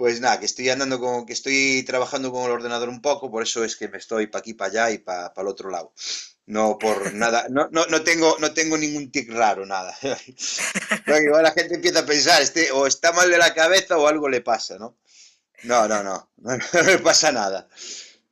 Pues 0.00 0.18
nada, 0.18 0.40
que 0.40 0.46
estoy 0.46 0.70
andando 0.70 0.98
con, 0.98 1.26
que 1.26 1.34
estoy 1.34 1.82
trabajando 1.82 2.32
con 2.32 2.44
el 2.44 2.52
ordenador 2.52 2.88
un 2.88 3.02
poco, 3.02 3.30
por 3.30 3.42
eso 3.42 3.62
es 3.64 3.76
que 3.76 3.86
me 3.86 3.98
estoy 3.98 4.28
para 4.28 4.40
aquí, 4.40 4.54
para 4.54 4.70
allá 4.70 4.90
y 4.92 4.96
para 4.96 5.30
el 5.36 5.46
otro 5.46 5.68
lado. 5.68 5.92
No 6.46 6.78
por 6.78 7.12
nada, 7.12 7.48
no, 7.50 7.68
no, 7.70 7.84
no, 7.84 8.02
tengo, 8.02 8.38
no 8.40 8.54
tengo 8.54 8.78
ningún 8.78 9.12
tic 9.12 9.30
raro, 9.30 9.66
nada. 9.66 9.94
igual 11.22 11.42
la 11.42 11.52
gente 11.52 11.74
empieza 11.74 11.98
a 11.98 12.06
pensar, 12.06 12.40
este, 12.40 12.72
o 12.72 12.86
está 12.86 13.12
mal 13.12 13.30
de 13.30 13.36
la 13.36 13.52
cabeza 13.52 13.98
o 13.98 14.06
algo 14.08 14.26
le 14.30 14.40
pasa, 14.40 14.78
¿no? 14.78 14.96
No, 15.64 15.86
no, 15.86 16.02
no, 16.02 16.32
no, 16.38 16.56
no 16.56 16.82
me 16.82 16.98
pasa 17.00 17.30
nada. 17.30 17.68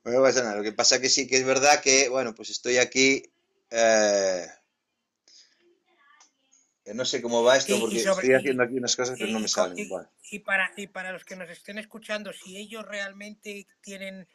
No 0.05 0.12
me 0.12 0.20
pasa 0.20 0.43
nada. 0.43 0.57
Lo 0.57 0.62
que 0.62 0.73
pasa 0.73 1.03
que 1.03 1.11
sí 1.11 1.27
que 1.27 1.36
es 1.36 1.45
verdad 1.45 1.82
que, 1.82 2.09
bueno, 2.09 2.35
pues 2.35 2.49
estoy 2.49 2.78
aquí. 2.78 3.31
Eh, 3.69 4.47
no 6.94 7.05
sé 7.05 7.23
cómo 7.23 7.43
va 7.43 7.56
esto 7.56 7.78
porque 7.81 7.98
estoy 7.98 8.32
haciendo 8.32 8.62
aquí 8.62 8.78
unas 8.78 8.97
cosas 8.97 9.19
que 9.19 9.27
no 9.27 9.40
me 9.40 9.48
salen. 9.48 9.77
Y, 10.31 10.39
para, 10.40 10.73
y 10.77 10.86
para 10.86 11.12
los 11.12 11.24
que 11.24 11.36
nos 11.36 11.51
estén 11.51 11.78
escuchando, 11.78 12.32
si 12.32 12.56
ellos 12.56 12.86
realmente 12.86 13.66
tienen 13.81 14.28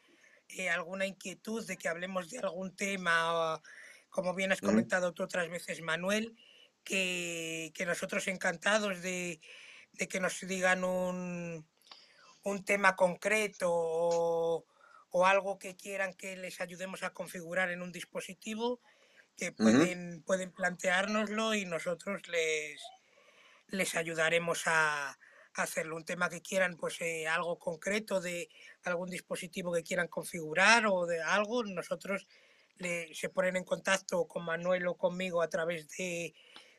eh, 0.49 0.69
alguna 0.69 1.05
inquietud 1.05 1.65
de 1.65 1.77
que 1.77 1.89
hablemos 1.89 2.29
de 2.29 2.39
algún 2.39 2.75
tema, 2.75 3.61
como 4.09 4.35
bien 4.35 4.51
has 4.51 4.61
comentado 4.61 5.13
tú 5.13 5.23
otras 5.23 5.49
veces, 5.49 5.81
Manuel, 5.81 6.35
que, 6.83 7.73
nosotros 7.85 8.27
encantados 8.27 9.01
de, 9.01 9.39
que 10.09 10.19
nos 10.19 10.39
digan 10.41 10.83
un, 10.83 11.65
un 12.43 12.65
tema 12.65 12.95
concreto 12.95 13.69
o, 13.71 14.65
o, 15.09 15.25
algo 15.25 15.57
que 15.57 15.75
quieran 15.75 16.13
que 16.13 16.35
les 16.35 16.61
ayudemos 16.61 17.03
a 17.03 17.11
configurar 17.11 17.71
en 17.71 17.81
un 17.81 17.91
dispositivo, 17.91 18.81
que 19.35 19.51
pueden, 19.51 20.23
pueden 20.23 20.51
planteárnoslo 20.51 21.53
y 21.53 21.65
nosotros 21.65 22.27
les, 22.27 22.81
les 23.67 23.95
ayudaremos 23.95 24.63
a, 24.65 25.17
hacerlo. 25.55 25.95
Un 25.95 26.05
tema 26.05 26.29
que 26.29 26.41
quieran, 26.41 26.77
pues 26.77 26.99
eh, 27.01 27.27
algo 27.27 27.59
concreto 27.59 28.19
de 28.19 28.49
algún 28.85 29.09
dispositivo 29.09 29.71
que 29.71 29.83
quieran 29.83 30.07
configurar 30.07 30.87
o 30.87 31.05
de 31.05 31.21
algo, 31.21 31.63
nosotros 31.63 32.27
le, 32.77 33.13
se 33.13 33.29
ponen 33.29 33.57
en 33.57 33.63
contacto 33.63 34.27
con 34.27 34.45
Manuel 34.45 34.87
o 34.87 34.97
conmigo 34.97 35.41
a 35.41 35.49
través 35.49 35.87
de, 35.97 36.33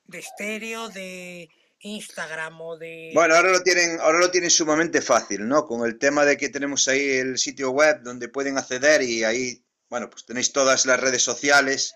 de 0.07 0.19
estéreo, 0.19 0.89
de 0.89 1.49
Instagram 1.81 2.61
o 2.61 2.77
de... 2.77 3.13
Bueno, 3.15 3.37
ahora 3.37 3.51
lo, 3.51 3.63
tienen, 3.63 4.01
ahora 4.01 4.19
lo 4.19 4.31
tienen 4.31 4.51
sumamente 4.51 5.01
fácil, 5.01 5.47
¿no? 5.47 5.67
Con 5.67 5.87
el 5.87 5.99
tema 5.99 6.25
de 6.25 6.37
que 6.37 6.49
tenemos 6.49 6.89
ahí 6.89 7.19
el 7.19 7.39
sitio 7.39 7.71
web 7.71 8.03
donde 8.03 8.29
pueden 8.29 8.59
acceder 8.59 9.03
y 9.03 9.23
ahí, 9.23 9.65
bueno, 9.89 10.11
pues 10.11 10.25
tenéis 10.25 10.53
todas 10.53 10.85
las 10.87 10.99
redes 10.99 11.23
sociales 11.23 11.95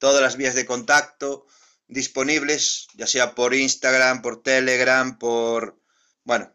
todas 0.00 0.20
las 0.20 0.36
vías 0.36 0.56
de 0.56 0.66
contacto 0.66 1.46
disponibles, 1.86 2.88
ya 2.94 3.06
sea 3.06 3.34
por 3.34 3.54
Instagram, 3.54 4.22
por 4.22 4.42
Telegram, 4.42 5.18
por... 5.18 5.78
Bueno, 6.24 6.52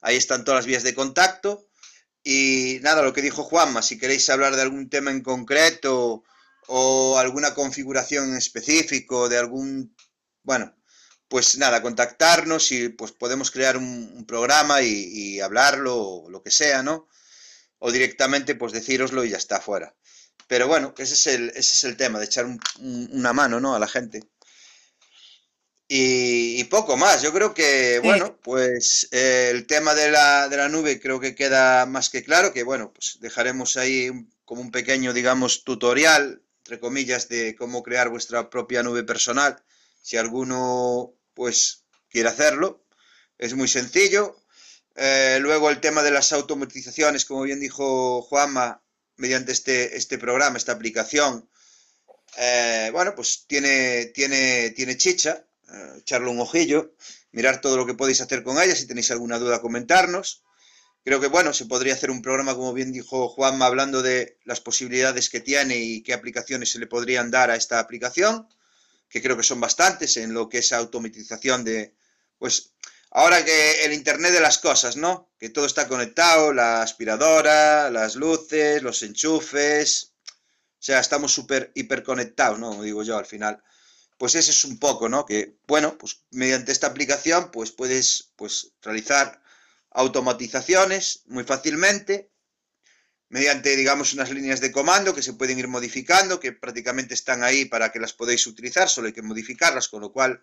ahí 0.00 0.16
están 0.16 0.44
todas 0.44 0.60
las 0.60 0.66
vías 0.66 0.82
de 0.82 0.94
contacto. 0.94 1.68
Y 2.22 2.78
nada, 2.82 3.02
lo 3.02 3.12
que 3.12 3.22
dijo 3.22 3.44
Juanma, 3.44 3.82
si 3.82 3.98
queréis 3.98 4.28
hablar 4.30 4.56
de 4.56 4.62
algún 4.62 4.88
tema 4.88 5.10
en 5.10 5.22
concreto 5.22 6.24
o 6.68 7.18
alguna 7.18 7.54
configuración 7.54 8.30
en 8.30 8.36
específico 8.36 9.28
de 9.28 9.38
algún... 9.38 9.94
Bueno, 10.42 10.74
pues 11.28 11.58
nada, 11.58 11.82
contactarnos 11.82 12.70
y 12.72 12.88
pues 12.90 13.12
podemos 13.12 13.50
crear 13.50 13.76
un, 13.76 14.24
programa 14.26 14.82
y, 14.82 15.40
hablarlo 15.40 15.96
o 15.96 16.30
lo 16.30 16.42
que 16.42 16.50
sea, 16.50 16.82
¿no? 16.82 17.08
O 17.78 17.90
directamente 17.92 18.54
pues 18.54 18.72
decíroslo 18.72 19.24
y 19.24 19.30
ya 19.30 19.36
está 19.36 19.60
fuera. 19.60 19.94
Pero 20.48 20.68
bueno, 20.68 20.94
ese 20.96 21.14
es 21.14 21.26
el, 21.26 21.48
ese 21.50 21.60
es 21.60 21.84
el 21.84 21.96
tema, 21.96 22.18
de 22.18 22.26
echar 22.26 22.46
una 22.78 23.32
mano 23.32 23.60
¿no? 23.60 23.74
a 23.74 23.78
la 23.78 23.88
gente. 23.88 24.22
Y, 25.88 26.64
poco 26.64 26.96
más, 26.96 27.22
yo 27.22 27.32
creo 27.32 27.54
que, 27.54 28.00
bueno, 28.02 28.36
pues 28.42 29.08
eh, 29.12 29.50
el 29.52 29.66
tema 29.66 29.94
de 29.94 30.10
la, 30.10 30.48
de 30.48 30.56
la, 30.56 30.68
nube 30.68 31.00
creo 31.00 31.20
que 31.20 31.36
queda 31.36 31.86
más 31.86 32.10
que 32.10 32.24
claro, 32.24 32.52
que 32.52 32.64
bueno, 32.64 32.92
pues 32.92 33.18
dejaremos 33.20 33.76
ahí 33.76 34.10
como 34.44 34.62
un 34.62 34.72
pequeño, 34.72 35.12
digamos, 35.12 35.62
tutorial, 35.62 36.42
entre 36.58 36.80
comillas, 36.80 37.28
de 37.28 37.54
cómo 37.54 37.84
crear 37.84 38.08
vuestra 38.08 38.50
propia 38.50 38.82
nube 38.82 39.04
personal, 39.04 39.62
si 40.02 40.16
alguno, 40.16 41.14
pues, 41.34 41.84
quiere 42.08 42.30
hacerlo. 42.30 42.84
Es 43.38 43.54
muy 43.54 43.68
sencillo. 43.68 44.36
Eh, 44.96 45.38
luego 45.40 45.70
el 45.70 45.80
tema 45.80 46.02
de 46.02 46.10
las 46.10 46.32
automatizaciones, 46.32 47.24
como 47.24 47.42
bien 47.42 47.60
dijo 47.60 48.22
Juanma, 48.22 48.82
mediante 49.16 49.52
este, 49.52 49.96
este 49.96 50.18
programa, 50.18 50.58
esta 50.58 50.72
aplicación, 50.72 51.48
eh, 52.36 52.90
bueno, 52.92 53.14
pues 53.14 53.44
tiene, 53.46 54.06
tiene, 54.06 54.70
tiene 54.70 54.96
chicha, 54.96 55.44
eh, 55.72 55.94
echarle 55.98 56.28
un 56.28 56.40
ojillo, 56.40 56.94
mirar 57.32 57.60
todo 57.60 57.76
lo 57.76 57.86
que 57.86 57.94
podéis 57.94 58.20
hacer 58.20 58.42
con 58.42 58.60
ella, 58.60 58.74
si 58.74 58.86
tenéis 58.86 59.10
alguna 59.10 59.38
duda, 59.38 59.60
comentarnos. 59.60 60.42
Creo 61.04 61.20
que, 61.20 61.28
bueno, 61.28 61.52
se 61.52 61.66
podría 61.66 61.94
hacer 61.94 62.10
un 62.10 62.20
programa, 62.20 62.54
como 62.54 62.72
bien 62.72 62.92
dijo 62.92 63.28
Juanma, 63.28 63.66
hablando 63.66 64.02
de 64.02 64.38
las 64.44 64.60
posibilidades 64.60 65.30
que 65.30 65.40
tiene 65.40 65.76
y 65.76 66.02
qué 66.02 66.12
aplicaciones 66.12 66.70
se 66.70 66.78
le 66.78 66.86
podrían 66.86 67.30
dar 67.30 67.50
a 67.50 67.56
esta 67.56 67.78
aplicación, 67.78 68.48
que 69.08 69.22
creo 69.22 69.36
que 69.36 69.44
son 69.44 69.60
bastantes 69.60 70.16
en 70.16 70.34
lo 70.34 70.48
que 70.48 70.58
es 70.58 70.72
automatización 70.72 71.64
de, 71.64 71.94
pues, 72.38 72.72
Ahora 73.10 73.44
que 73.44 73.84
el 73.84 73.92
Internet 73.92 74.32
de 74.32 74.40
las 74.40 74.58
cosas, 74.58 74.96
¿no? 74.96 75.30
Que 75.38 75.48
todo 75.48 75.66
está 75.66 75.88
conectado, 75.88 76.52
la 76.52 76.82
aspiradora, 76.82 77.90
las 77.90 78.16
luces, 78.16 78.82
los 78.82 79.02
enchufes. 79.02 80.12
O 80.24 80.82
sea, 80.86 81.00
estamos 81.00 81.32
súper 81.32 81.72
hiperconectados, 81.74 82.58
¿no? 82.58 82.82
Digo 82.82 83.02
yo 83.02 83.16
al 83.16 83.26
final. 83.26 83.62
Pues 84.18 84.34
ese 84.34 84.50
es 84.50 84.64
un 84.64 84.78
poco, 84.78 85.08
¿no? 85.08 85.24
Que, 85.24 85.58
bueno, 85.66 85.96
pues 85.98 86.24
mediante 86.30 86.72
esta 86.72 86.86
aplicación, 86.88 87.50
pues 87.50 87.70
puedes 87.70 88.32
pues, 88.36 88.72
realizar 88.82 89.42
automatizaciones 89.90 91.22
muy 91.26 91.44
fácilmente 91.44 92.30
mediante, 93.28 93.74
digamos, 93.76 94.12
unas 94.14 94.30
líneas 94.30 94.60
de 94.60 94.72
comando 94.72 95.14
que 95.14 95.22
se 95.22 95.32
pueden 95.32 95.58
ir 95.58 95.68
modificando, 95.68 96.38
que 96.38 96.52
prácticamente 96.52 97.14
están 97.14 97.42
ahí 97.42 97.64
para 97.64 97.90
que 97.90 97.98
las 97.98 98.12
podáis 98.12 98.46
utilizar, 98.46 98.88
solo 98.88 99.08
hay 99.08 99.12
que 99.12 99.22
modificarlas, 99.22 99.88
con 99.88 100.00
lo 100.00 100.12
cual 100.12 100.42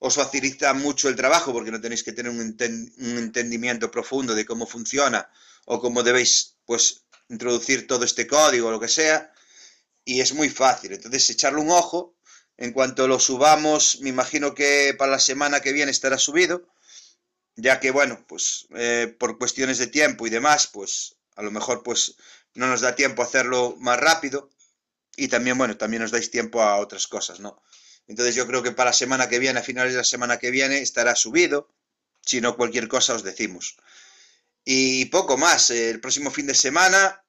os 0.00 0.14
facilita 0.16 0.72
mucho 0.74 1.08
el 1.08 1.16
trabajo 1.16 1.52
porque 1.52 1.70
no 1.70 1.80
tenéis 1.80 2.02
que 2.02 2.12
tener 2.12 2.32
un, 2.32 2.56
entendimiento 3.18 3.90
profundo 3.90 4.34
de 4.34 4.46
cómo 4.46 4.66
funciona 4.66 5.30
o 5.66 5.80
cómo 5.80 6.02
debéis 6.02 6.56
pues 6.64 7.04
introducir 7.28 7.86
todo 7.86 8.04
este 8.04 8.26
código 8.26 8.68
o 8.68 8.70
lo 8.70 8.80
que 8.80 8.88
sea 8.88 9.32
y 10.04 10.20
es 10.20 10.32
muy 10.32 10.48
fácil. 10.48 10.94
Entonces 10.94 11.28
echarle 11.30 11.60
un 11.60 11.70
ojo. 11.70 12.16
En 12.56 12.72
cuanto 12.72 13.06
lo 13.08 13.20
subamos 13.20 14.00
me 14.00 14.08
imagino 14.08 14.54
que 14.54 14.94
para 14.98 15.12
la 15.12 15.18
semana 15.18 15.60
que 15.60 15.72
viene 15.72 15.92
estará 15.92 16.18
subido 16.18 16.66
ya 17.56 17.80
que 17.80 17.90
bueno 17.90 18.24
pues 18.26 18.66
eh, 18.74 19.14
por 19.18 19.38
cuestiones 19.38 19.78
de 19.78 19.86
tiempo 19.86 20.26
y 20.26 20.30
demás 20.30 20.66
pues 20.66 21.16
a 21.36 21.42
lo 21.42 21.50
mejor 21.50 21.82
pues 21.82 22.16
no 22.54 22.66
nos 22.66 22.80
da 22.80 22.94
tiempo 22.94 23.22
a 23.22 23.26
hacerlo 23.26 23.76
más 23.78 23.98
rápido 23.98 24.50
y 25.16 25.28
también 25.28 25.58
bueno 25.58 25.76
también 25.76 26.02
nos 26.02 26.10
dais 26.10 26.30
tiempo 26.30 26.62
a 26.62 26.76
otras 26.76 27.06
cosas 27.06 27.40
no 27.40 27.62
entonces 28.06 28.34
yo 28.34 28.46
creo 28.46 28.62
que 28.62 28.72
para 28.72 28.90
la 28.90 28.94
semana 28.94 29.28
que 29.28 29.38
viene, 29.38 29.60
a 29.60 29.62
finales 29.62 29.92
de 29.92 29.98
la 29.98 30.04
semana 30.04 30.38
que 30.38 30.50
viene, 30.50 30.80
estará 30.80 31.14
subido. 31.14 31.68
Si 32.22 32.40
no, 32.40 32.56
cualquier 32.56 32.88
cosa 32.88 33.14
os 33.14 33.22
decimos. 33.22 33.76
Y 34.64 35.06
poco 35.06 35.36
más. 35.36 35.70
El 35.70 36.00
próximo 36.00 36.30
fin 36.30 36.46
de 36.46 36.54
semana 36.54 37.22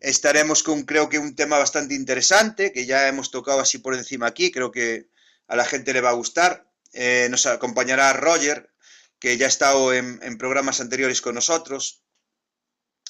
estaremos 0.00 0.62
con 0.62 0.84
creo 0.84 1.08
que 1.08 1.18
un 1.18 1.36
tema 1.36 1.58
bastante 1.58 1.94
interesante, 1.94 2.72
que 2.72 2.86
ya 2.86 3.08
hemos 3.08 3.30
tocado 3.30 3.60
así 3.60 3.78
por 3.78 3.94
encima 3.94 4.26
aquí. 4.26 4.50
Creo 4.50 4.70
que 4.70 5.08
a 5.48 5.56
la 5.56 5.64
gente 5.64 5.92
le 5.92 6.00
va 6.00 6.10
a 6.10 6.14
gustar. 6.14 6.70
Eh, 6.92 7.28
nos 7.30 7.46
acompañará 7.46 8.12
Roger, 8.12 8.72
que 9.18 9.36
ya 9.36 9.46
ha 9.46 9.48
estado 9.48 9.92
en, 9.92 10.20
en 10.22 10.38
programas 10.38 10.80
anteriores 10.80 11.20
con 11.20 11.34
nosotros 11.34 12.04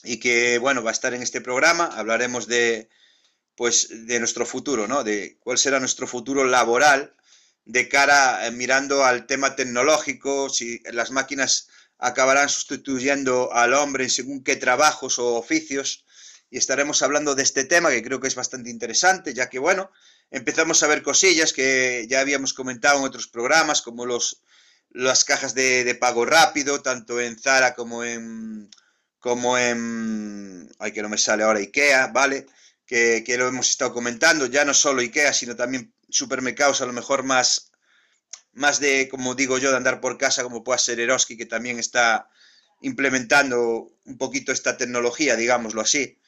y 0.02 0.18
que, 0.18 0.58
bueno, 0.58 0.82
va 0.82 0.90
a 0.90 0.92
estar 0.92 1.14
en 1.14 1.22
este 1.22 1.40
programa. 1.40 1.86
Hablaremos 1.86 2.46
de, 2.46 2.88
pues 3.56 3.88
de 3.90 4.18
nuestro 4.18 4.46
futuro, 4.46 4.88
¿no? 4.88 5.04
De 5.04 5.38
cuál 5.40 5.58
será 5.58 5.80
nuestro 5.80 6.06
futuro 6.06 6.44
laboral 6.44 7.14
de 7.64 7.88
cara 7.88 8.46
eh, 8.46 8.50
mirando 8.50 9.04
al 9.04 9.26
tema 9.26 9.56
tecnológico, 9.56 10.48
si 10.48 10.82
las 10.92 11.10
máquinas 11.10 11.68
acabarán 11.98 12.48
sustituyendo 12.48 13.52
al 13.52 13.74
hombre 13.74 14.04
en 14.04 14.10
según 14.10 14.42
qué 14.42 14.56
trabajos 14.56 15.18
o 15.18 15.34
oficios 15.34 16.04
y 16.50 16.58
estaremos 16.58 17.02
hablando 17.02 17.34
de 17.34 17.42
este 17.42 17.64
tema 17.64 17.90
que 17.90 18.02
creo 18.02 18.20
que 18.20 18.28
es 18.28 18.34
bastante 18.34 18.70
interesante, 18.70 19.34
ya 19.34 19.48
que 19.48 19.58
bueno, 19.58 19.90
empezamos 20.30 20.82
a 20.82 20.88
ver 20.88 21.02
cosillas 21.02 21.52
que 21.52 22.06
ya 22.08 22.20
habíamos 22.20 22.54
comentado 22.54 22.98
en 22.98 23.04
otros 23.04 23.28
programas, 23.28 23.82
como 23.82 24.06
los 24.06 24.42
las 24.92 25.24
cajas 25.24 25.54
de, 25.54 25.84
de 25.84 25.94
pago 25.94 26.24
rápido, 26.24 26.82
tanto 26.82 27.20
en 27.20 27.38
Zara 27.38 27.74
como 27.74 28.02
en 28.02 28.68
como 29.20 29.56
en 29.56 30.68
ay 30.78 30.92
que 30.92 31.02
no 31.02 31.08
me 31.08 31.18
sale 31.18 31.44
ahora 31.44 31.60
IKEA, 31.60 32.08
¿vale? 32.08 32.46
Que, 32.90 33.36
lo 33.38 33.46
hemos 33.46 33.70
estado 33.70 33.92
comentando, 33.92 34.46
ya 34.46 34.64
no 34.64 34.74
solo 34.74 35.00
IKEA, 35.00 35.32
sino 35.32 35.54
también 35.54 35.94
supermercados 36.08 36.80
a 36.80 36.86
lo 36.86 36.92
mejor 36.92 37.22
más, 37.22 37.70
más 38.52 38.80
de, 38.80 39.08
como 39.08 39.36
digo 39.36 39.58
yo, 39.58 39.70
de 39.70 39.76
andar 39.76 40.00
por 40.00 40.18
casa, 40.18 40.42
como 40.42 40.64
pueda 40.64 40.76
ser 40.76 40.98
Eroski, 40.98 41.36
que 41.36 41.46
también 41.46 41.78
está 41.78 42.28
implementando 42.82 43.92
un 44.04 44.18
poquito 44.18 44.50
esta 44.50 44.76
tecnología, 44.76 45.36
digámoslo 45.36 45.82
así. 45.82 46.18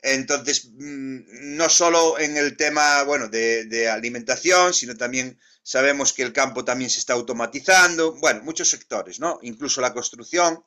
Entonces, 0.00 0.70
mm, 0.72 1.56
no 1.56 1.68
solo 1.68 2.18
en 2.18 2.38
el 2.38 2.56
tema, 2.56 3.02
bueno, 3.02 3.28
de, 3.28 3.66
de, 3.66 3.90
alimentación, 3.90 4.72
sino 4.72 4.96
también 4.96 5.38
sabemos 5.62 6.14
que 6.14 6.22
el 6.22 6.32
campo 6.32 6.64
también 6.64 6.88
se 6.88 6.98
está 6.98 7.12
automatizando, 7.12 8.14
bueno, 8.14 8.42
muchos 8.42 8.70
sectores, 8.70 9.20
¿no? 9.20 9.38
Incluso 9.42 9.82
la 9.82 9.92
construcción, 9.92 10.64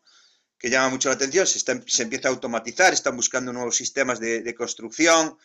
que 0.59 0.69
llama 0.69 0.89
mucho 0.89 1.07
la 1.09 1.15
atención, 1.15 1.47
se, 1.47 1.59
se 1.59 2.03
empieza 2.03 2.27
a 2.27 2.31
automatizar, 2.31 2.93
están 2.93 3.15
buscando 3.15 3.53
nuevos 3.53 3.77
sistemas 3.77 4.19
de, 4.19 4.53
construcción 4.55 5.37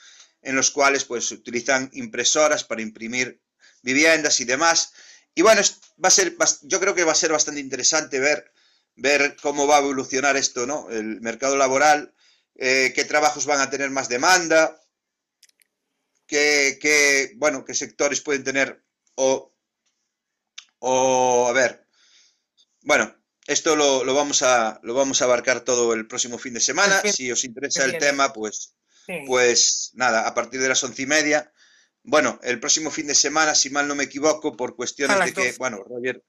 en 0.42 0.56
los 0.56 0.72
cuales 0.72 1.04
pues 1.04 1.30
utilizan 1.30 1.88
impresoras 1.94 2.64
para 2.64 2.82
imprimir 2.82 3.40
viviendas 3.82 4.40
y 4.40 4.44
demás. 4.44 4.92
Y 5.34 5.42
bueno, 5.42 5.62
va 6.04 6.08
a 6.08 6.10
ser, 6.10 6.36
yo 6.62 6.80
creo 6.80 6.94
que 6.94 7.04
va 7.04 7.12
a 7.12 7.16
ser 7.16 7.30
bastante 7.30 7.60
interesante 7.60 8.18
ver, 8.18 8.52
ver 8.96 9.36
cómo 9.40 9.66
va 9.66 9.76
a 9.76 9.80
evolucionar 9.80 10.36
esto, 10.36 10.66
¿no? 10.66 10.90
El 10.90 11.20
mercado 11.20 11.56
laboral, 11.56 12.12
eh, 12.56 12.92
qué 12.94 13.04
trabajos 13.04 13.46
van 13.46 13.60
a 13.60 13.70
tener 13.70 13.90
más 13.90 14.08
demanda, 14.08 14.80
qué, 16.26 17.32
bueno, 17.36 17.64
qué 17.64 17.74
sectores 17.74 18.20
pueden 18.20 18.42
tener 18.42 18.82
o 19.16 19.52
a 21.46 21.52
ver, 21.52 21.86
bueno, 22.82 23.14
esto 23.46 23.76
lo, 23.76 24.04
lo, 24.04 24.14
vamos 24.14 24.42
a, 24.42 24.80
lo 24.82 24.94
vamos 24.94 25.20
a 25.20 25.26
abarcar 25.26 25.60
todo 25.60 25.92
el 25.92 26.06
próximo 26.06 26.38
fin 26.38 26.54
de 26.54 26.60
semana. 26.60 27.02
Si 27.02 27.30
os 27.30 27.44
interesa 27.44 27.84
el 27.84 27.98
tema, 27.98 28.32
pues, 28.32 28.74
pues 29.26 29.90
nada, 29.94 30.26
a 30.26 30.34
partir 30.34 30.60
de 30.60 30.68
las 30.68 30.82
once 30.82 31.02
y 31.02 31.06
media. 31.06 31.52
Bueno, 32.02 32.38
el 32.42 32.60
próximo 32.60 32.90
fin 32.90 33.06
de 33.06 33.14
semana, 33.14 33.54
si 33.54 33.70
mal 33.70 33.88
no 33.88 33.94
me 33.94 34.04
equivoco, 34.04 34.56
por 34.56 34.76
cuestiones 34.76 35.18
de 35.24 35.32
que, 35.32 35.54
bueno, 35.58 35.82
Roger, 35.84 36.22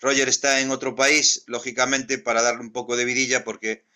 Roger 0.00 0.28
está 0.28 0.60
en 0.60 0.70
otro 0.70 0.94
país, 0.94 1.44
lógicamente, 1.46 2.18
para 2.18 2.42
darle 2.42 2.62
un 2.62 2.72
poco 2.72 2.96
de 2.96 3.04
vidilla, 3.04 3.44
porque 3.44 3.86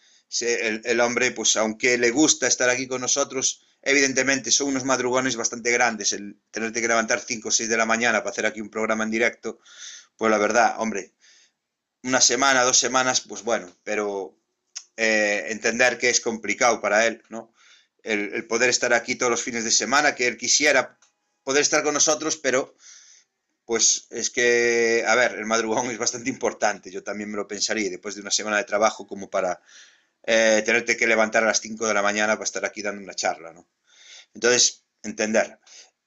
el, 0.40 0.82
el, 0.85 1.01
hombre, 1.01 1.32
pues 1.32 1.56
aunque 1.56 1.98
le 1.98 2.10
gusta 2.10 2.47
estar 2.47 2.70
aquí 2.70 2.86
con 2.86 3.01
nosotros, 3.01 3.66
evidentemente 3.82 4.51
son 4.51 4.68
unos 4.68 4.85
madrugones 4.85 5.36
bastante 5.36 5.70
grandes, 5.72 6.12
el 6.12 6.40
tenerte 6.51 6.80
que 6.80 6.89
levantar 6.89 7.20
5 7.20 7.48
o 7.48 7.51
6 7.51 7.68
de 7.68 7.76
la 7.76 7.86
mañana 7.86 8.18
para 8.18 8.30
hacer 8.30 8.47
aquí 8.47 8.60
un 8.60 8.70
programa 8.70 9.05
en 9.05 9.10
directo, 9.10 9.59
pues 10.16 10.30
la 10.30 10.39
verdad, 10.39 10.74
hombre, 10.78 11.14
una 12.02 12.20
semana, 12.20 12.62
dos 12.62 12.78
semanas, 12.78 13.20
pues 13.20 13.42
bueno, 13.42 13.74
pero 13.84 14.36
eh, 14.96 15.46
entender 15.50 15.98
que 15.98 16.10
es 16.10 16.20
complicado 16.20 16.80
para 16.80 17.06
él, 17.06 17.22
¿no? 17.28 17.52
El, 18.02 18.46
poder 18.46 18.70
estar 18.70 18.92
aquí 18.94 19.16
todos 19.16 19.30
los 19.30 19.42
fines 19.42 19.64
de 19.64 19.70
semana, 19.70 20.14
que 20.14 20.26
él 20.26 20.36
quisiera 20.36 20.98
poder 21.44 21.62
estar 21.62 21.82
con 21.82 21.94
nosotros, 21.94 22.36
pero 22.36 22.76
pues 23.64 24.06
es 24.10 24.30
que, 24.30 25.04
a 25.06 25.14
ver, 25.14 25.32
el 25.32 25.44
madrugón 25.44 25.90
es 25.90 25.98
bastante 25.98 26.30
importante, 26.30 26.90
yo 26.90 27.02
también 27.02 27.30
me 27.30 27.36
lo 27.36 27.46
pensaría, 27.46 27.90
después 27.90 28.14
de 28.14 28.22
una 28.22 28.30
semana 28.30 28.56
de 28.56 28.64
trabajo 28.64 29.06
como 29.06 29.28
para 29.28 29.60
eh, 30.24 30.62
tenerte 30.64 30.96
que 30.96 31.06
levantar 31.06 31.42
a 31.44 31.48
las 31.48 31.60
5 31.60 31.86
de 31.86 31.94
la 31.94 32.02
mañana 32.02 32.34
para 32.34 32.44
estar 32.44 32.64
aquí 32.64 32.82
dando 32.82 33.02
una 33.02 33.14
charla, 33.14 33.52
¿no? 33.52 33.68
Entonces, 34.34 34.84
entender. 35.02 35.58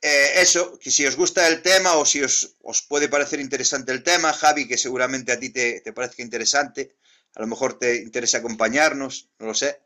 Eh, 0.01 0.41
eso, 0.41 0.79
que 0.79 0.89
si 0.89 1.05
os 1.05 1.15
gusta 1.15 1.47
el 1.47 1.61
tema 1.61 1.95
o 1.95 2.05
si 2.05 2.23
os, 2.23 2.55
os, 2.63 2.81
puede 2.81 3.07
parecer 3.07 3.39
interesante 3.39 3.91
el 3.91 4.01
tema, 4.01 4.33
Javi, 4.33 4.67
que 4.67 4.77
seguramente 4.77 5.31
a 5.31 5.39
ti 5.39 5.51
te, 5.51 5.81
te 5.81 5.93
parezca 5.93 6.23
interesante, 6.23 6.95
a 7.35 7.41
lo 7.41 7.47
mejor 7.47 7.77
te 7.77 7.97
interesa 7.97 8.39
acompañarnos, 8.39 9.29
no 9.37 9.47
lo 9.47 9.53
sé. 9.53 9.81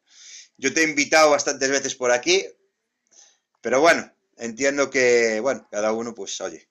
Yo 0.58 0.74
te 0.74 0.82
he 0.82 0.90
invitado 0.90 1.32
bastantes 1.32 1.70
veces 1.70 1.96
por 1.96 2.12
aquí, 2.12 2.46
pero 3.60 3.82
bueno, 3.82 4.10
entiendo 4.38 4.90
que, 4.90 5.42
bueno, 5.42 5.68
cada 5.70 5.92
uno 5.92 6.16
pues 6.16 6.40
oye. 6.40 6.70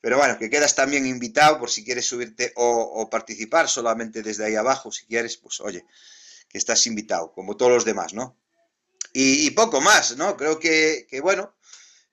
Pero 0.00 0.16
bueno, 0.16 0.38
que 0.38 0.48
quedas 0.48 0.74
también 0.74 1.06
invitado 1.06 1.58
por 1.58 1.70
si 1.70 1.84
quieres 1.84 2.06
subirte 2.06 2.52
o, 2.56 3.10
participar 3.10 3.68
solamente 3.68 4.22
desde 4.22 4.46
ahí 4.46 4.54
abajo, 4.54 4.92
si 4.92 5.04
quieres, 5.06 5.36
pues 5.36 5.60
oye, 5.60 5.84
que 6.48 6.56
estás 6.56 6.86
invitado, 6.86 7.32
como 7.32 7.56
todos 7.56 7.72
los 7.72 7.84
demás, 7.84 8.14
¿no? 8.14 8.38
Y, 9.12 9.46
y 9.46 9.50
poco 9.50 9.80
más, 9.80 10.16
¿no? 10.16 10.36
Creo 10.36 10.58
que, 10.58 11.06
que 11.10 11.20
bueno, 11.20 11.54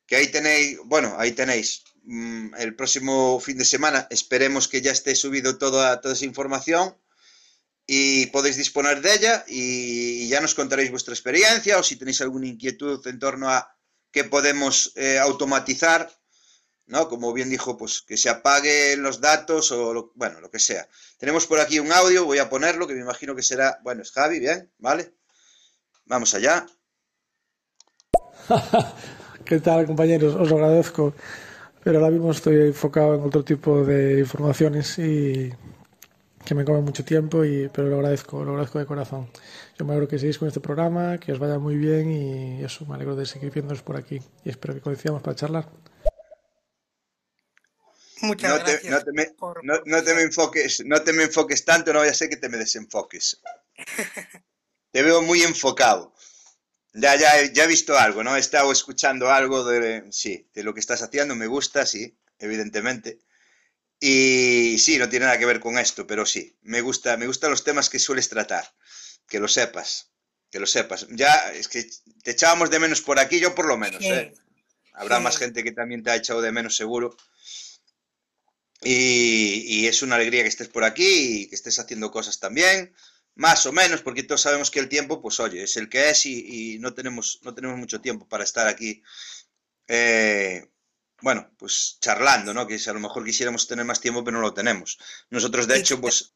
que 0.05 0.15
ahí 0.15 0.27
tenéis, 0.27 0.79
bueno, 0.85 1.15
ahí 1.17 1.31
tenéis 1.31 1.83
mmm, 2.03 2.53
el 2.57 2.75
próximo 2.75 3.39
fin 3.39 3.57
de 3.57 3.65
semana, 3.65 4.07
esperemos 4.09 4.67
que 4.67 4.81
ya 4.81 4.91
esté 4.91 5.15
subido 5.15 5.57
toda, 5.57 6.01
toda 6.01 6.13
esa 6.13 6.25
información 6.25 6.95
y 7.87 8.27
podéis 8.27 8.57
disponer 8.57 9.01
de 9.01 9.13
ella 9.13 9.45
y 9.47 10.27
ya 10.27 10.41
nos 10.41 10.55
contaréis 10.55 10.91
vuestra 10.91 11.13
experiencia 11.13 11.77
o 11.77 11.83
si 11.83 11.97
tenéis 11.97 12.21
alguna 12.21 12.47
inquietud 12.47 13.05
en 13.07 13.19
torno 13.19 13.49
a 13.49 13.75
qué 14.11 14.23
podemos 14.23 14.91
eh, 14.95 15.19
automatizar, 15.19 16.09
¿no? 16.87 17.07
Como 17.09 17.33
bien 17.33 17.49
dijo, 17.49 17.77
pues 17.77 18.01
que 18.01 18.17
se 18.17 18.29
apaguen 18.29 19.03
los 19.03 19.21
datos 19.21 19.71
o, 19.71 20.11
bueno, 20.15 20.39
lo 20.39 20.49
que 20.49 20.59
sea. 20.59 20.87
Tenemos 21.17 21.45
por 21.45 21.59
aquí 21.59 21.79
un 21.79 21.91
audio, 21.91 22.25
voy 22.25 22.39
a 22.39 22.49
ponerlo, 22.49 22.87
que 22.87 22.93
me 22.93 23.01
imagino 23.01 23.35
que 23.35 23.43
será, 23.43 23.79
bueno, 23.83 24.01
es 24.01 24.11
Javi, 24.11 24.39
bien, 24.39 24.71
¿vale? 24.77 25.13
Vamos 26.05 26.33
allá. 26.33 26.65
¿Qué 29.45 29.59
tal, 29.59 29.85
compañeros? 29.85 30.33
Os 30.33 30.49
lo 30.49 30.55
agradezco, 30.55 31.13
pero 31.83 31.99
ahora 31.99 32.09
mismo 32.09 32.31
estoy 32.31 32.69
enfocado 32.69 33.13
en 33.13 33.21
otro 33.21 33.43
tipo 33.43 33.85
de 33.85 34.19
informaciones 34.19 34.97
y 34.97 35.53
que 36.43 36.55
me 36.55 36.65
come 36.65 36.81
mucho 36.81 37.05
tiempo, 37.05 37.45
y, 37.45 37.69
pero 37.69 37.87
lo 37.89 37.97
agradezco, 37.97 38.43
lo 38.43 38.51
agradezco 38.51 38.79
de 38.79 38.87
corazón. 38.87 39.29
Yo 39.77 39.85
me 39.85 39.91
alegro 39.91 40.07
que 40.07 40.17
sigáis 40.17 40.39
con 40.39 40.47
este 40.47 40.61
programa, 40.61 41.19
que 41.19 41.31
os 41.31 41.37
vaya 41.37 41.59
muy 41.59 41.75
bien 41.75 42.11
y 42.11 42.63
eso, 42.63 42.87
me 42.87 42.95
alegro 42.95 43.15
de 43.15 43.27
seguir 43.27 43.51
viéndoos 43.51 43.83
por 43.83 43.97
aquí 43.97 44.19
y 44.43 44.49
espero 44.49 44.73
que 44.73 44.81
coincidamos 44.81 45.21
para 45.21 45.35
charlar. 45.35 45.69
Muchas 48.21 48.49
no 48.49 48.57
gracias. 48.57 48.81
Te, 48.81 48.89
no, 48.89 49.03
te 49.03 49.11
me, 49.11 49.25
por, 49.25 49.63
no, 49.63 49.75
no, 49.85 50.03
te 50.03 50.15
me 50.15 50.23
enfoques, 50.23 50.83
no 50.87 51.03
te 51.03 51.13
me 51.13 51.23
enfoques 51.23 51.63
tanto, 51.65 51.93
no 51.93 51.99
vaya 51.99 52.11
a 52.11 52.15
ser 52.15 52.29
que 52.29 52.37
te 52.37 52.49
me 52.49 52.57
desenfoques. 52.57 53.39
te 54.91 55.03
veo 55.03 55.21
muy 55.21 55.43
enfocado. 55.43 56.14
Ya, 56.97 57.17
ya, 57.17 57.51
ya 57.51 57.65
he 57.65 57.67
visto 57.67 57.97
algo, 57.97 58.23
¿no? 58.23 58.37
He 58.37 58.39
estado 58.39 58.71
escuchando 58.71 59.29
algo 59.29 59.65
de, 59.65 60.05
sí, 60.11 60.47
de 60.53 60.63
lo 60.63 60.73
que 60.73 60.79
estás 60.79 61.01
haciendo, 61.01 61.35
me 61.35 61.47
gusta, 61.47 61.85
sí, 61.85 62.17
evidentemente. 62.39 63.19
Y 63.99 64.77
sí, 64.79 64.97
no 64.97 65.09
tiene 65.09 65.25
nada 65.25 65.37
que 65.37 65.45
ver 65.45 65.59
con 65.59 65.77
esto, 65.77 66.07
pero 66.07 66.25
sí, 66.25 66.55
me 66.61 66.79
gusta, 66.79 67.17
me 67.17 67.27
gustan 67.27 67.51
los 67.51 67.65
temas 67.65 67.89
que 67.89 67.99
sueles 67.99 68.29
tratar, 68.29 68.73
que 69.27 69.41
lo 69.41 69.49
sepas, 69.49 70.11
que 70.49 70.61
lo 70.61 70.65
sepas. 70.65 71.05
Ya, 71.09 71.51
es 71.51 71.67
que 71.67 71.85
te 72.23 72.31
echábamos 72.31 72.69
de 72.69 72.79
menos 72.79 73.01
por 73.01 73.19
aquí, 73.19 73.41
yo 73.41 73.53
por 73.53 73.65
lo 73.65 73.75
menos, 73.75 74.01
sí. 74.01 74.09
¿eh? 74.09 74.33
Habrá 74.93 75.17
sí. 75.17 75.23
más 75.23 75.37
gente 75.37 75.65
que 75.65 75.73
también 75.73 76.01
te 76.01 76.11
ha 76.11 76.15
echado 76.15 76.41
de 76.41 76.53
menos 76.53 76.77
seguro. 76.77 77.17
Y, 78.81 79.65
y, 79.67 79.87
es 79.87 80.01
una 80.01 80.15
alegría 80.15 80.43
que 80.43 80.49
estés 80.49 80.69
por 80.69 80.85
aquí 80.85 81.41
y 81.41 81.47
que 81.47 81.55
estés 81.55 81.77
haciendo 81.79 82.11
cosas 82.11 82.39
también 82.39 82.93
más 83.35 83.65
o 83.65 83.73
menos, 83.73 84.01
porque 84.01 84.23
todos 84.23 84.41
sabemos 84.41 84.71
que 84.71 84.79
el 84.79 84.89
tiempo, 84.89 85.21
pues 85.21 85.39
oye, 85.39 85.63
es 85.63 85.75
el 85.77 85.89
que 85.89 86.09
es 86.09 86.25
y, 86.25 86.75
y 86.75 86.79
no, 86.79 86.93
tenemos, 86.93 87.39
no 87.43 87.53
tenemos 87.53 87.77
mucho 87.77 87.99
tiempo 87.99 88.27
para 88.27 88.45
estar 88.45 88.67
aquí, 88.67 89.03
eh, 89.87 90.65
bueno, 91.21 91.51
pues 91.57 91.97
charlando, 91.99 92.53
¿no? 92.53 92.65
Que 92.65 92.79
si 92.79 92.89
a 92.89 92.93
lo 92.93 92.99
mejor 92.99 93.25
quisiéramos 93.25 93.67
tener 93.67 93.85
más 93.85 93.99
tiempo, 93.99 94.23
pero 94.23 94.37
no 94.37 94.41
lo 94.41 94.53
tenemos. 94.53 94.97
Nosotros, 95.29 95.67
de 95.67 95.77
y 95.77 95.79
hecho, 95.81 95.99
pues... 95.99 96.33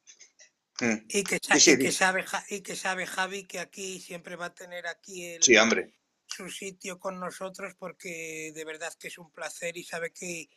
Y 1.10 1.24
que, 1.24 1.40
sabe, 1.42 1.60
sí, 1.60 1.72
sí, 1.72 1.72
y, 1.72 1.78
que 1.78 1.92
sabe, 1.92 2.26
y 2.50 2.62
que 2.62 2.76
sabe 2.78 3.06
Javi 3.06 3.44
que 3.44 3.60
aquí 3.60 4.00
siempre 4.00 4.38
va 4.38 4.46
a 4.46 4.54
tener 4.54 4.88
aquí 4.88 5.26
el, 5.26 5.44
sí, 5.44 5.58
hombre. 5.58 5.94
su 6.26 6.50
sitio 6.50 6.98
con 6.98 7.20
nosotros 7.20 7.74
porque 7.78 8.54
de 8.56 8.64
verdad 8.64 8.94
que 8.98 9.10
es 9.10 9.18
un 9.18 9.30
placer 9.30 9.76
y 9.76 9.84
sabe 9.84 10.14
que, 10.14 10.48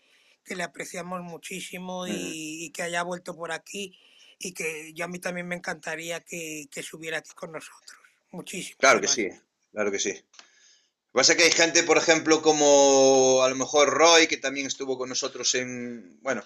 que 0.44 0.54
le 0.54 0.62
apreciamos 0.62 1.22
muchísimo 1.22 2.04
mm. 2.04 2.10
y 2.10 2.70
que 2.70 2.84
haya 2.84 3.02
vuelto 3.02 3.34
por 3.34 3.50
aquí 3.50 3.98
y 4.42 4.52
que 4.52 4.92
yo 4.92 5.04
a 5.04 5.08
mí 5.08 5.18
también 5.18 5.46
me 5.46 5.54
encantaría 5.54 6.20
que, 6.20 6.66
que 6.70 6.82
subiera 6.82 7.18
aquí 7.18 7.30
con 7.34 7.52
nosotros. 7.52 7.98
Muchísimo. 8.32 8.76
Claro 8.78 8.98
además. 8.98 9.14
que 9.14 9.30
sí, 9.30 9.40
claro 9.70 9.92
que 9.92 9.98
sí. 9.98 10.10
Lo 10.10 11.18
que 11.18 11.20
pasa 11.20 11.32
es 11.32 11.38
que 11.38 11.44
hay 11.44 11.52
gente, 11.52 11.82
por 11.82 11.98
ejemplo, 11.98 12.42
como 12.42 13.42
a 13.42 13.48
lo 13.48 13.54
mejor 13.54 13.90
Roy, 13.90 14.26
que 14.26 14.38
también 14.38 14.66
estuvo 14.66 14.96
con 14.96 15.10
nosotros 15.10 15.54
en, 15.54 16.18
bueno, 16.22 16.42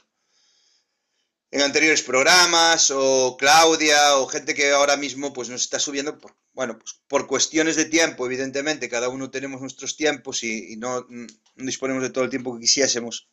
en 1.52 1.62
anteriores 1.62 2.02
programas, 2.02 2.90
o 2.90 3.36
Claudia, 3.38 4.16
o 4.16 4.26
gente 4.26 4.54
que 4.54 4.72
ahora 4.72 4.96
mismo 4.96 5.32
pues 5.32 5.48
nos 5.48 5.62
está 5.62 5.78
subiendo, 5.78 6.18
por, 6.18 6.36
bueno, 6.52 6.78
pues 6.78 7.00
por 7.06 7.26
cuestiones 7.26 7.76
de 7.76 7.84
tiempo, 7.84 8.26
evidentemente, 8.26 8.88
cada 8.88 9.08
uno 9.08 9.30
tenemos 9.30 9.60
nuestros 9.60 9.96
tiempos 9.96 10.42
y, 10.42 10.72
y 10.72 10.76
no, 10.76 11.06
no, 11.08 11.26
disponemos 11.54 12.02
de 12.02 12.10
todo 12.10 12.24
el 12.24 12.30
tiempo 12.30 12.54
que 12.54 12.62
quisiésemos. 12.62 13.28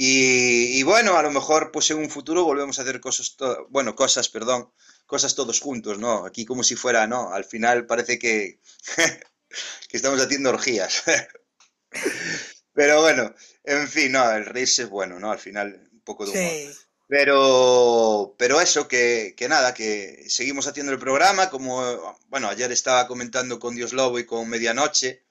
Y, 0.00 0.78
y, 0.78 0.82
bueno, 0.84 1.16
a 1.16 1.22
lo 1.24 1.32
mejor 1.32 1.72
pues 1.72 1.90
en 1.90 1.98
un 1.98 2.08
futuro 2.08 2.44
volvemos 2.44 2.78
a 2.78 2.82
hacer 2.82 3.00
cosas, 3.00 3.36
bueno, 3.68 3.96
cosas, 3.96 4.28
perdón, 4.28 4.72
cosas 5.06 5.34
todos 5.34 5.58
juntos, 5.58 5.98
¿no? 5.98 6.24
Aquí 6.24 6.44
como 6.46 6.62
si 6.62 6.76
fuera, 6.76 7.08
¿no? 7.08 7.32
Al 7.32 7.44
final 7.44 7.84
parece 7.84 8.16
que, 8.16 8.60
que 9.88 9.96
estamos 9.96 10.20
haciendo 10.20 10.50
orgías. 10.50 11.02
Pero 12.72 13.00
bueno, 13.00 13.34
en 13.64 13.88
fin, 13.88 14.12
no, 14.12 14.30
el 14.30 14.46
reírse 14.46 14.82
es 14.82 14.88
bueno, 14.88 15.18
¿no? 15.18 15.32
Al 15.32 15.40
final 15.40 15.88
un 15.92 16.00
poco 16.02 16.24
de 16.26 16.30
humor. 16.30 16.44
Sí. 16.48 16.78
Pero, 17.08 18.36
pero 18.38 18.60
eso, 18.60 18.86
que, 18.86 19.34
que, 19.34 19.48
nada, 19.48 19.72
que 19.72 20.26
seguimos 20.28 20.66
haciendo 20.66 20.92
el 20.92 20.98
programa, 20.98 21.48
como, 21.48 21.82
bueno, 22.28 22.48
ayer 22.48 22.70
estaba 22.70 23.08
comentando 23.08 23.58
con 23.58 23.74
Dios 23.74 23.94
Lobo 23.94 24.18
y 24.18 24.26
con 24.26 24.46
Medianoche, 24.48 25.24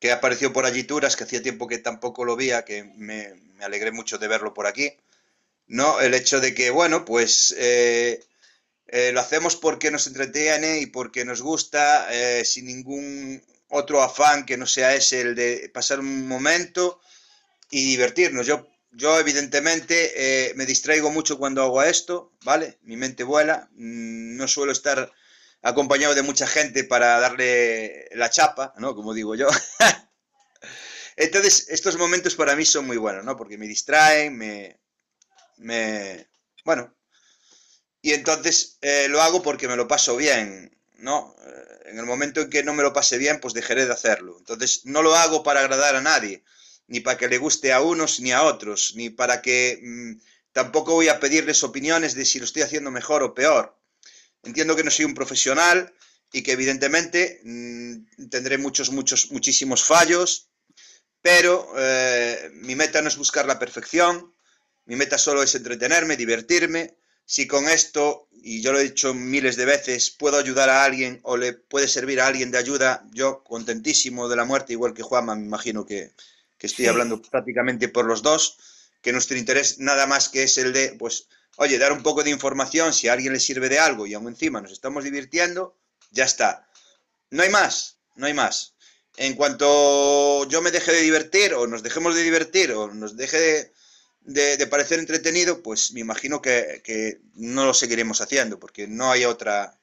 que 0.00 0.12
apareció 0.12 0.52
por 0.52 0.64
allí 0.64 0.84
Turas, 0.84 1.16
que 1.16 1.24
hacía 1.24 1.42
tiempo 1.42 1.66
que 1.66 1.78
tampoco 1.78 2.24
lo 2.24 2.36
veía, 2.36 2.64
que 2.64 2.84
me, 2.84 3.34
me, 3.56 3.64
alegré 3.64 3.92
mucho 3.92 4.18
de 4.18 4.28
verlo 4.28 4.54
por 4.54 4.66
aquí. 4.66 4.92
¿no? 5.68 6.00
El 6.00 6.14
hecho 6.14 6.40
de 6.40 6.54
que, 6.54 6.70
bueno, 6.70 7.04
pues 7.04 7.54
eh, 7.58 8.24
eh, 8.88 9.12
lo 9.12 9.20
hacemos 9.20 9.56
porque 9.56 9.90
nos 9.90 10.06
entretiene 10.06 10.80
y 10.80 10.86
porque 10.86 11.24
nos 11.24 11.42
gusta, 11.42 12.08
eh, 12.10 12.44
sin 12.44 12.66
ningún 12.66 13.42
otro 13.68 14.02
afán 14.02 14.46
que 14.46 14.56
no 14.56 14.66
sea 14.66 14.94
ese, 14.94 15.20
el 15.20 15.34
de 15.34 15.70
pasar 15.72 16.00
un 16.00 16.26
momento 16.26 17.00
y 17.70 17.84
divertirnos. 17.84 18.46
Yo, 18.46 18.66
yo 18.92 19.20
evidentemente, 19.20 20.54
me 20.56 20.64
distraigo 20.64 21.10
mucho 21.10 21.38
cuando 21.38 21.62
hago 21.62 21.82
esto, 21.82 22.32
¿vale? 22.44 22.78
Mi 22.82 22.96
mente 22.96 23.24
vuela, 23.24 23.68
mm, 23.72 24.36
no 24.36 24.48
suelo 24.48 24.72
estar 24.72 25.12
acompañado 25.62 26.14
de 26.14 26.22
mucha 26.22 26.46
gente 26.46 26.84
para 26.84 27.18
darle 27.20 28.08
la 28.12 28.30
chapa, 28.30 28.74
¿no? 28.78 28.94
Como 28.94 29.14
digo 29.14 29.34
yo. 29.34 29.48
Entonces, 31.16 31.66
estos 31.68 31.98
momentos 31.98 32.36
para 32.36 32.54
mí 32.54 32.64
son 32.64 32.86
muy 32.86 32.96
buenos, 32.96 33.24
¿no? 33.24 33.36
Porque 33.36 33.58
me 33.58 33.66
distraen, 33.66 34.36
me... 34.36 34.80
me 35.56 36.28
bueno. 36.64 36.94
Y 38.00 38.12
entonces 38.12 38.78
eh, 38.80 39.08
lo 39.08 39.20
hago 39.20 39.42
porque 39.42 39.66
me 39.66 39.74
lo 39.74 39.88
paso 39.88 40.16
bien, 40.16 40.78
¿no? 40.98 41.34
Eh, 41.44 41.90
en 41.90 41.98
el 41.98 42.06
momento 42.06 42.40
en 42.40 42.50
que 42.50 42.62
no 42.62 42.72
me 42.72 42.84
lo 42.84 42.92
pase 42.92 43.18
bien, 43.18 43.40
pues 43.40 43.54
dejaré 43.54 43.86
de 43.86 43.92
hacerlo. 43.92 44.36
Entonces, 44.38 44.82
no 44.84 45.02
lo 45.02 45.16
hago 45.16 45.42
para 45.42 45.60
agradar 45.60 45.96
a 45.96 46.00
nadie, 46.00 46.44
ni 46.86 47.00
para 47.00 47.18
que 47.18 47.28
le 47.28 47.38
guste 47.38 47.72
a 47.72 47.80
unos 47.80 48.20
ni 48.20 48.30
a 48.32 48.44
otros, 48.44 48.92
ni 48.94 49.10
para 49.10 49.42
que... 49.42 49.80
Mm, 49.82 50.20
tampoco 50.52 50.94
voy 50.94 51.08
a 51.08 51.20
pedirles 51.20 51.62
opiniones 51.64 52.14
de 52.14 52.24
si 52.24 52.38
lo 52.38 52.44
estoy 52.44 52.62
haciendo 52.62 52.90
mejor 52.90 53.22
o 53.22 53.34
peor. 53.34 53.77
Entiendo 54.42 54.76
que 54.76 54.84
no 54.84 54.90
soy 54.90 55.04
un 55.04 55.14
profesional 55.14 55.92
y 56.32 56.42
que 56.42 56.52
evidentemente 56.52 57.40
mm, 57.44 58.28
tendré 58.30 58.58
muchos, 58.58 58.90
muchos, 58.90 59.30
muchísimos 59.30 59.84
fallos, 59.84 60.48
pero 61.20 61.72
eh, 61.76 62.50
mi 62.54 62.74
meta 62.74 63.02
no 63.02 63.08
es 63.08 63.16
buscar 63.16 63.46
la 63.46 63.58
perfección, 63.58 64.32
mi 64.86 64.96
meta 64.96 65.18
solo 65.18 65.42
es 65.42 65.54
entretenerme, 65.54 66.16
divertirme. 66.16 66.96
Si 67.24 67.46
con 67.46 67.68
esto, 67.68 68.28
y 68.32 68.62
yo 68.62 68.72
lo 68.72 68.80
he 68.80 68.84
dicho 68.84 69.12
miles 69.12 69.56
de 69.56 69.66
veces, 69.66 70.10
puedo 70.10 70.38
ayudar 70.38 70.70
a 70.70 70.84
alguien 70.84 71.20
o 71.24 71.36
le 71.36 71.52
puede 71.52 71.86
servir 71.88 72.22
a 72.22 72.26
alguien 72.26 72.50
de 72.50 72.56
ayuda, 72.56 73.06
yo 73.12 73.44
contentísimo 73.44 74.30
de 74.30 74.36
la 74.36 74.46
muerte, 74.46 74.72
igual 74.72 74.94
que 74.94 75.02
Juanma, 75.02 75.34
me 75.34 75.44
imagino 75.44 75.84
que, 75.84 76.12
que 76.56 76.66
estoy 76.68 76.86
hablando 76.86 77.20
prácticamente 77.20 77.88
por 77.88 78.06
los 78.06 78.22
dos, 78.22 78.56
que 79.02 79.12
nuestro 79.12 79.36
interés 79.36 79.78
nada 79.78 80.06
más 80.06 80.30
que 80.30 80.44
es 80.44 80.56
el 80.56 80.72
de, 80.72 80.96
pues, 80.98 81.28
oye, 81.56 81.78
dar 81.78 81.92
un 81.92 82.02
poco 82.02 82.22
de 82.22 82.30
información, 82.30 82.92
si 82.92 83.08
a 83.08 83.12
alguien 83.12 83.32
le 83.32 83.40
sirve 83.40 83.68
de 83.68 83.78
algo 83.78 84.06
y 84.06 84.14
aún 84.14 84.28
encima 84.28 84.60
nos 84.60 84.72
estamos 84.72 85.04
divirtiendo, 85.04 85.76
ya 86.10 86.24
está. 86.24 86.68
No 87.30 87.42
hay 87.42 87.50
más, 87.50 87.98
no 88.16 88.26
hay 88.26 88.34
más. 88.34 88.74
En 89.16 89.34
cuanto 89.34 90.48
yo 90.48 90.62
me 90.62 90.70
deje 90.70 90.92
de 90.92 91.00
divertir 91.00 91.54
o 91.54 91.66
nos 91.66 91.82
dejemos 91.82 92.14
de 92.14 92.22
divertir 92.22 92.72
o 92.72 92.94
nos 92.94 93.16
deje 93.16 93.72
de, 94.20 94.66
parecer 94.68 95.00
entretenido, 95.00 95.62
pues 95.62 95.92
me 95.92 96.00
imagino 96.00 96.40
que, 96.40 97.20
no 97.34 97.66
lo 97.66 97.74
seguiremos 97.74 98.20
haciendo 98.20 98.60
porque 98.60 98.86
no 98.86 99.10
hay 99.10 99.24
otra 99.24 99.78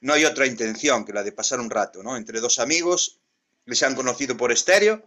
no 0.00 0.14
hay 0.14 0.24
otra 0.24 0.46
intención 0.46 1.04
que 1.04 1.12
la 1.12 1.22
de 1.22 1.30
pasar 1.30 1.60
un 1.60 1.70
rato, 1.70 2.02
¿no? 2.02 2.16
Entre 2.16 2.40
dos 2.40 2.58
amigos 2.58 3.20
que 3.64 3.76
se 3.76 3.86
han 3.86 3.94
conocido 3.94 4.36
por 4.36 4.50
estéreo, 4.50 5.06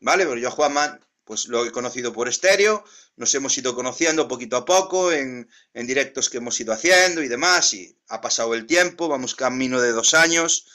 ¿vale? 0.00 0.24
Pero 0.24 0.38
yo 0.38 0.48
a 0.48 0.52
Juanma 0.52 0.98
pues 1.24 1.46
lo 1.46 1.64
he 1.64 1.70
conocido 1.70 2.12
por 2.12 2.28
estéreo, 2.28 2.84
nos 3.16 3.34
hemos 3.34 3.56
ido 3.56 3.74
conociendo 3.74 4.28
poquito 4.28 4.56
a 4.56 4.64
poco 4.64 5.12
en, 5.12 5.48
directos 5.74 6.28
que 6.28 6.38
hemos 6.38 6.60
ido 6.60 6.72
haciendo 6.72 7.22
y 7.22 7.28
demás, 7.28 7.74
y 7.74 7.96
ha 8.08 8.20
pasado 8.20 8.54
el 8.54 8.66
tiempo, 8.66 9.08
vamos 9.08 9.34
camino 9.34 9.80
de 9.80 9.92
dos 9.92 10.14
años, 10.14 10.66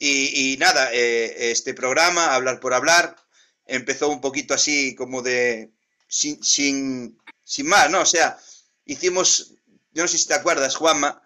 y, 0.00 0.56
nada, 0.58 0.90
eh, 0.92 1.50
este 1.50 1.74
programa, 1.74 2.34
Hablar 2.34 2.60
por 2.60 2.72
Hablar, 2.72 3.16
empezó 3.66 4.08
un 4.08 4.20
poquito 4.20 4.54
así 4.54 4.94
como 4.94 5.22
de, 5.22 5.72
sin, 6.06 6.42
sin, 6.42 7.18
sin 7.42 7.66
más, 7.66 7.90
¿no? 7.90 8.02
O 8.02 8.06
sea, 8.06 8.38
hicimos, 8.84 9.54
yo 9.90 10.02
no 10.02 10.08
sé 10.08 10.18
si 10.18 10.28
te 10.28 10.34
acuerdas, 10.34 10.76
Juanma, 10.76 11.20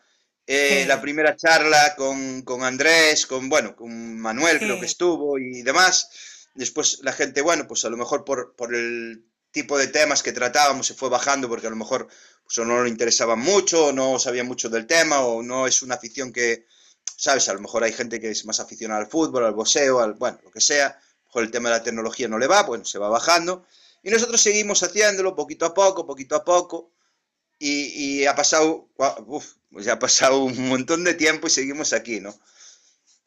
eh, 0.47 0.85
la 0.89 1.01
primera 1.01 1.37
charla 1.37 1.95
con, 1.97 2.43
con, 2.43 2.65
Andrés, 2.65 3.27
con, 3.27 3.49
bueno, 3.49 3.77
con 3.77 4.19
Manuel 4.19 4.59
creo 4.59 4.81
que 4.81 4.87
estuvo 4.87 5.39
y 5.39 5.63
demás, 5.63 6.09
Después 6.55 7.01
la 7.03 7.13
gente, 7.13 7.41
bueno, 7.41 7.67
pues 7.67 7.85
a 7.85 7.91
lo 7.91 7.97
mejor 7.97 8.25
por, 8.25 8.55
por 8.55 8.75
el 8.75 9.25
tipo 9.51 9.79
de 9.79 9.87
temas 9.87 10.23
que 10.23 10.33
tratábamos 10.33 10.87
se 10.87 10.95
fue 10.95 11.09
bajando 11.09 11.49
porque 11.49 11.67
a 11.67 11.71
lo 11.71 11.77
mejor 11.77 12.09
pues, 12.45 12.67
no 12.67 12.83
le 12.83 12.91
interesaban 12.91 13.39
mucho, 13.39 13.87
o 13.87 13.93
no 13.93 14.19
sabía 14.19 14.45
mucho 14.45 14.69
del 14.69 14.87
tema, 14.87 15.21
o 15.21 15.43
no 15.43 15.67
es 15.67 15.83
una 15.83 15.95
afición 15.95 16.33
que, 16.33 16.67
¿sabes? 17.17 17.49
A 17.49 17.55
lo 17.55 17.61
mejor 17.61 17.85
hay 17.85 17.93
gente 17.93 18.21
que 18.21 18.31
es 18.31 18.45
más 18.45 18.61
aficionada 18.61 19.01
al 19.01 19.09
fútbol, 19.09 19.45
al 19.45 19.55
boxeo, 19.55 20.01
al, 20.01 20.15
bueno, 20.15 20.39
lo 20.45 20.51
que 20.51 20.61
sea. 20.61 20.87
A 20.87 20.91
lo 20.91 21.25
mejor 21.27 21.43
el 21.45 21.51
tema 21.51 21.69
de 21.71 21.77
la 21.77 21.83
tecnología 21.83 22.29
no 22.29 22.39
le 22.39 22.47
va, 22.47 22.63
bueno, 22.65 22.85
se 22.85 22.99
va 22.99 23.09
bajando. 23.09 23.65
Y 24.03 24.11
nosotros 24.11 24.41
seguimos 24.41 24.83
haciéndolo 24.83 25.35
poquito 25.35 25.65
a 25.65 25.73
poco, 25.73 26.07
poquito 26.07 26.35
a 26.37 26.45
poco. 26.45 26.91
Y, 27.59 28.21
y 28.21 28.27
ha 28.27 28.35
pasado, 28.35 28.89
pues 28.97 29.87
ya 29.87 29.95
ha 29.95 29.99
pasado 29.99 30.43
un 30.43 30.69
montón 30.69 31.05
de 31.05 31.15
tiempo 31.15 31.47
y 31.47 31.51
seguimos 31.51 31.93
aquí, 31.93 32.21
¿no? 32.21 32.35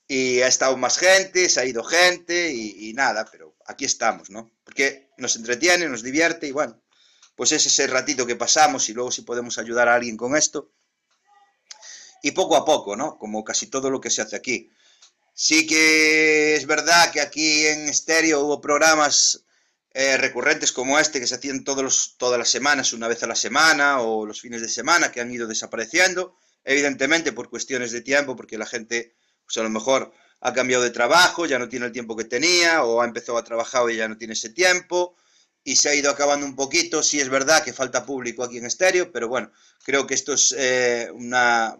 Y 0.08 0.42
ha 0.42 0.48
estado 0.48 0.78
más 0.78 0.98
gente, 0.98 1.50
se 1.50 1.60
ha 1.60 1.66
ido 1.66 1.84
gente 1.84 2.52
y, 2.54 2.94
nada, 2.94 3.28
pero 3.32 3.56
aquí 3.66 3.86
estamos, 3.86 4.30
¿no? 4.30 4.52
Porque 4.64 5.10
nos 5.18 5.36
entretiene, 5.36 5.90
nos 5.90 6.04
divierte 6.04 6.48
y 6.48 6.52
bueno, 6.52 6.80
pues 7.36 7.52
es 7.52 7.66
ese 7.66 7.88
ratito 7.88 8.26
que 8.26 8.36
pasamos 8.36 8.88
y 8.90 8.94
luego 8.94 9.12
si 9.12 9.24
podemos 9.24 9.58
ayudar 9.58 9.90
a 9.90 9.96
alguien 9.96 10.18
con 10.18 10.36
esto. 10.36 10.72
Y 12.22 12.32
poco 12.32 12.56
a 12.56 12.66
poco, 12.66 12.96
¿no? 12.96 13.18
Como 13.18 13.44
casi 13.44 13.68
todo 13.68 13.90
lo 13.90 14.00
que 14.00 14.10
se 14.10 14.22
hace 14.22 14.36
aquí. 14.36 14.72
Sí 15.34 15.68
que 15.68 16.56
es 16.56 16.66
verdad 16.66 17.12
que 17.12 17.22
aquí 17.22 17.68
en 17.68 17.90
estéreo 17.90 18.42
hubo 18.42 18.62
programas 18.62 19.44
eh, 19.94 20.18
recurrentes 20.18 20.72
como 20.72 20.98
este 21.00 21.20
que 21.20 21.28
se 21.28 21.36
hacían 21.36 21.64
todos 21.64 22.16
todas 22.18 22.40
las 22.40 22.50
semanas, 22.50 22.94
una 22.94 23.08
vez 23.08 23.22
a 23.24 23.28
la 23.28 23.36
semana 23.36 24.02
o 24.02 24.26
los 24.26 24.42
fines 24.42 24.62
de 24.62 24.70
semana 24.70 25.12
que 25.12 25.22
han 25.22 25.32
ido 25.32 25.48
desapareciendo, 25.48 26.38
evidentemente 26.64 27.32
por 27.32 27.50
cuestiones 27.50 27.92
de 27.92 28.02
tiempo, 28.02 28.36
porque 28.36 28.58
la 28.58 28.66
gente 28.66 29.16
pues 29.46 29.58
a 29.58 29.64
lo 29.64 29.70
mejor 29.70 30.12
ha 30.42 30.54
cambiado 30.54 30.84
de 30.84 30.92
trabajo, 30.92 31.46
ya 31.46 31.58
no 31.58 31.70
tiene 31.70 31.88
el 31.88 31.92
tiempo 31.92 32.16
que 32.16 32.26
tenía, 32.26 32.84
o 32.84 33.02
ha 33.02 33.06
empezado 33.06 33.38
a 33.38 33.44
trabajar 33.44 33.90
y 33.90 33.96
ya 33.96 34.08
no 34.08 34.18
tiene 34.18 34.34
ese 34.34 34.50
tiempo, 34.50 35.16
y 35.64 35.76
se 35.76 35.90
ha 35.90 35.96
ido 35.96 36.12
acabando 36.12 36.46
un 36.46 36.56
poquito. 36.56 37.02
Sí 37.02 37.20
es 37.20 37.30
verdad 37.30 37.64
que 37.64 37.74
falta 37.74 38.06
público 38.06 38.44
aquí 38.44 38.58
en 38.58 38.66
estéreo, 38.66 39.12
pero 39.12 39.28
bueno, 39.28 39.52
creo 39.84 40.06
que 40.06 40.14
esto 40.14 40.34
es 40.34 40.54
eh, 40.58 41.10
una... 41.14 41.78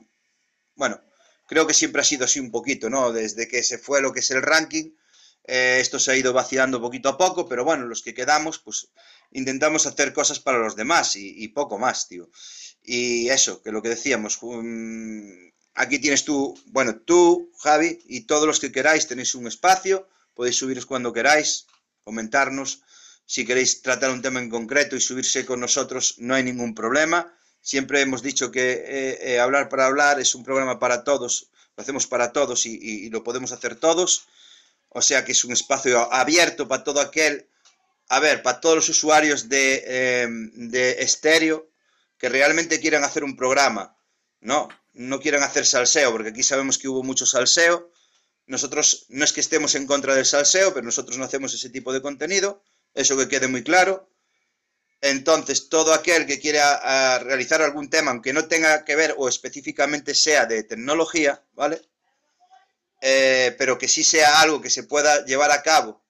Bueno, 0.76 1.00
creo 1.46 1.68
que 1.68 1.74
siempre 1.74 2.02
ha 2.02 2.06
sido 2.06 2.26
así 2.26 2.40
un 2.40 2.52
poquito, 2.52 2.90
¿no? 2.90 3.12
Desde 3.12 3.48
que 3.48 3.64
se 3.64 3.78
fue 3.78 4.02
lo 4.02 4.12
que 4.12 4.22
es 4.22 4.32
el 4.32 4.42
ranking, 4.42 4.92
eh, 5.48 5.78
esto 5.80 6.00
se 6.00 6.12
ha 6.12 6.16
ido 6.16 6.34
vaciando 6.34 6.82
poquito 6.82 7.10
a 7.10 7.18
poco, 7.18 7.48
pero 7.48 7.64
bueno, 7.64 7.86
los 7.86 8.02
que 8.02 8.16
quedamos, 8.16 8.60
pues 8.60 8.88
intentamos 9.32 9.86
hacer 9.86 10.14
cosas 10.14 10.40
para 10.40 10.58
los 10.58 10.76
demás 10.76 11.16
y, 11.16 11.48
poco 11.50 11.78
más, 11.78 12.08
tío. 12.08 12.30
Y 12.84 13.30
eso, 13.30 13.62
que 13.62 13.72
lo 13.72 13.82
que 13.82 13.90
decíamos, 13.90 14.40
Aquí 15.76 16.00
tienes 16.00 16.24
tú, 16.24 16.58
bueno, 16.68 16.96
tú, 16.96 17.52
Javi, 17.60 18.02
y 18.08 18.22
todos 18.22 18.48
los 18.48 18.62
que 18.62 18.72
queráis 18.72 19.08
tenéis 19.08 19.36
un 19.36 19.46
espacio, 19.46 20.08
podéis 20.34 20.56
subiros 20.56 20.86
cuando 20.86 21.12
queráis, 21.12 21.68
comentarnos. 22.06 22.82
Si 23.26 23.46
queréis 23.46 23.82
tratar 23.82 24.12
un 24.12 24.22
tema 24.22 24.40
en 24.40 24.50
concreto 24.50 24.96
y 24.96 25.02
subirse 25.02 25.46
con 25.46 25.60
nosotros, 25.60 26.16
no 26.20 26.34
hay 26.34 26.44
ningún 26.44 26.74
problema. 26.74 27.36
Siempre 27.60 28.00
hemos 28.00 28.22
dicho 28.22 28.52
que 28.52 28.72
eh, 28.72 29.34
eh, 29.34 29.40
hablar 29.40 29.68
para 29.68 29.88
hablar 29.88 30.20
es 30.20 30.34
un 30.34 30.44
programa 30.44 30.80
para 30.80 31.04
todos, 31.04 31.50
lo 31.76 31.82
hacemos 31.82 32.08
para 32.08 32.32
todos 32.32 32.66
y, 32.66 33.10
lo 33.10 33.24
podemos 33.24 33.52
hacer 33.52 33.76
todos. 33.76 34.28
O 34.90 35.02
sea 35.02 35.26
que 35.26 35.34
es 35.34 35.44
un 35.44 35.52
espacio 35.52 36.14
abierto 36.14 36.70
para 36.70 36.86
todo 36.86 37.02
aquel, 37.02 37.50
a 38.08 38.22
ver, 38.22 38.42
para 38.44 38.62
todos 38.62 38.76
los 38.78 38.90
usuarios 38.90 39.50
de, 39.50 39.84
eh, 39.86 40.28
de 40.54 41.02
estéreo 41.02 41.68
que 42.18 42.30
realmente 42.30 42.80
quieran 42.80 43.04
hacer 43.04 43.26
un 43.26 43.36
programa. 43.36 43.98
No, 44.40 44.70
no 44.96 45.20
quieran 45.20 45.44
hacer 45.44 45.66
salseo, 45.66 46.12
porque 46.12 46.30
aquí 46.30 46.44
sabemos 46.44 46.78
que 46.78 46.88
hubo 46.88 47.04
mucho 47.04 47.26
salseo. 47.26 47.92
Nosotros 48.48 49.06
no 49.10 49.26
es 49.26 49.34
que 49.34 49.42
estemos 49.42 49.76
en 49.76 49.88
contra 49.88 50.16
del 50.16 50.26
salseo, 50.26 50.74
pero 50.74 50.86
nosotros 50.86 51.18
no 51.18 51.26
hacemos 51.26 51.54
ese 51.54 51.70
tipo 51.70 51.94
de 51.94 52.02
contenido, 52.02 52.64
eso 52.94 53.18
que 53.18 53.28
quede 53.28 53.48
muy 53.48 53.64
claro. 53.64 54.10
Entonces, 55.02 55.70
todo 55.70 55.94
aquel 55.94 56.26
que 56.26 56.40
quiera 56.40 57.20
realizar 57.20 57.62
algún 57.62 57.90
tema, 57.90 58.12
aunque 58.12 58.34
no 58.34 58.48
tenga 58.48 58.86
que 58.86 58.96
ver 58.96 59.16
o 59.18 59.28
específicamente 59.28 60.16
sea 60.16 60.46
de 60.46 60.64
tecnología, 60.64 61.44
¿vale? 61.54 61.82
Eh, 63.02 63.56
pero 63.58 63.78
que 63.78 63.88
sí 63.88 64.04
sea 64.04 64.42
algo 64.42 64.62
que 64.62 64.70
se 64.70 64.84
pueda 64.84 65.26
llevar 65.26 65.52
a 65.52 65.62
cabo 65.62 66.04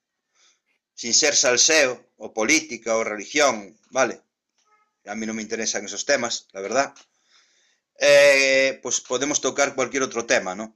sin 0.94 1.14
ser 1.14 1.36
salseo 1.36 2.12
o 2.18 2.34
política 2.34 2.96
o 2.96 3.04
religión, 3.04 3.78
¿vale? 3.90 4.22
A 5.06 5.16
mí 5.16 5.26
no 5.26 5.34
me 5.34 5.42
interesan 5.42 5.86
esos 5.86 6.06
temas, 6.06 6.48
la 6.54 6.62
verdad. 6.62 6.94
Eh, 7.98 8.80
pues 8.84 9.00
podemos 9.02 9.40
tocar 9.40 9.74
cualquier 9.76 10.04
otro 10.04 10.26
tema, 10.26 10.54
¿no? 10.54 10.76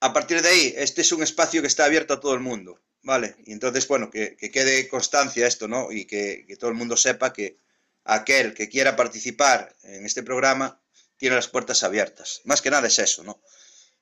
A 0.00 0.12
partir 0.12 0.42
de 0.42 0.48
ahí, 0.48 0.74
este 0.76 1.02
es 1.02 1.12
un 1.12 1.22
espacio 1.22 1.60
que 1.60 1.68
está 1.68 1.84
abierto 1.84 2.14
a 2.14 2.20
todo 2.20 2.34
el 2.34 2.40
mundo, 2.40 2.80
¿vale? 3.02 3.36
Y 3.44 3.52
entonces, 3.52 3.86
bueno, 3.86 4.10
que, 4.10 4.36
quede 4.36 4.88
constancia 4.88 5.46
esto, 5.46 5.68
¿no? 5.68 5.92
Y 5.92 6.06
que, 6.06 6.44
todo 6.58 6.70
el 6.70 6.76
mundo 6.76 6.96
sepa 6.96 7.32
que 7.32 7.56
aquel 8.04 8.52
que 8.52 8.68
quiera 8.68 8.96
participar 8.96 9.74
en 9.84 10.04
este 10.04 10.24
programa 10.24 10.80
tiene 11.16 11.36
las 11.36 11.46
puertas 11.46 11.84
abiertas. 11.84 12.40
Más 12.44 12.60
que 12.60 12.70
nada 12.70 12.88
es 12.88 12.98
eso, 12.98 13.22
¿no? 13.22 13.40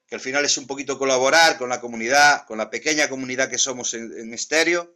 Que 0.07 0.15
al 0.15 0.21
final 0.23 0.45
es 0.45 0.57
un 0.57 0.67
poquito 0.67 0.99
colaborar 0.99 1.59
con 1.59 1.69
la 1.69 1.81
comunidad, 1.81 2.47
con 2.47 2.59
la 2.59 2.71
pequeña 2.71 3.09
comunidad 3.09 3.51
que 3.51 3.59
somos 3.59 3.93
en, 3.95 4.33
estéreo, 4.33 4.95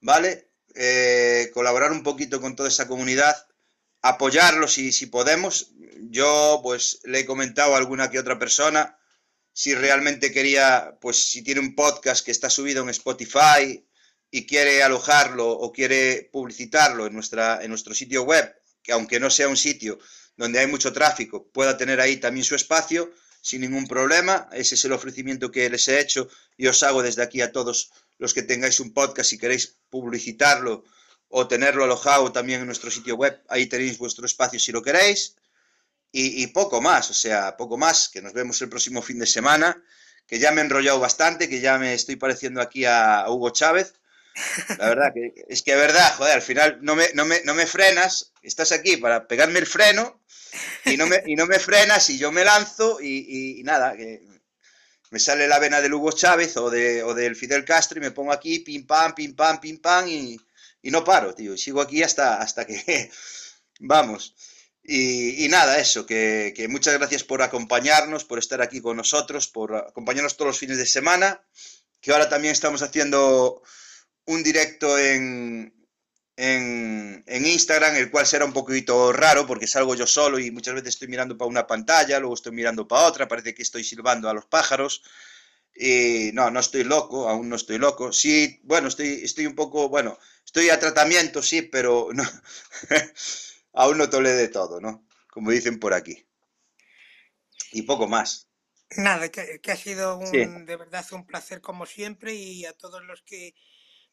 ¿vale? 0.00 0.50
Eh, 0.74 1.52
colaborar 1.54 1.92
un 1.92 2.02
poquito 2.02 2.40
con 2.40 2.56
toda 2.56 2.68
esa 2.68 2.88
comunidad 2.88 3.46
apoyarlo 4.04 4.68
si, 4.68 4.92
si 4.92 5.06
podemos. 5.06 5.72
Yo 6.10 6.60
pues 6.62 7.00
le 7.04 7.20
he 7.20 7.26
comentado 7.26 7.74
a 7.74 7.78
alguna 7.78 8.10
que 8.10 8.18
otra 8.18 8.38
persona 8.38 8.98
si 9.52 9.74
realmente 9.74 10.30
quería, 10.30 10.98
pues 11.00 11.24
si 11.24 11.42
tiene 11.42 11.60
un 11.60 11.74
podcast 11.74 12.24
que 12.24 12.30
está 12.30 12.50
subido 12.50 12.82
en 12.82 12.90
Spotify 12.90 13.88
y 14.30 14.46
quiere 14.46 14.82
alojarlo 14.82 15.48
o 15.48 15.72
quiere 15.72 16.28
publicitarlo 16.30 17.06
en, 17.06 17.14
nuestra, 17.14 17.62
en 17.62 17.70
nuestro 17.70 17.94
sitio 17.94 18.24
web, 18.24 18.54
que 18.82 18.92
aunque 18.92 19.20
no 19.20 19.30
sea 19.30 19.48
un 19.48 19.56
sitio 19.56 19.98
donde 20.36 20.58
hay 20.58 20.66
mucho 20.66 20.92
tráfico, 20.92 21.48
pueda 21.50 21.78
tener 21.78 22.00
ahí 22.00 22.18
también 22.18 22.44
su 22.44 22.56
espacio 22.56 23.10
sin 23.40 23.62
ningún 23.62 23.86
problema. 23.86 24.50
Ese 24.52 24.74
es 24.74 24.84
el 24.84 24.92
ofrecimiento 24.92 25.50
que 25.50 25.70
les 25.70 25.88
he 25.88 25.98
hecho 26.00 26.28
y 26.58 26.66
os 26.66 26.82
hago 26.82 27.02
desde 27.02 27.22
aquí 27.22 27.40
a 27.40 27.52
todos 27.52 27.92
los 28.18 28.34
que 28.34 28.42
tengáis 28.42 28.80
un 28.80 28.92
podcast, 28.92 29.30
si 29.30 29.38
queréis 29.38 29.78
publicitarlo 29.88 30.84
o 31.28 31.48
tenerlo 31.48 31.84
alojado 31.84 32.32
también 32.32 32.60
en 32.60 32.66
nuestro 32.66 32.90
sitio 32.90 33.16
web, 33.16 33.40
ahí 33.48 33.66
tenéis 33.66 33.98
vuestro 33.98 34.26
espacio 34.26 34.58
si 34.58 34.72
lo 34.72 34.82
queréis. 34.82 35.36
Y, 36.16 36.46
poco 36.46 36.80
más, 36.80 37.10
o 37.10 37.14
sea, 37.14 37.56
poco 37.56 37.76
más, 37.76 38.08
que 38.08 38.22
nos 38.22 38.32
vemos 38.32 38.62
el 38.62 38.68
próximo 38.68 39.02
fin 39.02 39.18
de 39.18 39.26
semana, 39.26 39.82
que 40.28 40.38
ya 40.38 40.52
me 40.52 40.60
he 40.60 40.64
enrollado 40.64 41.00
bastante, 41.00 41.48
que 41.48 41.58
ya 41.58 41.76
me 41.76 41.92
estoy 41.92 42.14
pareciendo 42.14 42.60
aquí 42.60 42.84
a 42.84 43.24
Hugo 43.26 43.50
Chávez. 43.50 43.94
La 44.78 44.90
verdad, 44.90 45.12
que 45.12 45.32
es 45.48 45.62
que 45.62 45.72
es 45.72 45.76
verdad, 45.76 46.14
joder, 46.16 46.34
al 46.34 46.42
final 46.42 46.78
no 46.82 46.94
me, 46.94 47.12
no 47.14 47.24
me, 47.24 47.42
no 47.42 47.54
me 47.54 47.66
frenas, 47.66 48.32
estás 48.42 48.70
aquí 48.70 48.96
para 48.96 49.26
pegarme 49.26 49.58
el 49.58 49.66
freno 49.66 50.20
y 50.84 50.96
no 50.96 51.06
me, 51.06 51.20
y 51.26 51.34
no 51.34 51.46
me 51.46 51.58
frenas 51.58 52.08
y 52.10 52.18
yo 52.18 52.30
me 52.30 52.44
lanzo 52.44 53.00
y, 53.00 53.62
nada, 53.64 53.96
que 53.96 54.22
me 55.10 55.18
sale 55.18 55.48
la 55.48 55.58
vena 55.58 55.80
del 55.80 55.94
Hugo 55.94 56.12
Chávez 56.12 56.56
o, 56.56 56.70
de, 56.70 57.02
o 57.02 57.14
del 57.14 57.36
Fidel 57.36 57.64
Castro 57.64 57.98
y 57.98 58.02
me 58.02 58.12
pongo 58.12 58.32
aquí, 58.32 58.60
pim 58.60 58.86
pam, 58.86 59.14
pim 59.14 59.34
pam, 59.34 59.60
pim 59.60 59.78
pam 59.80 60.08
y, 60.08 60.40
y 60.84 60.90
no 60.90 61.02
paro, 61.02 61.34
tío. 61.34 61.56
Sigo 61.56 61.80
aquí 61.80 62.02
hasta, 62.02 62.40
hasta 62.40 62.66
que 62.66 63.10
vamos. 63.80 64.36
Y, 64.86 65.48
nada, 65.48 65.78
eso, 65.78 66.04
que, 66.04 66.52
que, 66.54 66.68
muchas 66.68 66.92
gracias 66.94 67.24
por 67.24 67.40
acompañarnos, 67.40 68.24
por 68.24 68.38
estar 68.38 68.60
aquí 68.60 68.82
con 68.82 68.98
nosotros, 68.98 69.48
por 69.48 69.74
acompañarnos 69.74 70.36
todos 70.36 70.50
los 70.50 70.58
fines 70.58 70.76
de 70.76 70.84
semana, 70.84 71.42
que 72.02 72.12
ahora 72.12 72.28
también 72.28 72.52
estamos 72.52 72.82
haciendo 72.82 73.62
un 74.26 74.42
directo 74.42 74.98
en, 74.98 75.72
en, 76.36 77.24
Instagram, 77.46 77.96
el 77.96 78.10
cual 78.10 78.26
será 78.26 78.44
un 78.44 78.52
poquito 78.52 79.10
raro 79.10 79.46
porque 79.46 79.66
salgo 79.66 79.94
yo 79.94 80.06
solo 80.06 80.38
y 80.38 80.50
muchas 80.50 80.74
veces 80.74 80.90
estoy 80.90 81.08
mirando 81.08 81.38
para 81.38 81.48
una 81.48 81.66
pantalla, 81.66 82.18
luego 82.18 82.34
estoy 82.34 82.52
mirando 82.52 82.86
para 82.86 83.06
otra, 83.06 83.26
parece 83.26 83.54
que 83.54 83.62
estoy 83.62 83.84
silbando 83.84 84.28
a 84.28 84.34
los 84.34 84.44
pájaros. 84.44 85.02
Y 85.74 86.30
no, 86.32 86.50
no 86.50 86.60
estoy 86.60 86.84
loco, 86.84 87.28
aún 87.28 87.48
no 87.48 87.56
estoy 87.56 87.78
loco. 87.78 88.12
Sí, 88.12 88.60
bueno, 88.62 88.88
estoy, 88.88 89.20
estoy 89.22 89.46
un 89.46 89.54
poco, 89.54 89.88
bueno, 89.88 90.18
estoy 90.44 90.70
a 90.70 90.78
tratamiento, 90.78 91.42
sí, 91.42 91.62
pero 91.62 92.08
no, 92.12 92.22
aún 93.72 93.98
no 93.98 94.08
tolé 94.08 94.30
de 94.30 94.48
todo, 94.48 94.80
¿no? 94.80 95.06
Como 95.28 95.50
dicen 95.50 95.80
por 95.80 95.94
aquí. 95.94 96.26
Y 97.72 97.82
poco 97.82 98.06
más. 98.06 98.48
Nada, 98.96 99.28
que, 99.28 99.60
ha 99.72 99.76
sido 99.76 100.20
de 100.20 100.76
verdad 100.76 101.04
un 101.12 101.26
placer 101.26 101.60
como 101.60 101.86
siempre 101.86 102.34
y 102.34 102.64
a 102.64 102.72
todos 102.72 103.02
los 103.02 103.22
que 103.22 103.54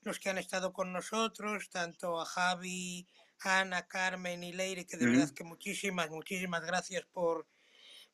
los 0.01 0.19
que 0.19 0.29
han 0.29 0.39
estado 0.39 0.73
con 0.73 0.91
nosotros, 0.91 1.69
tanto 1.69 2.19
a 2.19 2.25
Javi, 2.25 3.07
Ana, 3.39 3.88
Carmen 3.88 4.43
y 4.43 4.51
Leire, 4.51 4.85
que 4.85 4.97
de 4.97 5.05
verdad 5.05 5.29
que 5.31 5.43
muchísimas, 5.43 6.09
muchísimas 6.09 6.65
gracias 6.65 7.05
por, 7.11 7.47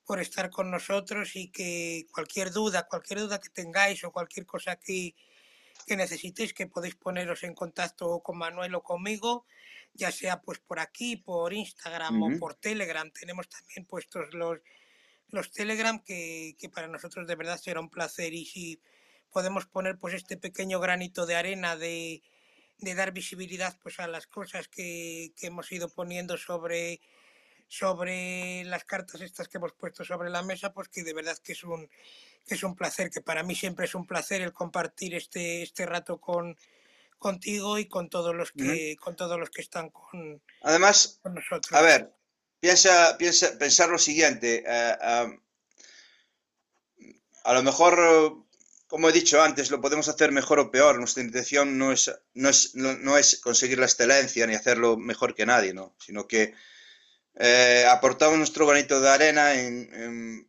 por 0.07 0.19
estar 0.21 0.49
con 0.49 0.71
nosotros 0.71 1.35
y 1.35 1.49
que 1.49 2.07
cualquier 2.11 2.51
duda, 2.51 2.87
cualquier 2.87 3.19
duda 3.19 3.39
que 3.39 3.49
tengáis 3.49 4.03
o 4.05 4.11
cualquier 4.11 4.45
cosa 4.45 4.77
que, 4.77 5.13
que 5.85 5.97
necesitéis, 5.97 6.53
que 6.53 6.65
podéis 6.65 6.95
poneros 6.95 7.43
en 7.43 7.53
contacto 7.53 8.21
con 8.21 8.37
Manuel 8.37 8.73
o 8.73 8.81
conmigo, 8.81 9.45
ya 9.93 10.11
sea 10.11 10.41
pues 10.41 10.59
por 10.59 10.79
aquí, 10.79 11.17
por 11.17 11.53
Instagram 11.53 12.23
o 12.23 12.39
por 12.39 12.55
Telegram. 12.55 13.11
Tenemos 13.11 13.49
también 13.49 13.85
puestos 13.85 14.33
los, 14.33 14.59
los 15.29 15.51
Telegram 15.51 16.01
que, 16.01 16.55
que 16.57 16.69
para 16.69 16.87
nosotros 16.87 17.27
de 17.27 17.35
verdad 17.35 17.59
será 17.59 17.81
un 17.81 17.89
placer 17.89 18.33
y 18.33 18.45
si 18.45 18.81
podemos 19.29 19.65
poner 19.65 19.97
pues 19.97 20.13
este 20.13 20.37
pequeño 20.37 20.79
granito 20.79 21.25
de 21.25 21.35
arena 21.35 21.75
de, 21.75 22.23
dar 22.79 23.11
visibilidad 23.11 23.77
pues 23.83 23.99
a 23.99 24.07
las 24.07 24.25
cosas 24.25 24.67
que, 24.67 25.33
hemos 25.41 25.71
ido 25.71 25.89
poniendo 25.89 26.37
sobre 26.37 27.01
sobre 27.67 28.63
las 28.65 28.85
cartas 28.85 29.21
estas 29.21 29.47
que 29.47 29.57
hemos 29.57 29.73
puesto 29.73 30.05
sobre 30.05 30.29
la 30.29 30.41
mesa 30.41 30.73
pues 30.73 30.87
que 30.89 31.03
de 31.03 31.13
verdad 31.13 31.37
que 31.43 31.51
es 31.51 31.63
un 31.63 31.89
que 32.45 32.55
es 32.55 32.63
un 32.63 32.75
placer 32.75 33.09
que 33.09 33.21
para 33.21 33.43
mí 33.43 33.55
siempre 33.55 33.85
es 33.85 33.95
un 33.95 34.07
placer 34.07 34.41
el 34.41 34.53
compartir 34.53 35.15
este 35.15 35.63
este 35.63 35.85
rato 35.85 36.19
con 36.19 36.57
contigo 37.19 37.77
y 37.77 37.87
con 37.87 38.09
todos 38.09 38.33
los 38.33 38.51
que 38.51 38.95
con 38.97 39.15
todos 39.15 39.37
los 39.39 39.49
que 39.49 39.61
están 39.61 39.89
con 39.89 40.41
además 40.61 41.19
nosotros 41.25 41.73
a 41.73 41.81
ver 41.81 42.13
piensa 42.59 43.17
piensa 43.17 43.57
pensar 43.57 43.89
lo 43.89 43.97
siguiente 43.97 44.63
eh, 44.65 44.95
a 47.43 47.53
lo 47.53 47.63
mejor 47.63 48.45
como 48.87 49.09
he 49.09 49.11
dicho 49.11 49.41
antes, 49.41 49.69
lo 49.69 49.81
podemos 49.81 50.07
hacer 50.07 50.31
mejor 50.31 50.59
o 50.59 50.71
peor. 50.71 50.97
Nuestra 50.97 51.21
intención 51.21 51.77
no 51.77 51.91
es, 51.91 52.09
no 52.33 52.49
es, 52.49 52.73
no, 52.75 53.17
es 53.17 53.39
conseguir 53.39 53.79
la 53.79 53.85
excelencia 53.85 54.47
ni 54.47 54.55
hacerlo 54.55 54.97
mejor 54.97 55.35
que 55.35 55.45
nadie, 55.45 55.73
¿no? 55.73 55.93
sino 55.99 56.25
que 56.25 56.53
eh, 57.39 57.85
aportamos 57.89 58.37
nuestro 58.37 58.65
granito 58.65 58.99
de 58.99 59.09
arena 59.09 59.53
en, 59.53 60.47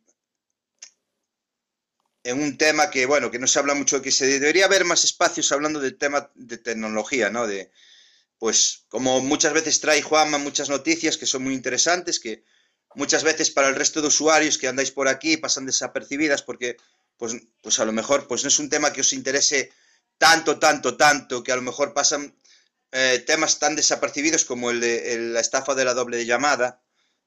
en, 2.23 2.41
un 2.41 2.57
tema 2.57 2.89
que, 2.89 3.05
bueno, 3.05 3.31
que 3.31 3.39
no 3.39 3.47
se 3.47 3.59
habla 3.59 3.73
mucho, 3.73 4.01
que 4.01 4.11
se 4.11 4.27
debería 4.27 4.65
haber 4.65 4.85
más 4.85 5.03
espacios 5.03 5.51
hablando 5.51 5.79
del 5.79 5.97
tema 5.97 6.29
de 6.35 6.57
tecnología, 6.57 7.29
¿no? 7.29 7.47
De, 7.47 7.71
pues 8.37 8.85
como 8.87 9.19
muchas 9.21 9.53
veces 9.53 9.79
trae 9.79 10.01
Juanma 10.01 10.37
muchas 10.37 10.69
noticias 10.69 11.17
que 11.17 11.25
son 11.25 11.43
muy 11.43 11.53
interesantes, 11.53 12.19
que 12.19 12.43
muchas 12.95 13.23
veces 13.23 13.51
para 13.51 13.67
el 13.69 13.75
resto 13.75 14.01
de 14.01 14.07
usuarios 14.07 14.57
que 14.57 14.67
andáis 14.67 14.91
por 14.91 15.07
aquí 15.07 15.37
pasan 15.37 15.65
desapercibidas 15.65 16.41
porque 16.41 16.77
pues, 17.17 17.35
pues 17.61 17.79
a 17.79 17.85
lo 17.85 17.91
mejor 17.91 18.27
pues 18.27 18.43
no 18.43 18.47
es 18.47 18.59
un 18.59 18.69
tema 18.69 18.93
que 18.93 19.01
os 19.01 19.13
interese 19.13 19.71
tanto, 20.17 20.57
tanto, 20.57 20.97
tanto, 20.97 21.43
que 21.43 21.51
a 21.51 21.55
lo 21.55 21.61
mejor 21.61 21.93
pasan 21.93 22.35
eh, 22.91 23.23
temas 23.25 23.59
tan 23.59 23.75
desapercibidos 23.75 24.45
como 24.45 24.71
el 24.71 24.79
de 24.79 25.17
la 25.19 25.39
estafa 25.39 25.75
de 25.75 25.85
la 25.85 25.93
doble 25.93 26.25
llamada, 26.25 26.81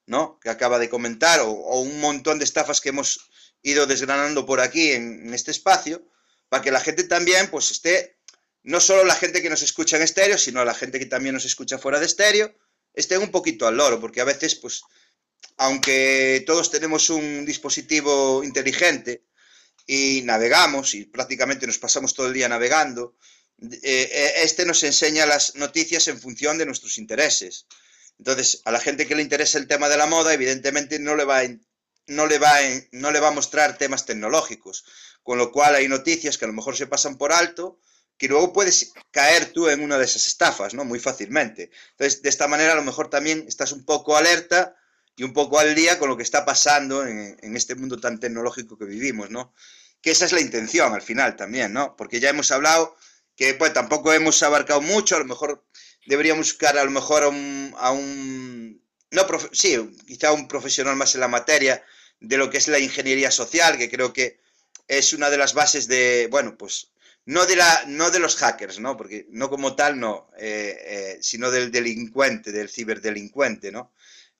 ¿no? 0.07 0.39
Que 0.41 0.51
acaba 0.51 0.79
de 0.79 0.89
comentar, 0.89 1.41
o, 1.41 1.51
un 1.81 2.01
montón 2.01 2.39
de 2.39 2.45
estafas 2.45 2.81
que 2.81 2.89
hemos 2.89 3.31
ido 3.63 3.87
desgranando 3.87 4.45
por 4.45 4.61
aquí 4.61 4.91
en, 4.93 5.33
este 5.33 5.51
espacio, 5.51 6.03
para 6.49 6.63
que 6.63 6.73
la 6.73 6.81
gente 6.81 7.05
también, 7.05 7.49
pues 7.49 7.71
esté, 7.71 8.19
no 8.63 8.81
solo 8.81 9.05
la 9.05 9.15
gente 9.15 9.41
que 9.41 9.51
nos 9.51 9.63
escucha 9.63 9.97
en 9.97 10.03
estéreo, 10.03 10.39
sino 10.39 10.65
la 10.65 10.75
gente 10.75 10.99
que 10.99 11.07
también 11.07 11.35
nos 11.35 11.45
escucha 11.45 11.79
fuera 11.79 12.01
de 12.01 12.07
estéreo, 12.07 12.55
esté 12.93 13.17
un 13.19 13.31
poquito 13.31 13.67
al 13.67 13.77
loro, 13.77 14.01
porque 14.01 14.21
a 14.21 14.25
veces, 14.25 14.57
pues, 14.57 14.83
aunque 15.57 16.43
todos 16.47 16.71
tenemos 16.71 17.09
un 17.11 17.47
dispositivo 17.47 18.43
inteligente, 18.43 19.25
y 19.87 20.23
navegamos 20.23 20.95
y 20.95 21.05
prácticamente 21.07 21.67
nos 21.67 21.79
pasamos 21.79 22.15
todo 22.15 22.27
el 22.27 22.33
día 22.33 22.49
navegando, 22.49 23.17
eh, 23.63 23.79
eh, 23.83 24.33
este 24.43 24.67
nos 24.67 24.83
enseña 24.83 25.27
las 25.27 25.55
noticias 25.55 26.09
en 26.09 26.21
función 26.21 26.59
de 26.59 26.67
nuestros 26.67 26.99
intereses. 26.99 27.67
Entonces, 28.19 28.63
a 28.65 28.73
la 28.73 28.81
gente 28.81 29.07
que 29.07 29.15
le 29.15 29.23
interesa 29.23 29.59
el 29.59 29.67
tema 29.67 29.89
de 29.89 29.97
la 29.97 30.07
moda, 30.07 30.35
evidentemente 30.35 30.99
no 30.99 31.15
le 31.17 31.25
va 31.25 31.41
a, 31.41 31.49
no 32.07 32.27
le 32.27 32.39
va 32.39 32.55
no 32.93 33.11
le 33.11 33.21
va 33.21 33.29
a 33.29 33.33
mostrar 33.33 33.79
temas 33.79 34.05
tecnológicos, 34.05 34.85
con 35.23 35.39
lo 35.39 35.53
cual 35.53 35.75
hay 35.75 35.89
noticias 35.89 36.39
que 36.39 36.45
a 36.45 36.49
lo 36.49 36.55
mejor 36.55 36.77
se 36.77 36.87
pasan 36.87 37.19
por 37.19 37.33
alto, 37.33 37.79
que 38.17 38.29
luego 38.29 38.53
puedes 38.53 38.93
caer 39.11 39.53
tú 39.53 39.69
en 39.69 39.83
una 39.83 39.99
de 39.99 40.05
esas 40.05 40.27
estafas, 40.27 40.75
¿no? 40.75 40.85
Muy 40.85 40.99
fácilmente. 40.99 41.71
Entonces, 41.93 42.23
de 42.23 42.29
esta 42.29 42.49
manera 42.49 42.73
a 42.73 42.77
lo 42.77 42.85
mejor 42.85 43.11
también 43.11 43.45
estás 43.49 43.73
un 43.73 43.85
poco 43.85 44.17
alerta 44.17 44.77
y 45.17 45.25
un 45.25 45.33
poco 45.33 45.59
al 45.59 45.75
día 45.75 45.99
con 45.99 46.09
lo 46.09 46.17
que 46.17 46.23
está 46.23 46.45
pasando 46.45 47.07
en, 47.07 47.57
este 47.57 47.75
mundo 47.75 48.01
tan 48.01 48.19
tecnológico 48.19 48.79
que 48.79 48.85
vivimos, 48.85 49.31
¿no? 49.31 49.53
Que 50.01 50.11
esa 50.11 50.25
es 50.25 50.33
la 50.33 50.41
intención 50.41 50.95
al 50.95 51.03
final 51.03 51.37
también, 51.37 51.73
¿no? 51.73 51.97
Porque 51.97 52.21
ya 52.21 52.31
hemos 52.31 52.51
hablado 52.51 52.97
que 53.43 53.55
pues 53.55 53.73
tampoco 53.73 54.13
hemos 54.13 54.41
abarcado 54.45 54.81
mucho, 54.81 55.17
a 55.17 55.19
lo 55.19 55.25
mejor 55.25 55.65
deberíamos 56.07 56.47
buscar 56.47 56.79
a 56.79 56.85
lo 56.85 56.93
mejor 56.93 57.25
a 57.25 57.29
un, 57.29 57.75
a 57.77 57.91
un 57.91 58.81
no, 59.11 59.27
sí, 59.51 59.97
quizá 60.07 60.31
un 60.31 60.47
profesional 60.47 60.95
más 60.95 61.17
en 61.17 61.23
la 61.23 61.27
materia 61.27 61.85
de 62.21 62.37
lo 62.37 62.51
que 62.51 62.59
es 62.59 62.69
la 62.69 62.79
ingeniería 62.79 63.33
social, 63.33 63.77
que 63.79 63.91
creo 63.91 64.13
que 64.13 64.39
es 64.87 65.13
una 65.13 65.29
de 65.29 65.39
las 65.39 65.55
bases 65.55 65.89
de, 65.89 66.29
bueno, 66.31 66.57
pues 66.57 66.93
no 67.27 67.45
de, 67.45 67.57
la, 67.57 67.85
no 67.89 68.13
de 68.13 68.21
los 68.21 68.37
hackers, 68.37 68.79
¿no? 68.79 68.97
Porque 68.97 69.27
no 69.31 69.51
como 69.51 69.75
tal, 69.75 69.99
no, 69.99 70.31
eh, 70.39 70.79
eh, 70.81 71.19
sino 71.21 71.51
del 71.51 71.73
delincuente, 71.73 72.53
del 72.53 72.69
ciberdelincuente, 72.69 73.73
¿no? 73.73 73.93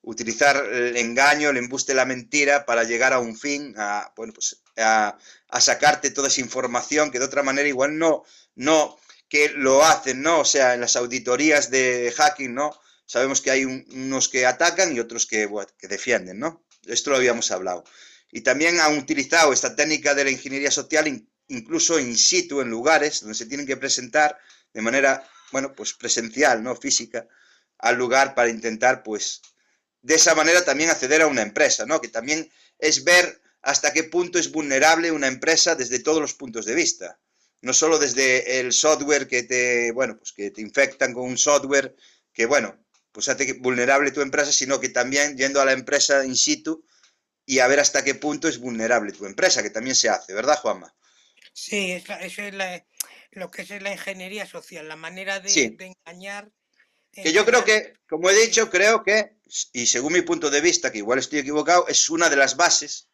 utilizar 0.03 0.57
el 0.71 0.97
engaño, 0.97 1.49
el 1.49 1.57
embuste, 1.57 1.93
la 1.93 2.05
mentira 2.05 2.65
para 2.65 2.83
llegar 2.83 3.13
a 3.13 3.19
un 3.19 3.37
fin, 3.37 3.73
a, 3.77 4.13
bueno, 4.15 4.33
pues 4.33 4.61
a, 4.77 5.17
sacarte 5.59 6.11
toda 6.11 6.27
esa 6.27 6.41
información 6.41 7.09
que 7.09 7.19
de 7.19 7.25
otra 7.25 7.41
manera 7.41 7.67
igual 7.67 7.97
no, 7.97 8.23
no, 8.55 8.97
que 9.29 9.49
lo 9.49 9.83
hacen, 9.83 10.21
¿no? 10.21 10.41
O 10.41 10.45
sea, 10.45 10.73
en 10.75 10.81
las 10.81 10.95
auditorías 10.95 11.69
de 11.71 12.13
hacking, 12.15 12.53
¿no? 12.53 12.71
Sabemos 13.05 13.41
que 13.41 13.51
hay 13.51 13.65
unos 13.65 14.29
que 14.29 14.45
atacan 14.45 14.95
y 14.95 14.99
otros 14.99 15.25
que, 15.25 15.49
defienden, 15.81 16.39
¿no? 16.39 16.65
Esto 16.85 17.09
lo 17.09 17.17
habíamos 17.17 17.51
hablado. 17.51 17.83
Y 18.31 18.41
también 18.41 18.79
han 18.79 18.97
utilizado 18.97 19.53
esta 19.53 19.75
técnica 19.75 20.13
de 20.13 20.25
la 20.25 20.31
ingeniería 20.31 20.71
social 20.71 21.25
incluso 21.47 21.99
in 21.99 22.17
situ, 22.17 22.61
en 22.61 22.69
lugares 22.69 23.21
donde 23.21 23.35
se 23.35 23.45
tienen 23.45 23.67
que 23.67 23.77
presentar 23.77 24.37
de 24.73 24.81
manera, 24.81 25.27
bueno, 25.51 25.73
pues 25.73 25.93
presencial, 25.93 26.63
¿no? 26.63 26.75
Física, 26.75 27.27
al 27.79 27.95
lugar 27.95 28.33
para 28.35 28.49
intentar, 28.49 29.03
pues, 29.03 29.41
de 30.01 30.15
esa 30.15 30.35
manera 30.35 30.63
también 30.63 30.89
acceder 30.89 31.21
a 31.21 31.27
una 31.27 31.41
empresa, 31.41 31.85
¿no? 31.85 32.01
Que 32.01 32.07
también 32.07 32.51
es 32.79 33.03
ver 33.03 33.41
hasta 33.61 33.93
qué 33.93 34.03
punto 34.03 34.37
es 34.37 34.51
vulnerable 34.51 35.11
una 35.11 35.27
empresa 35.27 35.75
desde 35.75 35.99
todos 35.99 36.21
los 36.21 36.33
puntos 36.33 36.65
de 36.65 36.75
vista. 36.75 37.19
No 37.63 37.71
solo 37.71 37.97
desde 37.97 38.59
el 38.59 38.73
software 38.73 39.25
que 39.25 39.43
te, 39.43 39.93
bueno, 39.93 40.17
pues 40.17 40.33
que 40.33 40.51
te 40.51 40.59
infectan 40.59 41.13
con 41.13 41.23
un 41.23 41.37
software 41.37 41.95
que, 42.33 42.45
bueno, 42.45 42.77
pues 43.13 43.29
hace 43.29 43.53
vulnerable 43.53 44.11
tu 44.11 44.19
empresa, 44.19 44.51
sino 44.51 44.81
que 44.81 44.89
también 44.89 45.37
yendo 45.37 45.61
a 45.61 45.65
la 45.65 45.71
empresa 45.71 46.25
in 46.25 46.35
situ 46.35 46.85
y 47.45 47.59
a 47.59 47.67
ver 47.67 47.79
hasta 47.79 48.03
qué 48.03 48.15
punto 48.15 48.49
es 48.49 48.59
vulnerable 48.59 49.13
tu 49.13 49.25
empresa, 49.25 49.63
que 49.63 49.69
también 49.69 49.95
se 49.95 50.09
hace, 50.09 50.33
¿verdad, 50.33 50.59
Juanma? 50.59 50.93
Sí, 51.53 51.93
eso 51.93 52.41
es 52.41 52.53
lo 53.31 53.49
que 53.49 53.61
es 53.61 53.81
la 53.81 53.93
ingeniería 53.93 54.45
social, 54.45 54.85
la 54.89 54.97
manera 54.97 55.39
de, 55.39 55.77
engañar. 55.79 56.51
Que 57.13 57.31
yo 57.31 57.45
creo 57.45 57.63
que, 57.63 57.93
como 58.09 58.29
he 58.29 58.35
dicho, 58.35 58.69
creo 58.69 59.05
que, 59.05 59.37
y 59.71 59.85
según 59.85 60.11
mi 60.11 60.21
punto 60.23 60.49
de 60.49 60.59
vista, 60.59 60.91
que 60.91 60.97
igual 60.97 61.19
estoy 61.19 61.39
equivocado, 61.39 61.87
es 61.87 62.09
una 62.09 62.29
de 62.29 62.35
las 62.35 62.57
bases, 62.57 63.07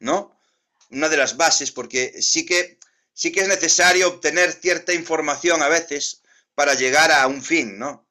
¿no? 0.00 0.36
Una 0.90 1.08
de 1.08 1.18
las 1.18 1.36
bases, 1.36 1.70
porque 1.70 2.20
sí 2.20 2.44
que, 2.44 2.80
sí 3.16 3.32
que 3.32 3.40
es 3.40 3.48
necesario 3.48 4.08
obtener 4.08 4.52
cierta 4.52 4.92
información 4.92 5.62
a 5.62 5.68
veces 5.68 6.22
para 6.54 6.74
llegar 6.74 7.10
a 7.10 7.26
un 7.26 7.42
fin, 7.42 7.78
¿no? 7.78 8.06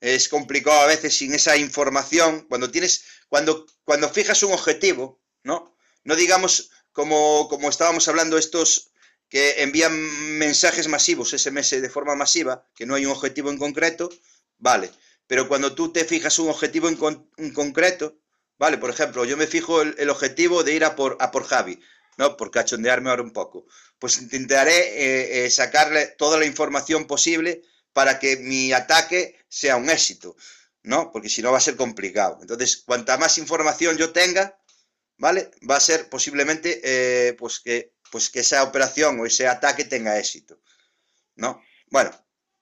Es 0.00 0.28
complicado 0.28 0.80
a 0.80 0.86
veces 0.86 1.16
sin 1.16 1.32
esa 1.32 1.56
información, 1.56 2.46
cuando 2.48 2.70
tienes, 2.70 3.04
cuando, 3.28 3.64
cuando 3.84 4.08
fijas 4.10 4.42
un 4.42 4.52
objetivo, 4.52 5.22
¿no? 5.44 5.76
No 6.02 6.16
digamos 6.16 6.70
como, 6.90 7.48
como 7.48 7.68
estábamos 7.68 8.08
hablando 8.08 8.38
estos 8.38 8.90
que 9.28 9.62
envían 9.62 9.94
mensajes 10.38 10.88
masivos, 10.88 11.30
SMS 11.30 11.80
de 11.80 11.88
forma 11.88 12.16
masiva, 12.16 12.66
que 12.74 12.86
no 12.86 12.96
hay 12.96 13.06
un 13.06 13.12
objetivo 13.12 13.50
en 13.50 13.58
concreto, 13.58 14.10
vale. 14.58 14.90
Pero 15.28 15.46
cuando 15.46 15.76
tú 15.76 15.92
te 15.92 16.04
fijas 16.04 16.40
un 16.40 16.48
objetivo 16.48 16.88
en, 16.88 17.52
concreto, 17.52 18.18
vale, 18.58 18.78
por 18.78 18.90
ejemplo, 18.90 19.24
yo 19.24 19.36
me 19.36 19.46
fijo 19.46 19.82
el, 19.82 20.10
objetivo 20.10 20.64
de 20.64 20.74
ir 20.74 20.84
a 20.84 20.96
por, 20.96 21.16
a 21.20 21.30
por 21.30 21.44
Javi, 21.44 21.80
¿no? 22.20 22.36
Por 22.36 22.50
cachondearme 22.50 23.08
ahora 23.08 23.22
un 23.22 23.32
poco. 23.32 23.66
Pues 23.98 24.20
intentaré 24.20 24.76
eh, 24.76 25.46
eh, 25.46 25.50
sacarle 25.50 26.08
toda 26.18 26.38
la 26.38 26.44
información 26.44 27.06
posible 27.06 27.62
para 27.94 28.18
que 28.18 28.36
mi 28.36 28.72
ataque 28.72 29.38
sea 29.48 29.76
un 29.76 29.88
éxito, 29.88 30.36
¿no? 30.82 31.10
Porque 31.12 31.30
si 31.30 31.40
no 31.40 31.50
va 31.50 31.56
a 31.56 31.62
ser 31.62 31.76
complicado. 31.76 32.36
Entonces, 32.42 32.76
cuanta 32.76 33.16
más 33.16 33.38
información 33.38 33.96
yo 33.96 34.12
tenga, 34.12 34.58
¿vale? 35.16 35.50
Va 35.68 35.76
a 35.76 35.80
ser 35.80 36.10
posiblemente, 36.10 36.82
eh, 36.84 37.32
pues, 37.38 37.58
que, 37.58 37.94
pues 38.12 38.28
que 38.28 38.40
esa 38.40 38.64
operación 38.64 39.18
o 39.18 39.24
ese 39.24 39.48
ataque 39.48 39.84
tenga 39.84 40.18
éxito, 40.18 40.60
¿no? 41.36 41.62
Bueno, 41.86 42.10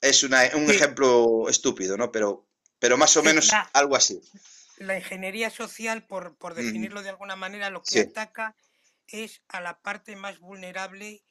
es 0.01 0.23
un 0.23 0.35
ejemplo 0.71 1.49
estúpido, 1.49 1.97
¿no? 1.97 2.13
Pero, 2.13 2.47
pero 2.79 2.97
más 2.97 3.17
o 3.17 3.25
menos 3.25 3.51
algo 3.73 3.97
así. 3.97 4.21
La 4.77 4.97
ingeniería 4.97 5.51
social, 5.51 6.07
por, 6.07 6.37
por 6.37 6.55
definirlo 6.55 7.03
de 7.03 7.09
alguna 7.09 7.35
manera, 7.35 7.71
lo 7.71 7.83
que 7.83 8.03
ataca 8.03 8.55
es 9.09 9.43
a 9.49 9.61
la 9.61 9.81
parte 9.81 10.17
más 10.17 10.39
vulnerable 10.39 11.25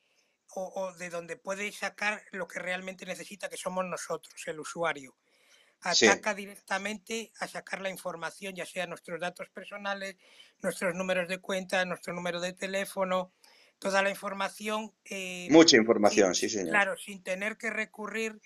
o, 0.53 0.93
de 0.93 1.09
donde 1.09 1.35
puede 1.35 1.71
sacar 1.71 2.23
lo 2.31 2.47
que 2.47 2.59
realmente 2.59 3.05
necesita, 3.05 3.49
que 3.49 3.57
somos 3.57 3.85
nosotros, 3.85 4.41
el 4.47 4.59
usuario. 4.59 5.15
Ataca 5.81 6.33
directamente 6.33 7.31
a 7.39 7.47
sacar 7.47 7.81
la 7.81 7.89
información, 7.89 8.55
ya 8.55 8.65
sea 8.65 8.87
nuestros 8.87 9.19
datos 9.19 9.49
personales, 9.49 10.15
nuestros 10.61 10.95
números 10.95 11.27
de 11.27 11.39
cuenta, 11.39 11.85
nuestro 11.85 12.13
número 12.13 12.41
de 12.41 12.53
teléfono, 12.53 13.33
toda 13.77 14.01
la 14.01 14.09
información. 14.09 14.93
Eh, 15.05 15.47
Mucha 15.51 15.77
información, 15.77 16.33
sí, 16.33 16.49
señor. 16.49 16.69
Claro, 16.69 16.97
sin 16.97 17.21
tener 17.21 17.57
que 17.57 17.69
recurrir 17.69 18.41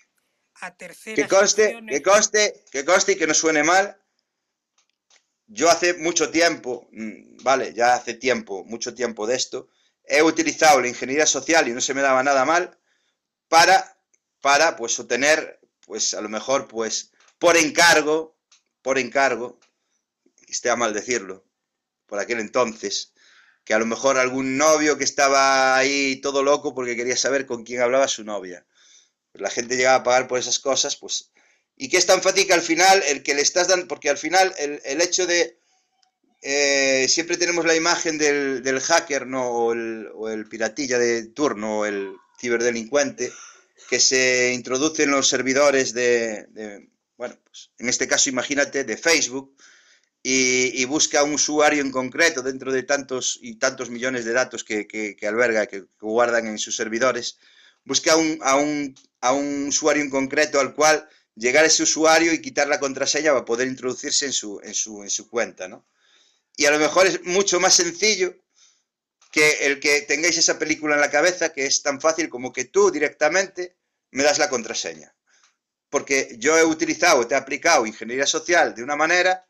a 0.56 0.76
terceras. 0.76 1.16
Que 1.16 1.34
conste, 1.34 1.80
que 1.88 2.02
conste, 2.02 2.64
que 2.70 2.84
conste 2.84 3.12
y 3.12 3.16
que 3.16 3.26
no 3.26 3.34
suene 3.34 3.62
mal. 3.62 4.01
Yo 5.46 5.70
hace 5.70 5.94
mucho 5.94 6.30
tiempo, 6.30 6.88
mm, 6.92 7.42
vale, 7.42 7.74
ya 7.74 7.94
hace 7.94 8.14
tiempo, 8.14 8.64
mucho 8.64 8.94
tiempo 8.94 9.26
de 9.26 9.36
esto, 9.36 9.68
he 10.04 10.22
utilizado 10.22 10.80
la 10.80 10.88
ingeniería 10.88 11.26
social 11.26 11.68
y 11.68 11.72
no 11.72 11.80
se 11.80 11.94
me 11.94 12.02
daba 12.02 12.22
nada 12.22 12.44
mal 12.44 12.78
para, 13.48 13.98
para 14.40 14.76
pues 14.76 14.98
obtener, 14.98 15.60
pues 15.86 16.14
a 16.14 16.20
lo 16.20 16.28
mejor, 16.28 16.68
pues 16.68 17.12
por 17.38 17.56
encargo, 17.56 18.36
por 18.82 18.98
encargo, 18.98 19.58
esté 20.48 20.74
mal 20.76 20.92
decirlo, 20.94 21.44
por 22.06 22.18
aquel 22.18 22.40
entonces, 22.40 23.12
que 23.64 23.74
a 23.74 23.78
lo 23.78 23.86
mejor 23.86 24.18
algún 24.18 24.56
novio 24.56 24.98
que 24.98 25.04
estaba 25.04 25.76
ahí 25.76 26.20
todo 26.20 26.42
loco 26.42 26.74
porque 26.74 26.96
quería 26.96 27.16
saber 27.16 27.46
con 27.46 27.64
quién 27.64 27.80
hablaba 27.80 28.08
su 28.08 28.24
novia. 28.24 28.66
La 29.34 29.50
gente 29.50 29.76
llegaba 29.76 29.96
a 29.96 30.02
pagar 30.02 30.28
por 30.28 30.38
esas 30.38 30.58
cosas, 30.58 30.96
pues... 30.96 31.32
Y 31.76 31.88
que 31.88 31.96
es 31.96 32.06
tan 32.06 32.22
fácil 32.22 32.46
que 32.46 32.52
al 32.52 32.62
final 32.62 33.02
el 33.08 33.22
que 33.22 33.34
le 33.34 33.42
estás 33.42 33.68
dando, 33.68 33.88
porque 33.88 34.10
al 34.10 34.18
final 34.18 34.54
el, 34.58 34.80
el 34.84 35.00
hecho 35.00 35.26
de, 35.26 35.58
eh, 36.44 37.06
siempre 37.08 37.36
tenemos 37.36 37.64
la 37.64 37.76
imagen 37.76 38.18
del, 38.18 38.80
hacker 38.80 39.28
¿no? 39.28 39.48
o, 39.48 39.72
el, 39.72 40.46
piratilla 40.48 40.98
de 40.98 41.28
turno, 41.28 41.80
o 41.80 41.86
el 41.86 42.16
ciberdelincuente, 42.38 43.32
que 43.88 44.00
se 44.00 44.52
introduce 44.52 45.04
en 45.04 45.12
los 45.12 45.28
servidores 45.28 45.94
de, 45.94 46.88
bueno, 47.16 47.38
pues, 47.44 47.70
en 47.78 47.88
este 47.88 48.08
caso 48.08 48.28
imagínate, 48.28 48.82
de 48.82 48.96
Facebook, 48.96 49.56
y, 50.24 50.84
busca 50.84 51.22
un 51.22 51.34
usuario 51.34 51.80
en 51.80 51.92
concreto 51.92 52.42
dentro 52.42 52.72
de 52.72 52.82
tantos 52.82 53.38
y 53.40 53.56
tantos 53.56 53.90
millones 53.90 54.24
de 54.24 54.32
datos 54.32 54.64
que, 54.64 55.16
alberga, 55.22 55.66
que, 55.66 55.84
guardan 56.00 56.48
en 56.48 56.58
sus 56.58 56.74
servidores, 56.74 57.38
busca 57.84 58.16
un, 58.16 58.38
a, 58.42 58.56
un, 58.56 58.94
a 59.20 59.32
un 59.32 59.68
usuario 59.68 60.02
en 60.02 60.10
concreto 60.10 60.58
al 60.58 60.74
cual 60.74 61.08
llegar 61.34 61.64
a 61.64 61.68
ese 61.68 61.82
usuario 61.82 62.32
y 62.32 62.42
quitar 62.42 62.68
la 62.68 62.80
contraseña 62.80 63.32
para 63.32 63.44
poder 63.44 63.68
introducirse 63.68 64.26
en 64.26 64.32
su, 64.32 64.60
en 64.62 64.74
su, 64.74 65.02
en 65.02 65.10
su 65.10 65.28
cuenta, 65.28 65.68
¿no? 65.68 65.86
y 66.56 66.66
a 66.66 66.70
lo 66.70 66.78
mejor 66.78 67.06
es 67.06 67.22
mucho 67.24 67.60
más 67.60 67.74
sencillo 67.74 68.34
que 69.30 69.66
el 69.66 69.80
que 69.80 70.02
tengáis 70.02 70.36
esa 70.36 70.58
película 70.58 70.94
en 70.94 71.00
la 71.00 71.10
cabeza, 71.10 71.52
que 71.52 71.64
es 71.64 71.82
tan 71.82 72.00
fácil 72.00 72.28
como 72.28 72.52
que 72.52 72.66
tú 72.66 72.90
directamente 72.90 73.78
me 74.10 74.22
das 74.22 74.38
la 74.38 74.50
contraseña. 74.50 75.14
Porque 75.88 76.36
yo 76.38 76.58
he 76.58 76.64
utilizado, 76.64 77.26
te 77.26 77.34
he 77.34 77.38
aplicado 77.38 77.86
ingeniería 77.86 78.26
social 78.26 78.74
de 78.74 78.82
una 78.82 78.96
manera 78.96 79.46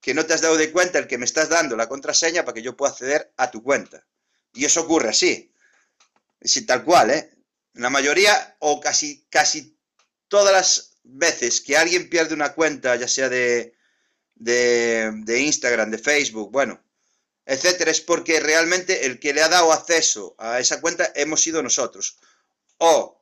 que 0.00 0.14
no 0.14 0.24
te 0.24 0.34
has 0.34 0.40
dado 0.40 0.56
de 0.56 0.70
cuenta 0.70 0.98
el 0.98 1.08
que 1.08 1.18
me 1.18 1.24
estás 1.24 1.48
dando 1.48 1.76
la 1.76 1.88
contraseña 1.88 2.44
para 2.44 2.54
que 2.54 2.62
yo 2.62 2.76
pueda 2.76 2.92
acceder 2.92 3.32
a 3.36 3.50
tu 3.50 3.62
cuenta. 3.62 4.06
Y 4.52 4.64
eso 4.64 4.82
ocurre 4.82 5.10
así. 5.10 5.52
Sí, 6.40 6.64
tal 6.64 6.84
cual, 6.84 7.10
¿eh? 7.10 7.30
La 7.74 7.90
mayoría 7.90 8.56
o 8.60 8.80
casi, 8.80 9.26
casi 9.28 9.76
todas 10.28 10.52
las 10.52 10.89
veces 11.12 11.60
que 11.60 11.76
alguien 11.76 12.08
pierde 12.08 12.34
una 12.34 12.52
cuenta, 12.52 12.96
ya 12.96 13.08
sea 13.08 13.28
de, 13.28 13.74
de, 14.34 15.40
Instagram, 15.40 15.90
de 15.90 15.98
Facebook, 15.98 16.50
bueno, 16.50 16.82
etcétera, 17.44 17.90
es 17.90 18.00
porque 18.00 18.40
realmente 18.40 19.06
el 19.06 19.18
que 19.18 19.32
le 19.32 19.42
ha 19.42 19.48
dado 19.48 19.72
acceso 19.72 20.34
a 20.38 20.60
esa 20.60 20.80
cuenta 20.80 21.12
hemos 21.14 21.42
sido 21.42 21.62
nosotros. 21.62 22.18
O 22.78 23.20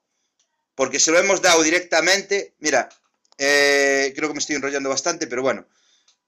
porque 0.75 1.01
se 1.01 1.11
lo 1.11 1.19
hemos 1.19 1.43
dado 1.43 1.63
directamente, 1.63 2.55
mira, 2.61 2.89
eh, 3.37 4.13
creo 4.15 4.29
que 4.29 4.35
me 4.35 4.41
estoy 4.41 4.57
enrollando 4.57 4.89
bastante, 4.89 5.27
pero 5.27 5.43
bueno, 5.43 5.67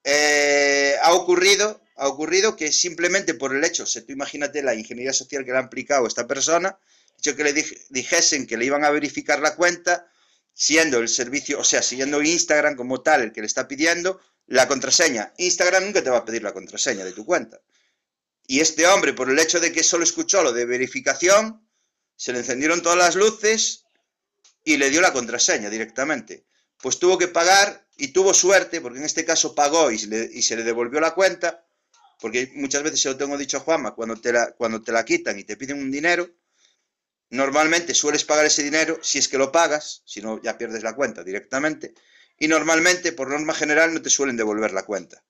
eh, 0.03 0.95
ha 1.01 1.13
ocurrido, 1.13 1.81
ha 1.95 2.07
ocurrido 2.07 2.55
que 2.55 2.71
simplemente 2.71 3.33
por 3.33 3.55
el 3.55 3.63
hecho, 3.63 3.85
si 3.85 4.01
tú 4.01 4.11
imagínate 4.11 4.61
la 4.61 4.75
ingeniería 4.75 5.13
social 5.13 5.45
que 5.45 5.51
le 5.51 5.57
ha 5.57 5.61
aplicado 5.61 6.05
esta 6.07 6.27
persona, 6.27 6.77
hecho 7.17 7.35
que 7.35 7.43
le 7.43 7.53
dijesen 7.89 8.47
que 8.47 8.57
le 8.57 8.65
iban 8.65 8.83
a 8.83 8.89
verificar 8.89 9.39
la 9.39 9.55
cuenta, 9.55 10.11
siendo 10.53 10.99
el 10.99 11.07
servicio, 11.07 11.59
o 11.59 11.63
sea, 11.63 11.81
siguiendo 11.81 12.21
Instagram 12.21 12.75
como 12.75 13.01
tal 13.01 13.21
el 13.21 13.31
que 13.31 13.41
le 13.41 13.47
está 13.47 13.67
pidiendo, 13.67 14.19
la 14.47 14.67
contraseña. 14.67 15.33
Instagram 15.37 15.85
nunca 15.85 16.03
te 16.03 16.09
va 16.09 16.17
a 16.17 16.25
pedir 16.25 16.43
la 16.43 16.53
contraseña 16.53 17.05
de 17.05 17.13
tu 17.13 17.25
cuenta. 17.25 17.61
Y 18.47 18.59
este 18.59 18.85
hombre, 18.87 19.13
por 19.13 19.29
el 19.29 19.39
hecho 19.39 19.59
de 19.59 19.71
que 19.71 19.83
solo 19.83 20.03
escuchó 20.03 20.43
lo 20.43 20.51
de 20.51 20.65
verificación, 20.65 21.65
se 22.15 22.33
le 22.33 22.39
encendieron 22.39 22.81
todas 22.81 22.97
las 22.97 23.15
luces 23.15 23.85
y 24.63 24.77
le 24.77 24.89
dio 24.89 25.01
la 25.01 25.13
contraseña 25.13 25.69
directamente. 25.69 26.45
Pues 26.81 26.99
tuvo 26.99 27.17
que 27.17 27.27
pagar 27.27 27.87
y 27.97 28.09
tuvo 28.09 28.33
suerte, 28.33 28.81
porque 28.81 28.99
en 28.99 29.05
este 29.05 29.23
caso 29.23 29.55
pagó 29.55 29.91
y 29.91 29.99
se 29.99 30.55
le, 30.55 30.63
devolvió 30.63 30.99
la 30.99 31.13
cuenta, 31.13 31.65
porque 32.19 32.51
muchas 32.55 32.83
veces 32.83 33.01
se 33.01 33.09
lo 33.09 33.17
tengo 33.17 33.37
dicho 33.37 33.57
a 33.57 33.61
Juanma, 33.61 33.95
cuando 33.95 34.15
te, 34.17 34.33
la, 34.33 34.51
cuando 34.51 34.81
te 34.81 34.91
la 34.91 35.05
quitan 35.05 35.39
y 35.39 35.43
te 35.43 35.55
piden 35.55 35.79
un 35.79 35.91
dinero, 35.91 36.29
normalmente 37.31 37.93
sueles 37.93 38.23
pagar 38.23 38.45
ese 38.45 38.63
dinero 38.63 38.99
si 39.01 39.17
es 39.17 39.27
que 39.27 39.37
lo 39.37 39.51
pagas, 39.51 40.03
si 40.05 40.21
no 40.21 40.41
ya 40.41 40.57
pierdes 40.57 40.83
la 40.83 40.95
cuenta 40.95 41.23
directamente, 41.23 41.93
y 42.37 42.47
normalmente, 42.47 43.11
por 43.11 43.29
norma 43.29 43.53
general, 43.53 43.93
no 43.93 44.01
te 44.01 44.09
suelen 44.09 44.37
devolver 44.37 44.73
la 44.73 44.83
cuenta. 44.83 45.23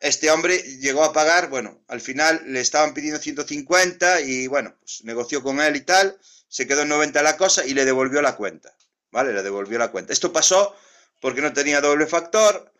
Este 0.00 0.30
hombre 0.30 0.58
llegó 0.78 1.02
a 1.02 1.12
pagar, 1.12 1.48
bueno, 1.48 1.82
al 1.88 2.00
final 2.00 2.42
le 2.46 2.60
estaban 2.60 2.94
pidiendo 2.94 3.18
150 3.18 4.20
y 4.20 4.46
bueno, 4.46 4.76
pues 4.80 5.02
negoció 5.04 5.42
con 5.42 5.60
él 5.60 5.74
y 5.74 5.80
tal, 5.80 6.18
se 6.48 6.66
quedó 6.66 6.82
en 6.82 6.88
90 6.88 7.22
la 7.22 7.36
cosa 7.36 7.66
y 7.66 7.74
le 7.74 7.84
devolvió 7.84 8.22
la 8.22 8.36
cuenta, 8.36 8.76
¿vale? 9.10 9.32
Le 9.32 9.42
devolvió 9.42 9.78
la 9.78 9.90
cuenta. 9.90 10.12
Esto 10.12 10.32
pasó 10.32 10.76
porque 11.20 11.40
no 11.40 11.52
tenía 11.52 11.80
doble 11.80 12.06
factor, 12.06 12.72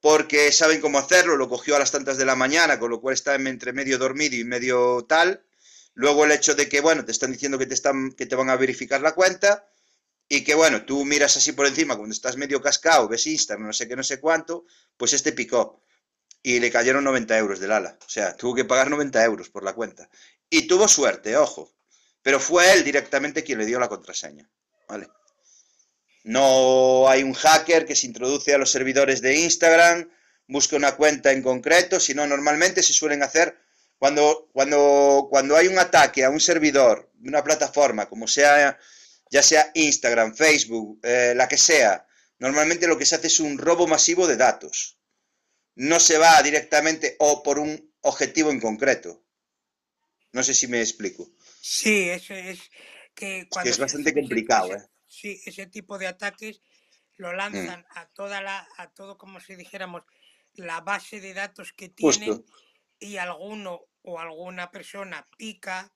porque 0.00 0.52
saben 0.52 0.80
cómo 0.80 0.98
hacerlo, 0.98 1.36
lo 1.36 1.48
cogió 1.48 1.76
a 1.76 1.78
las 1.78 1.92
tantas 1.92 2.18
de 2.18 2.26
la 2.26 2.36
mañana, 2.36 2.78
con 2.78 2.90
lo 2.90 3.00
cual 3.00 3.14
está 3.14 3.34
entre 3.36 3.72
medio 3.72 3.98
dormido 3.98 4.36
y 4.36 4.44
medio 4.44 5.06
tal. 5.08 5.42
Luego 5.96 6.24
el 6.24 6.30
hecho 6.32 6.54
de 6.54 6.68
que, 6.68 6.80
bueno, 6.80 7.04
te 7.04 7.10
están 7.10 7.32
diciendo 7.32 7.58
que 7.58 7.66
te, 7.66 7.74
están, 7.74 8.12
que 8.12 8.26
te 8.26 8.36
van 8.36 8.50
a 8.50 8.56
verificar 8.56 9.00
la 9.00 9.12
cuenta, 9.12 9.68
y 10.28 10.44
que 10.44 10.54
bueno, 10.54 10.84
tú 10.84 11.04
miras 11.04 11.36
así 11.36 11.52
por 11.52 11.66
encima 11.66 11.96
cuando 11.96 12.12
estás 12.12 12.36
medio 12.36 12.60
cascado, 12.60 13.08
ves 13.08 13.26
Instagram, 13.26 13.66
no 13.66 13.72
sé 13.72 13.88
qué, 13.88 13.96
no 13.96 14.02
sé 14.02 14.20
cuánto, 14.20 14.64
pues 14.96 15.12
este 15.12 15.32
picó 15.32 15.82
y 16.42 16.60
le 16.60 16.70
cayeron 16.70 17.02
90 17.02 17.36
euros 17.38 17.58
del 17.58 17.72
ala. 17.72 17.98
O 18.06 18.08
sea, 18.08 18.36
tuvo 18.36 18.54
que 18.54 18.64
pagar 18.64 18.88
90 18.88 19.24
euros 19.24 19.50
por 19.50 19.64
la 19.64 19.72
cuenta. 19.72 20.08
Y 20.48 20.68
tuvo 20.68 20.86
suerte, 20.86 21.36
ojo, 21.36 21.74
pero 22.22 22.38
fue 22.38 22.72
él 22.72 22.84
directamente 22.84 23.42
quien 23.42 23.58
le 23.58 23.66
dio 23.66 23.80
la 23.80 23.88
contraseña. 23.88 24.48
¿Vale? 24.88 25.08
No 26.22 27.08
hay 27.08 27.24
un 27.24 27.32
hacker 27.32 27.84
que 27.84 27.96
se 27.96 28.06
introduce 28.06 28.54
a 28.54 28.58
los 28.58 28.70
servidores 28.70 29.22
de 29.22 29.34
Instagram, 29.40 30.08
busca 30.46 30.76
una 30.76 30.94
cuenta 30.94 31.32
en 31.32 31.42
concreto, 31.42 31.98
sino 31.98 32.24
normalmente 32.26 32.82
se 32.82 32.92
suelen 32.92 33.24
hacer 33.24 33.58
cuando, 33.98 34.48
cuando, 34.52 35.26
cuando 35.30 35.56
hay 35.56 35.68
un 35.68 35.78
ataque 35.78 36.24
a 36.24 36.30
un 36.30 36.40
servidor 36.40 37.06
una 37.26 37.42
plataforma, 37.42 38.08
como 38.08 38.26
sea, 38.26 38.78
ya 39.30 39.42
sea 39.42 39.70
Instagram, 39.74 40.34
Facebook, 40.34 41.00
eh, 41.02 41.34
la 41.36 41.48
que 41.48 41.56
sea, 41.56 42.06
normalmente 42.38 42.86
lo 42.86 42.98
que 42.98 43.06
se 43.06 43.16
hace 43.16 43.26
es 43.28 43.40
un 43.40 43.58
robo 43.58 43.86
masivo 43.86 44.26
de 44.26 44.36
datos. 44.36 44.98
No 45.74 46.00
se 46.00 46.18
va 46.18 46.40
directamente 46.42 47.16
o 47.18 47.42
por 47.42 47.58
un 47.58 47.92
objetivo 48.00 48.50
en 48.50 48.60
concreto. 48.60 49.24
No 50.32 50.42
sé 50.42 50.54
si 50.54 50.66
me 50.68 50.80
explico. 50.80 51.30
Sí, 51.60 52.08
eso 52.08 52.34
es 52.34 52.60
que 53.14 53.46
cuando 53.50 53.70
es, 53.70 53.78
bastante 53.78 54.14
complicado, 54.14 54.74
ese, 54.74 54.84
¿eh? 54.84 54.88
Sí, 55.06 55.42
ese 55.44 55.66
tipo 55.66 55.98
de 55.98 56.06
ataques 56.06 56.60
lo 57.16 57.32
mm. 57.32 57.36
lanzan 57.36 57.86
a 57.90 58.06
toda 58.08 58.40
la, 58.40 58.66
a 58.76 58.90
todo 58.92 59.18
como 59.18 59.40
si 59.40 59.56
dijéramos, 59.56 60.02
la 60.54 60.80
base 60.80 61.20
de 61.20 61.34
datos 61.34 61.72
que 61.72 61.88
tienen 61.88 62.44
y 62.98 63.16
alguno 63.16 63.82
o 64.02 64.18
alguna 64.18 64.70
persona 64.70 65.26
pica 65.36 65.92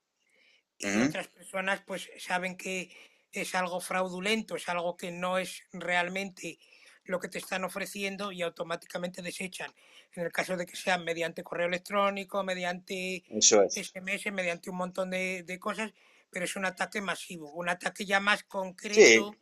y 0.77 1.01
otras 1.01 1.27
personas 1.27 1.81
pues 1.85 2.09
saben 2.17 2.57
que 2.57 2.89
es 3.31 3.55
algo 3.55 3.79
fraudulento, 3.79 4.55
es 4.55 4.67
algo 4.67 4.97
que 4.97 5.11
no 5.11 5.37
es 5.37 5.63
realmente 5.71 6.57
lo 7.05 7.19
que 7.19 7.27
te 7.27 7.37
están 7.37 7.63
ofreciendo 7.63 8.31
y 8.31 8.41
automáticamente 8.41 9.21
desechan. 9.21 9.73
En 10.13 10.25
el 10.25 10.31
caso 10.31 10.57
de 10.57 10.65
que 10.65 10.75
sea 10.75 10.97
mediante 10.97 11.43
correo 11.43 11.67
electrónico, 11.67 12.43
mediante 12.43 13.23
SMS, 13.39 14.31
mediante 14.31 14.69
un 14.69 14.77
montón 14.77 15.11
de, 15.11 15.57
cosas, 15.59 15.91
pero 16.29 16.45
es 16.45 16.55
un 16.55 16.65
ataque 16.65 16.99
masivo, 16.99 17.53
un 17.53 17.69
ataque 17.69 18.05
ya 18.05 18.19
más 18.19 18.43
concreto. 18.43 19.35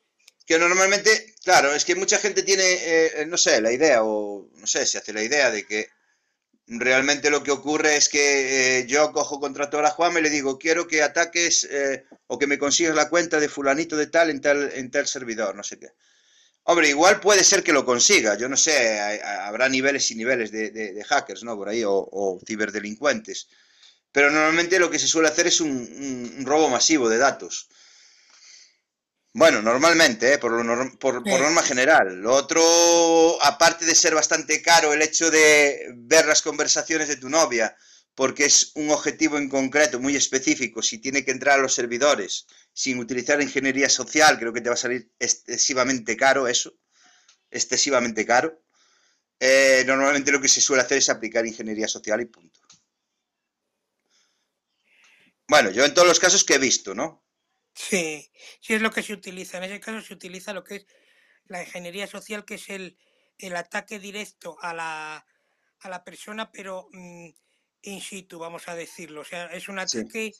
Que 0.45 0.57
normalmente, 0.57 1.35
claro, 1.43 1.73
es 1.73 1.85
que 1.85 1.95
mucha 1.95 2.17
gente 2.17 2.43
tiene, 2.43 2.63
eh, 2.63 3.25
no 3.27 3.37
sé, 3.37 3.61
la 3.61 3.71
idea, 3.71 4.03
o 4.03 4.49
no 4.55 4.67
sé, 4.67 4.85
se 4.85 4.97
hace 4.97 5.13
la 5.13 5.23
idea 5.23 5.51
de 5.51 5.65
que 5.65 5.89
realmente 6.69 7.29
lo 7.29 7.41
que 7.41 7.51
ocurre 7.51 7.95
es 7.95 8.09
que 8.09 8.79
eh, 8.79 8.85
yo 8.87 9.11
cojo 9.11 9.39
contrato 9.39 9.79
a 9.79 9.89
Juan 9.89 10.17
y 10.17 10.21
le 10.21 10.29
digo, 10.29 10.59
quiero 10.59 10.87
que 10.87 11.01
ataques 11.01 11.63
eh, 11.69 12.05
o 12.27 12.37
que 12.37 12.47
me 12.47 12.59
consigas 12.59 12.95
la 12.95 13.09
cuenta 13.09 13.39
de 13.39 13.49
fulanito 13.49 13.97
de 13.97 14.07
tal 14.07 14.29
en 14.29 14.39
tal, 14.39 14.71
en 14.73 14.91
tal 14.91 15.07
servidor, 15.07 15.55
no 15.55 15.63
sé 15.63 15.79
qué. 15.79 15.87
Hombre, 16.63 16.89
igual 16.89 17.19
puede 17.19 17.43
ser 17.43 17.63
que 17.63 17.73
lo 17.73 17.83
consiga, 17.83 18.37
yo 18.37 18.47
no 18.47 18.55
sé, 18.55 19.21
habrá 19.23 19.67
niveles 19.69 20.11
y 20.11 20.15
niveles 20.15 20.51
de, 20.51 21.03
hackers, 21.07 21.43
¿no? 21.43 21.55
Por 21.55 21.69
ahí, 21.69 21.81
o, 21.83 22.39
ciberdelincuentes. 22.45 23.47
Pero 24.11 24.29
normalmente 24.29 24.77
lo 24.77 24.91
que 24.91 24.99
se 24.99 25.07
suele 25.07 25.29
hacer 25.29 25.47
es 25.47 25.61
un 25.61 26.43
robo 26.45 26.69
masivo 26.69 27.09
de 27.09 27.17
datos. 27.17 27.69
Bueno, 29.33 29.61
normalmente, 29.61 30.33
¿eh? 30.33 30.37
por, 30.39 30.51
por, 30.97 31.23
norma 31.23 31.61
general. 31.61 32.19
Lo 32.19 32.33
otro, 32.33 33.41
aparte 33.43 33.85
de 33.85 33.93
ser 33.93 34.15
bastante 34.15 34.61
caro 34.61 34.91
el 34.93 35.01
hecho 35.01 35.29
de 35.29 35.93
ver 35.95 36.25
las 36.25 36.41
conversaciones 36.41 37.07
de 37.07 37.17
tu 37.17 37.29
novia, 37.29 37.75
porque 38.15 38.45
es 38.45 38.71
un 38.75 38.89
objetivo 38.89 39.37
en 39.37 39.47
concreto, 39.47 39.99
muy 39.99 40.15
específico, 40.15 40.81
si 40.81 40.97
tiene 40.97 41.23
que 41.23 41.31
entrar 41.31 41.59
a 41.59 41.61
los 41.61 41.75
servidores 41.75 42.47
sin 42.73 42.97
utilizar 42.99 43.41
ingeniería 43.41 43.87
social, 43.87 44.39
creo 44.39 44.51
que 44.51 44.61
te 44.61 44.69
va 44.69 44.75
a 44.75 44.77
salir 44.77 45.11
excesivamente 45.19 46.17
caro 46.17 46.47
eso, 46.47 46.73
excesivamente 47.51 48.25
caro. 48.25 48.63
Eh, 49.39 49.83
normalmente 49.85 50.31
lo 50.31 50.41
que 50.41 50.49
se 50.49 50.59
suele 50.59 50.81
hacer 50.81 50.97
es 50.97 51.09
aplicar 51.09 51.45
ingeniería 51.45 51.87
social 51.87 52.19
y 52.19 52.25
punto. 52.25 52.59
Bueno, 55.47 55.69
yo 55.71 55.85
en 55.85 55.93
todos 55.93 56.07
los 56.07 56.19
casos 56.19 56.43
que 56.43 56.55
he 56.55 56.59
visto, 56.59 56.93
¿no? 56.93 57.23
Sí, 57.79 58.29
sí 58.59 58.73
es 58.73 58.81
lo 58.81 58.91
que 58.91 59.01
se 59.01 59.13
utiliza. 59.13 59.57
En 59.57 59.63
ese 59.63 59.79
caso 59.79 60.01
se 60.01 60.13
utiliza 60.13 60.53
lo 60.53 60.65
que 60.65 60.75
es 60.75 60.87
la 61.45 61.63
ingeniería 61.63 62.07
social, 62.07 62.43
que 62.43 62.55
es 62.55 62.69
el, 62.69 62.97
el 63.37 63.55
ataque 63.55 63.99
directo 63.99 64.57
a 64.61 64.73
la, 64.73 65.25
a 65.79 65.89
la 65.89 66.03
persona, 66.03 66.51
pero 66.51 66.89
mm, 66.91 67.29
in 67.83 68.01
situ, 68.01 68.37
vamos 68.37 68.67
a 68.67 68.75
decirlo. 68.75 69.21
O 69.21 69.23
sea, 69.23 69.45
es 69.45 69.69
un 69.69 69.79
ataque, 69.79 70.33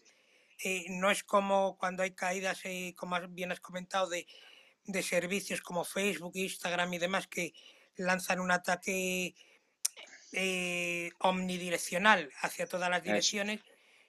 eh, 0.66 0.86
no 0.90 1.11
es 1.11 1.24
como 1.24 1.78
cuando 1.78 2.03
hay 2.03 2.11
caídas, 2.14 2.60
eh, 2.66 2.94
como 2.98 3.18
bien 3.30 3.53
has 3.53 3.61
comentado, 3.61 4.10
de, 4.10 4.28
de 4.84 5.02
servicios 5.02 5.61
como 5.61 5.86
Facebook, 5.86 6.34
Instagram 6.36 6.94
y 6.94 6.98
demás, 6.99 7.28
que 7.28 7.53
lanzan 7.95 8.41
un 8.41 8.52
ataque 8.52 9.34
eh, 10.34 11.11
omnidireccional 11.20 12.32
hacia 12.41 12.68
todas 12.68 12.90
las 12.90 13.02
direcciones, 13.02 13.61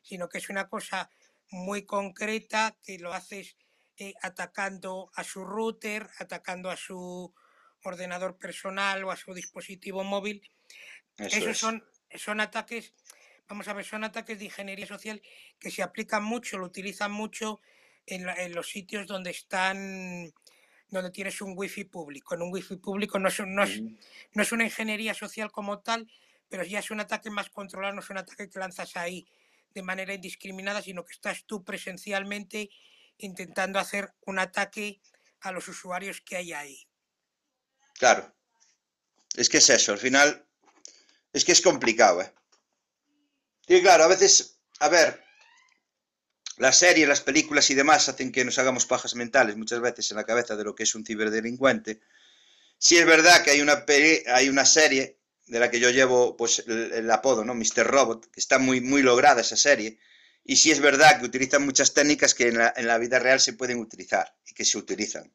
sino 0.03 0.29
que 0.29 0.39
es 0.39 0.51
una 0.51 0.69
cosa 0.69 1.11
muy 1.51 1.85
concreta 1.85 2.77
que 2.83 2.99
lo 2.99 3.13
haces 3.13 3.57
eh, 3.97 4.15
atacando 4.23 5.11
a 5.15 5.25
su 5.25 5.45
router, 5.45 6.09
atacando 6.19 6.71
a 6.71 6.77
su 6.77 7.35
ordenador 7.83 8.39
personal 8.39 9.05
o 9.05 9.11
a 9.11 9.17
su 9.17 9.35
dispositivo 9.35 10.05
móvil. 10.05 10.43
Esos 11.19 11.59
son, 11.59 11.85
son 12.15 12.41
ataques, 12.41 12.95
vamos 13.49 13.69
a 13.69 13.75
ver, 13.75 13.85
son 13.85 14.05
ataques 14.05 14.39
de 14.39 14.47
ingeniería 14.47 14.87
social 14.87 15.21
que 15.59 15.71
se 15.71 15.83
aplican 15.83 16.25
mucho, 16.25 16.57
lo 16.57 16.67
utilizan 16.67 17.13
mucho 17.13 17.61
en, 18.07 18.55
los 18.55 18.71
sitios 18.71 19.07
donde 19.07 19.31
están 19.31 20.33
donde 20.89 21.11
tienes 21.11 21.41
un 21.41 21.53
wifi 21.57 21.85
público. 21.85 22.35
En 22.35 22.43
un 22.43 22.53
wifi 22.53 22.77
público 22.77 23.19
no 23.19 23.29
es, 23.29 23.39
no, 23.47 23.63
es, 23.63 23.81
no 24.33 24.43
es 24.43 24.53
una 24.53 24.65
ingeniería 24.65 25.15
social 25.15 25.53
como 25.53 25.81
tal, 25.81 26.11
pero 26.49 26.65
ya 26.65 26.81
es 26.81 26.91
un 26.91 27.01
ataque 27.01 27.31
más 27.31 27.49
controlado, 27.51 27.95
no 27.95 28.01
es 28.01 28.11
un 28.11 28.19
ataque 28.19 28.49
que 28.49 28.59
lanzas 28.59 28.97
ahí 28.97 29.27
de 29.75 29.83
manera 29.83 30.15
indiscriminada, 30.15 30.83
sino 30.83 31.05
que 31.05 31.13
estás 31.13 31.45
tú 31.47 31.65
presencialmente 31.65 32.71
intentando 33.19 33.79
hacer 33.79 34.13
un 34.23 34.39
ataque 34.39 35.01
a 35.41 35.53
los 35.53 35.69
usuarios 35.69 36.21
que 36.21 36.37
hay 36.37 36.53
ahí. 36.53 36.87
Claro. 37.95 38.35
Es 39.37 39.49
que 39.49 39.59
es 39.59 39.71
eso, 39.71 39.93
al 39.93 39.99
final 39.99 40.47
es 41.33 41.45
que 41.45 41.53
es 41.53 41.61
complicado, 41.61 42.23
¿eh? 42.23 42.33
Y 43.69 43.81
claro, 43.83 44.05
a 44.05 44.09
veces, 44.09 44.59
a 44.81 44.89
ver, 44.89 45.23
las 46.57 46.77
series, 46.77 47.09
las 47.09 47.21
películas 47.21 47.71
y 47.71 47.75
demás 47.75 48.09
hacen 48.09 48.33
que 48.33 48.45
nos 48.45 48.59
hagamos 48.59 48.85
pajas 48.85 49.15
mentales 49.15 49.57
muchas 49.57 49.81
veces 49.81 50.11
en 50.11 50.17
la 50.17 50.25
cabeza 50.25 50.57
de 50.57 50.65
lo 50.65 50.75
que 50.75 50.83
es 50.83 50.95
un 50.97 51.07
ciberdelincuente. 51.07 52.01
Si 52.79 52.99
es 52.99 53.07
verdad 53.07 53.45
que 53.45 53.53
hay 53.53 53.61
una, 53.61 53.85
hay 54.35 54.49
una 54.49 54.65
serie 54.65 55.20
de 55.51 55.59
la 55.59 55.71
que 55.71 55.81
yo 55.81 55.91
llevo 55.91 56.37
pues 56.37 56.65
el, 56.69 57.11
apodo, 57.11 57.45
¿no? 57.45 57.55
Mr. 57.55 57.85
Robot, 57.85 58.31
que 58.31 58.39
está 58.39 58.59
muy, 58.59 58.81
muy 58.81 59.03
lograda 59.03 59.41
esa 59.41 59.57
serie. 59.57 59.99
Y 60.45 60.57
sí 60.57 60.71
es 60.71 60.81
verdad 60.81 61.19
que 61.19 61.27
utilizan 61.27 61.65
muchas 61.65 61.93
técnicas 61.93 62.35
que 62.35 62.49
en 62.49 62.59
la, 62.59 62.73
en 62.77 62.87
la, 62.87 62.99
vida 62.99 63.19
real 63.19 63.41
se 63.41 63.53
pueden 63.53 63.79
utilizar 63.79 64.33
y 64.47 64.55
que 64.55 64.65
se 64.65 64.79
utilizan. 64.79 65.33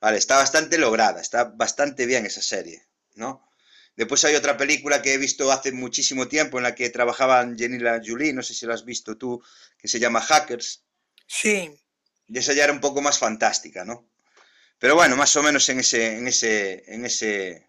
Vale, 0.00 0.18
está 0.18 0.36
bastante 0.36 0.78
lograda, 0.78 1.20
está 1.20 1.44
bastante 1.44 2.06
bien 2.06 2.26
esa 2.26 2.42
serie, 2.42 2.86
¿no? 3.14 3.50
Después 3.96 4.24
hay 4.24 4.36
otra 4.36 4.56
película 4.56 5.02
que 5.02 5.14
he 5.14 5.18
visto 5.18 5.50
hace 5.50 5.72
muchísimo 5.72 6.28
tiempo 6.28 6.58
en 6.58 6.64
la 6.64 6.74
que 6.74 6.90
trabajaban 6.90 7.58
Jenila 7.58 8.00
Julie, 8.04 8.32
no 8.32 8.42
sé 8.42 8.54
si 8.54 8.66
la 8.66 8.74
has 8.74 8.84
visto 8.84 9.16
tú, 9.16 9.42
que 9.78 9.88
se 9.88 9.98
llama 9.98 10.20
Hackers. 10.20 10.84
Sí. 11.26 11.70
Y 12.28 12.38
esa 12.38 12.52
ya 12.52 12.64
era 12.64 12.72
un 12.72 12.80
poco 12.80 13.00
más 13.00 13.18
fantástica, 13.18 13.84
¿no? 13.84 14.08
Pero 14.78 14.94
bueno, 14.94 15.16
más 15.16 15.34
o 15.36 15.42
menos 15.42 15.68
en 15.68 15.80
ese, 15.80 16.18
en 16.18 16.28
ese, 16.28 16.84
en 16.86 17.04
ese, 17.04 17.68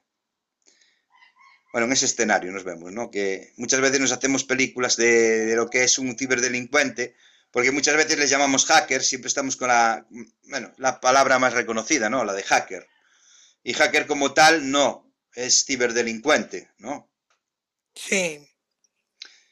bueno, 1.75 1.87
en 1.87 1.91
ese 1.91 2.05
escenario 2.05 2.53
nos 2.53 2.63
vemos, 2.63 2.93
¿no? 2.93 3.11
Que 3.11 3.51
muchas 3.57 3.81
veces 3.81 3.99
nos 3.99 4.13
hacemos 4.13 4.45
películas 4.45 4.95
de, 4.95 5.57
lo 5.57 5.69
que 5.69 5.83
es 5.83 5.99
un 5.99 6.17
ciberdelincuente, 6.17 7.17
porque 7.51 7.71
muchas 7.71 7.97
veces 7.97 8.17
les 8.17 8.29
llamamos 8.29 8.63
hackers, 8.63 9.05
siempre 9.05 9.27
estamos 9.27 9.57
con 9.57 9.67
la, 9.67 10.07
bueno, 10.43 10.73
la 10.77 11.01
palabra 11.01 11.37
más 11.37 11.51
reconocida, 11.51 12.09
¿no? 12.09 12.23
La 12.23 12.31
de 12.31 12.43
hacker. 12.43 12.87
Y 13.61 13.73
hacker 13.73 14.07
como 14.07 14.33
tal 14.33 14.71
no, 14.71 15.13
es 15.33 15.65
ciberdelincuente, 15.65 16.71
¿no? 16.77 17.11
Sí. 17.93 18.39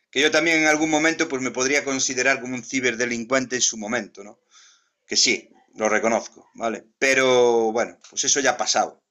Que 0.09 0.21
yo 0.21 0.31
también 0.31 0.59
en 0.59 0.67
algún 0.67 0.89
momento 0.89 1.27
pues 1.27 1.41
me 1.41 1.51
podría 1.51 1.83
considerar 1.83 2.39
como 2.39 2.55
un 2.55 2.63
ciberdelincuente 2.63 3.57
en 3.57 3.61
su 3.61 3.75
momento, 3.75 4.23
¿no? 4.23 4.39
Que 5.05 5.17
sí, 5.17 5.49
lo 5.75 5.89
reconozco, 5.89 6.49
¿vale? 6.53 6.85
Pero 6.97 7.73
bueno, 7.73 7.99
pues 8.09 8.23
eso 8.23 8.39
ya 8.39 8.51
ha 8.51 8.57
pasado. 8.57 9.03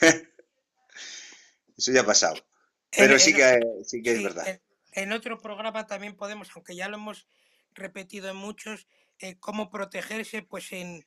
eso 1.76 1.92
ya 1.92 2.00
ha 2.00 2.04
pasado. 2.04 2.47
Pero 2.96 3.18
sí, 3.18 3.34
que, 3.34 3.60
sí 3.84 4.02
que 4.02 4.12
es 4.12 4.22
verdad. 4.22 4.60
En, 4.92 5.12
otro 5.12 5.38
programa 5.38 5.86
también 5.86 6.16
podemos, 6.16 6.48
aunque 6.54 6.74
ya 6.74 6.88
lo 6.88 6.96
hemos 6.96 7.26
repetido 7.74 8.30
en 8.30 8.36
muchos, 8.36 8.86
eh, 9.20 9.36
cómo 9.38 9.70
protegerse, 9.70 10.42
pues 10.42 10.72
en, 10.72 11.04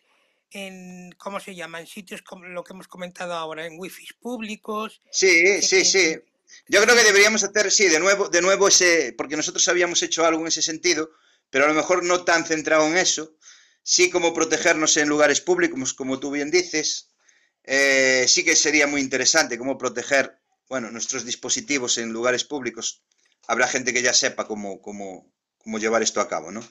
en, 0.52 1.12
¿cómo 1.18 1.40
se 1.40 1.56
llama? 1.56 1.80
En 1.80 1.88
sitios 1.88 2.22
como 2.22 2.46
lo 2.46 2.64
que 2.64 2.74
hemos 2.74 2.88
comentado 2.88 3.34
ahora, 3.34 3.66
en 3.66 3.80
wifi 3.80 4.08
públicos. 4.20 5.02
Sí, 5.12 5.62
sí, 5.62 5.84
sí. 5.84 6.16
Yo 6.68 6.82
creo 6.82 6.96
que 6.96 7.04
deberíamos 7.04 7.44
hacer, 7.44 7.72
sí, 7.72 7.88
de 7.88 8.00
nuevo, 8.00 8.30
de 8.30 8.42
nuevo 8.42 8.68
ese, 8.68 9.14
porque 9.18 9.38
nosotros 9.38 9.68
habíamos 9.68 10.04
hecho 10.04 10.26
algo 10.26 10.42
en 10.42 10.48
ese 10.48 10.62
sentido, 10.62 11.12
pero 11.50 11.66
a 11.66 11.68
lo 11.68 11.74
mejor 11.74 12.04
no 12.04 12.24
tan 12.24 12.46
centrado 12.46 12.88
en 12.88 12.98
eso. 12.98 13.36
Sí, 13.84 14.10
como 14.10 14.34
protegernos 14.34 14.96
en 14.98 15.10
lugares 15.10 15.42
públicos, 15.42 15.94
como 15.94 16.20
tú 16.20 16.32
bien 16.32 16.52
dices. 16.52 17.10
Eh, 17.64 18.26
sí 18.28 18.44
que 18.44 18.56
sería 18.56 18.88
muy 18.88 19.02
interesante 19.02 19.58
cómo 19.58 19.78
proteger 19.78 20.41
bueno, 20.72 20.90
nuestros 20.90 21.26
dispositivos 21.26 21.98
en 21.98 22.14
lugares 22.14 22.46
públicos, 22.46 23.04
habrá 23.46 23.68
gente 23.68 23.92
que 23.92 24.02
ya 24.02 24.14
sepa 24.14 24.48
cómo, 24.48 24.82
cómo, 24.82 25.30
cómo 25.58 25.80
llevar 25.80 26.02
esto 26.02 26.22
a 26.22 26.30
cabo, 26.30 26.50
¿no? 26.50 26.66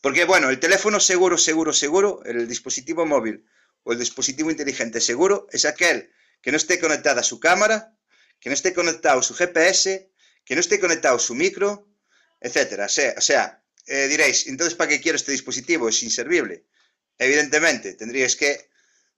Porque, 0.00 0.24
bueno, 0.24 0.50
el 0.50 0.58
teléfono 0.58 0.98
seguro, 0.98 1.38
seguro, 1.38 1.72
seguro, 1.72 2.24
el 2.24 2.48
dispositivo 2.48 3.06
móvil 3.06 3.46
o 3.84 3.92
el 3.92 4.00
dispositivo 4.00 4.50
inteligente 4.50 5.00
seguro 5.00 5.46
es 5.52 5.64
aquel 5.64 6.10
que 6.42 6.50
no 6.50 6.56
esté 6.56 6.80
conectada 6.80 7.22
su 7.22 7.38
cámara, 7.38 7.96
que 8.40 8.50
no 8.50 8.54
esté 8.54 8.74
conectado 8.74 9.22
su 9.22 9.32
GPS, 9.32 10.10
que 10.44 10.54
no 10.56 10.60
esté 10.60 10.80
conectado 10.80 11.16
su 11.20 11.36
micro, 11.36 11.88
etcétera. 12.40 12.86
O 12.86 13.20
sea, 13.20 13.62
eh, 13.86 14.08
diréis, 14.08 14.48
entonces, 14.48 14.74
¿para 14.74 14.88
qué 14.88 15.00
quiero 15.00 15.14
este 15.14 15.30
dispositivo? 15.30 15.88
Es 15.88 16.02
inservible. 16.02 16.64
Evidentemente, 17.16 17.94
tendríais 17.94 18.34
que 18.34 18.70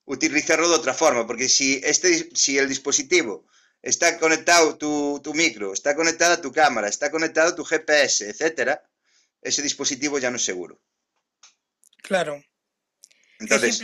utilizarlo 0.05 0.69
de 0.69 0.75
otra 0.75 0.93
forma, 0.93 1.27
porque 1.27 1.49
si, 1.49 1.81
este, 1.83 2.29
si 2.35 2.59
el 2.59 2.69
dispositivo 2.69 3.49
está 3.83 4.19
conectado 4.19 4.77
tu, 4.77 5.21
tu 5.23 5.35
micro, 5.35 5.73
está 5.73 5.95
conectada 5.95 6.41
tu 6.41 6.53
cámara, 6.53 6.89
está 6.89 7.11
conectado 7.11 7.55
tu 7.55 7.65
GPS, 7.65 8.29
etcétera, 8.29 8.83
ese 9.43 9.63
dispositivo 9.63 10.19
ya 10.19 10.31
no 10.31 10.37
es 10.37 10.45
seguro. 10.45 10.81
Claro. 12.03 12.43
Entonces, 13.39 13.83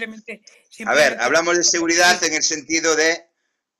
a 0.84 0.94
ver, 0.94 1.16
hablamos 1.20 1.56
de 1.56 1.64
seguridad 1.64 2.22
en 2.24 2.34
el 2.34 2.42
sentido 2.42 2.96
de, 2.96 3.24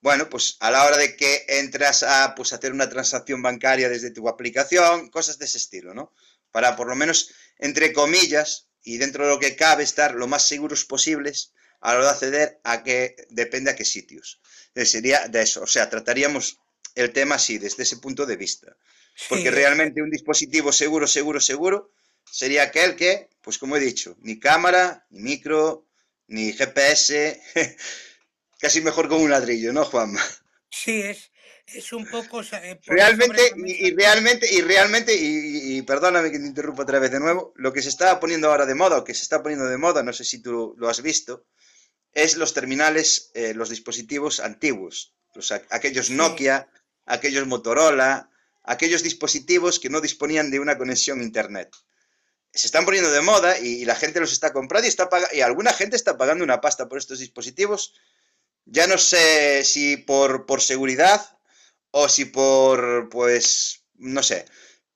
bueno, 0.00 0.28
pues 0.28 0.56
a 0.60 0.70
la 0.70 0.84
hora 0.84 0.96
de 0.96 1.16
que 1.16 1.44
entras 1.48 2.04
a 2.04 2.34
pues, 2.36 2.52
hacer 2.52 2.72
una 2.72 2.88
transacción 2.88 3.42
bancaria 3.42 3.88
desde 3.88 4.12
tu 4.12 4.28
aplicación, 4.28 5.08
cosas 5.10 5.38
de 5.38 5.46
ese 5.46 5.58
estilo, 5.58 5.92
¿no? 5.92 6.12
Para 6.52 6.76
por 6.76 6.86
lo 6.86 6.94
menos, 6.94 7.32
entre 7.58 7.92
comillas, 7.92 8.68
y 8.84 8.98
dentro 8.98 9.24
de 9.24 9.30
lo 9.30 9.40
que 9.40 9.56
cabe, 9.56 9.82
estar 9.82 10.14
lo 10.14 10.28
más 10.28 10.46
seguros 10.46 10.84
posibles 10.84 11.52
a 11.84 11.92
la 11.92 11.98
hora 11.98 12.06
de 12.06 12.12
acceder 12.12 12.60
a 12.64 12.82
que 12.82 13.14
depende 13.28 13.70
a 13.70 13.76
qué 13.76 13.84
sitios. 13.84 14.40
sería 14.74 15.28
de 15.28 15.42
eso, 15.42 15.62
o 15.62 15.66
sea, 15.66 15.90
trataríamos 15.90 16.58
el 16.94 17.12
tema 17.12 17.34
así, 17.34 17.58
desde 17.58 17.82
ese 17.82 17.98
punto 17.98 18.24
de 18.24 18.36
vista. 18.36 18.74
Porque 19.28 19.50
realmente 19.50 20.02
un 20.02 20.10
dispositivo 20.10 20.72
seguro, 20.72 21.06
seguro, 21.06 21.40
seguro, 21.40 21.92
sería 22.24 22.62
aquel 22.62 22.96
que, 22.96 23.28
pues 23.42 23.58
como 23.58 23.76
he 23.76 23.80
dicho, 23.80 24.16
ni 24.22 24.40
cámara, 24.40 25.06
ni 25.10 25.20
micro, 25.20 25.86
ni 26.26 26.54
GPS, 26.54 27.40
casi 28.58 28.80
mejor 28.80 29.08
con 29.08 29.20
un 29.20 29.30
ladrillo, 29.30 29.72
¿no, 29.74 29.84
Juanma? 29.84 30.22
Sí, 30.70 31.02
es, 31.02 31.30
es 31.66 31.92
un 31.92 32.06
poco... 32.06 32.40
Eh, 32.40 32.80
realmente, 32.86 33.52
y, 33.56 33.94
realmente, 33.94 34.48
y 34.50 34.62
realmente, 34.62 35.14
y, 35.14 35.82
perdóname 35.82 36.30
que 36.30 36.38
te 36.38 36.46
interrumpa 36.46 36.84
otra 36.84 36.98
vez 36.98 37.10
de 37.10 37.20
nuevo, 37.20 37.52
lo 37.56 37.74
que 37.74 37.82
se 37.82 37.90
está 37.90 38.18
poniendo 38.18 38.50
ahora 38.50 38.64
de 38.64 38.74
moda, 38.74 38.96
o 38.96 39.04
que 39.04 39.14
se 39.14 39.22
está 39.22 39.42
poniendo 39.42 39.66
de 39.66 39.76
moda, 39.76 40.02
no 40.02 40.14
sé 40.14 40.24
si 40.24 40.40
tú 40.40 40.74
lo 40.78 40.88
has 40.88 41.02
visto, 41.02 41.44
es 42.14 42.36
los 42.36 42.54
terminales, 42.54 43.30
eh, 43.34 43.54
los 43.54 43.68
dispositivos 43.68 44.40
antiguos, 44.40 45.14
los, 45.34 45.50
aquellos 45.50 46.10
Nokia, 46.10 46.68
aquellos 47.04 47.46
Motorola, 47.46 48.30
aquellos 48.62 49.02
dispositivos 49.02 49.78
que 49.78 49.90
no 49.90 50.00
disponían 50.00 50.50
de 50.50 50.60
una 50.60 50.78
conexión 50.78 51.20
Internet. 51.20 51.74
Se 52.52 52.68
están 52.68 52.84
poniendo 52.84 53.10
de 53.10 53.20
moda 53.20 53.58
y, 53.58 53.84
la 53.84 53.96
gente 53.96 54.20
los 54.20 54.32
está 54.32 54.52
comprando 54.52 54.86
y, 54.86 54.88
está 54.88 55.08
y 55.32 55.40
alguna 55.40 55.72
gente 55.72 55.96
está 55.96 56.16
pagando 56.16 56.44
una 56.44 56.60
pasta 56.60 56.88
por 56.88 56.98
estos 56.98 57.18
dispositivos. 57.18 57.94
Ya 58.64 58.86
no 58.86 58.96
sé 58.96 59.64
si 59.64 59.96
por, 59.96 60.46
por 60.46 60.62
seguridad 60.62 61.36
o 61.90 62.08
si 62.08 62.26
por, 62.26 63.08
pues, 63.08 63.82
no 63.94 64.22
sé. 64.22 64.46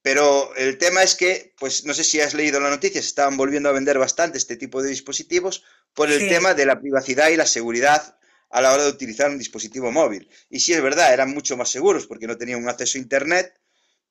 Pero 0.02 0.54
el 0.54 0.78
tema 0.78 1.02
es 1.02 1.16
que, 1.16 1.52
pues 1.58 1.84
no 1.84 1.92
sé 1.94 2.04
si 2.04 2.20
has 2.20 2.32
leído 2.32 2.60
la 2.60 2.70
noticia, 2.70 3.02
se 3.02 3.08
estaban 3.08 3.36
volviendo 3.36 3.68
a 3.68 3.72
vender 3.72 3.98
bastante 3.98 4.38
este 4.38 4.56
tipo 4.56 4.80
de 4.80 4.88
dispositivos 4.88 5.64
por 5.98 6.12
el 6.12 6.28
tema 6.28 6.54
de 6.54 6.64
la 6.64 6.78
privacidad 6.78 7.28
y 7.28 7.36
la 7.36 7.44
seguridad 7.44 8.16
a 8.50 8.60
la 8.60 8.72
hora 8.72 8.84
de 8.84 8.90
utilizar 8.90 9.28
un 9.30 9.36
dispositivo 9.36 9.90
móvil. 9.90 10.30
Y 10.48 10.60
sí 10.60 10.72
es 10.72 10.80
verdad, 10.80 11.12
eran 11.12 11.30
mucho 11.30 11.56
más 11.56 11.70
seguros 11.70 12.06
porque 12.06 12.28
no 12.28 12.38
tenían 12.38 12.62
un 12.62 12.68
acceso 12.68 12.98
a 12.98 13.00
Internet. 13.00 13.52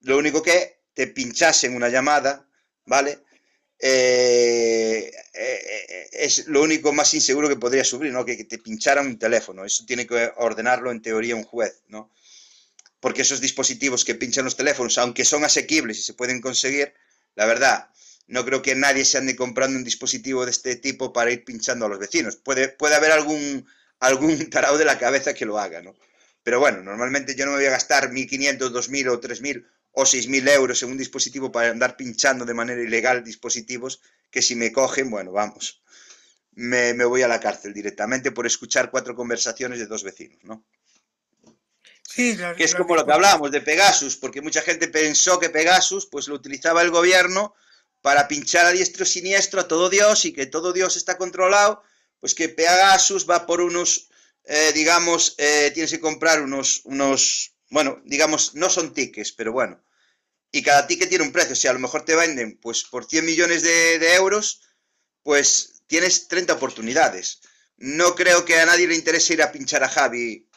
Lo 0.01 0.17
único 0.17 0.43
que 0.43 0.81
te 0.93 1.07
pinchasen 1.07 1.73
una 1.77 1.87
llamada, 1.87 2.45
¿vale? 2.85 3.19
Eh, 3.79 5.09
eh, 5.33 6.09
es 6.11 6.47
lo 6.47 6.61
único 6.61 6.91
más 6.91 7.13
inseguro 7.13 7.47
que 7.47 7.55
podría 7.55 7.85
sufrir, 7.85 8.11
¿no? 8.11 8.25
Que, 8.25 8.43
te 8.43 8.57
pincharan 8.57 9.07
un 9.07 9.17
teléfono. 9.17 9.63
Eso 9.63 9.85
tiene 9.85 10.05
que 10.05 10.29
ordenarlo 10.35 10.91
en 10.91 11.01
teoría 11.01 11.37
un 11.37 11.45
juez, 11.45 11.83
¿no? 11.87 12.11
Porque 12.99 13.21
esos 13.21 13.39
dispositivos 13.39 14.03
que 14.03 14.15
pinchan 14.15 14.43
los 14.43 14.57
teléfonos, 14.57 14.97
aunque 14.97 15.23
son 15.23 15.45
asequibles 15.45 15.99
y 15.99 16.01
se 16.01 16.15
pueden 16.15 16.41
conseguir, 16.41 16.93
la 17.35 17.45
verdad, 17.45 17.89
no 18.27 18.45
creo 18.45 18.61
que 18.61 18.75
nadie 18.75 19.05
se 19.05 19.17
ande 19.17 19.35
comprando 19.35 19.77
un 19.77 19.83
dispositivo 19.83 20.45
de 20.45 20.51
este 20.51 20.75
tipo 20.75 21.11
para 21.11 21.31
ir 21.31 21.43
pinchando 21.43 21.85
a 21.85 21.89
los 21.89 21.99
vecinos. 21.99 22.35
Puede, 22.35 22.67
puede 22.69 22.95
haber 22.95 23.11
algún 23.11 23.65
algún 23.99 24.37
tarado 24.49 24.77
de 24.77 24.85
la 24.85 24.97
cabeza 24.97 25.33
que 25.33 25.45
lo 25.45 25.59
haga, 25.59 25.81
¿no? 25.81 25.95
Pero 26.43 26.59
bueno, 26.59 26.81
normalmente 26.81 27.35
yo 27.35 27.45
no 27.45 27.51
me 27.51 27.57
voy 27.57 27.65
a 27.65 27.71
gastar 27.71 28.09
1.500, 28.11 28.57
2.000 28.71 29.09
o 29.09 29.19
3.000 29.19 29.65
o 29.91 30.03
6.000 30.03 30.49
euros 30.49 30.83
en 30.83 30.91
un 30.91 30.97
dispositivo 30.97 31.51
para 31.51 31.71
andar 31.71 31.97
pinchando 31.97 32.45
de 32.45 32.53
manera 32.53 32.81
ilegal 32.81 33.23
dispositivos 33.23 34.01
que 34.29 34.41
si 34.41 34.55
me 34.55 34.71
cogen, 34.71 35.09
bueno, 35.09 35.31
vamos, 35.31 35.81
me, 36.51 36.93
voy 37.05 37.21
a 37.21 37.27
la 37.27 37.39
cárcel 37.39 37.73
directamente 37.73 38.31
por 38.31 38.45
escuchar 38.45 38.91
cuatro 38.91 39.15
conversaciones 39.15 39.79
de 39.79 39.87
dos 39.87 40.03
vecinos, 40.03 40.39
¿no? 40.43 40.65
Sí, 42.03 42.37
que 42.55 42.63
es 42.63 42.73
como 42.73 42.95
lo 42.95 43.05
que 43.05 43.11
hablábamos 43.11 43.51
de 43.51 43.61
Pegasus, 43.61 44.15
porque 44.15 44.41
mucha 44.41 44.61
gente 44.61 44.87
pensó 44.87 45.39
que 45.39 45.49
Pegasus 45.49 46.07
pues 46.07 46.27
lo 46.27 46.35
utilizaba 46.35 46.81
el 46.81 46.89
gobierno 46.89 47.53
para 48.07 48.29
pinchar 48.29 48.65
a 48.65 48.71
diestro 48.71 49.03
y 49.03 49.07
siniestro 49.07 49.59
a 49.59 49.67
todo 49.67 49.89
Dios 49.89 50.23
y 50.23 50.31
que 50.31 50.45
todo 50.45 50.71
Dios 50.71 50.95
está 50.95 51.17
controlado 51.17 51.83
pues 52.21 52.33
que 52.33 52.47
Pegasus 52.47 53.29
va 53.29 53.45
por 53.45 53.59
unos, 53.59 54.07
eh, 54.45 54.71
digamos, 54.73 55.35
eh, 55.37 55.71
tienes 55.73 55.91
que 55.91 55.99
comprar 55.99 56.41
unos, 56.41 56.83
unos, 56.85 57.51
bueno, 57.69 58.01
digamos, 58.05 58.55
no 58.55 58.69
son 58.69 58.93
tickets, 58.93 59.33
pero 59.33 59.51
bueno, 59.51 59.83
y 60.53 60.63
cada 60.63 60.87
ticket 60.87 61.09
tiene 61.09 61.25
un 61.25 61.33
precio, 61.33 61.53
si 61.53 61.67
a 61.67 61.73
lo 61.73 61.79
mejor 61.79 62.05
te 62.05 62.15
venden, 62.15 62.57
pues 62.61 62.85
por 62.85 63.03
100 63.03 63.25
millones 63.25 63.61
de, 63.63 64.15
euros, 64.15 64.61
pues 65.21 65.83
tienes 65.85 66.29
30 66.29 66.53
oportunidades. 66.53 67.41
No 67.75 68.15
creo 68.15 68.45
que 68.45 68.57
a 68.57 68.65
nadie 68.65 68.87
le 68.87 68.95
interese 68.95 69.33
ir 69.33 69.43
a 69.43 69.51
pinchar 69.51 69.83
a 69.83 69.89
Javi, 69.89 70.47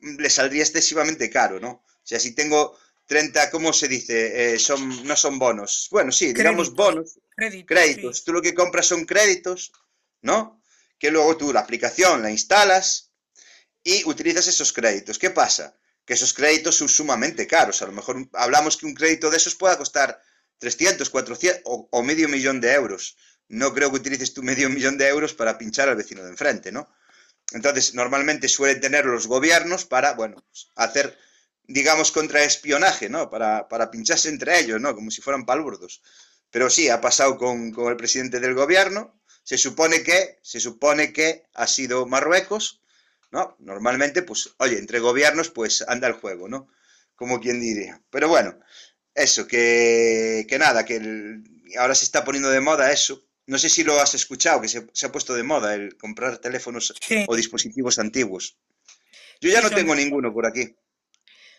le 0.00 0.30
saldría 0.30 0.62
excesivamente 0.62 1.28
caro, 1.28 1.60
¿no? 1.60 1.68
O 1.70 2.06
sea, 2.06 2.18
si 2.18 2.34
tengo 2.34 2.78
30, 3.06 3.50
¿cómo 3.50 3.72
se 3.72 3.88
dice? 3.88 4.54
Eh, 4.54 4.58
son, 4.58 5.06
no 5.06 5.16
son 5.16 5.38
bonos. 5.38 5.88
Bueno, 5.90 6.12
sí, 6.12 6.32
digamos 6.32 6.74
bonos. 6.74 7.18
Créditos. 7.66 8.24
Tú 8.24 8.32
lo 8.32 8.42
que 8.42 8.54
compras 8.54 8.86
son 8.86 9.04
créditos, 9.04 9.72
¿no? 10.22 10.62
que 11.04 11.10
luego 11.10 11.36
tú 11.36 11.52
la 11.52 11.60
aplicación 11.60 12.22
la 12.22 12.30
instalas 12.30 13.10
y 13.82 14.08
utilizas 14.08 14.46
esos 14.46 14.72
créditos. 14.72 15.18
¿Qué 15.18 15.28
pasa? 15.28 15.76
Que 16.06 16.14
esos 16.14 16.32
créditos 16.32 16.76
son 16.76 16.88
sumamente 16.88 17.46
caros. 17.46 17.82
A 17.82 17.86
lo 17.86 17.92
mejor 17.92 18.26
hablamos 18.32 18.78
que 18.78 18.86
un 18.86 18.94
crédito 18.94 19.30
de 19.30 19.36
esos 19.36 19.54
pueda 19.54 19.76
costar 19.76 20.18
300, 20.58 21.10
400 21.10 21.60
o, 21.64 22.02
medio 22.02 22.26
millón 22.28 22.58
de 22.58 22.72
euros. 22.72 23.18
No 23.48 23.74
creo 23.74 23.90
que 23.90 23.96
utilices 23.96 24.32
tu 24.32 24.42
medio 24.42 24.70
millón 24.70 24.96
de 24.96 25.08
euros 25.08 25.34
para 25.34 25.58
pinchar 25.58 25.90
al 25.90 25.96
vecino 25.96 26.24
de 26.24 26.30
enfrente, 26.30 26.72
¿no? 26.72 26.88
Entonces, 27.52 27.94
normalmente 27.94 28.48
suelen 28.48 28.80
tener 28.80 29.04
los 29.04 29.26
gobiernos 29.26 29.84
para, 29.84 30.14
bueno, 30.14 30.42
pues, 30.48 30.70
hacer, 30.74 31.18
digamos, 31.66 32.12
contraespionaje, 32.12 33.08
¿no? 33.08 33.30
Para, 33.30 33.68
para 33.68 33.90
pincharse 33.90 34.28
entre 34.28 34.58
ellos, 34.60 34.80
¿no? 34.80 34.94
Como 34.94 35.10
si 35.10 35.22
fueran 35.22 35.46
palurdos. 35.46 36.02
Pero 36.50 36.70
sí, 36.70 36.88
ha 36.88 37.00
pasado 37.00 37.36
con, 37.36 37.72
con 37.72 37.90
el 37.90 37.96
presidente 37.96 38.40
del 38.40 38.54
gobierno, 38.54 39.20
se 39.42 39.58
supone 39.58 40.02
que, 40.02 40.38
se 40.42 40.60
supone 40.60 41.12
que 41.12 41.44
ha 41.54 41.66
sido 41.66 42.06
Marruecos, 42.06 42.80
¿no? 43.30 43.56
Normalmente, 43.58 44.22
pues, 44.22 44.54
oye, 44.58 44.78
entre 44.78 45.00
gobiernos, 45.00 45.50
pues 45.50 45.84
anda 45.86 46.08
el 46.08 46.14
juego, 46.14 46.48
¿no? 46.48 46.68
Como 47.14 47.40
quien 47.40 47.60
diría. 47.60 48.00
Pero 48.10 48.28
bueno, 48.28 48.58
eso, 49.14 49.46
que, 49.46 50.46
que 50.48 50.58
nada, 50.58 50.84
que 50.84 51.40
ahora 51.78 51.94
se 51.94 52.04
está 52.04 52.24
poniendo 52.24 52.50
de 52.50 52.60
moda 52.60 52.92
eso. 52.92 53.26
No 53.46 53.58
sé 53.58 53.68
si 53.68 53.84
lo 53.84 54.00
has 54.00 54.14
escuchado, 54.14 54.60
que 54.60 54.68
se, 54.68 55.06
ha 55.06 55.12
puesto 55.12 55.34
de 55.34 55.42
moda 55.42 55.74
el 55.74 55.96
comprar 55.98 56.38
teléfonos 56.38 56.94
o 57.26 57.36
dispositivos 57.36 57.98
antiguos. 57.98 58.56
Yo 59.40 59.50
ya 59.50 59.60
no 59.60 59.70
tengo 59.70 59.94
ninguno 59.94 60.32
por 60.32 60.46
aquí. 60.46 60.74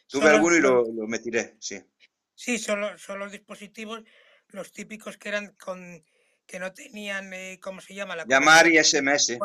Tuve 0.08 0.30
alguno 0.30 0.56
y 0.56 0.62
lo, 0.62 0.84
lo 0.92 1.08
metiré, 1.08 1.56
sí. 1.60 1.82
Sí, 2.34 2.58
son 2.58 2.82
los 2.82 3.32
dispositivos, 3.32 4.04
los 4.50 4.72
típicos 4.72 5.18
que 5.18 5.30
eran 5.30 5.56
con 5.56 6.04
que 6.46 6.60
no 6.60 6.74
tenían, 6.74 7.34
eh, 7.34 7.60
¿cómo 7.62 7.82
se 7.82 7.94
llama? 7.94 8.16
La 8.16 8.26
llamar 8.28 8.68
y 8.68 8.84
SMS. 8.84 9.38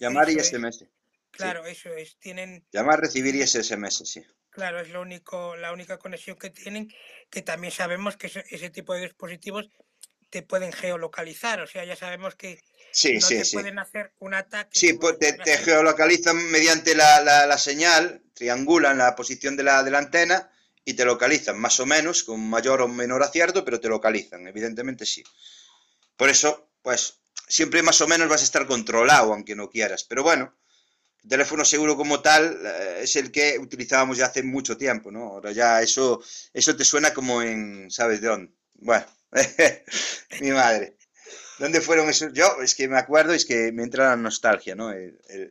Llamar 0.00 0.30
y 0.30 0.40
SMS. 0.40 0.86
Claro, 1.30 1.66
eso 1.66 1.90
es. 1.94 2.18
Tienen. 2.18 2.66
Llamar, 2.72 3.00
recibir 3.00 3.34
y 3.34 3.46
SMS, 3.46 4.04
sí. 4.04 4.24
Claro, 4.50 4.80
es 4.80 4.90
lo 4.90 5.02
único, 5.02 5.56
la 5.56 5.72
única 5.72 5.98
conexión 5.98 6.36
que 6.36 6.50
tienen, 6.50 6.92
que 7.30 7.42
también 7.42 7.72
sabemos 7.72 8.16
que 8.16 8.26
ese, 8.26 8.70
tipo 8.70 8.94
de 8.94 9.02
dispositivos 9.02 9.70
te 10.30 10.42
pueden 10.42 10.72
geolocalizar, 10.72 11.60
o 11.60 11.66
sea, 11.66 11.84
ya 11.84 11.96
sabemos 11.96 12.34
que 12.34 12.60
sí, 12.92 13.18
no 13.18 13.26
te 13.26 13.44
pueden 13.52 13.78
hacer 13.78 14.12
un 14.18 14.34
ataque. 14.34 14.78
Sí, 14.78 14.92
pues 14.94 15.18
te, 15.18 15.36
geolocalizan 15.58 16.36
mediante 16.50 16.94
la, 16.94 17.20
la, 17.22 17.58
señal, 17.58 18.22
triangulan 18.34 18.98
la 18.98 19.16
posición 19.16 19.56
de 19.56 19.62
la, 19.62 19.82
de 19.82 19.90
la 19.90 19.98
antena 19.98 20.50
y 20.84 20.94
te 20.94 21.04
localizan, 21.04 21.58
más 21.58 21.80
o 21.80 21.86
menos, 21.86 22.24
con 22.24 22.40
mayor 22.48 22.82
o 22.82 22.88
menor 22.88 23.22
acierto, 23.22 23.64
pero 23.64 23.80
te 23.80 23.88
localizan, 23.88 24.46
evidentemente 24.46 25.06
sí. 25.06 25.22
Por 26.16 26.28
eso, 26.28 26.70
pues 26.82 27.20
siempre 27.46 27.82
más 27.82 28.00
o 28.00 28.08
menos 28.08 28.28
vas 28.28 28.42
a 28.42 28.44
estar 28.44 28.66
controlado, 28.66 29.32
aunque 29.32 29.56
no 29.56 29.70
quieras. 29.70 30.04
Pero 30.04 30.22
bueno, 30.22 30.54
el 31.22 31.30
teléfono 31.30 31.64
seguro 31.64 31.96
como 31.96 32.20
tal 32.20 32.58
eh, 32.64 33.00
es 33.02 33.16
el 33.16 33.30
que 33.32 33.58
utilizábamos 33.58 34.18
ya 34.18 34.26
hace 34.26 34.42
mucho 34.42 34.76
tiempo, 34.76 35.10
¿no? 35.10 35.24
Ahora 35.24 35.52
ya 35.52 35.82
eso, 35.82 36.22
eso 36.52 36.76
te 36.76 36.84
suena 36.84 37.14
como 37.14 37.42
en, 37.42 37.90
¿sabes 37.90 38.20
de 38.20 38.28
dónde? 38.28 38.52
Bueno, 38.74 39.06
mi 40.40 40.50
madre. 40.50 40.96
¿Dónde 41.58 41.80
fueron 41.80 42.08
esos? 42.08 42.32
Yo, 42.32 42.62
es 42.62 42.74
que 42.74 42.88
me 42.88 42.98
acuerdo, 42.98 43.32
es 43.32 43.44
que 43.44 43.72
me 43.72 43.82
entra 43.82 44.10
la 44.10 44.16
nostalgia, 44.16 44.76
¿no? 44.76 44.92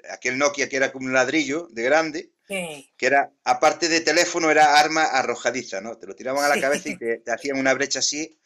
aquel 0.09 0.37
Nokia 0.37 0.69
que 0.69 0.77
era 0.77 0.91
como 0.91 1.07
un 1.07 1.13
ladrillo 1.13 1.67
de 1.71 1.83
grande, 1.83 2.31
que 2.47 3.05
era, 3.05 3.33
aparte 3.43 3.89
de 3.89 3.99
teléfono, 3.99 4.49
era 4.49 4.79
arma 4.79 5.03
arrojadiza, 5.03 5.81
¿no? 5.81 5.97
Te 5.97 6.07
lo 6.07 6.15
tiraban 6.15 6.45
a 6.45 6.55
la 6.55 6.61
cabeza 6.61 6.89
y 6.89 6.97
te, 6.97 7.21
hacían 7.29 7.57
una 7.57 7.73
brecha 7.73 7.99
así. 7.99 8.39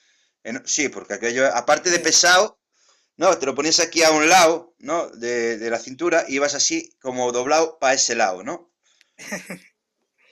sí, 0.65 0.89
porque 0.89 1.13
aquello, 1.13 1.55
aparte 1.55 1.91
de 1.91 1.99
pesado, 1.99 2.59
no, 3.17 3.37
te 3.37 3.45
lo 3.45 3.53
ponías 3.53 3.79
aquí 3.79 4.01
a 4.01 4.09
un 4.09 4.27
lado, 4.27 4.73
¿no? 4.79 5.09
De, 5.09 5.59
de 5.59 5.69
la 5.69 5.77
cintura 5.77 6.25
y 6.27 6.35
ibas 6.35 6.55
así 6.55 6.97
como 6.99 7.31
doblado 7.31 7.77
para 7.77 7.93
ese 7.93 8.15
lado, 8.15 8.43
¿no? 8.43 8.73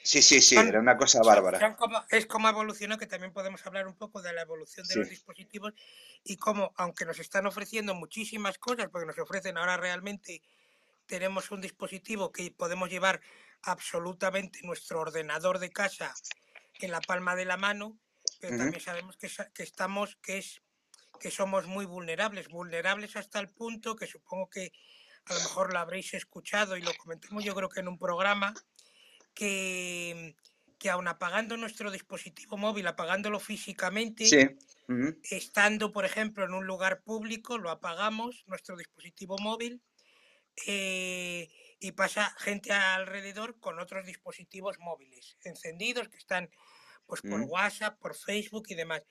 Sí, 0.09 0.23
sí, 0.23 0.41
sí, 0.41 0.57
era 0.57 0.79
una 0.79 0.97
cosa 0.97 1.21
bárbara. 1.21 1.77
es 2.09 2.25
como 2.25 2.49
evolucionó, 2.49 2.97
que 2.97 3.05
también 3.05 3.31
podemos 3.31 3.63
hablar 3.67 3.85
un 3.85 3.93
poco 3.93 4.23
de 4.23 4.33
la 4.33 4.41
evolución 4.41 4.87
de 4.87 4.95
los 4.95 5.07
dispositivos 5.07 5.75
y 6.23 6.35
cómo, 6.37 6.73
aunque 6.77 7.05
nos 7.05 7.19
están 7.19 7.45
ofreciendo 7.45 7.93
muchísimas 7.93 8.57
cosas, 8.57 8.89
porque 8.89 9.05
nos 9.05 9.19
ofrecen 9.19 9.59
ahora 9.59 9.77
realmente, 9.77 10.41
tenemos 11.05 11.51
un 11.51 11.61
dispositivo 11.61 12.31
que 12.31 12.49
podemos 12.49 12.89
llevar 12.89 13.21
absolutamente 13.61 14.61
nuestro 14.63 14.99
ordenador 14.99 15.59
de 15.59 15.69
casa 15.69 16.11
en 16.79 16.89
la 16.89 17.01
palma 17.01 17.35
de 17.35 17.45
la 17.45 17.57
mano, 17.57 17.99
pero 18.39 18.57
también 18.57 18.81
sabemos 18.81 19.15
que, 19.15 19.29
que 19.53 19.61
estamos, 19.61 20.17
que 20.23 20.39
es 20.39 20.63
que 21.19 21.29
somos 21.29 21.67
muy 21.67 21.85
vulnerables, 21.85 22.47
vulnerables 22.47 23.15
hasta 23.15 23.39
el 23.39 23.49
punto 23.49 23.95
que 23.95 24.07
supongo 24.07 24.49
que 24.49 24.71
a 25.25 25.35
lo 25.35 25.39
mejor 25.41 25.71
lo 25.71 25.77
habréis 25.77 26.15
escuchado 26.15 26.77
y 26.77 26.81
lo 26.81 26.95
comentamos 26.95 27.43
yo 27.43 27.53
creo 27.53 27.69
que 27.69 27.81
en 27.81 27.89
un 27.89 27.99
programa, 27.99 28.55
que, 29.33 30.35
que 30.77 30.89
aun 30.89 31.07
apagando 31.07 31.57
nuestro 31.57 31.91
dispositivo 31.91 32.57
móvil, 32.57 32.87
apagándolo 32.87 33.39
físicamente, 33.39 34.57
estando, 35.23 35.91
por 35.91 36.05
ejemplo, 36.05 36.45
en 36.45 36.53
un 36.53 36.65
lugar 36.65 37.01
público, 37.03 37.57
lo 37.57 37.69
apagamos, 37.69 38.43
nuestro 38.47 38.75
dispositivo 38.75 39.37
móvil, 39.37 39.81
eh, 40.65 41.49
y 41.79 41.91
pasa 41.93 42.35
gente 42.37 42.71
alrededor 42.71 43.59
con 43.59 43.79
otros 43.79 44.05
dispositivos 44.05 44.79
móviles 44.79 45.37
encendidos 45.43 46.09
que 46.09 46.17
están 46.17 46.49
pues 47.05 47.21
por 47.21 47.41
WhatsApp, 47.41 47.97
por 47.99 48.15
Facebook 48.15 48.65
y 48.69 48.75
demás. 48.75 49.01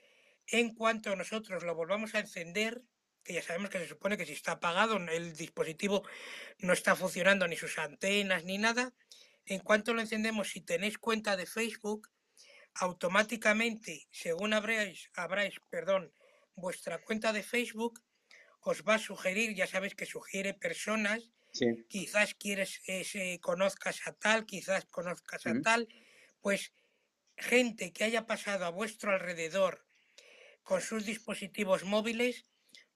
En 0.47 0.75
cuanto 0.75 1.17
nosotros 1.17 1.65
lo 1.65 1.75
volvamos 1.75 2.15
a 2.15 2.21
encender, 2.21 2.83
que 3.25 3.35
ya 3.35 3.43
sabemos 3.43 3.71
que 3.71 3.81
se 3.81 3.89
supone 3.89 4.17
que 4.17 4.25
si 4.25 4.33
está 4.33 4.53
apagado 4.53 4.97
el 4.97 5.35
dispositivo 5.35 6.05
no 6.59 6.73
está 6.73 6.95
funcionando 6.95 7.49
ni 7.49 7.57
sus 7.57 7.77
antenas 7.79 8.45
ni 8.45 8.57
nada, 8.59 8.95
en 9.49 9.61
cuanto 9.61 9.95
lo 9.95 10.01
encendemos, 10.01 10.51
si 10.51 10.61
tenéis 10.61 10.99
cuenta 10.99 11.37
de 11.37 11.47
Facebook, 11.47 12.09
automáticamente, 12.75 14.07
según 14.11 14.53
abráis, 14.53 15.11
abráis 15.15 15.55
perdón, 15.71 16.13
vuestra 16.55 17.03
cuenta 17.03 17.33
de 17.33 17.43
Facebook, 17.43 18.01
os 18.61 18.83
va 18.83 18.95
a 18.95 18.99
sugerir, 18.99 19.55
ya 19.55 19.67
sabéis 19.67 19.95
que 19.95 20.07
sugiere 20.07 20.53
personas, 20.53 21.31
quizás 21.89 22.35
quieres 22.35 22.81
eh, 22.87 23.39
conozcas 23.41 24.07
a 24.07 24.13
tal, 24.13 24.45
quizás 24.45 24.85
conozcas 24.85 25.47
a 25.47 25.61
tal, 25.61 25.89
pues 26.41 26.73
gente 27.37 27.93
que 27.93 28.05
haya 28.05 28.27
pasado 28.27 28.67
a 28.67 28.71
vuestro 28.71 29.13
alrededor 29.13 29.87
con 30.63 30.83
sus 30.83 31.07
dispositivos 31.07 31.85
móviles 31.85 32.45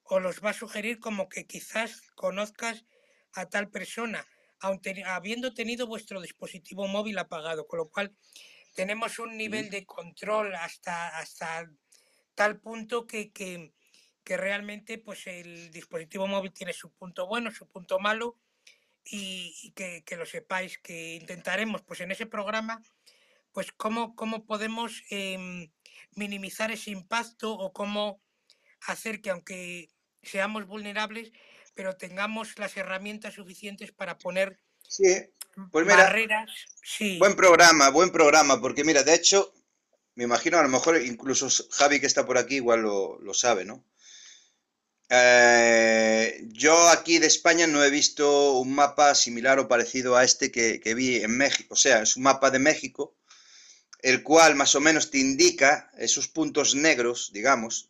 o 0.03 0.19
los 0.19 0.43
va 0.43 0.51
a 0.51 0.53
sugerir 0.53 0.99
como 0.99 1.29
que 1.29 1.47
quizás 1.47 2.01
conozcas 2.15 2.85
a 3.33 3.49
tal 3.49 3.69
persona, 3.71 4.27
habiendo 5.05 5.53
tenido 5.53 5.87
vuestro 5.87 6.21
dispositivo 6.21 6.87
móvil 6.87 7.17
apagado, 7.17 7.67
con 7.67 7.79
lo 7.79 7.89
cual 7.89 8.15
tenemos 8.75 9.19
un 9.19 9.37
nivel 9.37 9.69
de 9.69 9.85
control 9.85 10.55
hasta, 10.55 11.17
hasta 11.17 11.69
tal 12.35 12.59
punto 12.59 13.05
que, 13.05 13.31
que, 13.31 13.71
realmente 14.25 14.97
pues 14.97 15.27
el 15.27 15.69
dispositivo 15.71 16.27
móvil 16.27 16.53
tiene 16.53 16.73
su 16.73 16.91
punto 16.91 17.27
bueno, 17.27 17.51
su 17.51 17.67
punto 17.67 17.99
malo 17.99 18.39
y, 19.05 19.73
que, 19.75 20.03
lo 20.17 20.25
sepáis, 20.25 20.77
que 20.79 21.15
intentaremos 21.15 21.81
pues 21.81 21.99
en 21.99 22.11
ese 22.11 22.25
programa 22.25 22.81
pues 23.51 23.71
cómo, 23.71 24.15
cómo 24.15 24.45
podemos 24.45 25.03
em, 25.09 25.69
minimizar 26.15 26.71
ese 26.71 26.89
impacto 26.89 27.53
o 27.53 27.71
cómo 27.73 28.21
hacer 28.87 29.21
que 29.21 29.29
aunque 29.29 29.89
seamos 30.23 30.65
vulnerables, 30.65 31.31
pero 31.73 31.95
tengamos 31.97 32.57
las 32.59 32.75
herramientas 32.77 33.35
suficientes 33.35 33.91
para 33.91 34.17
poner 34.17 34.59
pues 35.71 35.87
barreras. 35.87 36.49
Sí. 36.81 37.17
Buen 37.19 37.35
programa, 37.35 37.89
buen 37.89 38.11
programa, 38.11 38.59
porque 38.61 38.83
mira, 38.83 39.03
de 39.03 39.13
hecho, 39.13 39.53
me 40.15 40.23
imagino 40.23 40.57
a 40.57 40.63
lo 40.63 40.69
mejor 40.69 41.01
incluso 41.01 41.47
Javi 41.71 41.99
que 41.99 42.07
está 42.07 42.25
por 42.25 42.37
aquí 42.37 42.55
igual 42.55 42.81
lo, 42.81 43.33
sabe, 43.33 43.65
¿no? 43.65 43.85
Eh, 45.09 46.41
yo 46.47 46.89
aquí 46.89 47.19
de 47.19 47.27
España 47.27 47.67
no 47.67 47.83
he 47.83 47.89
visto 47.89 48.53
un 48.53 48.73
mapa 48.73 49.13
similar 49.13 49.59
o 49.59 49.67
parecido 49.67 50.15
a 50.15 50.23
este 50.23 50.51
que, 50.51 50.79
que 50.79 50.95
vi 50.95 51.17
en 51.17 51.37
México. 51.37 51.73
O 51.73 51.77
sea, 51.77 52.01
es 52.01 52.15
un 52.15 52.23
mapa 52.23 52.49
de 52.49 52.59
México 52.59 53.15
el 54.03 54.21
cual 54.21 54.55
más 54.55 54.75
o 54.75 54.81
menos 54.81 55.09
te 55.09 55.17
indica 55.17 55.89
esos 55.97 56.27
puntos 56.27 56.75
negros, 56.75 57.31
digamos, 57.31 57.89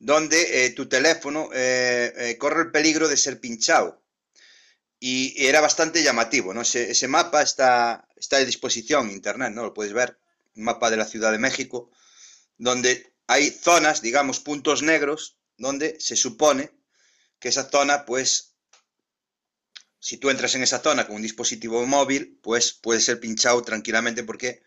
donde 0.00 0.64
eh, 0.64 0.70
tu 0.70 0.88
teléfono 0.88 1.50
eh, 1.52 2.12
eh, 2.16 2.38
corre 2.38 2.62
el 2.62 2.70
peligro 2.72 3.06
de 3.06 3.18
ser 3.18 3.38
pinchado. 3.38 4.02
Y, 4.98 5.46
era 5.46 5.60
bastante 5.60 6.02
llamativo, 6.02 6.52
¿no? 6.52 6.62
Ese, 6.62 7.08
mapa 7.08 7.42
está, 7.42 8.08
está 8.16 8.38
a 8.38 8.44
disposición 8.44 9.06
en 9.06 9.14
internet, 9.14 9.52
¿no? 9.52 9.62
Lo 9.62 9.74
puedes 9.74 9.92
ver, 9.92 10.18
un 10.56 10.64
mapa 10.64 10.90
de 10.90 10.96
la 10.96 11.06
Ciudad 11.06 11.32
de 11.32 11.38
México, 11.38 11.90
donde 12.58 13.12
hay 13.26 13.50
zonas, 13.50 14.02
digamos, 14.02 14.40
puntos 14.40 14.82
negros, 14.82 15.36
donde 15.56 15.98
se 16.00 16.16
supone 16.16 16.70
que 17.38 17.48
esa 17.48 17.70
zona, 17.70 18.04
pues, 18.04 18.54
si 19.98 20.16
tú 20.16 20.30
entras 20.30 20.54
en 20.54 20.62
esa 20.62 20.80
zona 20.80 21.06
con 21.06 21.16
un 21.16 21.22
dispositivo 21.22 21.84
móvil, 21.86 22.38
pues 22.42 22.72
puede 22.72 23.00
ser 23.00 23.20
pinchado 23.20 23.62
tranquilamente 23.62 24.24
porque 24.24 24.62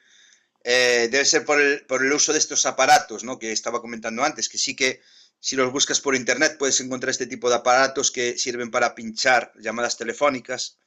debe 0.64 1.26
ser 1.26 1.44
por 1.44 1.60
el, 1.60 1.86
por 1.86 2.06
el, 2.06 2.14
uso 2.14 2.32
de 2.32 2.40
estos 2.40 2.66
aparatos, 2.66 3.24
¿no? 3.24 3.38
Que 3.38 3.52
estaba 3.52 3.82
comentando 3.82 4.24
antes, 4.24 4.48
que 4.48 4.58
sí 4.58 4.76
que 4.76 5.02
si 5.44 5.58
los 5.58 5.74
buscas 5.74 6.00
por 6.00 6.16
internet 6.16 6.56
puedes 6.58 6.80
encontrar 6.80 7.10
este 7.10 7.28
tipo 7.28 7.50
de 7.50 7.56
aparatos 7.56 8.12
que 8.12 8.38
sirven 8.38 8.72
para 8.72 8.96
pinchar 8.96 9.52
llamadas 9.60 9.98
telefónicas, 9.98 10.78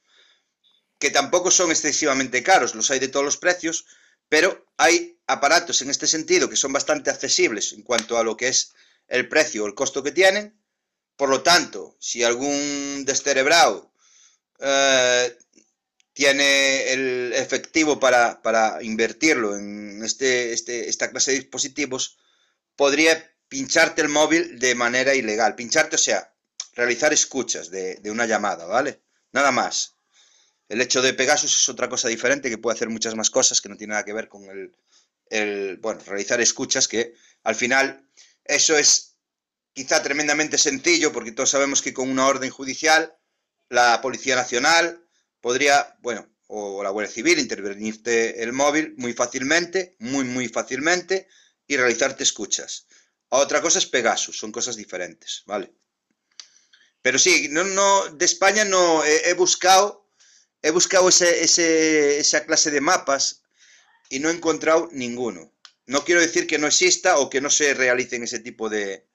que 0.97 1.11
tampoco 1.11 1.51
son 1.51 1.69
excesivamente 1.69 2.41
caros, 2.41 2.73
los 2.73 2.89
hay 2.89 2.97
de 2.97 3.07
todos 3.07 3.23
los 3.23 3.37
precios, 3.37 3.85
pero 4.29 4.65
hay 4.75 5.19
aparatos 5.27 5.83
en 5.83 5.91
este 5.91 6.07
sentido 6.07 6.49
que 6.49 6.55
son 6.55 6.73
bastante 6.73 7.11
accesibles 7.11 7.71
en 7.73 7.83
cuanto 7.83 8.17
a 8.17 8.23
lo 8.23 8.35
que 8.35 8.47
es 8.47 8.73
el 9.07 9.29
precio 9.29 9.63
o 9.63 9.67
el 9.67 9.75
costo 9.75 10.01
que 10.01 10.11
tienen. 10.11 10.59
Por 11.17 11.29
lo 11.29 11.43
tanto, 11.43 11.95
si 11.99 12.23
algún 12.23 13.05
descerebrado 13.05 13.93
eh, 14.59 15.37
tiene 16.13 16.93
el 16.93 17.33
efectivo 17.35 17.99
para, 17.99 18.79
invertirlo 18.81 19.55
en 19.55 20.03
este, 20.03 20.51
este, 20.51 20.89
esta 20.89 21.11
clase 21.11 21.29
de 21.29 21.41
dispositivos, 21.41 22.17
podría 22.75 23.36
pincharte 23.49 24.01
el 24.01 24.09
móvil 24.09 24.59
de 24.59 24.75
manera 24.75 25.13
ilegal. 25.15 25.55
Pincharte, 25.55 25.95
o 25.95 25.99
sea, 25.99 26.33
realizar 26.73 27.13
escuchas 27.13 27.69
de, 27.69 27.99
una 28.05 28.25
llamada, 28.25 28.65
¿vale? 28.65 29.01
Nada 29.31 29.51
más. 29.51 29.95
El 30.69 30.81
hecho 30.81 31.01
de 31.01 31.13
Pegasus 31.13 31.55
es 31.55 31.69
otra 31.69 31.87
cosa 31.87 32.09
diferente 32.09 32.49
que 32.49 32.57
puede 32.57 32.75
hacer 32.75 32.89
muchas 32.89 33.15
más 33.15 33.29
cosas 33.29 33.61
que 33.61 33.69
no 33.69 33.77
tiene 33.77 33.91
nada 33.91 34.03
que 34.03 34.13
ver 34.13 34.27
con 34.27 34.43
el, 34.49 34.75
el 35.29 35.77
bueno, 35.77 36.01
realizar 36.05 36.41
escuchas 36.41 36.87
que 36.87 37.13
al 37.43 37.55
final 37.55 38.09
eso 38.43 38.77
es 38.77 39.15
quizá 39.71 40.03
tremendamente 40.03 40.57
sencillo 40.57 41.13
porque 41.13 41.31
todos 41.31 41.51
sabemos 41.51 41.81
que 41.81 41.93
con 41.93 42.09
una 42.09 42.27
orden 42.27 42.49
judicial 42.49 43.15
la 43.69 44.01
Policía 44.01 44.35
Nacional 44.35 45.07
podría, 45.39 45.97
bueno, 46.01 46.27
o 46.47 46.83
la 46.83 46.89
Guardia 46.89 47.13
Civil 47.13 47.39
intervenirte 47.39 48.41
el 48.43 48.53
móvil 48.53 48.95
muy 48.97 49.13
fácilmente, 49.13 49.95
muy, 49.99 50.23
muy 50.23 50.47
fácilmente, 50.47 51.27
y 51.67 51.75
realizarte 51.75 52.23
escuchas. 52.23 52.87
Otra 53.29 53.61
cosa 53.61 53.79
es 53.79 53.85
Pegasus, 53.85 54.37
son 54.37 54.51
cosas 54.51 54.75
diferentes, 54.75 55.43
¿vale? 55.45 55.71
Pero 57.01 57.19
sí, 57.19 57.47
no, 57.51 57.63
no, 57.63 58.07
de 58.09 58.25
España 58.25 58.65
no 58.65 59.03
he, 59.03 59.33
buscado, 59.33 60.09
he 60.61 60.71
buscado 60.71 61.09
ese, 61.09 62.19
esa 62.19 62.45
clase 62.45 62.71
de 62.71 62.81
mapas 62.81 63.43
y 64.09 64.19
no 64.19 64.29
he 64.29 64.33
encontrado 64.33 64.89
ninguno. 64.91 65.53
No 65.85 66.03
quiero 66.03 66.21
decir 66.21 66.47
que 66.47 66.57
no 66.57 66.67
exista 66.67 67.17
o 67.19 67.29
que 67.29 67.39
no 67.39 67.49
se 67.49 67.73
realicen 67.73 68.23
ese 68.23 68.39
tipo 68.39 68.69
de, 68.69 69.07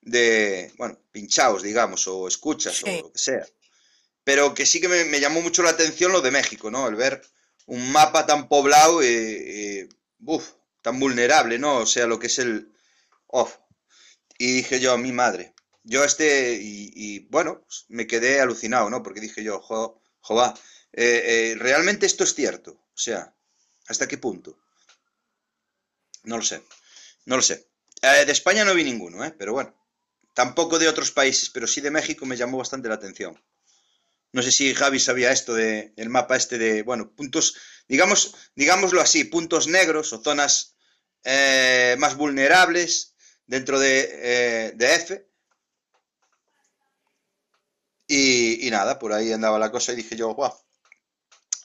de 0.00 0.72
bueno, 0.76 0.98
pinchaos, 1.10 1.62
digamos, 1.62 2.06
o 2.06 2.28
escuchas 2.28 2.82
o 2.84 2.86
lo 2.86 3.12
que 3.12 3.18
sea 3.18 3.46
pero 4.24 4.54
que 4.54 4.66
sí 4.66 4.80
que 4.80 4.88
me, 4.88 5.20
llamó 5.20 5.40
mucho 5.40 5.62
la 5.62 5.70
atención 5.70 6.12
lo 6.12 6.20
de 6.20 6.30
México, 6.30 6.70
¿no? 6.70 6.86
El 6.86 6.94
ver 6.94 7.22
un 7.66 7.90
mapa 7.90 8.26
tan 8.26 8.48
poblado 8.48 9.02
y, 9.02 9.88
tan 10.82 10.98
vulnerable, 10.98 11.58
¿no? 11.58 11.78
O 11.78 11.86
sea, 11.86 12.06
lo 12.06 12.18
que 12.18 12.28
es 12.28 12.38
el... 12.38 12.68
Oh. 13.32 13.50
Y 14.38 14.52
dije 14.52 14.80
yo, 14.80 14.96
mi 14.98 15.12
madre, 15.12 15.54
yo 15.84 16.04
este, 16.04 16.58
y, 16.60 17.20
bueno, 17.30 17.62
pues 17.62 17.86
me 17.88 18.06
quedé 18.06 18.40
alucinado, 18.40 18.90
¿no? 18.90 19.02
Porque 19.02 19.20
dije 19.20 19.44
yo, 19.44 19.60
jo, 19.60 20.02
va, 20.30 20.54
eh, 20.92 21.22
eh, 21.24 21.54
¿realmente 21.58 22.06
esto 22.06 22.24
es 22.24 22.34
cierto? 22.34 22.72
O 22.72 22.98
sea, 22.98 23.34
¿hasta 23.86 24.08
qué 24.08 24.18
punto? 24.18 24.58
No 26.24 26.36
lo 26.36 26.42
sé, 26.42 26.62
no 27.26 27.36
lo 27.36 27.42
sé. 27.42 27.68
Eh, 28.02 28.24
de 28.24 28.32
España 28.32 28.64
no 28.64 28.74
vi 28.74 28.82
ninguno, 28.84 29.24
¿eh? 29.24 29.34
Pero 29.38 29.52
bueno, 29.52 29.74
tampoco 30.34 30.78
de 30.78 30.88
otros 30.88 31.12
países, 31.12 31.50
pero 31.50 31.66
sí 31.66 31.80
de 31.80 31.90
México 31.90 32.26
me 32.26 32.36
llamó 32.36 32.58
bastante 32.58 32.88
la 32.88 32.96
atención. 32.96 33.42
No 34.32 34.42
sé 34.42 34.52
si 34.52 34.74
Javi 34.74 35.00
sabía 35.00 35.32
esto 35.32 35.54
de 35.54 35.92
el 35.96 36.08
mapa 36.08 36.36
este 36.36 36.58
de, 36.58 36.82
bueno, 36.82 37.14
puntos, 37.14 37.56
digamos, 37.88 38.34
digámoslo 38.54 39.00
así, 39.00 39.24
puntos 39.24 39.66
negros 39.66 40.12
o 40.12 40.22
zonas 40.22 40.76
más 41.98 42.16
vulnerables 42.16 43.09
dentro 43.50 43.80
de, 43.80 44.08
eh, 44.12 44.72
de 44.76 44.94
F. 44.94 45.26
Y, 48.06 48.66
y, 48.66 48.70
nada, 48.70 48.96
por 48.96 49.12
ahí 49.12 49.32
andaba 49.32 49.58
la 49.58 49.72
cosa 49.72 49.92
y 49.92 49.96
dije 49.96 50.14
yo, 50.14 50.32
guau. 50.34 50.54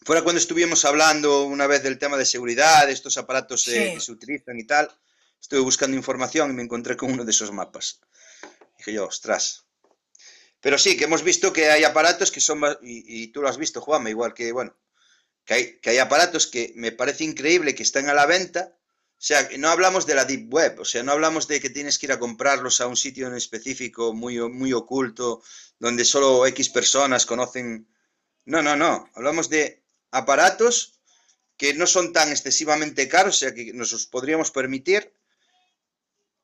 Fuera 0.03 0.23
cuando 0.23 0.39
estuvimos 0.39 0.83
hablando 0.83 1.43
una 1.43 1.67
vez 1.67 1.83
del 1.83 1.99
tema 1.99 2.17
de 2.17 2.25
seguridad, 2.25 2.87
de 2.87 2.93
estos 2.93 3.17
aparatos 3.17 3.63
sí. 3.63 3.75
eh, 3.75 3.93
que 3.93 4.01
se 4.01 4.11
utilizan 4.11 4.57
y 4.57 4.65
tal, 4.65 4.91
estuve 5.39 5.59
buscando 5.59 5.95
información 5.95 6.49
y 6.49 6.53
me 6.53 6.63
encontré 6.63 6.97
con 6.97 7.11
uno 7.11 7.23
de 7.23 7.31
esos 7.31 7.51
mapas. 7.51 8.01
Dije 8.79 8.93
yo, 8.93 9.05
ostras. 9.05 9.65
Pero 10.61 10.79
sí, 10.79 10.97
que 10.97 11.03
hemos 11.03 11.21
visto 11.21 11.53
que 11.53 11.69
hay 11.69 11.83
aparatos 11.83 12.31
que 12.31 12.41
son, 12.41 12.61
y, 12.81 13.23
y 13.23 13.27
tú 13.27 13.43
lo 13.43 13.47
has 13.47 13.57
visto, 13.57 13.79
Juanma, 13.79 14.09
igual 14.09 14.33
que, 14.33 14.51
bueno, 14.51 14.75
que 15.45 15.53
hay, 15.53 15.79
que 15.79 15.91
hay 15.91 15.99
aparatos 15.99 16.47
que 16.47 16.73
me 16.75 16.91
parece 16.91 17.23
increíble 17.23 17.75
que 17.75 17.83
están 17.83 18.09
a 18.09 18.15
la 18.15 18.25
venta, 18.25 18.75
o 19.17 19.21
sea, 19.27 19.47
no 19.57 19.69
hablamos 19.69 20.05
de 20.05 20.13
la 20.13 20.25
Deep 20.25 20.53
Web, 20.53 20.81
o 20.81 20.85
sea, 20.85 21.01
no 21.01 21.13
hablamos 21.13 21.47
de 21.47 21.59
que 21.59 21.69
tienes 21.69 21.97
que 21.97 22.05
ir 22.05 22.11
a 22.11 22.19
comprarlos 22.19 22.81
a 22.81 22.87
un 22.87 22.97
sitio 22.97 23.27
en 23.27 23.35
específico 23.35 24.13
muy, 24.13 24.37
muy 24.49 24.73
oculto, 24.73 25.41
donde 25.79 26.05
solo 26.05 26.45
X 26.45 26.69
personas 26.69 27.25
conocen. 27.25 27.87
No, 28.45 28.61
no, 28.61 28.75
no. 28.75 29.09
Hablamos 29.15 29.49
de 29.49 29.81
aparatos 30.11 30.99
que 31.57 31.73
no 31.73 31.87
son 31.87 32.13
tan 32.13 32.29
excesivamente 32.29 33.07
caros, 33.07 33.37
o 33.37 33.39
sea, 33.39 33.53
que 33.53 33.73
nos 33.73 33.93
los 33.93 34.05
podríamos 34.05 34.51
permitir. 34.51 35.13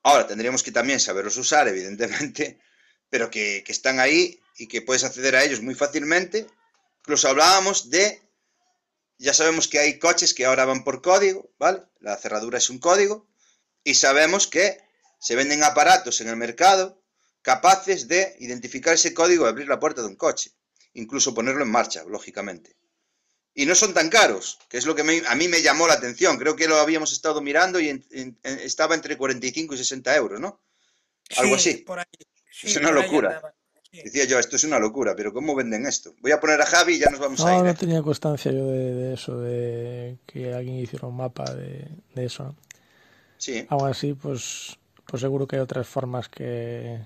Ahora, 0.04 0.26
tendríamos 0.26 0.64
que 0.64 0.72
también 0.72 1.00
saberlos 1.00 1.38
usar, 1.38 1.68
evidentemente, 1.68 2.60
pero 3.10 3.30
que, 3.30 3.64
que 3.66 3.72
están 3.72 4.00
ahí 4.00 4.40
y 4.58 4.68
que 4.68 4.82
puedes 4.82 5.04
acceder 5.04 5.36
a 5.36 5.44
ellos 5.44 5.62
muy 5.62 5.76
fácilmente. 5.76 6.48
Incluso 7.02 7.28
hablábamos 7.28 7.90
de 7.90 8.22
ya 9.22 9.34
sabemos 9.34 9.68
que 9.68 9.80
hay 9.80 10.00
coches 10.00 10.34
que 10.34 10.46
ahora 10.46 10.66
van 10.66 10.84
por 10.84 11.02
código, 11.02 11.52
¿vale? 11.60 11.84
La 12.00 12.18
cerradura 12.18 12.58
es 12.58 12.70
un 12.70 12.80
código 12.80 13.28
y 13.84 13.96
sabemos 13.96 14.48
que 14.48 14.80
se 15.20 15.36
venden 15.36 15.64
aparatos 15.64 16.22
en 16.22 16.30
el 16.30 16.36
mercado 16.36 17.02
capaces 17.42 18.08
de 18.08 18.36
identificar 18.40 18.94
ese 18.96 19.14
código 19.14 19.46
y 19.46 19.50
abrir 19.50 19.68
la 19.68 19.80
puerta 19.80 20.02
de 20.02 20.08
un 20.08 20.16
coche, 20.16 20.52
incluso 20.94 21.34
ponerlo 21.34 21.64
en 21.64 21.72
marcha, 21.72 22.04
lógicamente. 22.04 22.76
Y 23.54 23.66
no 23.66 23.76
son 23.76 23.94
tan 23.94 24.10
caros, 24.10 24.60
que 24.70 24.78
es 24.78 24.86
lo 24.86 24.96
que 24.96 25.04
me, 25.04 25.22
a 25.28 25.36
mí 25.36 25.48
me 25.48 25.62
llamó 25.62 25.88
la 25.88 25.96
atención. 25.96 26.38
Creo 26.38 26.56
que 26.56 26.68
lo 26.68 26.78
habíamos 26.78 27.12
estado 27.12 27.42
mirando 27.42 27.80
y 27.80 27.90
en, 27.90 28.06
en, 28.12 28.40
en, 28.44 28.60
estaba 28.60 28.96
entre 28.96 29.18
45 29.18 29.74
y 29.74 29.78
60 29.78 30.16
euros, 30.16 30.40
¿no? 30.40 30.64
Algo 31.38 31.58
Sí, 31.58 31.72
así. 31.72 31.78
por 31.80 32.00
ahí. 32.00 32.06
Sí, 32.50 32.68
es 32.68 32.76
una 32.78 32.92
locura. 32.92 33.42
Decía 33.92 34.26
yo, 34.26 34.40
esto 34.40 34.56
es 34.56 34.64
una 34.64 34.80
locura, 34.80 35.16
pero 35.16 35.34
¿cómo 35.34 35.54
venden 35.56 35.86
esto? 35.86 36.14
Voy 36.22 36.32
a 36.32 36.40
poner 36.40 36.62
a 36.62 36.66
Javi 36.66 36.96
y 36.96 37.00
ya 37.00 37.10
nos 37.10 37.20
vamos 37.20 37.46
a 37.46 37.52
No, 37.52 37.58
ir. 37.60 37.64
no 37.66 37.70
¿eh? 37.72 37.74
tenía 37.74 38.02
constancia 38.02 38.52
yo 38.52 38.68
de, 38.68 38.94
de 38.94 39.14
eso, 39.14 39.40
de 39.40 40.18
que 40.26 40.54
alguien 40.54 40.76
hiciera 40.78 41.08
un 41.08 41.18
mapa 41.18 41.54
de, 41.54 41.90
de 42.16 42.26
eso. 42.26 42.44
¿no? 42.46 42.56
Sí, 43.38 43.66
Aún 43.70 43.90
así, 43.90 44.14
pues, 44.14 44.78
pues 45.06 45.22
seguro 45.22 45.48
que 45.48 45.56
hay 45.58 45.62
otras 45.62 45.88
formas 45.88 46.30
que 46.30 47.02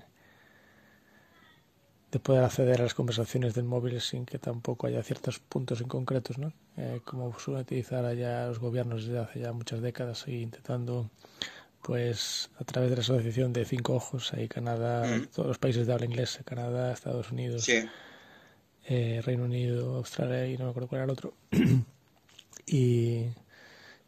de 2.12 2.18
poder 2.20 2.44
acceder 2.44 2.80
a 2.80 2.84
las 2.84 2.94
conversaciones 2.94 3.54
del 3.54 3.64
móvil 3.64 4.00
sin 4.00 4.24
que 4.26 4.38
tampoco 4.38 4.86
haya 4.86 5.02
ciertos 5.02 5.38
puntos 5.40 5.80
en 5.80 5.88
concretos, 5.88 6.38
¿no? 6.38 6.52
Eh, 6.76 7.00
como 7.04 7.36
suelen 7.38 7.62
utilizar 7.62 8.04
allá 8.04 8.46
los 8.46 8.58
gobiernos 8.60 9.04
desde 9.06 9.18
hace 9.18 9.40
ya 9.40 9.52
muchas 9.52 9.80
décadas 9.82 10.24
y 10.28 10.42
intentando, 10.42 11.10
pues, 11.86 12.50
a 12.58 12.64
través 12.64 12.90
de 12.90 12.96
la 12.96 13.02
asociación 13.02 13.52
de 13.52 13.64
cinco 13.64 13.94
ojos, 13.94 14.32
ahí 14.32 14.48
Canadá, 14.48 15.06
Mm. 15.06 15.26
todos 15.28 15.46
los 15.46 15.58
países 15.58 15.86
de 15.86 15.92
habla 15.92 16.06
inglesa, 16.06 16.42
Canadá, 16.42 16.92
Estados 16.92 17.30
Unidos, 17.30 17.62
sí. 17.64 17.80
eh, 18.88 19.22
Reino 19.24 19.44
Unido, 19.44 19.94
Australia 19.94 20.48
y 20.48 20.58
no 20.58 20.64
me 20.64 20.70
acuerdo 20.70 20.88
cuál 20.88 20.98
era 21.02 21.04
el 21.04 21.10
otro. 21.10 21.34
y 22.66 23.26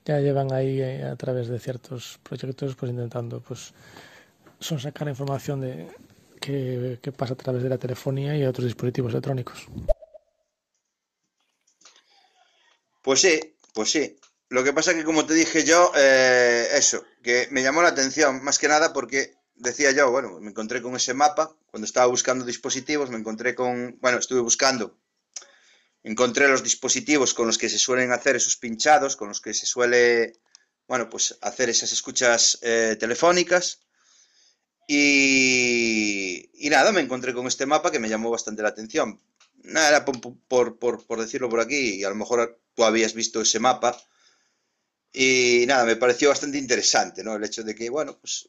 ya 0.05 0.19
llevan 0.19 0.53
ahí 0.53 0.81
eh, 0.81 1.05
a 1.05 1.15
través 1.15 1.47
de 1.47 1.61
ciertos 1.61 2.19
proyectos 2.25 2.75
pues 2.75 2.91
intentando 2.91 3.41
pues 3.41 3.73
son 4.59 4.81
sacar 4.81 5.07
información 5.09 5.61
de 5.61 5.87
que, 6.41 6.99
que 7.01 7.13
pasa 7.13 7.35
a 7.35 7.37
través 7.37 7.63
de 7.63 7.69
la 7.69 7.79
telefonía 7.79 8.37
y 8.37 8.43
otros 8.45 8.65
dispositivos 8.65 9.13
electrónicos. 9.13 9.69
Pues 13.03 13.21
sí, 13.21 13.55
pues 13.73 13.93
sí. 13.93 14.17
Lo 14.51 14.65
que 14.65 14.73
pasa 14.73 14.95
que, 14.95 15.05
como 15.05 15.27
te 15.27 15.35
dije 15.35 15.65
yo, 15.65 15.93
eh, 15.95 16.69
eso, 16.73 17.05
que 17.23 17.49
me 17.51 17.63
llamó 17.63 17.83
la 17.83 17.89
atención, 17.89 18.43
más 18.43 18.59
que 18.59 18.69
nada 18.69 18.93
porque 18.95 19.37
decía 19.55 19.91
yo, 19.91 20.11
bueno, 20.11 20.41
me 20.41 20.51
encontré 20.51 20.81
con 20.81 20.97
ese 20.97 21.13
mapa, 21.13 21.55
cuando 21.71 21.85
estaba 21.85 22.07
buscando 22.07 22.47
dispositivos, 22.47 23.11
me 23.11 23.19
encontré 23.19 23.55
con, 23.55 23.99
bueno, 24.01 24.19
estuve 24.19 24.41
buscando, 24.41 24.99
encontré 26.03 26.49
los 26.49 26.63
dispositivos 26.63 27.35
con 27.35 27.47
los 27.47 27.59
que 27.59 27.69
se 27.69 27.79
suelen 27.79 28.11
hacer 28.13 28.37
esos 28.37 28.57
pinchados, 28.57 29.17
con 29.17 29.29
los 29.29 29.43
que 29.43 29.53
se 29.53 29.67
suele, 29.67 30.41
bueno, 30.87 31.11
pues 31.11 31.37
hacer 31.43 31.69
esas 31.69 31.93
escuchas 31.93 32.59
eh, 32.63 32.97
telefónicas. 32.99 33.81
Y, 34.87 36.49
nada, 36.71 36.93
me 36.93 37.03
encontré 37.03 37.35
con 37.35 37.47
este 37.47 37.67
mapa 37.67 37.91
que 37.91 37.99
me 37.99 38.09
llamó 38.09 38.31
bastante 38.31 38.63
la 38.63 38.71
atención. 38.71 39.21
Nada, 39.65 39.89
era 39.89 40.05
por, 40.07 40.19
por, 40.79 40.79
por 40.79 41.21
decirlo 41.21 41.51
por 41.51 41.61
aquí, 41.61 41.97
y 41.97 42.05
a 42.05 42.09
lo 42.09 42.15
mejor 42.15 42.59
tú 42.75 42.85
habías 42.85 43.13
visto 43.13 43.43
ese 43.43 43.61
mapa. 43.61 43.95
Y 45.13 45.65
nada, 45.67 45.85
me 45.85 45.97
pareció 45.97 46.29
bastante 46.29 46.59
interesante, 46.59 47.25
¿no? 47.25 47.37
El 47.37 47.45
hecho 47.45 47.63
de 47.63 47.75
que, 47.75 47.89
bueno, 47.91 48.19
pues 48.19 48.49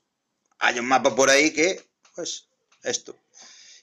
hay 0.60 0.80
un 0.80 0.86
mapa 0.86 1.16
por 1.16 1.30
ahí 1.30 1.52
que, 1.52 1.82
pues, 2.16 2.48
esto. 2.84 3.18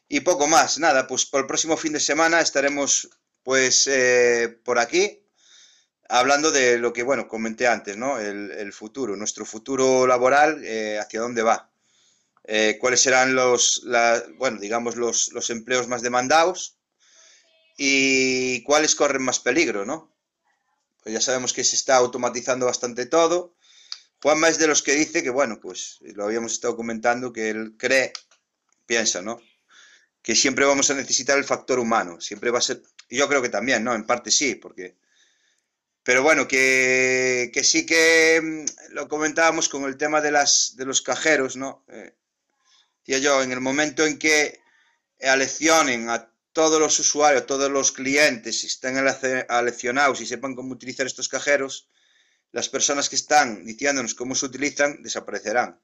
Y 0.09 0.20
poco 0.20 0.47
más, 0.47 0.78
nada, 0.78 1.07
pues 1.07 1.27
por 1.27 1.40
el 1.40 1.47
próximo 1.47 1.77
fin 1.77 1.93
de 1.93 2.01
semana 2.01 2.40
estaremos, 2.40 3.09
pues, 3.43 3.86
eh, 3.86 4.59
por 4.65 4.78
aquí, 4.78 5.23
hablando 6.09 6.53
de 6.53 6.78
lo 6.78 6.93
que, 6.93 7.03
bueno, 7.03 7.28
comenté 7.28 7.66
antes, 7.66 7.97
¿no? 7.97 8.19
El, 8.20 8.73
futuro, 8.73 9.16
nuestro 9.16 9.44
futuro 9.44 10.07
laboral, 10.07 10.62
eh, 10.65 10.98
hacia 11.01 11.20
dónde 11.20 11.43
va. 11.43 11.70
Eh, 12.44 12.78
cuáles 12.81 13.01
serán 13.01 13.35
los, 13.35 13.85
bueno, 14.36 14.61
digamos, 14.61 14.97
los, 14.97 15.32
los 15.32 15.51
empleos 15.51 15.89
más 15.89 16.03
demandados 16.03 16.77
y 17.77 18.62
cuáles 18.62 18.94
corren 18.94 19.23
más 19.23 19.40
peligro, 19.40 19.85
¿no? 19.85 20.15
Pues 21.06 21.14
ya 21.14 21.20
sabemos 21.20 21.52
que 21.52 21.62
se 21.62 21.76
está 21.76 21.94
automatizando 21.94 22.66
bastante 22.66 23.06
todo. 23.06 23.54
Juanma 24.20 24.48
es 24.48 24.58
de 24.58 24.66
los 24.66 24.82
que 24.82 24.94
dice 24.94 25.22
que, 25.22 25.30
bueno, 25.30 25.60
pues 25.60 25.98
lo 26.00 26.24
habíamos 26.24 26.50
estado 26.50 26.74
comentando, 26.74 27.32
que 27.32 27.48
él 27.48 27.74
cree, 27.78 28.12
piensa, 28.86 29.22
¿no? 29.22 29.40
Que 30.20 30.34
siempre 30.34 30.64
vamos 30.64 30.90
a 30.90 30.94
necesitar 30.94 31.38
el 31.38 31.44
factor 31.44 31.78
humano, 31.78 32.20
siempre 32.20 32.50
va 32.50 32.58
a 32.58 32.60
ser, 32.60 32.82
yo 33.08 33.28
creo 33.28 33.40
que 33.40 33.50
también, 33.50 33.84
¿no? 33.84 33.94
En 33.94 34.04
parte 34.04 34.32
sí, 34.32 34.56
porque... 34.56 34.96
Pero 36.02 36.24
bueno, 36.24 36.48
que, 36.48 37.52
que 37.54 37.62
sí 37.62 37.86
que 37.86 38.40
mm, 38.42 38.94
lo 38.94 39.06
comentábamos 39.06 39.68
con 39.68 39.84
el 39.84 39.96
tema 39.96 40.20
de, 40.20 40.32
las, 40.32 40.74
de 40.74 40.86
los 40.86 41.02
cajeros, 41.02 41.54
¿no? 41.54 41.84
Eh, 41.86 42.16
yo, 43.04 43.44
en 43.44 43.52
el 43.52 43.60
momento 43.60 44.04
en 44.04 44.18
que 44.18 44.58
aleccionen 45.22 46.10
a 46.10 46.28
todos 46.56 46.80
los 46.80 46.98
usuarios, 46.98 47.44
todos 47.44 47.70
los 47.70 47.92
clientes, 47.92 48.64
estén 48.64 48.96
aleccionados 48.96 50.22
y 50.22 50.26
sepan 50.26 50.54
cómo 50.54 50.72
utilizar 50.72 51.06
estos 51.06 51.28
cajeros, 51.28 51.90
las 52.50 52.70
personas 52.70 53.10
que 53.10 53.16
están 53.16 53.66
diciéndonos 53.66 54.14
cómo 54.14 54.34
se 54.34 54.46
utilizan 54.46 55.02
desaparecerán 55.02 55.82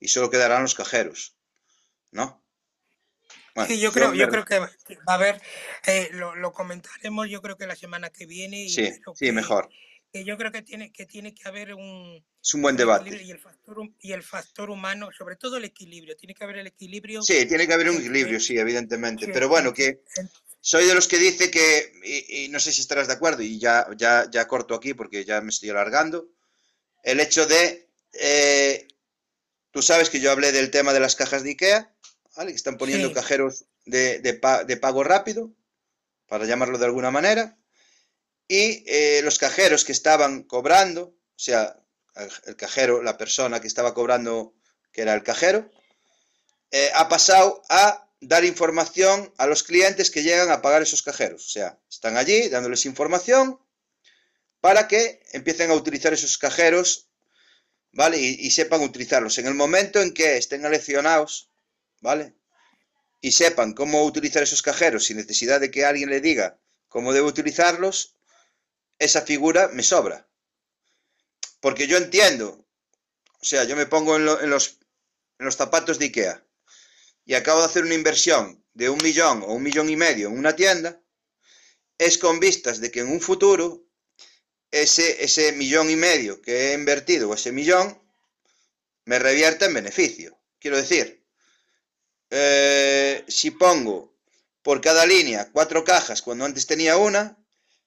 y 0.00 0.08
solo 0.08 0.28
quedarán 0.28 0.62
los 0.62 0.74
cajeros, 0.74 1.36
¿no? 2.10 2.44
Bueno, 3.54 3.68
Sí, 3.68 3.78
yo 3.78 3.92
creo, 3.92 4.12
yo 4.12 4.28
creo 4.28 4.44
que 4.44 4.58
va 4.58 4.68
a 5.06 5.14
haber, 5.14 5.40
eh, 5.86 6.08
lo, 6.14 6.34
lo 6.34 6.52
comentaremos 6.52 7.30
yo 7.30 7.40
creo 7.40 7.56
que 7.56 7.68
la 7.68 7.76
semana 7.76 8.10
que 8.10 8.26
viene 8.26 8.64
y 8.64 8.70
Sí, 8.70 8.90
sí, 9.14 9.26
que, 9.26 9.32
mejor. 9.32 9.70
Que 10.12 10.24
yo 10.24 10.36
creo 10.36 10.52
que 10.52 10.62
tiene, 10.62 10.92
que 10.92 11.06
tiene 11.06 11.34
que 11.34 11.48
haber 11.48 11.74
un, 11.74 12.22
Es 12.42 12.54
un 12.54 12.62
buen 12.62 12.76
debate. 12.76 13.22
y 13.24 13.30
el 13.30 13.38
factor 13.38 13.78
hum- 13.78 13.94
y 14.00 14.12
el 14.12 14.22
factor 14.22 14.68
humano, 14.68 15.10
sobre 15.16 15.36
todo 15.36 15.56
el 15.56 15.64
equilibrio, 15.64 16.16
tiene 16.16 16.34
que 16.34 16.44
haber 16.44 16.58
el 16.58 16.66
equilibrio 16.66 17.22
Sí, 17.22 17.46
tiene 17.46 17.66
que 17.66 17.72
haber 17.72 17.90
un 17.90 17.96
equilibrio, 17.96 18.38
sí, 18.38 18.58
evidentemente. 18.58 19.28
Pero 19.32 19.48
bueno, 19.48 19.72
que 19.72 20.02
soy 20.60 20.86
de 20.86 20.94
los 20.94 21.08
que 21.08 21.18
dice 21.18 21.50
que, 21.50 21.92
y, 22.04 22.44
y 22.44 22.48
no 22.48 22.60
sé 22.60 22.72
si 22.72 22.82
estarás 22.82 23.08
de 23.08 23.14
acuerdo, 23.14 23.42
y 23.42 23.58
ya, 23.58 23.86
ya, 23.96 24.28
ya 24.30 24.46
corto 24.46 24.74
aquí 24.74 24.92
porque 24.92 25.24
ya 25.24 25.40
me 25.40 25.48
estoy 25.48 25.70
alargando, 25.70 26.28
el 27.02 27.18
hecho 27.18 27.46
de, 27.46 27.88
eh, 28.12 28.86
tú 29.70 29.80
sabes 29.80 30.10
que 30.10 30.20
yo 30.20 30.30
hablé 30.30 30.52
del 30.52 30.70
tema 30.70 30.92
de 30.92 31.00
las 31.00 31.16
cajas 31.16 31.42
de 31.42 31.50
IKEA, 31.50 31.94
¿vale? 32.36 32.50
Que 32.50 32.56
están 32.56 32.76
poniendo 32.76 33.08
sí, 33.08 33.14
cajeros 33.14 33.64
de, 33.86 34.20
de 34.20 34.76
pago 34.76 35.02
rápido, 35.02 35.54
para 36.28 36.44
llamarlo 36.44 36.78
de 36.78 36.84
alguna 36.86 37.10
manera, 37.10 37.58
y 38.48 38.84
eh, 38.86 39.20
los 39.22 39.38
cajeros 39.38 39.84
que 39.84 39.92
estaban 39.92 40.42
cobrando, 40.42 41.02
o 41.04 41.38
sea, 41.38 41.76
el, 42.46 42.56
cajero, 42.56 43.02
la 43.02 43.16
persona 43.16 43.60
que 43.60 43.66
estaba 43.66 43.94
cobrando, 43.94 44.54
que 44.92 45.02
era 45.02 45.14
el 45.14 45.22
cajero, 45.22 45.70
eh, 46.70 46.90
ha 46.94 47.08
pasado 47.08 47.62
a 47.68 48.08
dar 48.20 48.44
información 48.44 49.32
a 49.38 49.46
los 49.46 49.62
clientes 49.62 50.10
que 50.10 50.22
llegan 50.22 50.50
a 50.50 50.62
pagar 50.62 50.82
esos 50.82 51.02
cajeros. 51.02 51.46
O 51.46 51.48
sea, 51.48 51.78
están 51.90 52.16
allí 52.16 52.48
dándoles 52.48 52.86
información 52.86 53.58
para 54.60 54.86
que 54.86 55.22
empiecen 55.32 55.70
a 55.70 55.74
utilizar 55.74 56.12
esos 56.12 56.38
cajeros, 56.38 57.08
¿vale? 57.92 58.18
Y, 58.18 58.46
y 58.46 58.50
sepan 58.50 58.82
utilizarlos. 58.82 59.38
En 59.38 59.46
el 59.46 59.54
momento 59.54 60.00
en 60.00 60.14
que 60.14 60.36
estén 60.36 60.64
aleccionados, 60.64 61.50
¿vale? 62.00 62.34
Y 63.20 63.32
sepan 63.32 63.72
cómo 63.72 64.04
utilizar 64.04 64.42
esos 64.42 64.62
cajeros 64.62 65.06
sin 65.06 65.16
necesidad 65.16 65.60
de 65.60 65.70
que 65.70 65.84
alguien 65.84 66.10
le 66.10 66.20
diga 66.20 66.58
cómo 66.88 67.12
debe 67.12 67.26
utilizarlos, 67.26 68.16
esa 69.02 69.22
figura 69.22 69.68
me 69.68 69.82
sobra. 69.82 70.28
Porque 71.60 71.86
yo 71.86 71.96
entiendo, 71.96 72.64
o 73.40 73.44
sea, 73.44 73.64
yo 73.64 73.76
me 73.76 73.86
pongo 73.86 74.16
en, 74.16 74.24
los, 74.24 74.78
en 75.38 75.44
los 75.44 75.56
zapatos 75.56 75.98
de 75.98 76.06
Ikea 76.06 76.44
y 77.24 77.34
acabo 77.34 77.60
de 77.60 77.66
hacer 77.66 77.84
una 77.84 77.94
inversión 77.94 78.64
de 78.74 78.88
un 78.88 78.98
millón 79.02 79.42
o 79.42 79.54
un 79.54 79.62
millón 79.62 79.90
y 79.90 79.96
medio 79.96 80.28
en 80.28 80.38
una 80.38 80.54
tienda, 80.54 81.00
es 81.98 82.16
con 82.18 82.40
vistas 82.40 82.80
de 82.80 82.90
que 82.90 83.00
en 83.00 83.08
un 83.08 83.20
futuro 83.20 83.84
ese, 84.70 85.22
ese 85.22 85.52
millón 85.52 85.90
y 85.90 85.96
medio 85.96 86.40
que 86.40 86.70
he 86.70 86.74
invertido 86.74 87.28
o 87.28 87.34
ese 87.34 87.52
millón 87.52 88.00
me 89.04 89.18
revierta 89.18 89.66
en 89.66 89.74
beneficio. 89.74 90.38
Quiero 90.58 90.76
decir, 90.76 91.24
eh, 92.30 93.24
si 93.28 93.50
pongo 93.50 94.16
por 94.62 94.80
cada 94.80 95.04
línea 95.06 95.50
cuatro 95.52 95.84
cajas 95.84 96.22
cuando 96.22 96.44
antes 96.44 96.66
tenía 96.66 96.96
una, 96.96 97.41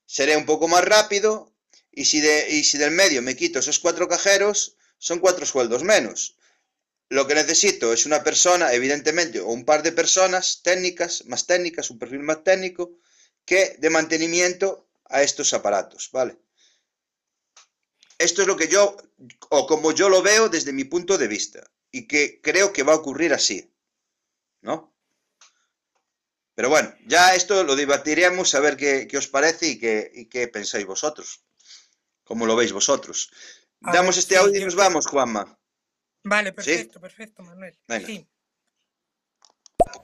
seré 0.05 0.37
un 0.37 0.45
poco 0.45 0.67
más 0.67 0.83
rápido 0.83 1.53
y 1.91 2.05
si, 2.05 2.19
de, 2.19 2.63
del 2.73 2.91
medio 2.91 3.21
me 3.21 3.35
quito 3.35 3.59
esos 3.59 3.79
cuatro 3.79 4.07
cajeros, 4.07 4.75
son 4.97 5.19
cuatro 5.19 5.45
sueldos 5.45 5.83
menos. 5.83 6.37
Lo 7.09 7.27
que 7.27 7.35
necesito 7.35 7.93
es 7.93 8.05
una 8.05 8.23
persona, 8.23 8.73
evidentemente, 8.73 9.39
o 9.39 9.47
un 9.47 9.63
par 9.63 9.83
de 9.83 9.91
personas 9.91 10.61
técnicas, 10.63 11.25
más 11.25 11.45
técnicas, 11.45 11.89
un 11.89 11.99
perfil 11.99 12.19
más 12.19 12.43
técnico, 12.43 12.97
que 13.45 13.75
de 13.79 13.89
mantenimiento 13.89 14.87
a 15.05 15.21
estos 15.21 15.53
aparatos, 15.53 16.09
¿vale? 16.11 16.37
Esto 18.17 18.41
es 18.41 18.47
lo 18.47 18.57
que 18.57 18.67
yo, 18.67 18.97
o 19.49 19.67
como 19.67 19.91
yo 19.91 20.09
lo 20.09 20.21
veo 20.21 20.49
desde 20.49 20.73
mi 20.73 20.85
punto 20.85 21.17
de 21.17 21.27
vista, 21.27 21.71
y 21.91 22.07
que 22.07 22.41
creo 22.41 22.73
que 22.73 22.83
va 22.83 22.93
a 22.93 22.97
ocurrir 22.97 23.33
así, 23.33 23.71
¿no? 24.61 24.94
Pero 26.55 26.69
bueno, 26.69 26.93
ya 27.05 27.35
esto 27.35 27.63
lo 27.63 27.75
debatiremos 27.75 28.55
a 28.55 28.61
ver 28.61 28.77
qué, 28.77 29.17
os 29.17 29.27
parece 29.27 29.67
y 29.67 29.79
qué, 29.79 30.27
qué, 30.31 30.47
pensáis 30.47 30.85
vosotros, 30.85 31.43
cómo 32.23 32.45
lo 32.45 32.55
veis 32.55 32.71
vosotros. 32.71 33.29
Damos 33.81 34.17
este 34.17 34.37
audio 34.37 34.61
y 34.61 34.63
nos 34.63 34.75
vamos, 34.75 35.05
Juanma. 35.05 35.59
Vale, 36.23 36.53
perfecto, 36.53 36.99
perfecto, 36.99 37.43
Manuel. 37.43 37.77
Sí. 38.05 38.27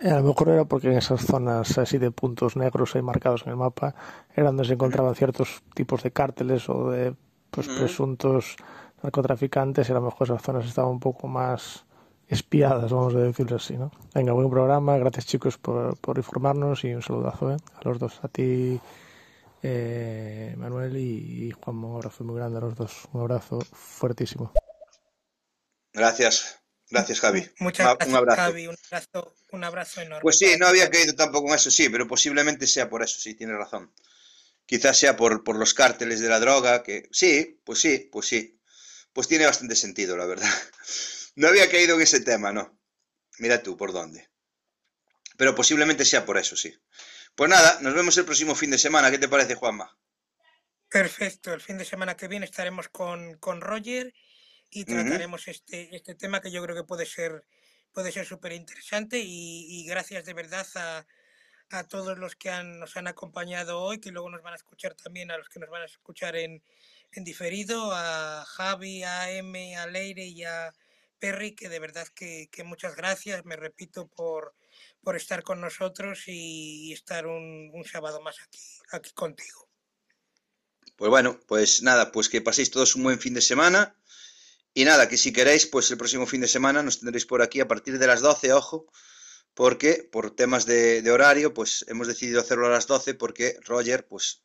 A 0.02 0.16
lo 0.16 0.24
mejor 0.24 0.50
era 0.50 0.66
porque 0.66 0.88
en 0.88 0.98
esas 0.98 1.26
zonas 1.26 1.78
así 1.78 1.98
de 1.98 2.12
puntos 2.12 2.56
negros 2.56 2.96
ahí 2.96 3.02
marcados 3.02 3.44
en 3.44 3.52
el 3.52 3.56
mapa 3.56 3.96
era 4.36 4.48
donde 4.48 4.66
se 4.66 4.74
encontraban 4.74 5.16
ciertos 5.16 5.64
tipos 5.74 6.04
de 6.04 6.12
cárteles 6.12 6.68
o 6.70 6.92
de 6.92 7.16
pues, 7.50 7.68
presuntos 7.68 8.58
narcotraficantes 9.02 9.88
y 9.88 9.92
a 9.92 9.96
lo 9.96 10.02
mejor 10.02 10.28
esas 10.28 10.42
zonas 10.42 10.66
estaban 10.66 10.92
un 10.92 11.00
poco 11.00 11.28
más 11.28 11.86
espiadas, 12.32 12.92
vamos 12.92 13.14
a 13.14 13.20
decirlo 13.20 13.58
así, 13.58 13.76
¿no? 13.76 13.92
Venga, 14.16 14.32
buen 14.32 14.50
programa, 14.50 14.98
gracias 14.98 15.26
chicos 15.26 15.58
por, 15.58 15.98
por 15.98 16.18
informarnos 16.18 16.84
y 16.86 16.94
un 16.94 17.02
saludazo 17.02 17.52
¿eh? 17.52 17.58
a 17.76 17.88
los 17.88 18.00
dos, 18.00 18.20
a 18.24 18.30
ti 18.30 18.80
eh, 19.62 20.56
Manuel 20.58 20.96
y, 20.96 21.52
Juan, 21.52 21.84
un 21.84 21.96
abrazo 21.98 22.24
muy 22.24 22.38
grande 22.38 22.58
a 22.58 22.62
los 22.62 22.76
dos, 22.76 23.10
un 23.12 23.22
abrazo 23.22 23.60
fuertísimo. 23.74 24.54
Gracias, 25.92 26.62
gracias 26.90 27.20
Javi. 27.20 27.50
Muchas 27.60 27.86
gracias 27.86 28.08
un 28.10 28.16
abrazo. 28.16 28.42
Javi, 28.42 28.68
un 28.68 28.78
abrazo, 28.90 29.36
un 29.52 29.64
abrazo 29.66 30.02
enorme. 30.02 30.22
Pues 30.22 30.38
sí, 30.38 30.56
no 30.58 30.68
había 30.68 30.90
caído 30.90 31.14
tampoco 31.14 31.50
en 31.50 31.56
eso, 31.56 31.70
sí, 31.70 31.90
pero 31.90 32.08
posiblemente 32.08 32.66
sea 32.66 32.90
por 32.90 33.04
eso, 33.04 33.20
sí, 33.20 33.36
tienes 33.36 33.58
razón. 33.58 33.92
Quizás 34.66 34.98
sea 34.98 35.18
por, 35.18 35.44
por 35.44 35.58
los 35.58 35.74
cárteles 35.74 36.22
de 36.22 36.30
la 36.30 36.40
droga, 36.40 36.82
que 36.82 37.10
sí, 37.12 37.60
pues 37.66 37.82
sí, 37.82 38.08
pues 38.10 38.26
sí. 38.28 38.58
Pues 39.12 39.28
tiene 39.28 39.46
bastante 39.46 39.76
sentido, 39.76 40.16
la 40.16 40.26
verdad. 40.26 40.50
No 41.36 41.48
había 41.48 41.70
caído 41.70 41.96
en 41.96 42.02
ese 42.02 42.22
tema, 42.22 42.52
no. 42.52 42.80
Mira 43.40 43.64
tú 43.64 43.78
por 43.78 43.94
dónde. 43.94 44.30
Pero 45.38 45.56
posiblemente 45.56 46.06
sea 46.06 46.26
por 46.26 46.38
eso, 46.38 46.56
sí. 46.56 46.78
Pues 47.36 47.50
nada, 47.50 47.80
nos 47.82 47.94
vemos 47.94 48.18
el 48.18 48.26
próximo 48.26 48.56
fin 48.56 48.72
de 48.72 48.78
semana. 48.78 49.10
¿Qué 49.10 49.18
te 49.18 49.30
parece, 49.30 49.56
Juanma? 49.56 49.98
Perfecto. 50.90 51.54
El 51.54 51.62
fin 51.62 51.78
de 51.78 51.86
semana 51.86 52.18
que 52.18 52.28
viene 52.28 52.46
estaremos 52.46 52.90
con, 52.90 53.38
con 53.38 53.62
Roger 53.62 54.14
y 54.70 54.86
trataremos 54.86 55.48
este, 55.48 55.96
este 55.96 56.16
tema 56.16 56.42
que 56.42 56.52
yo 56.52 56.62
creo 56.64 56.76
que 56.76 56.84
puede 56.84 57.06
ser 57.06 57.46
puede 57.94 58.12
ser 58.12 58.26
súper 58.26 58.54
interesante 58.54 59.22
y, 59.24 59.86
gracias 59.86 60.26
de 60.26 60.34
verdad 60.34 60.66
a, 60.76 61.06
a 61.72 61.84
todos 61.88 62.18
los 62.18 62.36
que 62.36 62.50
han, 62.50 62.80
nos 62.80 62.96
han 62.98 63.08
acompañado 63.08 63.82
hoy, 63.82 64.00
que 64.00 64.12
luego 64.12 64.30
nos 64.30 64.42
van 64.42 64.54
a 64.54 64.58
escuchar 64.58 64.96
también, 64.96 65.32
a 65.32 65.38
los 65.38 65.50
que 65.50 65.60
nos 65.60 65.70
van 65.70 65.84
a 65.84 65.86
escuchar 65.86 66.36
en, 66.36 66.64
en 67.12 67.24
diferido, 67.24 67.92
a 67.94 68.46
Javi, 68.46 69.04
a 69.04 69.32
M, 69.32 69.76
a 69.76 69.88
Leire 69.88 70.26
y 70.26 70.44
a 70.44 70.74
Perry, 71.22 71.54
que 71.54 71.70
de 71.70 71.80
verdad 71.80 72.08
que, 72.16 72.50
muchas 72.66 72.96
gracias, 72.96 73.46
me 73.46 73.56
repito, 73.56 74.08
por, 74.08 74.56
por 75.04 75.16
estar 75.16 75.44
con 75.44 75.62
nosotros 75.62 76.24
y, 76.26 76.92
estar 76.92 77.28
un, 77.28 77.72
sábado 77.90 78.20
más 78.22 78.38
aquí, 78.42 78.60
aquí 78.92 79.12
contigo. 79.14 79.70
Pues 80.98 81.10
bueno, 81.10 81.40
pues 81.48 81.84
nada, 81.84 82.12
pues 82.12 82.28
que 82.28 82.42
paséis 82.42 82.72
todos 82.72 82.96
un 82.96 83.04
buen 83.04 83.20
fin 83.20 83.36
de 83.36 83.42
semana 83.42 83.96
y 84.74 84.84
nada, 84.84 85.08
que 85.08 85.18
si 85.18 85.32
queréis, 85.32 85.68
pues 85.68 85.92
el 85.92 85.98
próximo 85.98 86.26
fin 86.26 86.42
de 86.42 86.48
semana 86.48 86.82
nos 86.82 87.00
tendréis 87.00 87.26
por 87.26 87.42
aquí 87.42 87.60
a 87.60 87.68
partir 87.68 88.00
de 88.00 88.08
las 88.08 88.22
12, 88.22 88.54
ojo, 88.54 88.88
porque 89.54 90.10
por 90.12 90.36
temas 90.36 90.66
de, 90.66 91.10
horario, 91.12 91.54
pues 91.54 91.86
hemos 91.88 92.08
decidido 92.08 92.42
hacerlo 92.42 92.66
a 92.66 92.72
las 92.72 92.88
12 92.88 93.14
porque 93.14 93.58
Roger, 93.66 94.08
pues 94.08 94.44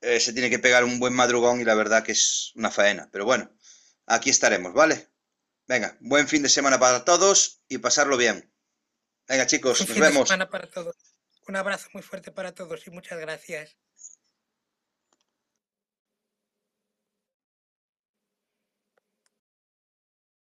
eh, 0.00 0.18
se 0.18 0.32
tiene 0.32 0.50
que 0.50 0.58
pegar 0.58 0.84
un 0.84 0.98
buen 0.98 1.14
madrugón 1.14 1.60
y 1.60 1.64
la 1.64 1.74
verdad 1.74 2.02
que 2.02 2.12
es 2.12 2.52
una 2.54 2.70
faena. 2.70 3.10
Pero 3.12 3.26
bueno, 3.26 3.50
aquí 4.06 4.30
estaremos, 4.30 4.72
¿vale? 4.72 5.13
Venga, 5.66 5.96
buen 6.00 6.28
fin 6.28 6.42
de 6.42 6.48
semana 6.48 6.78
para 6.78 7.04
todos 7.04 7.62
y 7.68 7.78
pasarlo 7.78 8.16
bien. 8.16 8.52
Venga 9.26 9.46
chicos, 9.46 9.80
nos 9.80 9.98
vemos. 9.98 10.28
semana 10.28 10.50
para 10.50 10.68
todos. 10.68 10.96
Un 11.48 11.56
abrazo 11.56 11.88
muy 11.92 12.02
fuerte 12.02 12.30
para 12.30 12.52
todos 12.52 12.86
y 12.86 12.90
muchas 12.90 13.18
gracias. 13.18 13.76